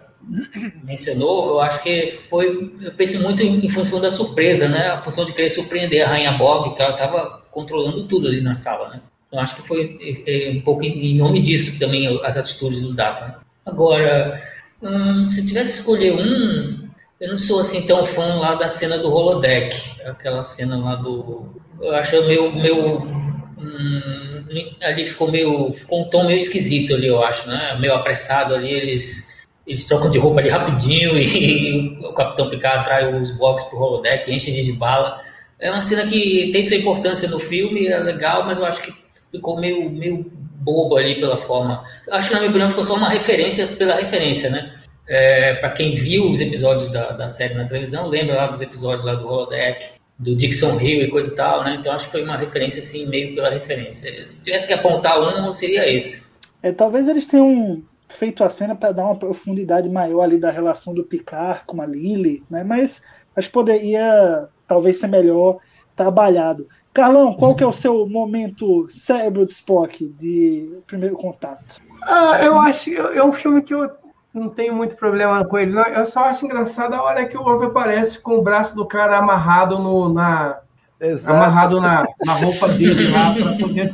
mencionou, 0.83 1.49
eu 1.49 1.61
acho 1.61 1.81
que 1.81 2.11
foi, 2.29 2.71
eu 2.81 2.91
penso 2.93 3.21
muito 3.21 3.41
em, 3.43 3.65
em, 3.65 3.69
função 3.69 4.01
da 4.01 4.11
surpresa, 4.11 4.67
né? 4.67 4.87
A 4.87 5.01
função 5.01 5.25
de 5.25 5.33
querer 5.33 5.49
surpreender 5.49 6.03
a 6.03 6.09
Rainha 6.09 6.33
Borg, 6.33 6.75
que 6.75 6.81
ela 6.81 6.91
estava 6.91 7.43
controlando 7.51 8.07
tudo 8.07 8.27
ali 8.27 8.41
na 8.41 8.53
sala, 8.53 8.89
né? 8.89 9.01
Então 9.27 9.39
acho 9.39 9.55
que 9.55 9.67
foi 9.67 9.97
é, 10.27 10.51
um 10.55 10.61
pouco 10.61 10.83
em 10.83 11.17
nome 11.17 11.41
disso 11.41 11.79
também 11.79 12.07
as 12.23 12.37
atitudes 12.37 12.81
do 12.81 12.93
Data. 12.93 13.25
Né? 13.25 13.35
Agora, 13.65 14.41
hum, 14.81 15.31
se 15.31 15.45
tivesse 15.45 15.79
escolher 15.79 16.13
um, 16.13 16.82
eu 17.23 17.29
não 17.29 17.37
sou 17.37 17.61
assim 17.61 17.87
tão 17.87 18.05
fã 18.05 18.35
lá 18.35 18.55
da 18.55 18.67
cena 18.67 18.97
do 18.97 19.09
holodeck, 19.09 19.73
aquela 20.05 20.43
cena 20.43 20.75
lá 20.77 20.95
do, 20.95 21.55
eu 21.81 21.95
acho 21.95 22.21
meio, 22.25 22.53
meio 22.53 22.97
hum, 22.97 24.45
ali 24.81 25.05
ficou 25.05 25.31
meio, 25.31 25.71
ficou 25.71 26.01
um 26.01 26.09
tom 26.09 26.25
meio 26.25 26.37
esquisito 26.37 26.93
ali, 26.93 27.07
eu 27.07 27.23
acho, 27.23 27.47
né? 27.47 27.77
Meio 27.79 27.93
apressado 27.95 28.53
ali, 28.53 28.69
eles 28.69 29.31
eles 29.65 29.85
trocam 29.85 30.09
de 30.09 30.19
roupa 30.19 30.41
ali 30.41 30.49
rapidinho 30.49 31.15
e, 31.17 31.97
o 32.01 32.11
Capitão 32.11 32.49
Picard 32.49 32.79
atrai 32.79 33.15
os 33.15 33.31
boxes 33.31 33.69
pro 33.69 33.79
holodeck, 33.79 34.29
enche 34.29 34.51
de 34.51 34.73
bala. 34.73 35.21
É 35.61 35.71
uma 35.71 35.81
cena 35.81 36.05
que 36.05 36.49
tem 36.51 36.61
sua 36.61 36.75
importância 36.75 37.29
no 37.29 37.39
filme, 37.39 37.87
é 37.87 37.99
legal, 37.99 38.45
mas 38.45 38.57
eu 38.57 38.65
acho 38.65 38.81
que 38.81 38.93
ficou 39.31 39.57
meio, 39.57 39.89
meio 39.89 40.29
bobo 40.29 40.97
ali 40.97 41.15
pela 41.21 41.37
forma. 41.37 41.85
Acho 42.11 42.27
que 42.27 42.33
na 42.33 42.41
minha 42.41 42.49
opinião 42.49 42.69
ficou 42.69 42.83
só 42.83 42.95
uma 42.95 43.07
referência 43.07 43.65
pela 43.67 43.95
referência, 43.95 44.49
né? 44.49 44.82
É, 45.07 45.55
para 45.55 45.71
quem 45.71 45.95
viu 45.95 46.31
os 46.31 46.39
episódios 46.39 46.89
da, 46.91 47.11
da 47.11 47.27
série 47.27 47.53
na 47.55 47.65
televisão, 47.65 48.07
lembra 48.07 48.35
lá 48.35 48.47
dos 48.47 48.61
episódios 48.61 49.05
lá 49.05 49.15
do 49.15 49.27
Holodeck, 49.27 49.85
do 50.17 50.35
Dixon 50.35 50.79
Hill 50.79 51.03
e 51.03 51.09
coisa 51.09 51.31
e 51.31 51.35
tal, 51.35 51.63
né? 51.63 51.75
Então 51.79 51.93
acho 51.93 52.05
que 52.05 52.11
foi 52.11 52.23
uma 52.23 52.37
referência 52.37 52.79
assim, 52.79 53.07
meio 53.07 53.35
pela 53.35 53.49
referência. 53.49 54.27
Se 54.27 54.43
tivesse 54.43 54.67
que 54.67 54.73
apontar 54.73 55.19
um, 55.19 55.53
seria 55.53 55.91
esse. 55.91 56.33
É, 56.61 56.71
talvez 56.71 57.07
eles 57.07 57.27
tenham 57.27 57.83
feito 58.07 58.43
a 58.43 58.49
cena 58.49 58.75
para 58.75 58.91
dar 58.91 59.05
uma 59.05 59.15
profundidade 59.15 59.89
maior 59.89 60.21
ali 60.21 60.37
da 60.37 60.51
relação 60.51 60.93
do 60.93 61.03
Picard 61.03 61.61
com 61.65 61.81
a 61.81 61.85
Lily, 61.85 62.43
né? 62.49 62.63
Mas 62.63 63.01
acho 63.35 63.47
que 63.47 63.53
poderia 63.53 64.47
talvez 64.67 64.97
ser 64.97 65.07
melhor 65.07 65.57
trabalhado. 65.95 66.67
Carlão, 66.93 67.33
qual 67.33 67.55
que 67.55 67.63
é 67.63 67.67
o 67.67 67.73
seu 67.73 68.07
momento 68.07 68.87
cérebro 68.89 69.47
de 69.47 69.53
Spock 69.53 70.05
de 70.19 70.77
primeiro 70.85 71.15
contato? 71.15 71.81
Ah, 72.03 72.39
eu 72.43 72.57
acho 72.59 72.85
que 72.85 72.95
é 72.95 73.23
um 73.23 73.33
filme 73.33 73.63
que 73.63 73.73
eu 73.73 73.89
não 74.33 74.49
tenho 74.49 74.73
muito 74.73 74.95
problema 74.95 75.45
com 75.45 75.57
ele. 75.57 75.71
Não. 75.71 75.83
Eu 75.83 76.05
só 76.05 76.25
acho 76.25 76.45
engraçado 76.45 76.93
a 76.93 77.03
hora 77.03 77.25
que 77.25 77.37
o 77.37 77.43
Orv 77.43 77.65
aparece 77.65 78.19
com 78.19 78.37
o 78.37 78.41
braço 78.41 78.75
do 78.75 78.85
cara 78.85 79.17
amarrado 79.17 79.77
no, 79.77 80.11
na, 80.11 80.59
Exato. 80.99 81.35
amarrado 81.35 81.81
na, 81.81 82.03
na 82.25 82.33
roupa 82.33 82.69
dele 82.69 83.09
lá 83.09 83.33
para 83.33 83.57
poder, 83.57 83.93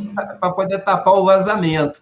poder 0.55 0.79
tapar 0.79 1.13
o 1.13 1.25
vazamento. 1.25 2.01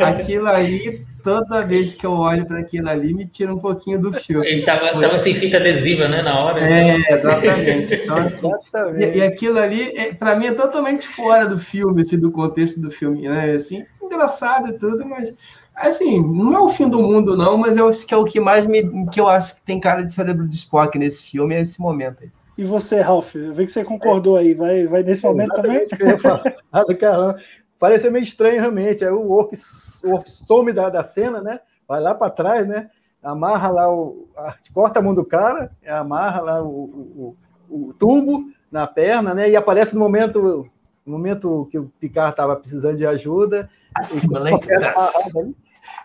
Aquilo 0.00 0.48
ali 0.48 1.04
toda 1.22 1.62
vez 1.62 1.94
que 1.94 2.04
eu 2.04 2.12
olho 2.12 2.44
para 2.46 2.58
aquilo 2.58 2.88
ali, 2.88 3.14
me 3.14 3.26
tira 3.26 3.54
um 3.54 3.58
pouquinho 3.58 3.98
do 4.00 4.12
filme. 4.12 4.46
Ele 4.46 4.64
tava, 4.64 5.00
tava 5.00 5.18
sem 5.18 5.34
fita 5.34 5.56
adesiva, 5.56 6.08
né, 6.08 6.22
na 6.22 6.40
hora. 6.40 6.60
É, 6.60 6.96
exatamente. 7.14 7.94
Então, 7.94 8.16
assim, 8.16 8.48
exatamente. 8.48 9.16
E, 9.16 9.18
e, 9.18 9.22
aquilo 9.22 9.58
ali, 9.58 9.96
é, 9.96 10.12
para 10.12 10.34
mim, 10.36 10.46
é 10.46 10.52
totalmente 10.52 11.06
fora 11.06 11.46
do 11.46 11.58
filme, 11.58 12.02
assim, 12.02 12.18
do 12.18 12.30
contexto 12.30 12.80
do 12.80 12.90
filme, 12.90 13.28
né? 13.28 13.52
Assim, 13.52 13.84
engraçado 14.02 14.68
e 14.68 14.72
tudo, 14.72 15.06
mas 15.06 15.32
assim, 15.74 16.22
não 16.22 16.54
é 16.54 16.60
o 16.60 16.68
fim 16.68 16.88
do 16.88 17.02
mundo, 17.02 17.36
não, 17.36 17.56
mas 17.56 17.76
eu 17.76 17.88
acho 17.88 18.06
que 18.06 18.14
é 18.14 18.16
o 18.16 18.24
que 18.24 18.40
mais 18.40 18.66
me. 18.66 19.08
que 19.08 19.20
eu 19.20 19.28
acho 19.28 19.56
que 19.56 19.62
tem 19.62 19.80
cara 19.80 20.02
de 20.02 20.12
cérebro 20.12 20.46
de 20.46 20.56
Spock 20.56 20.98
nesse 20.98 21.30
filme, 21.30 21.54
é 21.54 21.60
esse 21.60 21.80
momento 21.80 22.22
aí. 22.22 22.30
E 22.56 22.64
você, 22.64 23.00
Ralph? 23.00 23.34
Eu 23.34 23.54
vi 23.54 23.66
que 23.66 23.72
você 23.72 23.82
concordou 23.82 24.36
aí. 24.36 24.54
Vai, 24.54 24.86
vai 24.86 25.02
nesse 25.02 25.24
momento 25.24 25.54
também? 25.54 25.84
Que 25.84 26.02
eu 26.02 26.18
Caramba. 26.98 27.36
Pareceu 27.78 28.12
meio 28.12 28.22
estranho, 28.22 28.60
realmente. 28.60 29.04
Aí 29.04 29.10
o 29.10 29.20
Work, 29.20 29.56
o 30.04 30.10
Work 30.10 30.30
some 30.30 30.72
da, 30.72 30.88
da 30.88 31.02
cena, 31.02 31.40
né? 31.40 31.60
Vai 31.88 32.00
lá 32.00 32.14
para 32.14 32.30
trás, 32.30 32.66
né? 32.68 32.90
Amarra 33.22 33.70
lá 33.70 33.92
o. 33.92 34.28
A, 34.36 34.54
corta 34.72 35.00
a 35.00 35.02
mão 35.02 35.14
do 35.14 35.24
cara, 35.24 35.70
amarra 35.86 36.40
lá 36.40 36.62
o, 36.62 37.36
o, 37.68 37.86
o, 37.88 37.94
tubo 37.94 38.44
na 38.70 38.86
perna, 38.86 39.34
né? 39.34 39.48
E 39.48 39.56
aparece 39.56 39.94
no 39.94 40.00
momento, 40.00 40.68
no 41.04 41.12
momento 41.12 41.68
que 41.70 41.78
o 41.78 41.92
Picard 42.00 42.30
estava 42.30 42.56
precisando 42.56 42.96
de 42.96 43.06
ajuda. 43.06 43.68
Acima, 43.94 44.40
né? 44.40 44.52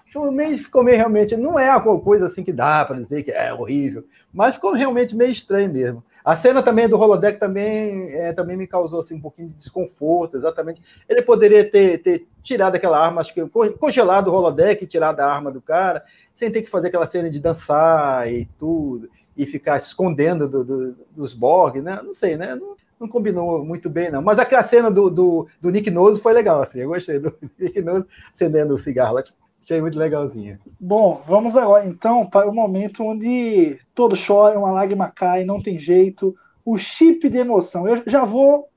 ficou 0.06 0.32
meio, 0.32 0.58
ficou 0.58 0.84
meio 0.84 0.98
realmente. 0.98 1.36
Não 1.36 1.60
é 1.60 1.76
uma 1.76 2.00
coisa 2.00 2.26
assim 2.26 2.44
que 2.44 2.52
dá 2.52 2.84
para 2.86 2.98
dizer 2.98 3.24
que 3.24 3.32
é 3.32 3.54
horrível, 3.54 4.06
mas 4.34 4.56
ficou 4.56 4.74
realmente 4.74 5.16
meio 5.16 5.32
estranho 5.32 5.72
mesmo. 5.72 6.04
A 6.26 6.36
cena 6.36 6.62
também 6.62 6.90
do 6.90 7.00
holodeck 7.00 7.40
também, 7.40 8.12
é, 8.12 8.34
também 8.34 8.58
me 8.58 8.68
causou 8.68 9.00
assim, 9.00 9.16
um 9.16 9.22
pouquinho 9.22 9.48
de 9.48 9.54
desconforto, 9.54 10.36
exatamente. 10.36 10.82
Ele 11.08 11.22
poderia 11.22 11.70
ter, 11.70 12.00
ter 12.00 12.28
tirado 12.44 12.76
aquela 12.76 13.00
arma, 13.00 13.22
acho 13.22 13.34
que 13.34 13.42
congelado 13.80 14.28
o 14.28 14.34
holodeck, 14.34 14.86
tirado 14.86 15.22
a 15.22 15.26
arma 15.26 15.52
do 15.52 15.62
cara, 15.62 16.04
sem 16.36 16.52
ter 16.52 16.64
que 16.64 16.70
fazer 16.70 16.90
aquela 16.90 17.08
cena 17.08 17.30
de 17.30 17.40
dançar 17.40 18.30
e 18.30 18.46
tudo, 18.60 19.10
e 19.38 19.46
ficar 19.46 19.78
escondendo 19.78 20.50
do, 20.50 20.66
do, 20.66 20.96
dos 21.16 21.34
Borg, 21.34 21.78
né? 21.78 22.02
Não 22.04 22.14
sei, 22.14 22.36
né? 22.36 22.56
Não, 22.56 22.76
não, 23.00 23.08
combinou 23.08 23.64
muito 23.64 23.90
bem, 23.90 24.12
não. 24.12 24.22
Mas 24.22 24.40
aquela 24.40 24.64
cena 24.64 24.92
do, 24.92 25.10
do, 25.10 25.48
do 25.62 25.70
Nick 25.70 25.90
Noso 25.90 26.22
foi 26.22 26.34
legal, 26.34 26.62
assim. 26.62 26.80
Eu 26.80 26.90
gostei 26.90 27.20
do 27.20 27.34
Nick 27.58 27.82
Noso 27.82 28.06
acendendo 28.34 28.74
o 28.74 28.78
cigarro 28.78 29.16
lá. 29.16 29.24
Achei 29.62 29.82
muito 29.82 29.98
legalzinha. 29.98 30.60
Bom, 30.80 31.22
vamos 31.28 31.58
agora 31.58 31.86
então 31.86 32.26
para 32.26 32.48
o 32.48 32.54
momento 32.54 33.04
onde 33.04 33.80
todo 33.94 34.16
chora, 34.16 34.58
uma 34.58 34.72
lágrima 34.72 35.12
cai, 35.14 35.44
não 35.44 35.62
tem 35.62 35.80
jeito. 35.80 36.36
O 36.64 36.78
chip 36.78 37.28
de 37.30 37.38
emoção. 37.38 37.88
Eu 37.88 38.02
já 38.06 38.24
vou 38.24 38.70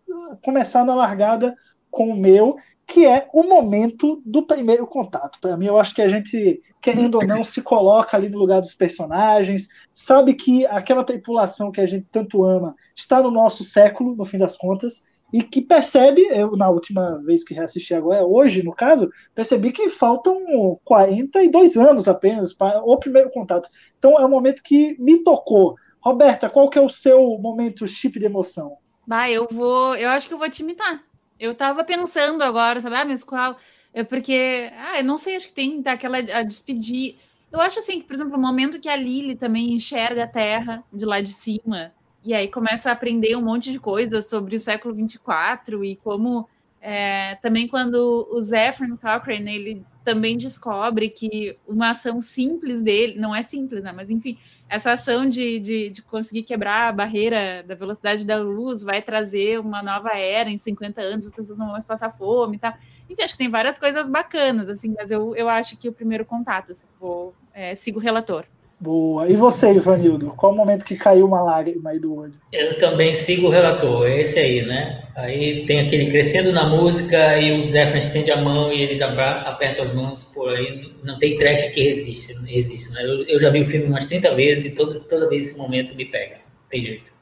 começar 0.42 0.84
na 0.84 0.94
largada 0.94 1.54
com 1.90 2.08
o 2.08 2.16
meu, 2.16 2.56
que 2.90 3.06
é 3.06 3.28
o 3.32 3.44
momento 3.44 4.20
do 4.26 4.42
primeiro 4.42 4.84
contato. 4.84 5.38
Para 5.40 5.56
mim, 5.56 5.66
eu 5.66 5.78
acho 5.78 5.94
que 5.94 6.02
a 6.02 6.08
gente, 6.08 6.60
querendo 6.82 7.18
ou 7.18 7.26
não, 7.26 7.44
se 7.44 7.62
coloca 7.62 8.16
ali 8.16 8.28
no 8.28 8.36
lugar 8.36 8.60
dos 8.60 8.74
personagens, 8.74 9.68
sabe 9.94 10.34
que 10.34 10.66
aquela 10.66 11.04
tripulação 11.04 11.70
que 11.70 11.80
a 11.80 11.86
gente 11.86 12.08
tanto 12.10 12.44
ama 12.44 12.74
está 12.96 13.22
no 13.22 13.30
nosso 13.30 13.62
século, 13.62 14.16
no 14.16 14.24
fim 14.24 14.38
das 14.38 14.56
contas, 14.56 15.04
e 15.32 15.40
que 15.40 15.62
percebe, 15.62 16.22
eu 16.32 16.56
na 16.56 16.68
última 16.68 17.22
vez 17.22 17.44
que 17.44 17.54
reassisti 17.54 17.94
agora, 17.94 18.26
hoje 18.26 18.64
no 18.64 18.74
caso, 18.74 19.08
percebi 19.36 19.70
que 19.70 19.88
faltam 19.88 20.36
42 20.84 21.76
anos 21.76 22.08
apenas 22.08 22.52
para 22.52 22.82
o 22.82 22.98
primeiro 22.98 23.30
contato. 23.30 23.70
Então 24.00 24.18
é 24.18 24.26
um 24.26 24.30
momento 24.30 24.64
que 24.64 25.00
me 25.00 25.22
tocou. 25.22 25.76
Roberta, 26.00 26.50
qual 26.50 26.68
que 26.68 26.78
é 26.78 26.82
o 26.82 26.90
seu 26.90 27.38
momento 27.38 27.86
chip 27.86 28.18
de 28.18 28.26
emoção? 28.26 28.78
Bah, 29.06 29.30
eu 29.30 29.46
vou, 29.48 29.94
eu 29.94 30.08
acho 30.08 30.26
que 30.26 30.34
eu 30.34 30.38
vou 30.38 30.50
te 30.50 30.64
imitar. 30.64 31.04
Eu 31.40 31.54
tava 31.54 31.82
pensando 31.82 32.42
agora, 32.42 32.80
sabe, 32.80 32.96
ah, 32.96 33.04
mas 33.04 33.24
qual? 33.24 33.56
É 33.94 34.04
porque, 34.04 34.70
ah, 34.76 34.98
eu 34.98 35.04
não 35.04 35.16
sei, 35.16 35.36
acho 35.36 35.46
que 35.46 35.52
tem 35.54 35.82
tá, 35.82 35.92
aquela 35.92 36.18
a 36.18 36.42
despedir. 36.42 37.16
Eu 37.50 37.60
acho 37.60 37.78
assim 37.78 37.98
que, 37.98 38.06
por 38.06 38.12
exemplo, 38.14 38.36
o 38.36 38.40
momento 38.40 38.78
que 38.78 38.88
a 38.88 38.94
Lily 38.94 39.34
também 39.34 39.72
enxerga 39.72 40.24
a 40.24 40.28
Terra 40.28 40.84
de 40.92 41.04
lá 41.06 41.20
de 41.22 41.32
cima, 41.32 41.92
e 42.22 42.34
aí 42.34 42.46
começa 42.46 42.90
a 42.90 42.92
aprender 42.92 43.34
um 43.36 43.42
monte 43.42 43.72
de 43.72 43.80
coisas 43.80 44.28
sobre 44.28 44.54
o 44.54 44.60
século 44.60 44.94
24 44.94 45.82
e 45.82 45.96
como 45.96 46.46
é, 46.80 47.34
também 47.36 47.68
quando 47.68 48.26
o 48.32 48.40
Zephyr 48.40 48.96
Cochrane 48.96 49.54
ele 49.54 49.86
também 50.02 50.38
descobre 50.38 51.10
que 51.10 51.58
uma 51.68 51.90
ação 51.90 52.22
simples 52.22 52.80
dele, 52.80 53.20
não 53.20 53.34
é 53.34 53.42
simples, 53.42 53.82
né? 53.82 53.92
Mas 53.92 54.10
enfim, 54.10 54.38
essa 54.66 54.92
ação 54.92 55.28
de, 55.28 55.60
de, 55.60 55.90
de, 55.90 56.02
conseguir 56.02 56.42
quebrar 56.42 56.88
a 56.88 56.92
barreira 56.92 57.62
da 57.62 57.74
velocidade 57.74 58.24
da 58.24 58.38
luz 58.38 58.82
vai 58.82 59.02
trazer 59.02 59.60
uma 59.60 59.82
nova 59.82 60.16
era 60.16 60.48
em 60.48 60.56
50 60.56 61.00
anos, 61.02 61.26
as 61.26 61.32
pessoas 61.32 61.58
não 61.58 61.66
vão 61.66 61.72
mais 61.72 61.84
passar 61.84 62.10
fome 62.10 62.56
e 62.56 62.58
tal. 62.58 62.74
Enfim, 63.10 63.22
acho 63.22 63.34
que 63.34 63.38
tem 63.38 63.50
várias 63.50 63.78
coisas 63.78 64.08
bacanas, 64.08 64.70
assim, 64.70 64.94
mas 64.96 65.10
eu, 65.10 65.36
eu 65.36 65.48
acho 65.48 65.76
que 65.76 65.88
o 65.88 65.92
primeiro 65.92 66.24
contato, 66.24 66.72
assim, 66.72 66.88
vou, 66.98 67.34
é, 67.52 67.74
sigo 67.74 67.98
o 67.98 68.02
relator. 68.02 68.46
Boa. 68.80 69.28
E 69.28 69.36
você, 69.36 69.74
Ivanildo? 69.74 70.32
Qual 70.36 70.52
o 70.52 70.56
momento 70.56 70.86
que 70.86 70.96
caiu 70.96 71.26
uma 71.26 71.42
lágrima 71.42 71.90
aí 71.90 71.98
do 71.98 72.16
olho? 72.16 72.32
Eu 72.50 72.78
também 72.78 73.12
sigo 73.12 73.48
o 73.48 73.50
relator, 73.50 74.06
é 74.06 74.22
esse 74.22 74.38
aí, 74.38 74.62
né? 74.64 75.02
Aí 75.14 75.66
tem 75.66 75.80
aquele 75.80 76.10
crescendo 76.10 76.50
na 76.50 76.66
música 76.66 77.38
e 77.38 77.58
o 77.58 77.62
Zé 77.62 77.98
estende 77.98 78.30
a 78.30 78.40
mão 78.40 78.72
e 78.72 78.80
eles 78.80 79.02
apertam 79.02 79.84
as 79.84 79.92
mãos 79.92 80.22
por 80.34 80.48
aí. 80.48 80.94
Não 81.04 81.18
tem 81.18 81.36
track 81.36 81.74
que 81.74 81.82
resiste, 81.82 82.32
resiste 82.46 82.94
né? 82.94 83.04
Eu, 83.04 83.22
eu, 83.24 83.38
já 83.38 83.50
vi 83.50 83.60
o 83.60 83.66
filme 83.66 83.86
umas 83.86 84.06
30 84.06 84.34
vezes 84.34 84.64
e 84.64 84.70
toda, 84.70 84.98
toda 85.00 85.28
vez 85.28 85.48
esse 85.48 85.58
momento 85.58 85.94
me 85.94 86.06
pega. 86.06 86.36
Tem 86.70 86.82
jeito. 86.82 87.12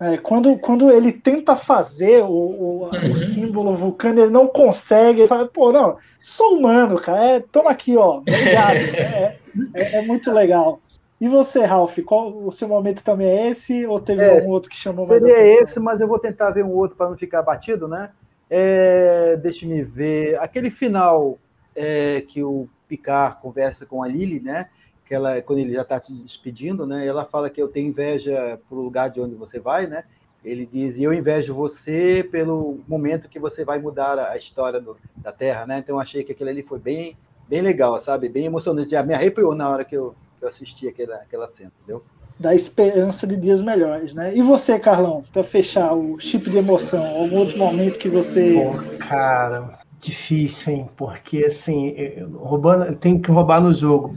É, 0.00 0.16
quando, 0.16 0.58
quando 0.58 0.90
ele 0.90 1.12
tenta 1.12 1.54
fazer 1.54 2.24
o, 2.24 2.26
o, 2.26 2.70
Uhum. 2.92 3.12
o 3.12 3.16
símbolo 3.16 3.76
vulcano, 3.76 4.22
ele 4.22 4.30
não 4.30 4.48
consegue. 4.48 5.20
Ele 5.20 5.28
fala, 5.28 5.46
pô, 5.46 5.70
não, 5.70 5.98
sou 6.22 6.56
humano, 6.56 7.00
cara. 7.00 7.24
É, 7.24 7.40
toma 7.40 7.70
aqui, 7.70 7.96
ó. 7.96 8.18
Obrigado. 8.18 8.76
é, 8.94 9.38
é, 9.74 9.96
é 9.96 10.02
muito 10.02 10.30
legal. 10.32 10.80
E 11.20 11.28
você, 11.28 11.64
Ralph, 11.64 11.98
qual 12.04 12.34
o 12.34 12.50
seu 12.50 12.66
momento 12.66 13.02
também 13.04 13.28
é 13.28 13.50
esse? 13.50 13.84
Ou 13.84 14.00
teve 14.00 14.22
É, 14.22 14.38
algum 14.38 14.52
outro 14.52 14.70
que 14.70 14.76
chamou 14.76 15.06
mais 15.06 15.22
Seria 15.22 15.62
esse, 15.62 15.78
mas 15.78 16.00
eu 16.00 16.08
vou 16.08 16.18
tentar 16.18 16.50
ver 16.50 16.64
um 16.64 16.72
outro 16.72 16.96
para 16.96 17.10
não 17.10 17.16
ficar 17.16 17.42
batido, 17.42 17.86
né? 17.86 18.10
É, 18.48 19.36
Deixe-me 19.36 19.82
ver. 19.82 20.38
Aquele 20.40 20.70
final 20.70 21.38
é, 21.76 22.22
que 22.22 22.42
o 22.42 22.66
Picard 22.88 23.36
conversa 23.40 23.84
com 23.84 24.02
a 24.02 24.08
Lily, 24.08 24.40
né? 24.40 24.68
Que 25.04 25.14
ela, 25.14 25.42
quando 25.42 25.58
ele 25.58 25.74
já 25.74 25.82
está 25.82 26.00
se 26.00 26.14
despedindo, 26.22 26.86
né? 26.86 27.06
Ela 27.06 27.26
fala 27.26 27.50
que 27.50 27.60
eu 27.60 27.68
tenho 27.68 27.88
inveja 27.88 28.58
pro 28.66 28.80
lugar 28.80 29.10
de 29.10 29.20
onde 29.20 29.34
você 29.34 29.60
vai, 29.60 29.86
né? 29.86 30.04
Ele 30.44 30.64
diz, 30.64 30.96
e 30.96 31.02
eu 31.02 31.12
invejo 31.12 31.54
você 31.54 32.26
pelo 32.30 32.80
momento 32.88 33.28
que 33.28 33.38
você 33.38 33.64
vai 33.64 33.78
mudar 33.78 34.18
a 34.18 34.36
história 34.36 34.80
do- 34.80 34.96
da 35.18 35.30
Terra, 35.32 35.66
né? 35.66 35.78
Então 35.78 35.96
eu 35.96 36.00
achei 36.00 36.24
que 36.24 36.32
aquilo 36.32 36.48
ali 36.48 36.62
foi 36.62 36.78
bem, 36.78 37.16
bem 37.48 37.60
legal, 37.60 38.00
sabe? 38.00 38.28
Bem 38.28 38.46
emocionante. 38.46 38.90
Já 38.90 39.02
me 39.02 39.12
arrepiou 39.12 39.54
na 39.54 39.68
hora 39.68 39.84
que 39.84 39.94
eu, 39.96 40.14
que 40.38 40.44
eu 40.44 40.48
assisti 40.48 40.88
aquela, 40.88 41.16
aquela 41.16 41.46
cena, 41.46 41.70
entendeu? 41.78 42.02
Da 42.38 42.54
esperança 42.54 43.26
de 43.26 43.36
dias 43.36 43.60
melhores, 43.60 44.14
né? 44.14 44.34
E 44.34 44.40
você, 44.40 44.78
Carlão, 44.78 45.22
para 45.30 45.44
fechar 45.44 45.92
o 45.92 46.18
chip 46.18 46.48
de 46.48 46.56
emoção, 46.56 47.04
algum 47.04 47.36
outro 47.36 47.58
momento 47.58 47.98
que 47.98 48.08
você. 48.08 48.54
Pô, 48.54 48.96
cara, 49.06 49.78
difícil, 50.00 50.72
hein? 50.72 50.90
Porque 50.96 51.44
assim, 51.44 51.90
eu- 51.90 52.30
roubando, 52.30 52.86
eu 52.86 52.96
tenho 52.96 53.20
que 53.20 53.30
roubar 53.30 53.60
no 53.60 53.74
jogo. 53.74 54.16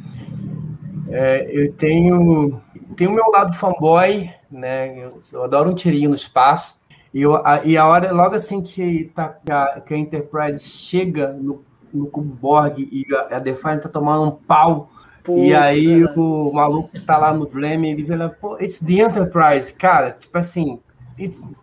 É, 1.10 1.46
eu 1.52 1.74
tenho, 1.74 2.62
tenho 2.96 3.12
o 3.12 3.14
meu 3.14 3.30
lado 3.30 3.54
fanboy, 3.56 4.30
né? 4.54 4.98
Eu, 4.98 5.20
eu 5.32 5.44
adoro 5.44 5.70
um 5.70 5.76
tirinho 5.76 6.10
no 6.10 6.16
espaço. 6.16 6.80
E, 7.14 7.22
eu, 7.22 7.36
a, 7.46 7.64
e 7.64 7.78
a 7.78 7.88
hora, 7.88 8.12
logo 8.12 8.36
assim 8.36 8.62
que, 8.62 9.12
tá, 9.14 9.38
a, 9.50 9.82
que 9.82 9.94
a 9.94 9.98
Enterprise 9.98 10.60
chega 10.62 11.32
no, 11.34 11.64
no 11.94 12.08
cubo 12.08 12.34
Borg 12.34 12.80
e 12.80 13.06
a, 13.14 13.38
a 13.38 13.40
Defiant 13.40 13.82
tá 13.82 13.90
tomando 13.90 14.24
um 14.24 14.32
pau, 14.32 14.90
Pô, 15.24 15.38
e 15.38 15.56
aí 15.56 16.04
o 16.04 16.52
maluco 16.52 16.90
que 16.90 17.00
tá 17.00 17.18
lá 17.18 17.34
no 17.34 17.48
Grammy, 17.48 17.92
ele 17.92 18.04
vê 18.04 18.16
lá, 18.16 18.30
pô, 18.30 18.58
it's 18.60 18.80
the 18.80 18.96
Enterprise, 18.96 19.72
cara, 19.72 20.12
tipo 20.12 20.38
assim, 20.38 20.80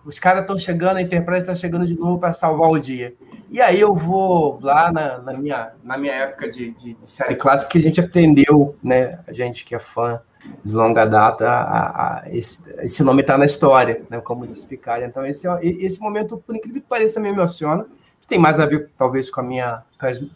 os 0.04 0.18
caras 0.18 0.42
estão 0.42 0.56
chegando, 0.56 0.98
a 0.98 1.02
Enterprise 1.02 1.44
tá 1.44 1.54
chegando 1.54 1.86
de 1.86 1.98
novo 1.98 2.18
para 2.18 2.32
salvar 2.32 2.70
o 2.70 2.78
dia. 2.78 3.14
E 3.50 3.60
aí 3.60 3.80
eu 3.80 3.94
vou 3.94 4.58
lá 4.62 4.92
na, 4.92 5.18
na 5.18 5.32
minha, 5.32 5.72
na 5.82 5.98
minha 5.98 6.12
época 6.14 6.48
de, 6.50 6.70
de- 6.72 6.94
de 6.94 7.10
série 7.10 7.34
clássica 7.34 7.70
que 7.72 7.78
a 7.78 7.82
gente 7.82 8.00
aprendeu, 8.00 8.76
né, 8.82 9.18
a 9.26 9.32
gente 9.32 9.64
que 9.64 9.74
é 9.74 9.78
fã 9.78 10.20
de 10.64 10.72
longa 10.72 11.04
data, 11.04 11.48
a- 11.50 12.20
a- 12.20 12.22
esse, 12.30 12.62
esse 12.78 13.02
nome 13.02 13.22
tá 13.22 13.36
na 13.36 13.44
história, 13.44 14.02
né, 14.08 14.20
como 14.20 14.46
Picard. 14.68 15.04
Então 15.04 15.26
esse, 15.26 15.46
esse 15.62 16.00
momento, 16.00 16.38
por 16.38 16.54
incrível 16.56 16.80
que 16.80 16.88
pareça, 16.88 17.18
me 17.20 17.28
emociona. 17.28 17.86
Tem 18.28 18.38
mais 18.38 18.60
a 18.60 18.66
ver, 18.66 18.88
talvez, 18.96 19.28
com 19.28 19.40
a 19.40 19.42
minha, 19.42 19.82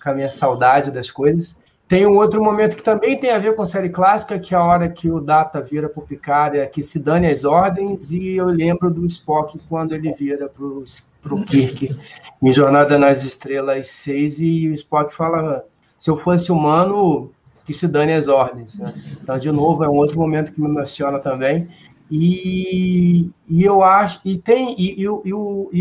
com 0.03 0.11
a 0.11 0.15
minha 0.15 0.29
saudade 0.29 0.91
das 0.91 1.11
coisas. 1.13 1.55
Tem 1.87 2.07
um 2.07 2.17
outro 2.17 2.43
momento 2.43 2.77
que 2.77 2.83
também 2.83 3.19
tem 3.19 3.31
a 3.31 3.39
ver 3.39 3.55
com 3.55 3.65
série 3.67 3.91
clássica, 3.91 4.39
que 4.39 4.55
é 4.55 4.59
a 4.59 4.65
hora 4.65 4.89
que 4.89 5.11
o 5.11 5.21
Data 5.21 5.61
vira 5.61 5.89
pro 5.89 6.03
Picard, 6.03 6.59
é 6.59 6.67
que 6.67 6.83
se 6.83 6.99
dane 7.03 7.27
as 7.27 7.45
ordens, 7.45 8.11
e 8.11 8.37
eu 8.37 8.47
lembro 8.47 8.91
do 8.91 9.05
Spock 9.05 9.59
quando 9.69 9.93
ele 9.95 10.11
vira 10.13 10.49
pro, 10.49 10.83
pro 11.21 11.43
Kirk 11.45 11.95
em 12.43 12.53
Jornada 12.53 12.99
nas 12.99 13.23
Estrelas 13.23 13.89
6, 13.89 14.41
e 14.41 14.69
o 14.69 14.75
Spock 14.75 15.15
fala, 15.15 15.63
se 15.99 16.11
eu 16.11 16.17
fosse 16.17 16.51
humano, 16.51 17.31
que 17.67 17.75
se 17.75 17.87
dane 17.87 18.15
as 18.15 18.29
ordens. 18.29 18.79
né? 18.79 18.95
Então, 19.23 19.39
de 19.39 19.53
novo, 19.53 19.85
é 19.85 19.89
um 19.89 19.93
outro 19.97 20.19
momento 20.19 20.53
que 20.53 20.61
me 20.61 20.69
emociona 20.69 21.19
também. 21.19 21.69
E, 22.11 23.31
e 23.49 23.63
eu 23.63 23.83
acho, 23.83 24.21
e 24.25 24.39
tem, 24.39 24.75
e, 24.79 25.01
e, 25.03 25.09
o- 25.09 25.21
e, 25.25 25.35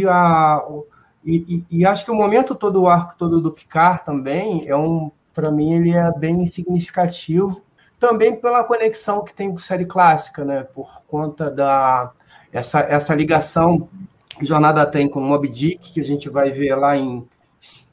o- 0.05 0.09
a, 0.09 0.65
o- 0.69 0.85
e- 1.25 1.63
e 1.71 1.85
acho 1.85 2.03
que 2.03 2.11
o 2.11 2.15
momento 2.15 2.55
todo, 2.55 2.81
o 2.81 2.87
arco 2.89 3.15
todo 3.17 3.39
do 3.41 3.51
Picard 3.51 4.03
também 4.05 4.67
é 4.67 4.75
um, 4.75 5.09
para 5.33 5.51
mim, 5.51 5.73
ele 5.73 5.91
é 5.91 6.11
bem 6.11 6.45
significativo, 6.45 7.61
também 7.99 8.35
pela 8.35 8.63
conexão 8.63 9.23
que 9.23 9.33
tem 9.33 9.49
com 9.49 9.57
série 9.57 9.85
clássica, 9.85 10.43
né? 10.43 10.63
Por 10.63 11.01
conta 11.07 11.49
da 11.49 12.11
essa, 12.51 12.81
essa 12.81 13.15
ligação 13.15 13.89
que 14.37 14.45
Jornada 14.45 14.85
tem 14.85 15.09
com 15.09 15.19
Moby 15.19 15.49
Dick, 15.49 15.91
que 15.91 15.99
a 15.99 16.03
gente 16.03 16.29
vai 16.29 16.51
ver 16.51 16.75
lá 16.75 16.95
em, 16.95 17.27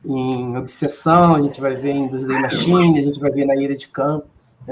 em 0.05 0.57
Obsessão, 0.57 1.36
a 1.36 1.41
gente 1.41 1.61
vai 1.61 1.74
ver 1.74 1.93
em 1.93 2.09
Dos 2.09 2.24
Machine, 2.24 2.99
a 2.99 3.03
gente 3.03 3.20
vai 3.20 3.30
ver 3.30 3.47
na 3.47 3.57
Ira 3.57 3.76
de 3.76 3.88
Campo. 3.88 4.26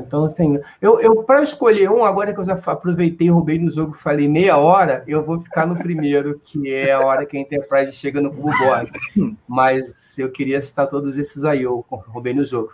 Então, 0.07 0.25
assim, 0.25 0.59
eu, 0.81 1.01
eu 1.01 1.23
para 1.23 1.43
escolher 1.43 1.91
um, 1.91 2.05
agora 2.05 2.33
que 2.33 2.41
eu 2.41 2.45
já 2.45 2.55
aproveitei, 2.55 3.31
roubei 3.31 3.59
no 3.59 3.71
jogo, 3.71 3.93
falei 3.93 4.29
meia 4.29 4.57
hora, 4.57 5.03
eu 5.07 5.25
vou 5.25 5.41
ficar 5.41 5.67
no 5.67 5.77
primeiro, 5.77 6.41
que 6.43 6.73
é 6.73 6.93
a 6.93 7.01
hora 7.01 7.27
que 7.27 7.37
a 7.37 7.41
Enterprise 7.41 7.93
chega 7.93 8.21
no 8.21 8.31
Cubo 8.31 8.51
Borg. 8.59 8.91
Mas 9.47 10.19
eu 10.19 10.31
queria 10.31 10.61
citar 10.61 10.87
todos 10.87 11.19
esses 11.19 11.45
aí, 11.45 11.63
eu 11.63 11.85
roubei 11.89 12.35
no 12.35 12.45
jogo. 12.45 12.73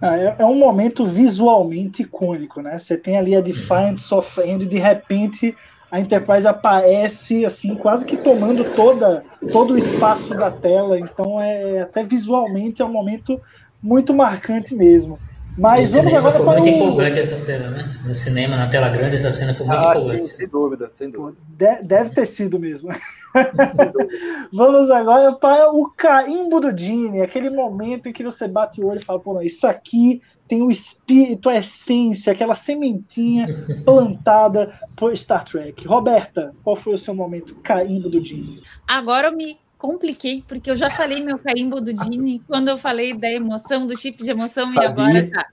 Ah, 0.00 0.16
é, 0.16 0.36
é 0.38 0.46
um 0.46 0.54
momento 0.54 1.04
visualmente 1.04 2.02
icônico, 2.02 2.62
né? 2.62 2.78
Você 2.78 2.96
tem 2.96 3.18
ali 3.18 3.36
a 3.36 3.40
Defiant 3.40 3.98
sofrendo 3.98 4.64
e 4.64 4.66
de 4.66 4.78
repente 4.78 5.54
a 5.90 6.00
Enterprise 6.00 6.46
aparece 6.46 7.44
assim, 7.44 7.74
quase 7.74 8.06
que 8.06 8.16
tomando 8.16 8.64
toda, 8.74 9.24
todo 9.52 9.74
o 9.74 9.78
espaço 9.78 10.34
da 10.34 10.50
tela. 10.50 10.98
Então 10.98 11.40
é 11.40 11.82
até 11.82 12.02
visualmente 12.02 12.80
é 12.80 12.84
um 12.84 12.92
momento 12.92 13.40
muito 13.82 14.14
marcante 14.14 14.74
mesmo. 14.74 15.18
Mas 15.56 15.94
no 15.94 15.98
vamos 16.02 16.14
agora 16.14 16.36
foi 16.36 16.44
para 16.46 16.60
muito 16.60 16.68
o. 16.74 16.76
empolgante 16.76 17.18
essa 17.18 17.36
cena, 17.36 17.70
né? 17.70 18.00
No 18.06 18.14
cinema, 18.14 18.56
na 18.56 18.68
tela 18.68 18.88
grande, 18.88 19.16
essa 19.16 19.32
cena 19.32 19.52
foi 19.54 19.66
muito 19.66 19.84
Ah, 19.84 19.94
sim, 19.94 20.00
empolgante. 20.00 20.28
sem 20.28 20.48
dúvida, 20.48 20.90
sem 20.90 21.10
dúvida. 21.10 21.38
De- 21.48 21.82
Deve 21.82 22.10
ter 22.10 22.26
sido 22.26 22.58
mesmo. 22.58 22.90
Vamos 24.52 24.90
agora 24.90 25.32
para 25.34 25.70
o 25.70 25.90
carimbo 25.96 26.60
do 26.60 26.76
Gene, 26.76 27.20
aquele 27.22 27.50
momento 27.50 28.08
em 28.08 28.12
que 28.12 28.24
você 28.24 28.48
bate 28.48 28.80
o 28.82 28.86
olho 28.88 29.00
e 29.00 29.04
fala, 29.04 29.20
pô, 29.20 29.34
não, 29.34 29.42
isso 29.42 29.66
aqui 29.66 30.20
tem 30.48 30.62
o 30.62 30.70
espírito, 30.70 31.48
a 31.48 31.56
essência, 31.58 32.32
aquela 32.32 32.54
sementinha 32.56 33.46
plantada 33.84 34.74
por 34.96 35.16
Star 35.16 35.44
Trek. 35.44 35.86
Roberta, 35.86 36.52
qual 36.64 36.76
foi 36.76 36.94
o 36.94 36.98
seu 36.98 37.14
momento 37.14 37.54
carimbo 37.62 38.08
do 38.08 38.24
Gene? 38.24 38.60
Agora 38.88 39.28
eu 39.28 39.36
me 39.36 39.56
compliquei, 39.80 40.44
porque 40.46 40.70
eu 40.70 40.76
já 40.76 40.90
falei 40.90 41.22
meu 41.22 41.38
carimbo 41.38 41.80
do 41.80 41.92
Dini 41.92 42.38
quando 42.46 42.68
eu 42.68 42.76
falei 42.76 43.14
da 43.14 43.30
emoção, 43.32 43.86
do 43.86 43.96
chip 43.98 44.22
de 44.22 44.30
emoção, 44.30 44.66
Sabia. 44.66 44.82
e 44.82 44.86
agora 44.86 45.30
tá. 45.30 45.46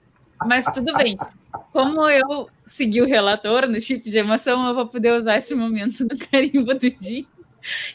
Mas 0.46 0.66
tudo 0.66 0.94
bem. 0.96 1.18
Como 1.72 2.06
eu 2.08 2.48
segui 2.66 3.00
o 3.00 3.06
relator 3.06 3.66
no 3.66 3.80
chip 3.80 4.08
de 4.08 4.18
emoção, 4.18 4.68
eu 4.68 4.74
vou 4.74 4.86
poder 4.86 5.14
usar 5.18 5.38
esse 5.38 5.54
momento 5.54 6.06
do 6.06 6.16
carimbo 6.16 6.74
do 6.74 6.78
Dini, 6.90 7.26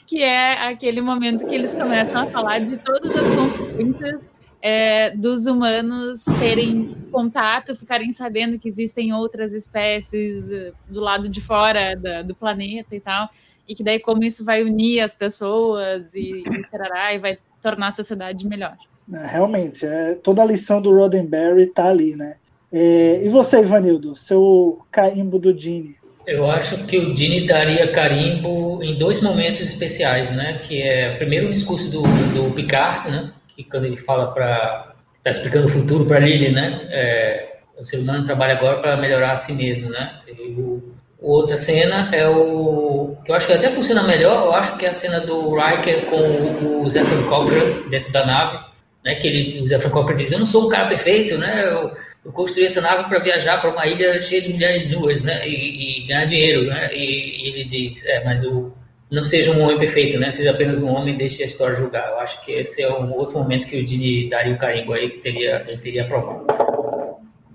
que 0.07 0.21
é 0.21 0.67
aquele 0.67 1.01
momento 1.01 1.45
que 1.45 1.53
eles 1.53 1.73
começam 1.73 2.23
a 2.23 2.31
falar 2.31 2.59
de 2.59 2.77
todas 2.79 3.15
as 3.15 3.29
consequências 3.29 4.29
é, 4.61 5.11
dos 5.15 5.45
humanos 5.45 6.23
terem 6.39 6.95
contato, 7.11 7.75
ficarem 7.75 8.11
sabendo 8.11 8.57
que 8.57 8.67
existem 8.67 9.13
outras 9.13 9.53
espécies 9.53 10.49
eh, 10.49 10.71
do 10.89 10.99
lado 11.01 11.27
de 11.29 11.41
fora 11.41 11.95
da- 11.95 12.21
do 12.21 12.34
planeta 12.34 12.95
e 12.95 12.99
tal 12.99 13.29
e 13.68 13.76
que 13.76 13.84
daí 13.84 13.99
como 13.99 14.24
isso 14.24 14.43
vai 14.43 14.64
unir 14.64 14.99
as 14.99 15.14
pessoas 15.14 16.14
e, 16.14 16.43
e, 16.45 16.64
tarará, 16.72 17.14
e 17.14 17.20
vai 17.20 17.38
tornar 17.61 17.88
a 17.88 17.91
sociedade 17.91 18.47
melhor. 18.47 18.76
É, 19.11 19.26
Realmente, 19.26 19.86
é, 19.86 20.16
toda 20.16 20.41
a 20.41 20.45
lição 20.45 20.82
do 20.82 20.93
Roddenberry 20.93 21.68
tá 21.68 21.88
ali, 21.88 22.16
né? 22.16 22.36
É, 22.72 23.22
e 23.24 23.30
você, 23.30 23.61
Ivanildo, 23.61 24.16
seu 24.16 24.82
carimbo 24.91 25.38
do 25.38 25.57
Gene? 25.57 25.95
Eu 26.26 26.49
acho 26.49 26.86
que 26.86 26.97
o 26.97 27.14
Dini 27.14 27.45
daria 27.45 27.91
carimbo 27.91 28.82
em 28.82 28.97
dois 28.97 29.22
momentos 29.22 29.61
especiais, 29.61 30.34
né? 30.35 30.60
Que 30.64 30.81
é 30.81 31.15
primeiro 31.18 31.48
o 31.48 31.52
discurso 31.52 31.91
do, 31.91 32.02
do 32.02 32.53
Picard, 32.56 33.11
né? 33.11 33.34
Que 33.49 33.64
quando 33.64 33.85
ele 33.85 33.98
fala 33.98 34.31
para 34.31 34.94
tá 35.22 35.31
explicando 35.31 35.68
o 35.68 35.69
futuro 35.69 36.06
para 36.06 36.19
Lily, 36.19 36.52
né? 36.52 36.88
É, 36.90 37.57
o 37.77 37.85
ser 37.85 37.98
humano 37.98 38.26
trabalha 38.26 38.53
agora 38.53 38.80
para 38.80 38.98
melhorar 38.98 39.34
a 39.34 39.38
si 39.38 39.53
mesmo, 39.53 39.90
né? 39.90 40.22
E 40.27 40.52
o, 40.53 40.94
outra 41.31 41.57
cena 41.57 42.09
é 42.13 42.27
o 42.27 43.15
que 43.23 43.31
eu 43.31 43.35
acho 43.35 43.47
que 43.47 43.53
até 43.53 43.69
funciona 43.69 44.03
melhor. 44.03 44.45
Eu 44.45 44.53
acho 44.53 44.77
que 44.77 44.85
é 44.85 44.89
a 44.89 44.93
cena 44.93 45.19
do 45.21 45.55
Riker 45.55 46.07
com 46.07 46.81
o, 46.83 46.89
Zephyr 46.89 47.23
Cochrane 47.29 47.89
dentro 47.89 48.11
da 48.11 48.25
nave, 48.25 48.59
né? 49.03 49.15
Que 49.15 49.27
ele, 49.27 49.61
o 49.61 49.67
Zephyr 49.67 49.89
Cochrane 49.89 50.21
diz: 50.21 50.31
"Eu 50.31 50.39
não 50.39 50.45
sou 50.45 50.65
um 50.65 50.69
cara 50.69 50.87
perfeito, 50.87 51.37
né? 51.37 51.65
Eu, 51.65 51.91
eu 52.25 52.31
construí 52.31 52.65
essa 52.65 52.81
nave 52.81 53.07
para 53.07 53.19
viajar 53.19 53.61
para 53.61 53.71
uma 53.71 53.87
ilha 53.87 54.21
cheia 54.21 54.41
de 54.41 54.51
mulheres 54.51 54.89
nuas, 54.91 55.23
né? 55.23 55.47
E, 55.47 56.03
e 56.03 56.07
ganhar 56.07 56.25
dinheiro, 56.25 56.67
né? 56.67 56.93
E, 56.93 57.45
e 57.45 57.49
ele 57.49 57.63
diz: 57.63 58.05
é, 58.05 58.23
mas 58.23 58.43
o 58.43 58.73
não 59.13 59.23
seja 59.23 59.51
um 59.51 59.61
homem 59.61 59.77
perfeito, 59.77 60.19
né? 60.19 60.31
Seja 60.31 60.49
apenas 60.49 60.81
um 60.81 60.89
homem 60.89 61.15
deixe 61.15 61.43
a 61.43 61.45
história 61.45 61.75
julgar. 61.75 62.09
Eu 62.09 62.19
acho 62.19 62.43
que 62.43 62.51
esse 62.51 62.81
é 62.81 62.91
um 62.91 63.13
outro 63.13 63.37
momento 63.37 63.67
que 63.67 63.79
o 63.79 63.85
Dini 63.85 64.27
daria 64.27 64.55
o 64.55 64.57
carimbo 64.57 64.91
aí 64.91 65.07
que 65.07 65.19
teria, 65.19 65.63
ele 65.67 65.77
teria 65.77 66.03
aprovado. 66.03 66.47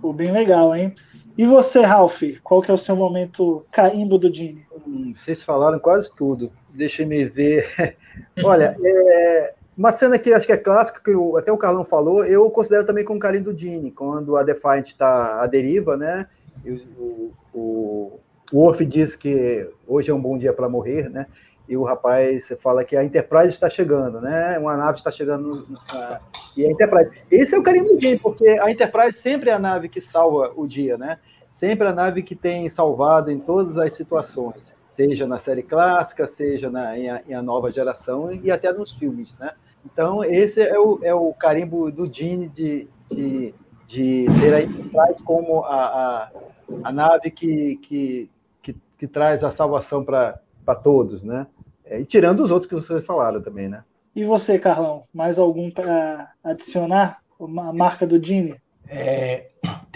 Pô, 0.00 0.12
bem 0.12 0.30
legal, 0.30 0.76
hein? 0.76 0.94
E 1.38 1.46
você, 1.46 1.82
Ralph, 1.82 2.20
qual 2.42 2.60
que 2.60 2.68
é 2.68 2.74
o 2.74 2.76
seu 2.76 2.96
momento 2.96 3.64
carimbo 3.70 4.18
do 4.18 4.34
Gene? 4.34 4.66
Hum, 4.84 5.12
vocês 5.14 5.40
falaram 5.44 5.78
quase 5.78 6.12
tudo. 6.12 6.50
Deixa 6.70 7.04
eu 7.04 7.06
me 7.06 7.24
ver. 7.26 7.96
Olha, 8.42 8.76
é, 8.84 9.54
uma 9.76 9.92
cena 9.92 10.18
que 10.18 10.32
acho 10.32 10.44
que 10.46 10.52
é 10.52 10.56
clássica, 10.56 11.00
que 11.00 11.14
o- 11.14 11.36
até 11.36 11.52
o 11.52 11.56
Carlão 11.56 11.84
falou, 11.84 12.24
eu 12.24 12.50
considero 12.50 12.84
também 12.84 13.04
como 13.04 13.20
carinho 13.20 13.44
do 13.44 13.54
Dini, 13.54 13.92
quando 13.92 14.36
a 14.36 14.42
Defiant 14.42 14.88
está 14.88 15.40
à 15.40 15.46
deriva, 15.46 15.96
né? 15.96 16.26
O, 16.98 17.30
o, 17.54 18.20
o 18.52 18.72
diz 18.84 19.14
que 19.14 19.70
hoje 19.86 20.10
é 20.10 20.14
um 20.14 20.20
bom 20.20 20.36
dia 20.36 20.52
para 20.52 20.68
morrer, 20.68 21.08
né? 21.08 21.28
E 21.68 21.76
o 21.76 21.84
rapaz 21.84 22.50
fala 22.60 22.82
que 22.82 22.96
a 22.96 23.04
Enterprise 23.04 23.48
está 23.48 23.68
chegando, 23.68 24.20
né? 24.20 24.58
Uma 24.58 24.76
nave 24.76 24.98
está 24.98 25.10
chegando 25.10 25.66
e 26.56 26.64
a 26.64 26.70
Enterprise. 26.70 27.10
Esse 27.30 27.54
é 27.54 27.58
o 27.58 27.62
carinho 27.62 27.84
do 27.84 27.98
dia, 27.98 28.18
porque 28.18 28.48
a 28.48 28.70
Enterprise 28.70 29.18
sempre 29.18 29.50
é 29.50 29.52
a 29.52 29.58
nave 29.58 29.88
que 29.88 30.00
salva 30.00 30.52
o 30.56 30.66
dia, 30.66 30.96
né? 30.96 31.18
Sempre 31.52 31.88
a 31.88 31.92
nave 31.92 32.22
que 32.22 32.34
tem 32.34 32.68
salvado 32.68 33.30
em 33.30 33.38
todas 33.38 33.76
as 33.78 33.92
situações, 33.92 34.74
seja 34.86 35.26
na 35.26 35.38
série 35.38 35.62
clássica, 35.62 36.26
seja 36.26 36.70
na, 36.70 36.98
em, 36.98 37.10
a, 37.10 37.22
em 37.28 37.34
a 37.34 37.42
nova 37.42 37.70
geração 37.70 38.32
e 38.32 38.50
até 38.50 38.72
nos 38.72 38.92
filmes, 38.92 39.36
né? 39.38 39.52
Então, 39.84 40.24
esse 40.24 40.62
é 40.62 40.78
o, 40.78 40.98
é 41.02 41.14
o 41.14 41.32
carimbo 41.34 41.90
do 41.92 42.12
Gene 42.12 42.48
de, 42.48 42.88
de, 43.10 43.54
de 43.86 44.26
ter 44.40 44.54
a 44.54 44.62
Enterprise 44.62 45.22
como 45.22 45.64
a, 45.64 45.84
a, 45.84 46.30
a 46.84 46.92
nave 46.92 47.30
que, 47.30 47.76
que, 47.76 48.30
que, 48.62 48.76
que 48.98 49.06
traz 49.06 49.44
a 49.44 49.50
salvação 49.50 50.04
para 50.04 50.40
todos, 50.82 51.22
né? 51.22 51.46
É, 51.88 52.00
e 52.00 52.04
tirando 52.04 52.40
os 52.40 52.50
outros 52.50 52.68
que 52.68 52.74
vocês 52.74 53.04
falaram 53.04 53.40
também, 53.40 53.68
né? 53.68 53.82
E 54.14 54.24
você, 54.24 54.58
Carlão, 54.58 55.04
mais 55.12 55.38
algum 55.38 55.70
para 55.70 56.32
adicionar? 56.42 57.18
A 57.40 57.72
marca 57.72 58.04
do 58.06 58.18
Dini? 58.18 58.56
É, 58.88 59.46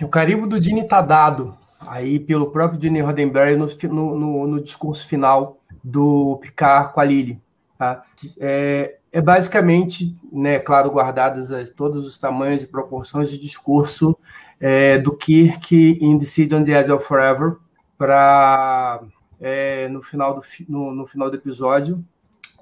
o 0.00 0.08
carimbo 0.08 0.46
do 0.46 0.60
Dini 0.60 0.86
tá 0.86 1.00
dado 1.00 1.56
aí 1.80 2.20
pelo 2.20 2.50
próprio 2.50 2.78
Dini 2.78 3.00
Roddenberry 3.00 3.56
no, 3.56 3.66
no, 3.88 4.46
no, 4.46 4.60
discurso 4.62 5.08
final 5.08 5.58
do 5.82 6.38
Picard 6.40 6.92
com 6.92 7.00
a 7.00 7.04
Lily. 7.04 7.40
Tá? 7.76 8.04
É, 8.38 8.96
é 9.10 9.20
basicamente, 9.20 10.14
né, 10.32 10.60
claro, 10.60 10.90
guardadas 10.90 11.50
as, 11.50 11.70
todos 11.70 12.06
os 12.06 12.16
tamanhos 12.16 12.62
e 12.62 12.68
proporções 12.68 13.30
de 13.30 13.38
discurso 13.38 14.16
é, 14.60 14.98
do 14.98 15.16
Kirk 15.16 15.98
em 16.00 16.16
Decide 16.16 16.54
on 16.54 16.64
the 16.64 16.78
Edge 16.78 16.92
of 16.92 17.04
Forever 17.04 17.56
para 17.98 19.02
é, 19.42 19.88
no, 19.88 20.00
final 20.00 20.34
do, 20.34 20.42
no, 20.68 20.94
no, 20.94 21.06
final 21.06 21.28
do 21.28 21.36
episódio. 21.36 22.02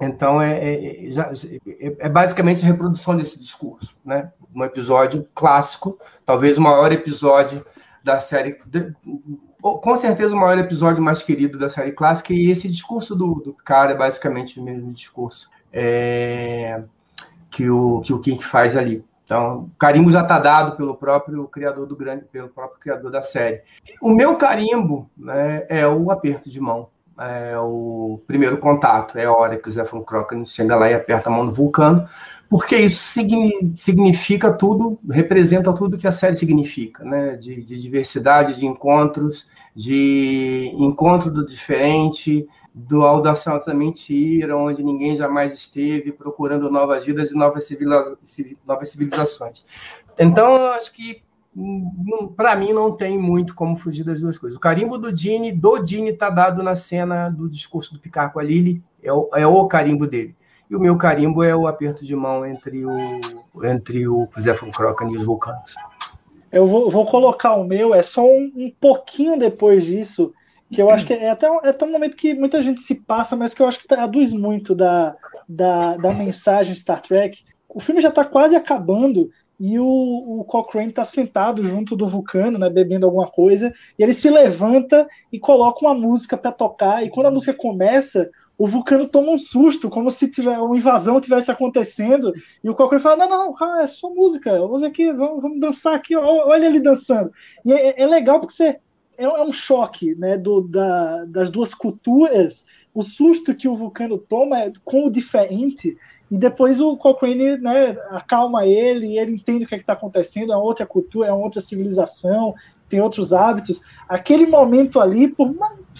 Então, 0.00 0.40
é, 0.40 1.06
é, 1.06 1.10
já, 1.10 1.30
é, 1.66 1.96
é 1.98 2.08
basicamente 2.08 2.64
a 2.64 2.66
reprodução 2.66 3.14
desse 3.14 3.38
discurso. 3.38 3.94
Né? 4.04 4.32
Um 4.54 4.64
episódio 4.64 5.28
clássico, 5.34 5.98
talvez 6.24 6.56
o 6.56 6.62
maior 6.62 6.90
episódio 6.90 7.64
da 8.02 8.18
série. 8.18 8.58
De, 8.64 8.94
com 9.60 9.94
certeza 9.94 10.34
o 10.34 10.38
maior 10.38 10.58
episódio 10.58 11.02
mais 11.02 11.22
querido 11.22 11.58
da 11.58 11.68
série 11.68 11.92
clássica, 11.92 12.32
e 12.32 12.50
esse 12.50 12.66
discurso 12.66 13.14
do, 13.14 13.34
do 13.34 13.52
cara 13.52 13.92
é 13.92 13.96
basicamente 13.96 14.58
o 14.58 14.62
mesmo 14.64 14.90
discurso 14.90 15.50
é, 15.70 16.82
que, 17.50 17.68
o, 17.68 18.00
que 18.00 18.12
o 18.12 18.18
King 18.20 18.42
faz 18.42 18.74
ali. 18.74 19.04
Então, 19.30 19.58
o 19.58 19.70
carimbo 19.78 20.10
já 20.10 20.22
está 20.22 20.40
dado 20.40 20.76
pelo 20.76 20.96
próprio 20.96 21.46
criador 21.46 21.86
do 21.86 21.94
grande, 21.94 22.24
pelo 22.24 22.48
próprio 22.48 22.80
criador 22.80 23.12
da 23.12 23.22
série. 23.22 23.60
O 24.02 24.12
meu 24.12 24.34
carimbo 24.34 25.08
né, 25.16 25.64
é 25.68 25.86
o 25.86 26.10
aperto 26.10 26.50
de 26.50 26.60
mão, 26.60 26.88
é 27.16 27.56
o 27.56 28.20
primeiro 28.26 28.58
contato, 28.58 29.16
é 29.16 29.26
a 29.26 29.32
hora 29.32 29.56
que 29.56 29.68
o 29.68 29.70
Zé 29.70 29.84
von 29.84 30.02
Krocken 30.02 30.44
chega 30.44 30.74
lá 30.74 30.90
e 30.90 30.94
aperta 30.94 31.30
a 31.30 31.32
mão 31.32 31.44
no 31.44 31.52
vulcano, 31.52 32.08
porque 32.48 32.74
isso 32.74 33.22
significa 33.76 34.52
tudo, 34.52 34.98
representa 35.08 35.72
tudo 35.72 35.96
que 35.96 36.08
a 36.08 36.12
série 36.12 36.34
significa, 36.34 37.04
né? 37.04 37.36
De, 37.36 37.62
de 37.62 37.80
diversidade 37.80 38.58
de 38.58 38.66
encontros, 38.66 39.46
de 39.76 40.72
encontro 40.76 41.30
do 41.30 41.46
diferente, 41.46 42.48
do 42.86 43.02
Audação 43.02 43.58
da 43.58 43.74
Mentira, 43.74 44.56
onde 44.56 44.82
ninguém 44.82 45.16
jamais 45.16 45.52
esteve, 45.52 46.12
procurando 46.12 46.70
novas 46.70 47.04
vidas 47.04 47.30
e 47.30 47.36
novas, 47.36 47.64
civiliza 47.64 48.16
novas 48.66 48.88
civilizações. 48.88 49.64
Então, 50.18 50.56
eu 50.56 50.72
acho 50.72 50.92
que, 50.92 51.22
hum, 51.54 52.32
para 52.36 52.56
mim, 52.56 52.72
não 52.72 52.92
tem 52.92 53.18
muito 53.18 53.54
como 53.54 53.76
fugir 53.76 54.04
das 54.04 54.20
duas 54.20 54.38
coisas. 54.38 54.56
O 54.56 54.60
carimbo 54.60 54.96
do 54.96 55.12
Dini, 55.12 55.52
do 55.52 55.78
Dini, 55.78 56.10
está 56.10 56.30
dado 56.30 56.62
na 56.62 56.74
cena 56.74 57.28
do 57.28 57.48
discurso 57.48 57.92
do 57.92 58.00
Picard 58.00 58.32
com 58.32 58.40
a 58.40 58.42
Lily, 58.42 58.82
é 59.02 59.12
o, 59.12 59.28
é 59.34 59.46
o 59.46 59.66
carimbo 59.66 60.06
dele. 60.06 60.34
E 60.68 60.76
o 60.76 60.80
meu 60.80 60.96
carimbo 60.96 61.42
é 61.42 61.54
o 61.54 61.66
aperto 61.66 62.04
de 62.04 62.14
mão 62.14 62.46
entre 62.46 62.86
o, 62.86 62.90
entre 63.64 64.06
o 64.06 64.28
Zé 64.38 64.52
von 64.54 64.70
e 65.10 65.16
os 65.16 65.24
vulcanos. 65.24 65.74
Eu 66.52 66.66
vou, 66.66 66.90
vou, 66.90 67.06
colocar 67.06 67.54
o 67.54 67.64
meu, 67.64 67.94
é 67.94 68.02
só 68.02 68.24
um, 68.24 68.52
um 68.56 68.72
pouquinho 68.80 69.38
depois 69.38 69.84
disso, 69.84 70.32
que 70.72 70.80
eu 70.80 70.90
acho 70.90 71.04
que 71.04 71.12
é 71.12 71.30
até, 71.30 71.46
é 71.46 71.68
até 71.68 71.84
um 71.84 71.90
momento 71.90 72.16
que 72.16 72.32
muita 72.34 72.62
gente 72.62 72.82
se 72.82 72.94
passa, 72.94 73.34
mas 73.36 73.52
que 73.52 73.60
eu 73.60 73.66
acho 73.66 73.80
que 73.80 73.88
traduz 73.88 74.32
muito 74.32 74.74
da, 74.74 75.16
da, 75.48 75.96
da 75.96 76.12
mensagem 76.12 76.74
Star 76.74 77.02
Trek. 77.02 77.42
O 77.68 77.80
filme 77.80 78.00
já 78.00 78.08
está 78.08 78.24
quase 78.24 78.54
acabando 78.54 79.30
e 79.58 79.78
o, 79.78 79.84
o 80.40 80.44
Cochrane 80.44 80.88
está 80.88 81.04
sentado 81.04 81.64
junto 81.64 81.94
do 81.94 82.08
Vulcano, 82.08 82.58
né, 82.58 82.70
bebendo 82.70 83.04
alguma 83.04 83.28
coisa, 83.28 83.74
e 83.98 84.02
ele 84.02 84.14
se 84.14 84.30
levanta 84.30 85.06
e 85.30 85.38
coloca 85.38 85.84
uma 85.84 85.94
música 85.94 86.34
para 86.38 86.50
tocar, 86.50 87.04
e 87.04 87.10
quando 87.10 87.26
a 87.26 87.30
música 87.30 87.52
começa, 87.52 88.30
o 88.56 88.66
Vulcano 88.66 89.06
toma 89.06 89.32
um 89.32 89.36
susto, 89.36 89.90
como 89.90 90.10
se 90.10 90.30
tiver 90.30 90.56
uma 90.58 90.76
invasão 90.76 91.20
tivesse 91.20 91.50
acontecendo, 91.50 92.32
e 92.64 92.70
o 92.70 92.74
Cochrane 92.74 93.02
fala, 93.02 93.16
não, 93.16 93.28
não, 93.28 93.54
não, 93.58 93.80
é 93.80 93.86
só 93.86 94.08
música, 94.08 94.58
vamos 94.58 94.84
aqui, 94.84 95.12
vamos, 95.12 95.42
vamos 95.42 95.60
dançar 95.60 95.94
aqui, 95.94 96.16
olha 96.16 96.64
ele 96.64 96.80
dançando. 96.80 97.30
E 97.64 97.72
é, 97.72 98.00
é 98.00 98.06
legal 98.06 98.40
porque 98.40 98.54
você 98.54 98.80
é, 99.20 99.24
é 99.24 99.44
um 99.44 99.52
choque 99.52 100.14
né, 100.14 100.36
do, 100.36 100.62
da, 100.62 101.24
das 101.26 101.50
duas 101.50 101.74
culturas, 101.74 102.64
o 102.94 103.02
susto 103.02 103.54
que 103.54 103.68
o 103.68 103.76
Vulcano 103.76 104.18
toma 104.18 104.58
é 104.58 104.72
com 104.84 105.06
o 105.06 105.10
diferente, 105.10 105.96
e 106.30 106.38
depois 106.38 106.80
o 106.80 106.96
Cochrane 106.96 107.58
né, 107.58 107.96
acalma 108.10 108.66
ele, 108.66 109.08
e 109.08 109.18
ele 109.18 109.32
entende 109.32 109.64
o 109.64 109.68
que 109.68 109.74
é 109.74 109.78
está 109.78 109.92
acontecendo, 109.92 110.52
é 110.52 110.56
outra 110.56 110.86
cultura, 110.86 111.28
é 111.28 111.32
outra 111.32 111.60
civilização, 111.60 112.54
tem 112.88 113.00
outros 113.00 113.32
hábitos. 113.32 113.80
Aquele 114.08 114.46
momento 114.46 115.00
ali, 115.00 115.28
por 115.28 115.54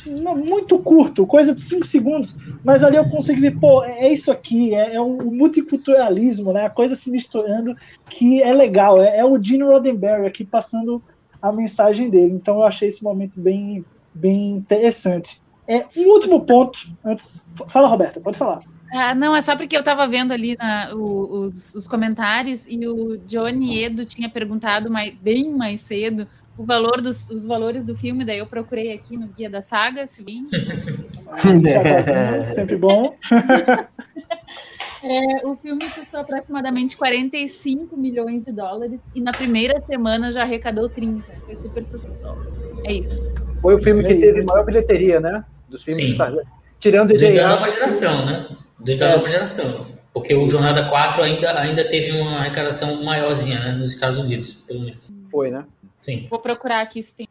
muito 0.07 0.79
curto, 0.79 1.27
coisa 1.27 1.55
de 1.55 1.61
cinco 1.61 1.87
segundos, 1.87 2.35
mas 2.65 2.83
ali 2.83 2.97
eu 2.97 3.09
consegui 3.11 3.41
ver, 3.41 3.59
pô, 3.59 3.85
é, 3.85 4.07
é 4.07 4.13
isso 4.13 4.31
aqui, 4.31 4.75
é, 4.75 4.95
é 4.95 5.01
o 5.01 5.31
multiculturalismo, 5.31 6.53
né, 6.53 6.67
a 6.67 6.71
coisa 6.71 6.95
se 6.95 7.11
misturando, 7.11 7.77
que 8.09 8.43
é 8.43 8.53
legal, 8.53 9.01
é, 9.01 9.19
é 9.19 9.25
o 9.25 9.43
Gene 9.43 9.65
Roddenberry 9.65 10.27
aqui 10.27 10.45
passando 10.45 11.03
a 11.41 11.53
mensagem 11.53 12.11
dele. 12.11 12.33
Então 12.33 12.57
eu 12.57 12.65
achei 12.65 12.89
esse 12.89 13.03
momento 13.03 13.41
bem, 13.41 13.85
bem 14.15 14.53
interessante. 14.53 15.41
É, 15.67 15.87
um 15.97 16.09
último 16.09 16.41
ponto, 16.41 16.79
antes. 17.05 17.47
Fala, 17.69 17.89
Roberta, 17.89 18.21
pode 18.21 18.39
falar. 18.39 18.61
Ah, 18.93 19.15
não, 19.15 19.37
é 19.37 19.41
só 19.41 19.57
porque 19.57 19.77
eu 19.77 19.81
estava 19.81 20.07
vendo 20.09 20.33
ali 20.33 20.57
na, 20.59 20.93
o, 20.93 21.47
os, 21.47 21.77
os, 21.77 21.87
comentários 21.87 22.67
e 22.69 22.89
o 22.89 23.19
Johnny 23.19 23.85
Edo 23.85 24.05
tinha 24.05 24.29
perguntado 24.29 24.91
mais, 24.91 25.15
bem 25.15 25.55
mais 25.55 25.81
cedo 25.81 26.27
o 26.59 26.65
valor 26.65 27.01
dos 27.01 27.31
os 27.31 27.47
valores 27.47 27.87
do 27.87 27.97
filme, 27.97 28.25
daí 28.25 28.39
eu 28.39 28.47
procurei 28.47 28.93
aqui 28.93 29.17
no 29.17 29.29
Guia 29.29 29.49
da 29.49 29.63
Saga, 29.63 30.07
se 30.07 30.23
bem. 30.23 30.47
sempre 32.55 32.77
bom. 32.77 33.17
É, 35.03 35.47
o 35.47 35.57
filme 35.57 35.89
custou 35.91 36.21
aproximadamente 36.21 36.97
45 36.97 37.97
milhões 37.97 38.45
de 38.45 38.53
dólares 38.53 39.01
e 39.15 39.21
na 39.21 39.33
primeira 39.33 39.81
semana 39.83 40.31
já 40.31 40.43
arrecadou 40.43 40.89
30. 40.89 41.25
Foi 41.47 41.57
super 41.57 41.85
sucesso. 41.85 42.37
É 42.85 42.93
isso. 42.93 43.21
Foi 43.63 43.75
o 43.75 43.83
filme 43.83 44.05
que 44.05 44.15
teve 44.15 44.43
maior 44.43 44.65
bilheteria, 44.65 45.21
né? 45.21 45.45
Dos 45.69 45.83
filmes 45.83 46.05
Sim. 46.05 46.15
Star 46.15 46.35
Tirando 46.79 47.09
Desde 47.09 47.39
a 47.39 47.49
nova 47.49 47.71
geração, 47.71 48.27
né? 48.27 48.49
Desde 48.79 49.05
a 49.05 49.17
nova 49.17 49.29
geração. 49.29 49.87
Porque 50.13 50.35
o 50.35 50.49
Jornada 50.49 50.89
4 50.89 51.23
ainda, 51.23 51.59
ainda 51.59 51.89
teve 51.89 52.11
uma 52.19 52.39
arrecadação 52.39 53.05
maiorzinha, 53.05 53.59
né? 53.61 53.73
Nos 53.73 53.91
Estados 53.93 54.19
Unidos, 54.19 54.55
pelo 54.67 54.81
menos. 54.81 55.11
Foi, 55.31 55.51
né? 55.51 55.65
Sim. 56.01 56.27
Vou 56.29 56.39
procurar 56.39 56.81
aqui 56.81 57.03
se 57.03 57.15
tem. 57.15 57.29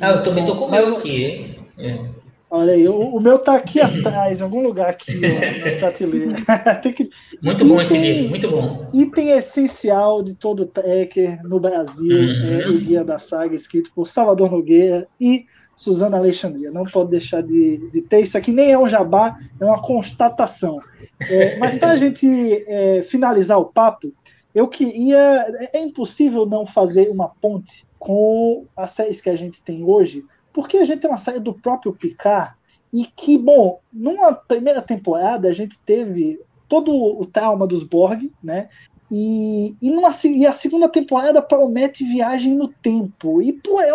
Ah, 0.00 0.10
eu 0.10 0.22
também 0.22 0.44
tô 0.44 0.56
com 0.56 0.66
o 0.66 0.70
meu 0.70 0.96
aqui, 0.96 1.24
hein? 1.24 1.58
É. 1.78 2.19
Olha 2.50 2.72
aí, 2.72 2.88
o, 2.88 2.98
o 2.98 3.20
meu 3.20 3.38
tá 3.38 3.54
aqui 3.54 3.80
atrás, 3.80 4.40
em 4.40 4.42
algum 4.42 4.60
lugar 4.60 4.90
aqui 4.90 5.12
ó, 5.18 5.70
na 5.70 5.76
prateleira. 5.78 6.34
que... 6.92 7.08
Muito 7.40 7.64
bom 7.64 7.80
esse 7.80 7.96
livro, 7.96 8.30
muito 8.30 8.50
bom. 8.50 8.90
Item 8.92 9.30
essencial 9.30 10.20
de 10.20 10.34
todo 10.34 10.66
tracker 10.66 11.40
no 11.44 11.60
Brasil 11.60 12.18
uhum. 12.18 12.60
é 12.60 12.68
o 12.68 12.80
Guia 12.80 13.04
da 13.04 13.20
Saga, 13.20 13.54
escrito 13.54 13.92
por 13.94 14.08
Salvador 14.08 14.50
Nogueira 14.50 15.06
e 15.20 15.46
Suzana 15.76 16.16
Alexandria. 16.16 16.72
Não 16.72 16.84
pode 16.84 17.10
deixar 17.10 17.40
de, 17.40 17.88
de 17.92 18.02
ter 18.02 18.20
isso 18.20 18.36
aqui, 18.36 18.50
nem 18.50 18.72
é 18.72 18.78
um 18.78 18.88
jabá, 18.88 19.38
é 19.60 19.64
uma 19.64 19.80
constatação. 19.80 20.80
É, 21.20 21.56
mas 21.56 21.76
para 21.76 21.92
a 21.92 21.96
gente 21.96 22.26
é, 22.66 23.02
finalizar 23.02 23.58
o 23.58 23.66
papo, 23.66 24.12
eu 24.52 24.66
queria. 24.66 25.46
É, 25.60 25.78
é 25.78 25.80
impossível 25.80 26.44
não 26.44 26.66
fazer 26.66 27.08
uma 27.08 27.28
ponte 27.28 27.86
com 27.96 28.66
as 28.76 28.90
séries 28.90 29.20
que 29.20 29.30
a 29.30 29.36
gente 29.36 29.62
tem 29.62 29.84
hoje 29.84 30.24
porque 30.52 30.78
a 30.78 30.84
gente 30.84 31.00
tem 31.00 31.10
uma 31.10 31.18
série 31.18 31.40
do 31.40 31.54
próprio 31.54 31.92
Picard 31.92 32.54
e 32.92 33.06
que, 33.06 33.38
bom, 33.38 33.80
numa 33.92 34.32
primeira 34.32 34.82
temporada 34.82 35.48
a 35.48 35.52
gente 35.52 35.78
teve 35.80 36.40
todo 36.68 36.92
o 36.92 37.26
trauma 37.26 37.66
dos 37.66 37.82
Borg, 37.82 38.30
né? 38.42 38.68
E, 39.10 39.74
e, 39.82 39.90
numa, 39.90 40.10
e 40.24 40.46
a 40.46 40.52
segunda 40.52 40.88
temporada 40.88 41.42
promete 41.42 42.04
viagem 42.04 42.54
no 42.54 42.68
tempo. 42.68 43.42
E, 43.42 43.52
pô, 43.52 43.80
é, 43.80 43.90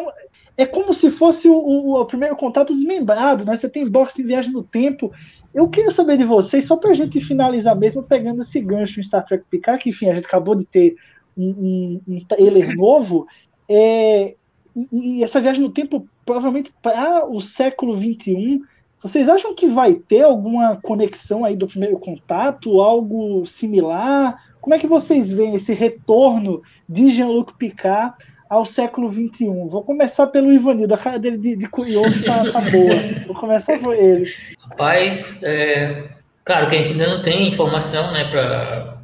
é 0.58 0.66
como 0.66 0.94
se 0.94 1.10
fosse 1.10 1.48
o, 1.48 1.56
o, 1.56 2.02
o, 2.02 2.06
primeiro 2.06 2.36
contato 2.36 2.74
desmembrado, 2.74 3.46
né? 3.46 3.56
Você 3.56 3.70
tem 3.70 3.88
Borg 3.88 4.10
em 4.20 4.26
viagem 4.26 4.52
no 4.52 4.64
tempo. 4.64 5.12
Eu 5.54 5.70
queria 5.70 5.92
saber 5.92 6.18
de 6.18 6.26
vocês, 6.26 6.66
só 6.66 6.76
para 6.76 6.92
a 6.92 6.94
gente 6.94 7.22
finalizar 7.22 7.76
mesmo, 7.78 8.04
pegando 8.04 8.42
esse 8.42 8.60
gancho 8.60 9.00
em 9.00 9.04
Star 9.04 9.26
Trek 9.26 9.46
Picard, 9.50 9.82
que, 9.82 9.90
enfim, 9.90 10.10
a 10.10 10.16
gente 10.16 10.26
acabou 10.26 10.54
de 10.54 10.66
ter 10.66 10.96
um, 11.38 12.02
um, 12.08 12.16
um 12.16 12.26
trailer 12.26 12.76
novo. 12.76 13.26
É, 13.70 14.36
e, 14.76 15.20
e 15.20 15.24
essa 15.24 15.40
viagem 15.40 15.62
no 15.62 15.70
tempo, 15.70 16.08
provavelmente 16.26 16.74
para 16.82 17.26
o 17.26 17.40
século 17.42 17.98
XXI, 17.98 18.62
vocês 19.02 19.30
acham 19.30 19.54
que 19.54 19.68
vai 19.68 19.94
ter 19.94 20.24
alguma 20.24 20.78
conexão 20.82 21.46
aí 21.46 21.56
do 21.56 21.68
primeiro 21.68 22.00
contato, 22.00 22.82
algo 22.82 23.46
similar? 23.46 24.44
Como 24.60 24.74
é 24.74 24.80
que 24.80 24.88
vocês 24.88 25.32
veem 25.32 25.54
esse 25.54 25.74
retorno 25.74 26.64
de 26.90 27.10
Jean-Luc 27.10 27.54
Picard 27.54 28.16
ao 28.50 28.66
século 28.66 29.14
XXI? 29.14 29.46
Vou 29.70 29.84
começar 29.84 30.26
pelo 30.28 30.52
Ivanildo, 30.52 30.96
a 30.96 30.98
cara 30.98 31.20
dele 31.20 31.38
de, 31.38 31.56
de 31.56 31.70
curioso 31.70 32.24
tá, 32.26 32.52
tá, 32.52 32.62
boa. 32.62 32.96
Vou 33.28 33.36
começar 33.36 33.78
por 33.78 33.94
ele. 33.94 34.28
Rapaz, 34.58 35.44
é, 35.44 36.10
claro 36.44 36.68
que 36.68 36.76
a 36.76 36.78
gente 36.80 36.94
ainda 36.94 37.16
não 37.16 37.22
tem 37.22 37.50
informação 37.50 38.12
né, 38.12 38.26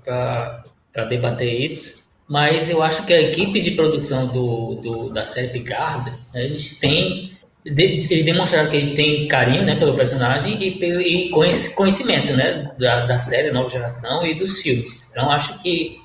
para 0.03 1.05
debater 1.09 1.61
isso, 1.61 2.00
mas 2.31 2.69
eu 2.69 2.81
acho 2.81 3.05
que 3.05 3.11
a 3.11 3.21
equipe 3.21 3.59
de 3.59 3.71
produção 3.71 4.25
do, 4.27 4.75
do 4.75 5.09
da 5.09 5.25
série 5.25 5.49
Picard, 5.49 6.09
eles 6.33 6.79
têm 6.79 7.37
eles 7.65 8.23
demonstraram 8.23 8.69
que 8.69 8.77
eles 8.77 8.91
têm 8.91 9.27
carinho 9.27 9.63
né, 9.65 9.75
pelo 9.75 9.97
personagem 9.97 10.57
e, 10.63 11.27
e 11.27 11.29
conhecimento 11.75 12.33
né, 12.33 12.71
da, 12.79 13.05
da 13.05 13.17
série 13.19 13.51
Nova 13.51 13.69
Geração 13.69 14.25
e 14.25 14.33
dos 14.33 14.61
filmes. 14.61 15.09
Então, 15.11 15.29
acho 15.29 15.61
que, 15.61 15.99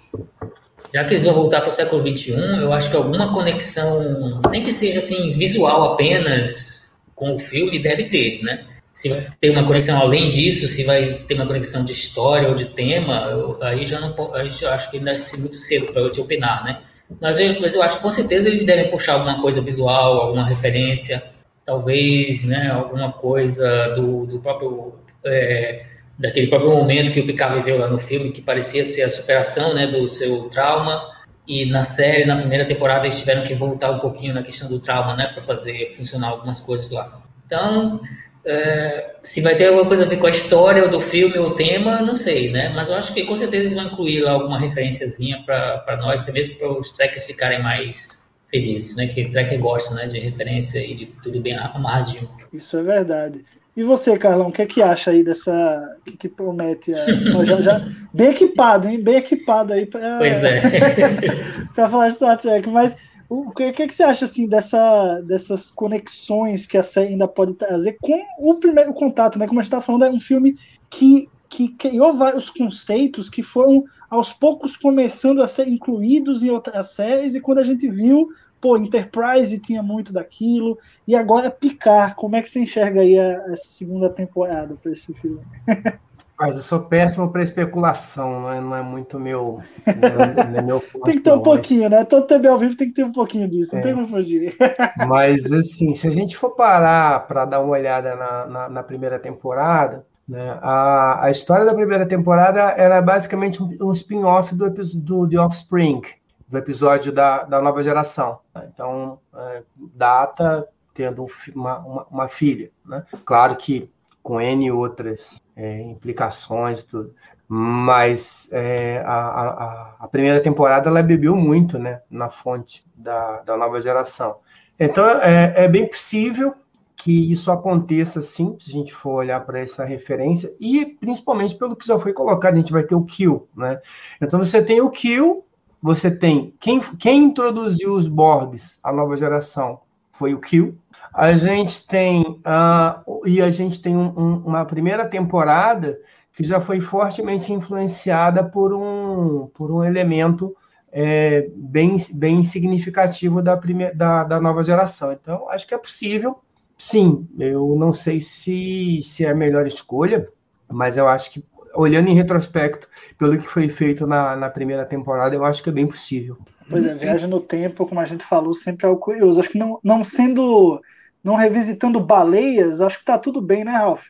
já 0.93 1.05
que 1.05 1.15
eles 1.15 1.23
vão 1.23 1.32
voltar 1.32 1.61
para 1.61 1.69
o 1.69 1.73
século 1.73 2.03
XXI, 2.03 2.32
eu 2.61 2.73
acho 2.73 2.90
que 2.90 2.97
alguma 2.97 3.32
conexão, 3.32 4.40
nem 4.51 4.65
que 4.65 4.73
seja 4.73 4.98
assim, 4.98 5.32
visual 5.39 5.93
apenas 5.93 6.98
com 7.15 7.36
o 7.36 7.39
filme, 7.39 7.82
deve 7.82 8.05
ter. 8.05 8.43
Né? 8.43 8.66
Se 8.97 9.09
vai 9.09 9.28
ter 9.40 9.51
uma 9.51 9.64
conexão 9.64 10.01
além 10.01 10.31
disso, 10.31 10.66
se 10.66 10.82
vai 10.82 11.23
ter 11.28 11.35
uma 11.35 11.47
conexão 11.47 11.85
de 11.85 11.93
história 11.93 12.48
ou 12.48 12.55
de 12.55 12.64
tema, 12.64 13.28
eu, 13.31 13.62
aí 13.62 13.86
já 13.86 14.01
não 14.01 14.35
aí 14.35 14.51
já 14.51 14.74
acho 14.74 14.90
que 14.90 14.97
ainda 14.97 15.12
é 15.12 15.16
muito 15.39 15.55
cedo 15.55 15.93
para 15.93 16.02
eu 16.02 16.10
te 16.10 16.20
opinar. 16.20 16.64
Né? 16.64 16.81
Mas 17.20 17.39
eu, 17.39 17.60
mas 17.60 17.74
eu 17.74 17.82
acho 17.82 17.98
que 17.98 18.02
com 18.02 18.10
certeza 18.10 18.48
eles 18.48 18.64
devem 18.64 18.90
puxar 18.90 19.12
alguma 19.12 19.40
coisa 19.40 19.60
visual, 19.60 20.20
alguma 20.20 20.44
referência 20.48 21.23
talvez 21.66 22.44
né, 22.44 22.70
alguma 22.70 23.12
coisa 23.12 23.94
do, 23.97 24.24
do 24.24 24.39
próprio 24.39 24.94
é, 25.24 25.85
daquele 26.16 26.47
próprio 26.47 26.70
momento 26.70 27.12
que 27.12 27.20
o 27.20 27.27
Picard 27.27 27.56
viveu 27.56 27.78
lá 27.78 27.89
no 27.89 27.98
filme, 27.98 28.31
que 28.31 28.40
parecia 28.40 28.85
ser 28.85 29.02
a 29.02 29.10
superação 29.10 29.74
né, 29.74 29.89
do 29.89 30.09
seu 30.09 30.48
trauma, 30.48 31.14
e 31.47 31.66
na 31.66 31.85
série, 31.85 32.24
na 32.24 32.36
primeira 32.36 32.64
temporada, 32.64 33.05
eles 33.05 33.18
tiveram 33.18 33.43
que 33.43 33.55
voltar 33.55 33.90
um 33.90 33.98
pouquinho 33.98 34.32
na 34.32 34.43
questão 34.43 34.68
do 34.68 34.81
trauma, 34.81 35.14
né, 35.14 35.27
para 35.27 35.43
fazer 35.43 35.94
funcionar 35.97 36.28
algumas 36.28 36.60
coisas 36.60 36.90
lá. 36.90 37.20
Então, 37.44 38.01
é, 38.47 39.16
se 39.24 39.40
vai 39.40 39.56
ter 39.56 39.66
alguma 39.66 39.86
coisa 39.86 40.05
a 40.05 40.09
ver 40.09 40.18
com 40.18 40.27
a 40.27 40.31
história 40.31 40.89
do 40.89 41.01
filme 41.01 41.36
ou 41.36 41.48
o 41.48 41.55
tema, 41.56 42.01
não 42.01 42.14
sei, 42.14 42.51
né? 42.51 42.68
Mas 42.68 42.89
eu 42.89 42.94
acho 42.94 43.12
que 43.12 43.24
com 43.24 43.36
certeza 43.36 43.64
eles 43.64 43.74
vão 43.74 43.93
incluir 43.93 44.20
lá 44.20 44.32
alguma 44.32 44.59
referenciazinha 44.59 45.43
para 45.44 45.98
nós, 46.01 46.23
até 46.23 46.31
mesmo 46.31 46.56
para 46.56 46.70
os 46.70 46.93
tracks 46.93 47.24
ficarem 47.24 47.60
mais 47.60 48.32
felizes, 48.48 48.97
né? 48.97 49.09
Que 49.09 49.28
tracker 49.31 49.59
gosta, 49.59 49.94
né? 49.97 50.06
De 50.06 50.20
referência 50.20 50.78
e 50.78 50.94
de 50.94 51.06
tudo 51.06 51.40
bem 51.40 51.56
amarradinho. 51.56 52.31
Isso 52.52 52.77
é 52.77 52.82
verdade. 52.82 53.44
E 53.77 53.82
você, 53.82 54.16
Carlão, 54.16 54.48
o 54.48 54.52
que 54.52 54.62
é 54.62 54.66
que 54.66 54.81
acha 54.81 55.10
aí 55.10 55.24
dessa. 55.24 55.52
O 56.01 56.05
que, 56.05 56.16
que 56.16 56.28
promete? 56.28 56.94
A... 56.94 57.44
já, 57.44 57.60
já... 57.60 57.89
Bem 58.14 58.31
equipado, 58.31 58.89
hein? 58.89 59.02
Bem 59.02 59.16
equipado 59.16 59.73
aí 59.73 59.85
para 59.85 60.18
pois 60.18 60.32
é. 60.44 60.62
para 61.74 61.90
falar 61.90 62.09
de 62.09 62.14
Star 62.14 62.39
Trek. 62.39 62.68
Mas 62.70 62.97
o 63.28 63.51
que, 63.51 63.73
que, 63.73 63.93
você 63.93 64.03
acha 64.03 64.24
assim 64.24 64.47
dessa, 64.47 65.20
dessas 65.23 65.70
conexões 65.70 66.66
que 66.66 66.78
a 66.78 66.82
série 66.82 67.12
ainda 67.12 67.27
pode 67.27 67.55
trazer 67.55 67.97
com 68.01 68.23
o 68.39 68.55
primeiro 68.57 68.93
contato, 68.93 69.39
né? 69.39 69.47
Como 69.47 69.59
a 69.59 69.62
gente 69.62 69.73
está 69.73 69.81
falando, 69.81 70.05
é 70.05 70.11
um 70.11 70.20
filme 70.20 70.57
que, 70.89 71.28
que 71.48 71.69
criou 71.69 72.16
vários 72.16 72.51
conceitos 72.51 73.28
que 73.28 73.43
foram 73.43 73.85
aos 74.09 74.32
poucos 74.32 74.77
começando 74.77 75.43
a 75.43 75.48
ser 75.48 75.69
incluídos 75.69 76.43
em 76.43 76.51
outras 76.51 76.90
séries, 76.90 77.35
e 77.35 77.40
quando 77.40 77.59
a 77.59 77.65
gente 77.65 77.89
viu, 77.89 78.28
pô, 78.61 78.77
Enterprise 78.77 79.59
tinha 79.59 79.82
muito 79.82 80.12
daquilo, 80.12 80.78
e 81.07 81.15
agora 81.15 81.51
Picar, 81.51 82.15
como 82.15 82.36
é 82.36 82.43
que 82.43 82.48
você 82.48 82.61
enxerga 82.61 83.01
aí 83.01 83.19
a 83.19 83.57
segunda 83.57 84.09
temporada 84.09 84.77
para 84.81 84.93
esse 84.93 85.12
filme? 85.15 85.40
Mas 86.39 86.57
eu 86.57 86.63
sou 86.63 86.81
péssimo 86.81 87.31
para 87.31 87.43
especulação, 87.43 88.41
não 88.41 88.53
é, 88.53 88.61
não 88.61 88.77
é 88.77 88.83
muito 88.83 89.19
meu. 89.19 89.63
Não 89.87 90.59
é, 90.59 90.63
meu 90.63 90.81
forte, 90.81 91.05
tem 91.07 91.15
que 91.17 91.21
ter 91.21 91.33
um 91.33 91.43
pouquinho, 91.43 91.83
mas... 91.83 91.91
né? 91.91 92.05
Todo 92.05 92.27
TV 92.27 92.49
ao 92.49 92.59
vivo 92.59 92.77
tem 92.77 92.89
que 92.89 92.95
ter 92.95 93.05
um 93.05 93.13
pouquinho 93.13 93.49
disso, 93.49 93.75
é. 93.75 93.79
não 93.79 93.83
tem 93.83 93.95
como 93.95 94.09
fugir. 94.09 94.55
Mas, 95.09 95.51
assim, 95.51 95.95
se 95.95 96.07
a 96.07 96.11
gente 96.11 96.37
for 96.37 96.51
parar 96.51 97.27
para 97.27 97.45
dar 97.45 97.61
uma 97.61 97.73
olhada 97.73 98.15
na, 98.15 98.47
na, 98.47 98.69
na 98.69 98.83
primeira 98.83 99.19
temporada, 99.19 100.05
né? 100.29 100.59
A, 100.61 101.27
a 101.27 101.31
história 101.31 101.65
da 101.65 101.73
primeira 101.73 102.05
temporada 102.05 102.61
era 102.61 103.01
basicamente 103.01 103.63
um, 103.63 103.69
um 103.81 103.93
spin-off 103.93 104.55
do, 104.55 104.69
do 104.71 105.29
The 105.29 105.39
Offspring, 105.39 106.03
do 106.49 106.59
episódio 106.59 107.13
da, 107.13 107.45
da 107.45 107.63
nova 107.63 107.83
geração. 107.83 108.41
Né? 108.55 108.69
Então, 108.73 109.19
é, 109.35 109.63
Data 109.95 110.69
tendo 110.93 111.27
uma, 111.55 111.79
uma, 111.79 112.07
uma 112.11 112.29
filha. 112.29 112.71
Né? 112.85 113.05
Claro 113.25 113.55
que 113.57 113.89
com 114.27 114.40
N 114.40 114.73
outras 114.73 115.40
é, 115.55 115.82
implicações 115.82 116.82
tudo. 116.82 117.15
Mas 117.47 118.48
é, 118.51 118.98
a, 119.07 119.15
a, 119.15 119.97
a, 120.01 120.09
primeira 120.09 120.40
temporada 120.40 120.90
ela 120.90 121.01
bebeu 121.01 121.36
muito 121.36 121.78
né, 121.78 122.01
na 122.11 122.28
fonte 122.28 122.85
da, 122.93 123.43
da 123.43 123.57
nova 123.57 123.81
geração. 123.81 124.39
Então 124.81 125.09
é, 125.09 125.65
é 125.65 125.69
bem 125.69 125.86
possível 125.86 126.55
que 126.97 127.31
isso 127.31 127.53
aconteça 127.53 128.20
sim, 128.20 128.57
se 128.59 128.69
a 128.69 128.73
gente 128.73 128.93
for 128.93 129.12
olhar 129.12 129.47
para 129.47 129.61
essa 129.61 129.85
referência, 129.85 130.53
e 130.59 130.85
principalmente 130.85 131.55
pelo 131.55 131.77
que 131.77 131.86
já 131.86 131.97
foi 131.97 132.12
colocado, 132.12 132.55
a 132.55 132.57
gente 132.57 132.73
vai 132.73 132.82
ter 132.82 132.97
o 132.97 133.05
kill, 133.05 133.48
né? 133.57 133.81
Então 134.20 134.40
você 134.40 134.61
tem 134.61 134.81
o 134.81 134.90
kill, 134.90 135.44
você 135.81 136.11
tem 136.11 136.53
quem, 136.59 136.81
quem 136.98 137.23
introduziu 137.23 137.93
os 137.93 138.09
Borgs, 138.09 138.81
a 138.82 138.90
nova 138.93 139.16
geração, 139.16 139.82
foi 140.18 140.34
o 140.34 140.40
kill. 140.40 140.76
A 141.12 141.34
gente 141.34 141.86
tem 141.86 142.22
uh, 142.22 143.26
e 143.26 143.40
a 143.40 143.51
gente 143.51 143.80
tem 143.80 143.97
um, 143.97 144.12
um, 144.16 144.36
uma 144.47 144.64
primeira 144.64 145.06
temporada 145.06 145.98
que 146.32 146.44
já 146.44 146.60
foi 146.60 146.80
fortemente 146.80 147.52
influenciada 147.52 148.44
por 148.44 148.74
um, 148.74 149.47
por 149.55 149.70
um 149.70 149.82
elemento 149.82 150.55
é, 150.93 151.48
bem, 151.55 151.97
bem 152.12 152.44
significativo 152.44 153.40
da, 153.40 153.56
primeira, 153.56 153.94
da, 153.94 154.24
da 154.24 154.40
nova 154.40 154.62
geração. 154.62 155.12
Então, 155.12 155.48
acho 155.48 155.66
que 155.66 155.74
é 155.74 155.78
possível 155.78 156.38
sim, 156.76 157.26
eu 157.38 157.74
não 157.76 157.93
sei 157.93 158.20
se, 158.20 159.01
se 159.02 159.24
é 159.24 159.30
a 159.30 159.34
melhor 159.34 159.66
escolha, 159.66 160.28
mas 160.68 160.97
eu 160.97 161.09
acho 161.09 161.30
que, 161.30 161.44
olhando 161.74 162.09
em 162.09 162.14
retrospecto, 162.14 162.88
pelo 163.18 163.38
que 163.38 163.47
foi 163.47 163.68
feito 163.68 164.06
na, 164.06 164.36
na 164.36 164.51
primeira 164.51 164.84
temporada, 164.84 165.34
eu 165.34 165.44
acho 165.44 165.62
que 165.62 165.70
é 165.70 165.72
bem 165.72 165.86
possível. 165.86 166.36
Pois 166.68 166.84
é, 166.84 166.94
viagem 166.94 167.28
no 167.28 167.40
tempo, 167.40 167.86
como 167.86 168.01
a 168.01 168.05
gente 168.05 168.24
falou, 168.24 168.55
sempre 168.55 168.86
é 168.86 168.88
algo 168.88 169.01
curioso. 169.01 169.38
Acho 169.38 169.51
que 169.51 169.59
não, 169.59 169.78
não 169.82 170.02
sendo. 170.02 170.80
Não 171.22 171.34
revisitando 171.34 171.98
baleias, 171.98 172.80
acho 172.80 173.01
que 173.01 173.05
tá 173.05 173.18
tudo 173.18 173.40
bem, 173.40 173.64
né, 173.64 173.72
Ralph? 173.72 174.06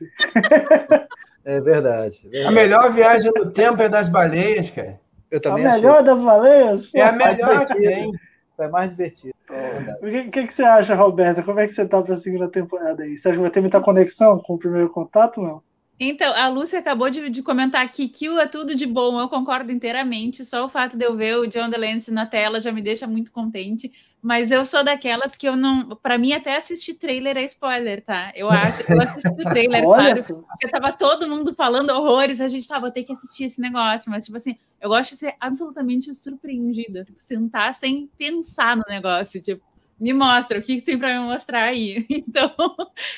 É 1.47 1.61
verdade, 1.61 2.23
é 2.27 2.29
verdade. 2.29 2.47
A 2.47 2.51
melhor 2.51 2.93
viagem 2.93 3.31
no 3.35 3.53
tempo 3.53 3.81
é 3.81 3.89
das 3.89 4.09
baleias, 4.09 4.69
cara. 4.69 5.01
Eu 5.31 5.41
também 5.41 5.65
a 5.65 5.75
melhor 5.75 6.03
das 6.03 6.21
baleias? 6.21 6.91
É 6.93 7.03
a 7.03 7.13
melhor 7.13 7.65
que 7.67 7.75
tem. 7.75 8.13
É 8.59 8.69
mais 8.69 8.91
divertido. 8.91 9.35
É 9.51 9.97
o 10.03 10.11
que, 10.11 10.31
que, 10.31 10.47
que, 10.49 10.55
você 10.55 10.65
acha, 10.65 10.95
Roberta? 10.95 11.43
Como 11.43 11.61
é 11.61 11.67
que 11.67 11.73
você 11.73 11.87
tá 11.87 12.03
para 12.03 12.15
a 12.15 12.17
segunda 12.17 12.49
temporada 12.49 13.03
aí? 13.03 13.17
Você 13.17 13.29
acha 13.29 13.37
que 13.37 13.43
vai 13.43 13.51
ter 13.51 13.61
muita 13.61 13.81
conexão 13.81 14.39
com 14.39 14.55
o 14.55 14.59
primeiro 14.59 14.91
contato, 14.91 15.41
não? 15.41 15.63
Então, 15.99 16.33
a 16.35 16.49
Lúcia 16.49 16.79
acabou 16.79 17.09
de, 17.09 17.31
de, 17.31 17.43
comentar 17.43 17.91
que 17.91 18.09
Kill 18.09 18.39
é 18.39 18.47
tudo 18.47 18.75
de 18.75 18.85
bom, 18.85 19.19
eu 19.19 19.29
concordo 19.29 19.73
inteiramente. 19.73 20.45
Só 20.45 20.65
o 20.65 20.69
fato 20.69 20.97
de 20.97 21.05
eu 21.05 21.17
ver 21.17 21.37
o 21.39 21.47
John 21.47 21.71
DeLance 21.71 22.11
na 22.11 22.27
tela 22.27 22.61
já 22.61 22.71
me 22.71 22.83
deixa 22.83 23.07
muito 23.07 23.33
contente. 23.33 23.91
Mas 24.21 24.51
eu 24.51 24.65
sou 24.65 24.83
daquelas 24.83 25.37
que 25.37 25.49
eu 25.49 25.57
não. 25.57 25.91
Para 25.97 26.19
mim, 26.19 26.33
até 26.33 26.57
assistir 26.57 26.95
trailer 26.95 27.37
é 27.37 27.45
spoiler, 27.45 28.03
tá? 28.03 28.33
Eu 28.35 28.51
acho. 28.51 28.83
Eu 28.91 29.01
assisti 29.01 29.29
o 29.29 29.45
trailer, 29.45 29.85
claro. 29.85 30.25
Porque 30.25 30.69
tava 30.69 30.93
todo 30.93 31.29
mundo 31.29 31.55
falando 31.55 31.91
horrores, 31.91 32.41
a 32.41 32.49
gente 32.49 32.67
tava, 32.67 32.81
vou 32.81 32.91
ter 32.91 33.05
que 33.05 33.13
assistir 33.13 33.45
esse 33.45 33.61
negócio. 33.61 34.11
Mas, 34.11 34.25
tipo 34.25 34.37
assim, 34.37 34.57
eu 34.81 34.89
gosto 34.89 35.13
de 35.13 35.19
ser 35.19 35.37
absolutamente 35.39 36.13
surpreendida. 36.13 37.05
Tipo, 37.05 37.23
sentar 37.23 37.73
sem 37.73 38.11
pensar 38.19 38.77
no 38.77 38.85
negócio. 38.89 39.41
Tipo, 39.41 39.63
me 39.99 40.13
mostra 40.13 40.59
o 40.59 40.63
que, 40.63 40.77
que 40.77 40.83
tem 40.83 40.99
para 40.99 41.19
me 41.19 41.27
mostrar 41.27 41.65
aí. 41.65 42.07
Então, 42.29 42.53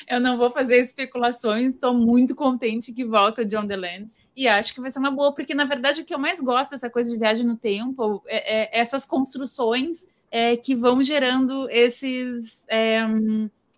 eu 0.07 0.19
não 0.19 0.37
vou 0.37 0.49
fazer 0.49 0.77
especulações. 0.79 1.73
Estou 1.73 1.93
muito 1.93 2.35
contente 2.35 2.93
que 2.93 3.03
volta 3.03 3.43
John 3.43 3.65
DeLance. 3.65 4.17
E 4.35 4.47
acho 4.47 4.73
que 4.73 4.79
vai 4.79 4.89
ser 4.89 4.99
uma 4.99 5.11
boa, 5.11 5.33
porque 5.33 5.53
na 5.53 5.65
verdade 5.65 6.01
o 6.01 6.05
que 6.05 6.13
eu 6.13 6.19
mais 6.19 6.39
gosto 6.39 6.71
dessa 6.71 6.89
coisa 6.89 7.11
de 7.11 7.17
viagem 7.17 7.45
no 7.45 7.57
tempo 7.57 8.23
é, 8.25 8.77
é 8.77 8.79
essas 8.79 9.05
construções 9.05 10.07
é, 10.31 10.55
que 10.55 10.75
vão 10.75 11.03
gerando 11.03 11.69
esses. 11.69 12.65
É, 12.69 13.01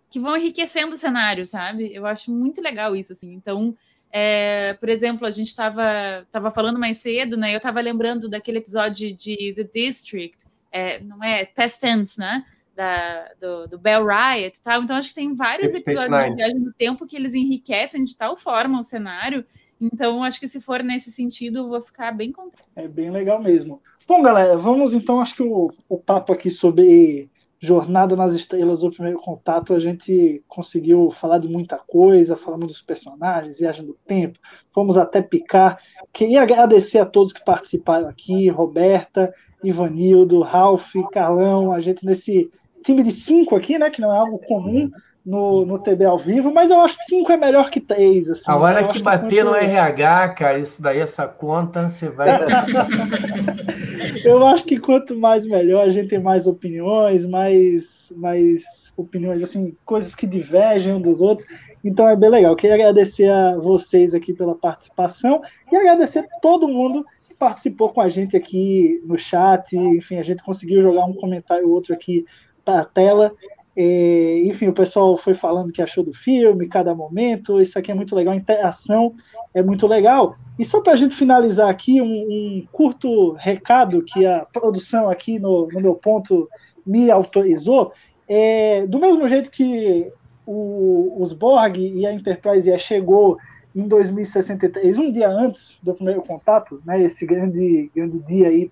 que 0.08 0.20
vão 0.20 0.36
enriquecendo 0.36 0.94
o 0.94 0.98
cenário, 0.98 1.46
sabe? 1.46 1.92
Eu 1.92 2.04
acho 2.04 2.30
muito 2.30 2.60
legal 2.60 2.94
isso, 2.94 3.14
assim. 3.14 3.32
Então, 3.32 3.74
é, 4.12 4.74
por 4.74 4.90
exemplo, 4.90 5.26
a 5.26 5.30
gente 5.30 5.48
estava 5.48 6.26
tava 6.30 6.50
falando 6.50 6.78
mais 6.78 6.98
cedo, 6.98 7.34
né? 7.34 7.54
Eu 7.54 7.56
estava 7.56 7.80
lembrando 7.80 8.28
daquele 8.28 8.58
episódio 8.58 9.16
de 9.16 9.54
The 9.56 9.64
District, 9.64 10.44
é, 10.70 11.00
não 11.00 11.24
é? 11.24 11.46
Past 11.46 11.80
Tense, 11.80 12.20
né? 12.20 12.44
Da, 12.74 13.28
do, 13.38 13.68
do 13.68 13.78
Bell 13.78 14.06
Riot 14.06 14.58
e 14.58 14.62
tal. 14.62 14.82
Então, 14.82 14.96
acho 14.96 15.10
que 15.10 15.14
tem 15.14 15.34
vários 15.34 15.74
episódios 15.74 16.24
de 16.24 16.34
viagem 16.34 16.58
no 16.58 16.72
tempo 16.72 17.06
que 17.06 17.16
eles 17.16 17.34
enriquecem 17.34 18.02
de 18.02 18.16
tal 18.16 18.34
forma 18.34 18.80
o 18.80 18.82
cenário. 18.82 19.44
Então, 19.78 20.22
acho 20.22 20.40
que 20.40 20.48
se 20.48 20.60
for 20.60 20.82
nesse 20.82 21.10
sentido, 21.10 21.58
eu 21.58 21.68
vou 21.68 21.82
ficar 21.82 22.12
bem 22.12 22.32
contente. 22.32 22.68
É 22.74 22.88
bem 22.88 23.10
legal 23.10 23.42
mesmo. 23.42 23.82
Bom, 24.06 24.22
galera, 24.22 24.56
vamos 24.56 24.94
então, 24.94 25.20
acho 25.20 25.34
que 25.34 25.42
o, 25.42 25.70
o 25.88 25.98
papo 25.98 26.32
aqui 26.32 26.50
sobre 26.50 27.28
Jornada 27.62 28.16
nas 28.16 28.34
Estrelas, 28.34 28.82
o 28.82 28.90
primeiro 28.90 29.20
contato, 29.20 29.72
a 29.72 29.78
gente 29.78 30.42
conseguiu 30.48 31.12
falar 31.12 31.38
de 31.38 31.48
muita 31.48 31.78
coisa, 31.78 32.36
falamos 32.36 32.72
dos 32.72 32.82
personagens, 32.82 33.60
viagem 33.60 33.86
do 33.86 33.96
tempo, 34.04 34.38
fomos 34.72 34.98
até 34.98 35.22
picar. 35.22 35.78
Queria 36.12 36.42
agradecer 36.42 36.98
a 36.98 37.06
todos 37.06 37.32
que 37.32 37.44
participaram 37.44 38.08
aqui, 38.08 38.48
Roberta, 38.48 39.32
Ivanildo, 39.62 40.40
Ralph, 40.40 40.92
Carlão, 41.12 41.72
a 41.72 41.80
gente 41.80 42.04
nesse 42.04 42.50
time 42.84 43.02
de 43.02 43.12
cinco 43.12 43.54
aqui, 43.54 43.78
né, 43.78 43.90
que 43.90 44.00
não 44.00 44.12
é 44.12 44.18
algo 44.18 44.38
comum, 44.38 44.90
no, 45.24 45.64
no 45.64 45.78
TB 45.78 46.04
ao 46.04 46.18
vivo, 46.18 46.52
mas 46.52 46.70
eu 46.70 46.80
acho 46.80 46.98
que 46.98 47.04
5 47.04 47.32
é 47.32 47.36
melhor 47.36 47.70
que 47.70 47.80
3. 47.80 48.30
Assim, 48.30 48.42
Agora 48.46 48.84
que 48.84 48.98
bater 49.00 49.44
no 49.44 49.54
RH, 49.54 50.28
cara, 50.30 50.58
isso 50.58 50.82
daí, 50.82 50.98
essa 50.98 51.28
conta, 51.28 51.88
você 51.88 52.08
vai. 52.10 52.28
eu 54.24 54.44
acho 54.44 54.64
que 54.64 54.78
quanto 54.78 55.16
mais 55.16 55.46
melhor, 55.46 55.86
a 55.86 55.90
gente 55.90 56.08
tem 56.08 56.18
mais 56.18 56.46
opiniões, 56.46 57.24
mais, 57.24 58.12
mais 58.16 58.92
opiniões, 58.96 59.42
assim, 59.42 59.76
coisas 59.84 60.14
que 60.14 60.26
divergem 60.26 60.94
um 60.94 61.00
dos 61.00 61.20
outros. 61.20 61.46
Então 61.84 62.08
é 62.08 62.16
bem 62.16 62.30
legal. 62.30 62.54
Queria 62.56 62.74
agradecer 62.74 63.28
a 63.28 63.56
vocês 63.56 64.14
aqui 64.14 64.32
pela 64.32 64.54
participação 64.54 65.42
e 65.70 65.76
agradecer 65.76 66.26
todo 66.40 66.68
mundo 66.68 67.04
participou 67.42 67.88
com 67.88 68.00
a 68.00 68.08
gente 68.08 68.36
aqui 68.36 69.02
no 69.04 69.18
chat. 69.18 69.76
Enfim, 69.76 70.16
a 70.16 70.22
gente 70.22 70.44
conseguiu 70.44 70.80
jogar 70.80 71.04
um 71.06 71.12
comentário 71.12 71.66
ou 71.66 71.74
outro 71.74 71.92
aqui 71.92 72.24
para 72.64 72.82
a 72.82 72.84
tela. 72.84 73.34
E, 73.76 74.44
enfim, 74.46 74.68
o 74.68 74.72
pessoal 74.72 75.16
foi 75.16 75.34
falando 75.34 75.72
que 75.72 75.82
achou 75.82 76.04
do 76.04 76.14
filme, 76.14 76.68
cada 76.68 76.94
momento. 76.94 77.60
Isso 77.60 77.76
aqui 77.76 77.90
é 77.90 77.94
muito 77.94 78.14
legal, 78.14 78.32
a 78.32 78.36
interação 78.36 79.16
é 79.52 79.60
muito 79.60 79.88
legal. 79.88 80.36
E 80.56 80.64
só 80.64 80.80
para 80.80 80.92
a 80.92 80.96
gente 80.96 81.16
finalizar 81.16 81.68
aqui, 81.68 82.00
um, 82.00 82.06
um, 82.06 82.64
curto 82.70 83.32
recado 83.32 84.04
que 84.04 84.24
a 84.24 84.46
produção 84.52 85.10
aqui 85.10 85.40
no, 85.40 85.66
no 85.66 85.80
meu 85.80 85.96
ponto 85.96 86.48
me 86.86 87.10
autorizou. 87.10 87.92
É, 88.28 88.86
do 88.86 89.00
mesmo 89.00 89.26
jeito 89.26 89.50
que 89.50 90.08
o, 90.46 91.16
os 91.20 91.32
Borg 91.32 91.76
e 91.76 92.06
a 92.06 92.12
Enterprise 92.12 92.78
chegou 92.78 93.36
em 93.74 93.88
2063, 93.88 94.98
um 94.98 95.10
dia 95.10 95.28
antes 95.28 95.78
do 95.82 95.94
primeiro 95.94 96.22
contato, 96.22 96.82
né, 96.84 97.02
esse 97.02 97.24
grande, 97.24 97.90
grande 97.94 98.18
dia 98.20 98.48
aí 98.48 98.70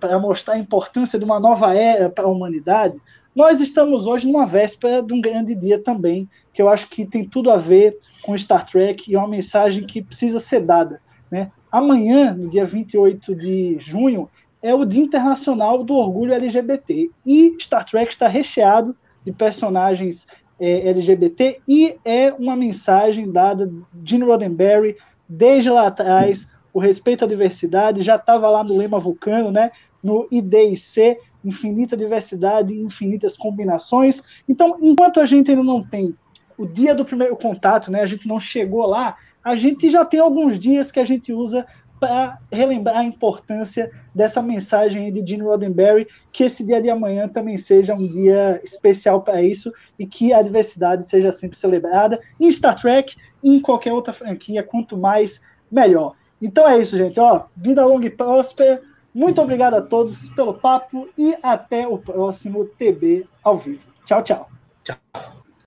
para 0.00 0.18
mostrar 0.18 0.54
a 0.54 0.58
importância 0.58 1.18
de 1.18 1.24
uma 1.24 1.38
nova 1.38 1.74
era 1.74 2.08
para 2.08 2.24
a 2.24 2.30
humanidade, 2.30 3.00
nós 3.34 3.60
estamos 3.60 4.06
hoje 4.06 4.26
numa 4.26 4.46
véspera 4.46 5.02
de 5.02 5.12
um 5.12 5.20
grande 5.20 5.54
dia 5.54 5.82
também, 5.82 6.28
que 6.52 6.62
eu 6.62 6.68
acho 6.68 6.88
que 6.88 7.04
tem 7.04 7.28
tudo 7.28 7.50
a 7.50 7.56
ver 7.56 7.98
com 8.22 8.38
Star 8.38 8.64
Trek 8.64 9.10
e 9.10 9.16
é 9.16 9.18
uma 9.18 9.28
mensagem 9.28 9.84
que 9.84 10.00
precisa 10.00 10.38
ser 10.38 10.60
dada. 10.60 11.00
Né? 11.30 11.50
Amanhã, 11.70 12.32
no 12.32 12.48
dia 12.48 12.64
28 12.64 13.34
de 13.34 13.76
junho, 13.80 14.30
é 14.62 14.72
o 14.72 14.84
Dia 14.84 15.02
Internacional 15.02 15.82
do 15.82 15.94
Orgulho 15.94 16.32
LGBT. 16.32 17.10
E 17.26 17.54
Star 17.60 17.84
Trek 17.84 18.12
está 18.12 18.28
recheado 18.28 18.96
de 19.24 19.32
personagens 19.32 20.26
é, 20.58 20.88
LGBT 20.88 21.60
e 21.66 21.96
é 22.04 22.32
uma 22.32 22.56
mensagem 22.56 23.30
dada 23.30 23.70
de 23.92 24.18
Roddenberry 24.18 24.96
desde 25.28 25.70
lá 25.70 25.86
atrás. 25.86 26.48
O 26.72 26.78
respeito 26.78 27.24
à 27.24 27.28
diversidade 27.28 28.02
já 28.02 28.16
estava 28.16 28.48
lá 28.50 28.64
no 28.64 28.76
lema 28.76 28.98
vulcano, 28.98 29.50
né? 29.50 29.70
no 30.04 30.28
IDIC, 30.30 31.16
infinita 31.42 31.96
diversidade, 31.96 32.78
infinitas 32.78 33.38
combinações. 33.38 34.22
Então, 34.46 34.76
enquanto 34.82 35.18
a 35.18 35.24
gente 35.24 35.50
ainda 35.50 35.62
não 35.62 35.82
tem 35.82 36.14
o 36.58 36.66
dia 36.66 36.94
do 36.94 37.06
primeiro 37.06 37.34
contato, 37.36 37.90
né, 37.90 38.02
a 38.02 38.06
gente 38.06 38.28
não 38.28 38.38
chegou 38.38 38.86
lá, 38.86 39.16
a 39.42 39.56
gente 39.56 39.90
já 39.90 40.04
tem 40.04 40.20
alguns 40.20 40.58
dias 40.58 40.92
que 40.92 41.00
a 41.00 41.04
gente 41.04 41.32
usa 41.32 41.66
para 41.98 42.38
relembrar 42.50 42.98
a 42.98 43.04
importância 43.04 43.90
dessa 44.14 44.42
mensagem 44.42 45.12
de 45.12 45.26
Gene 45.26 45.42
Roddenberry, 45.42 46.06
que 46.32 46.44
esse 46.44 46.64
dia 46.64 46.80
de 46.80 46.90
amanhã 46.90 47.28
também 47.28 47.56
seja 47.56 47.94
um 47.94 48.06
dia 48.06 48.60
especial 48.62 49.22
para 49.22 49.42
isso 49.42 49.72
e 49.98 50.06
que 50.06 50.32
a 50.32 50.42
diversidade 50.42 51.06
seja 51.06 51.32
sempre 51.32 51.58
celebrada 51.58 52.20
em 52.38 52.50
Star 52.50 52.80
Trek 52.80 53.16
e 53.42 53.56
em 53.56 53.60
qualquer 53.60 53.92
outra 53.92 54.12
franquia, 54.12 54.62
quanto 54.62 54.96
mais 54.96 55.40
melhor. 55.70 56.14
Então 56.40 56.68
é 56.68 56.78
isso, 56.78 56.96
gente. 56.96 57.18
Ó, 57.18 57.44
vida 57.56 57.84
longa 57.84 58.06
e 58.06 58.10
próspera. 58.10 58.82
Muito 59.14 59.40
obrigado 59.40 59.74
a 59.74 59.82
todos 59.82 60.28
pelo 60.30 60.54
papo 60.54 61.08
e 61.16 61.36
até 61.42 61.86
o 61.86 61.96
próximo 61.96 62.64
TB 62.64 63.26
ao 63.42 63.58
vivo. 63.58 63.82
Tchau, 64.04 64.22
tchau. 64.22 64.48
Tchau. 64.82 65.43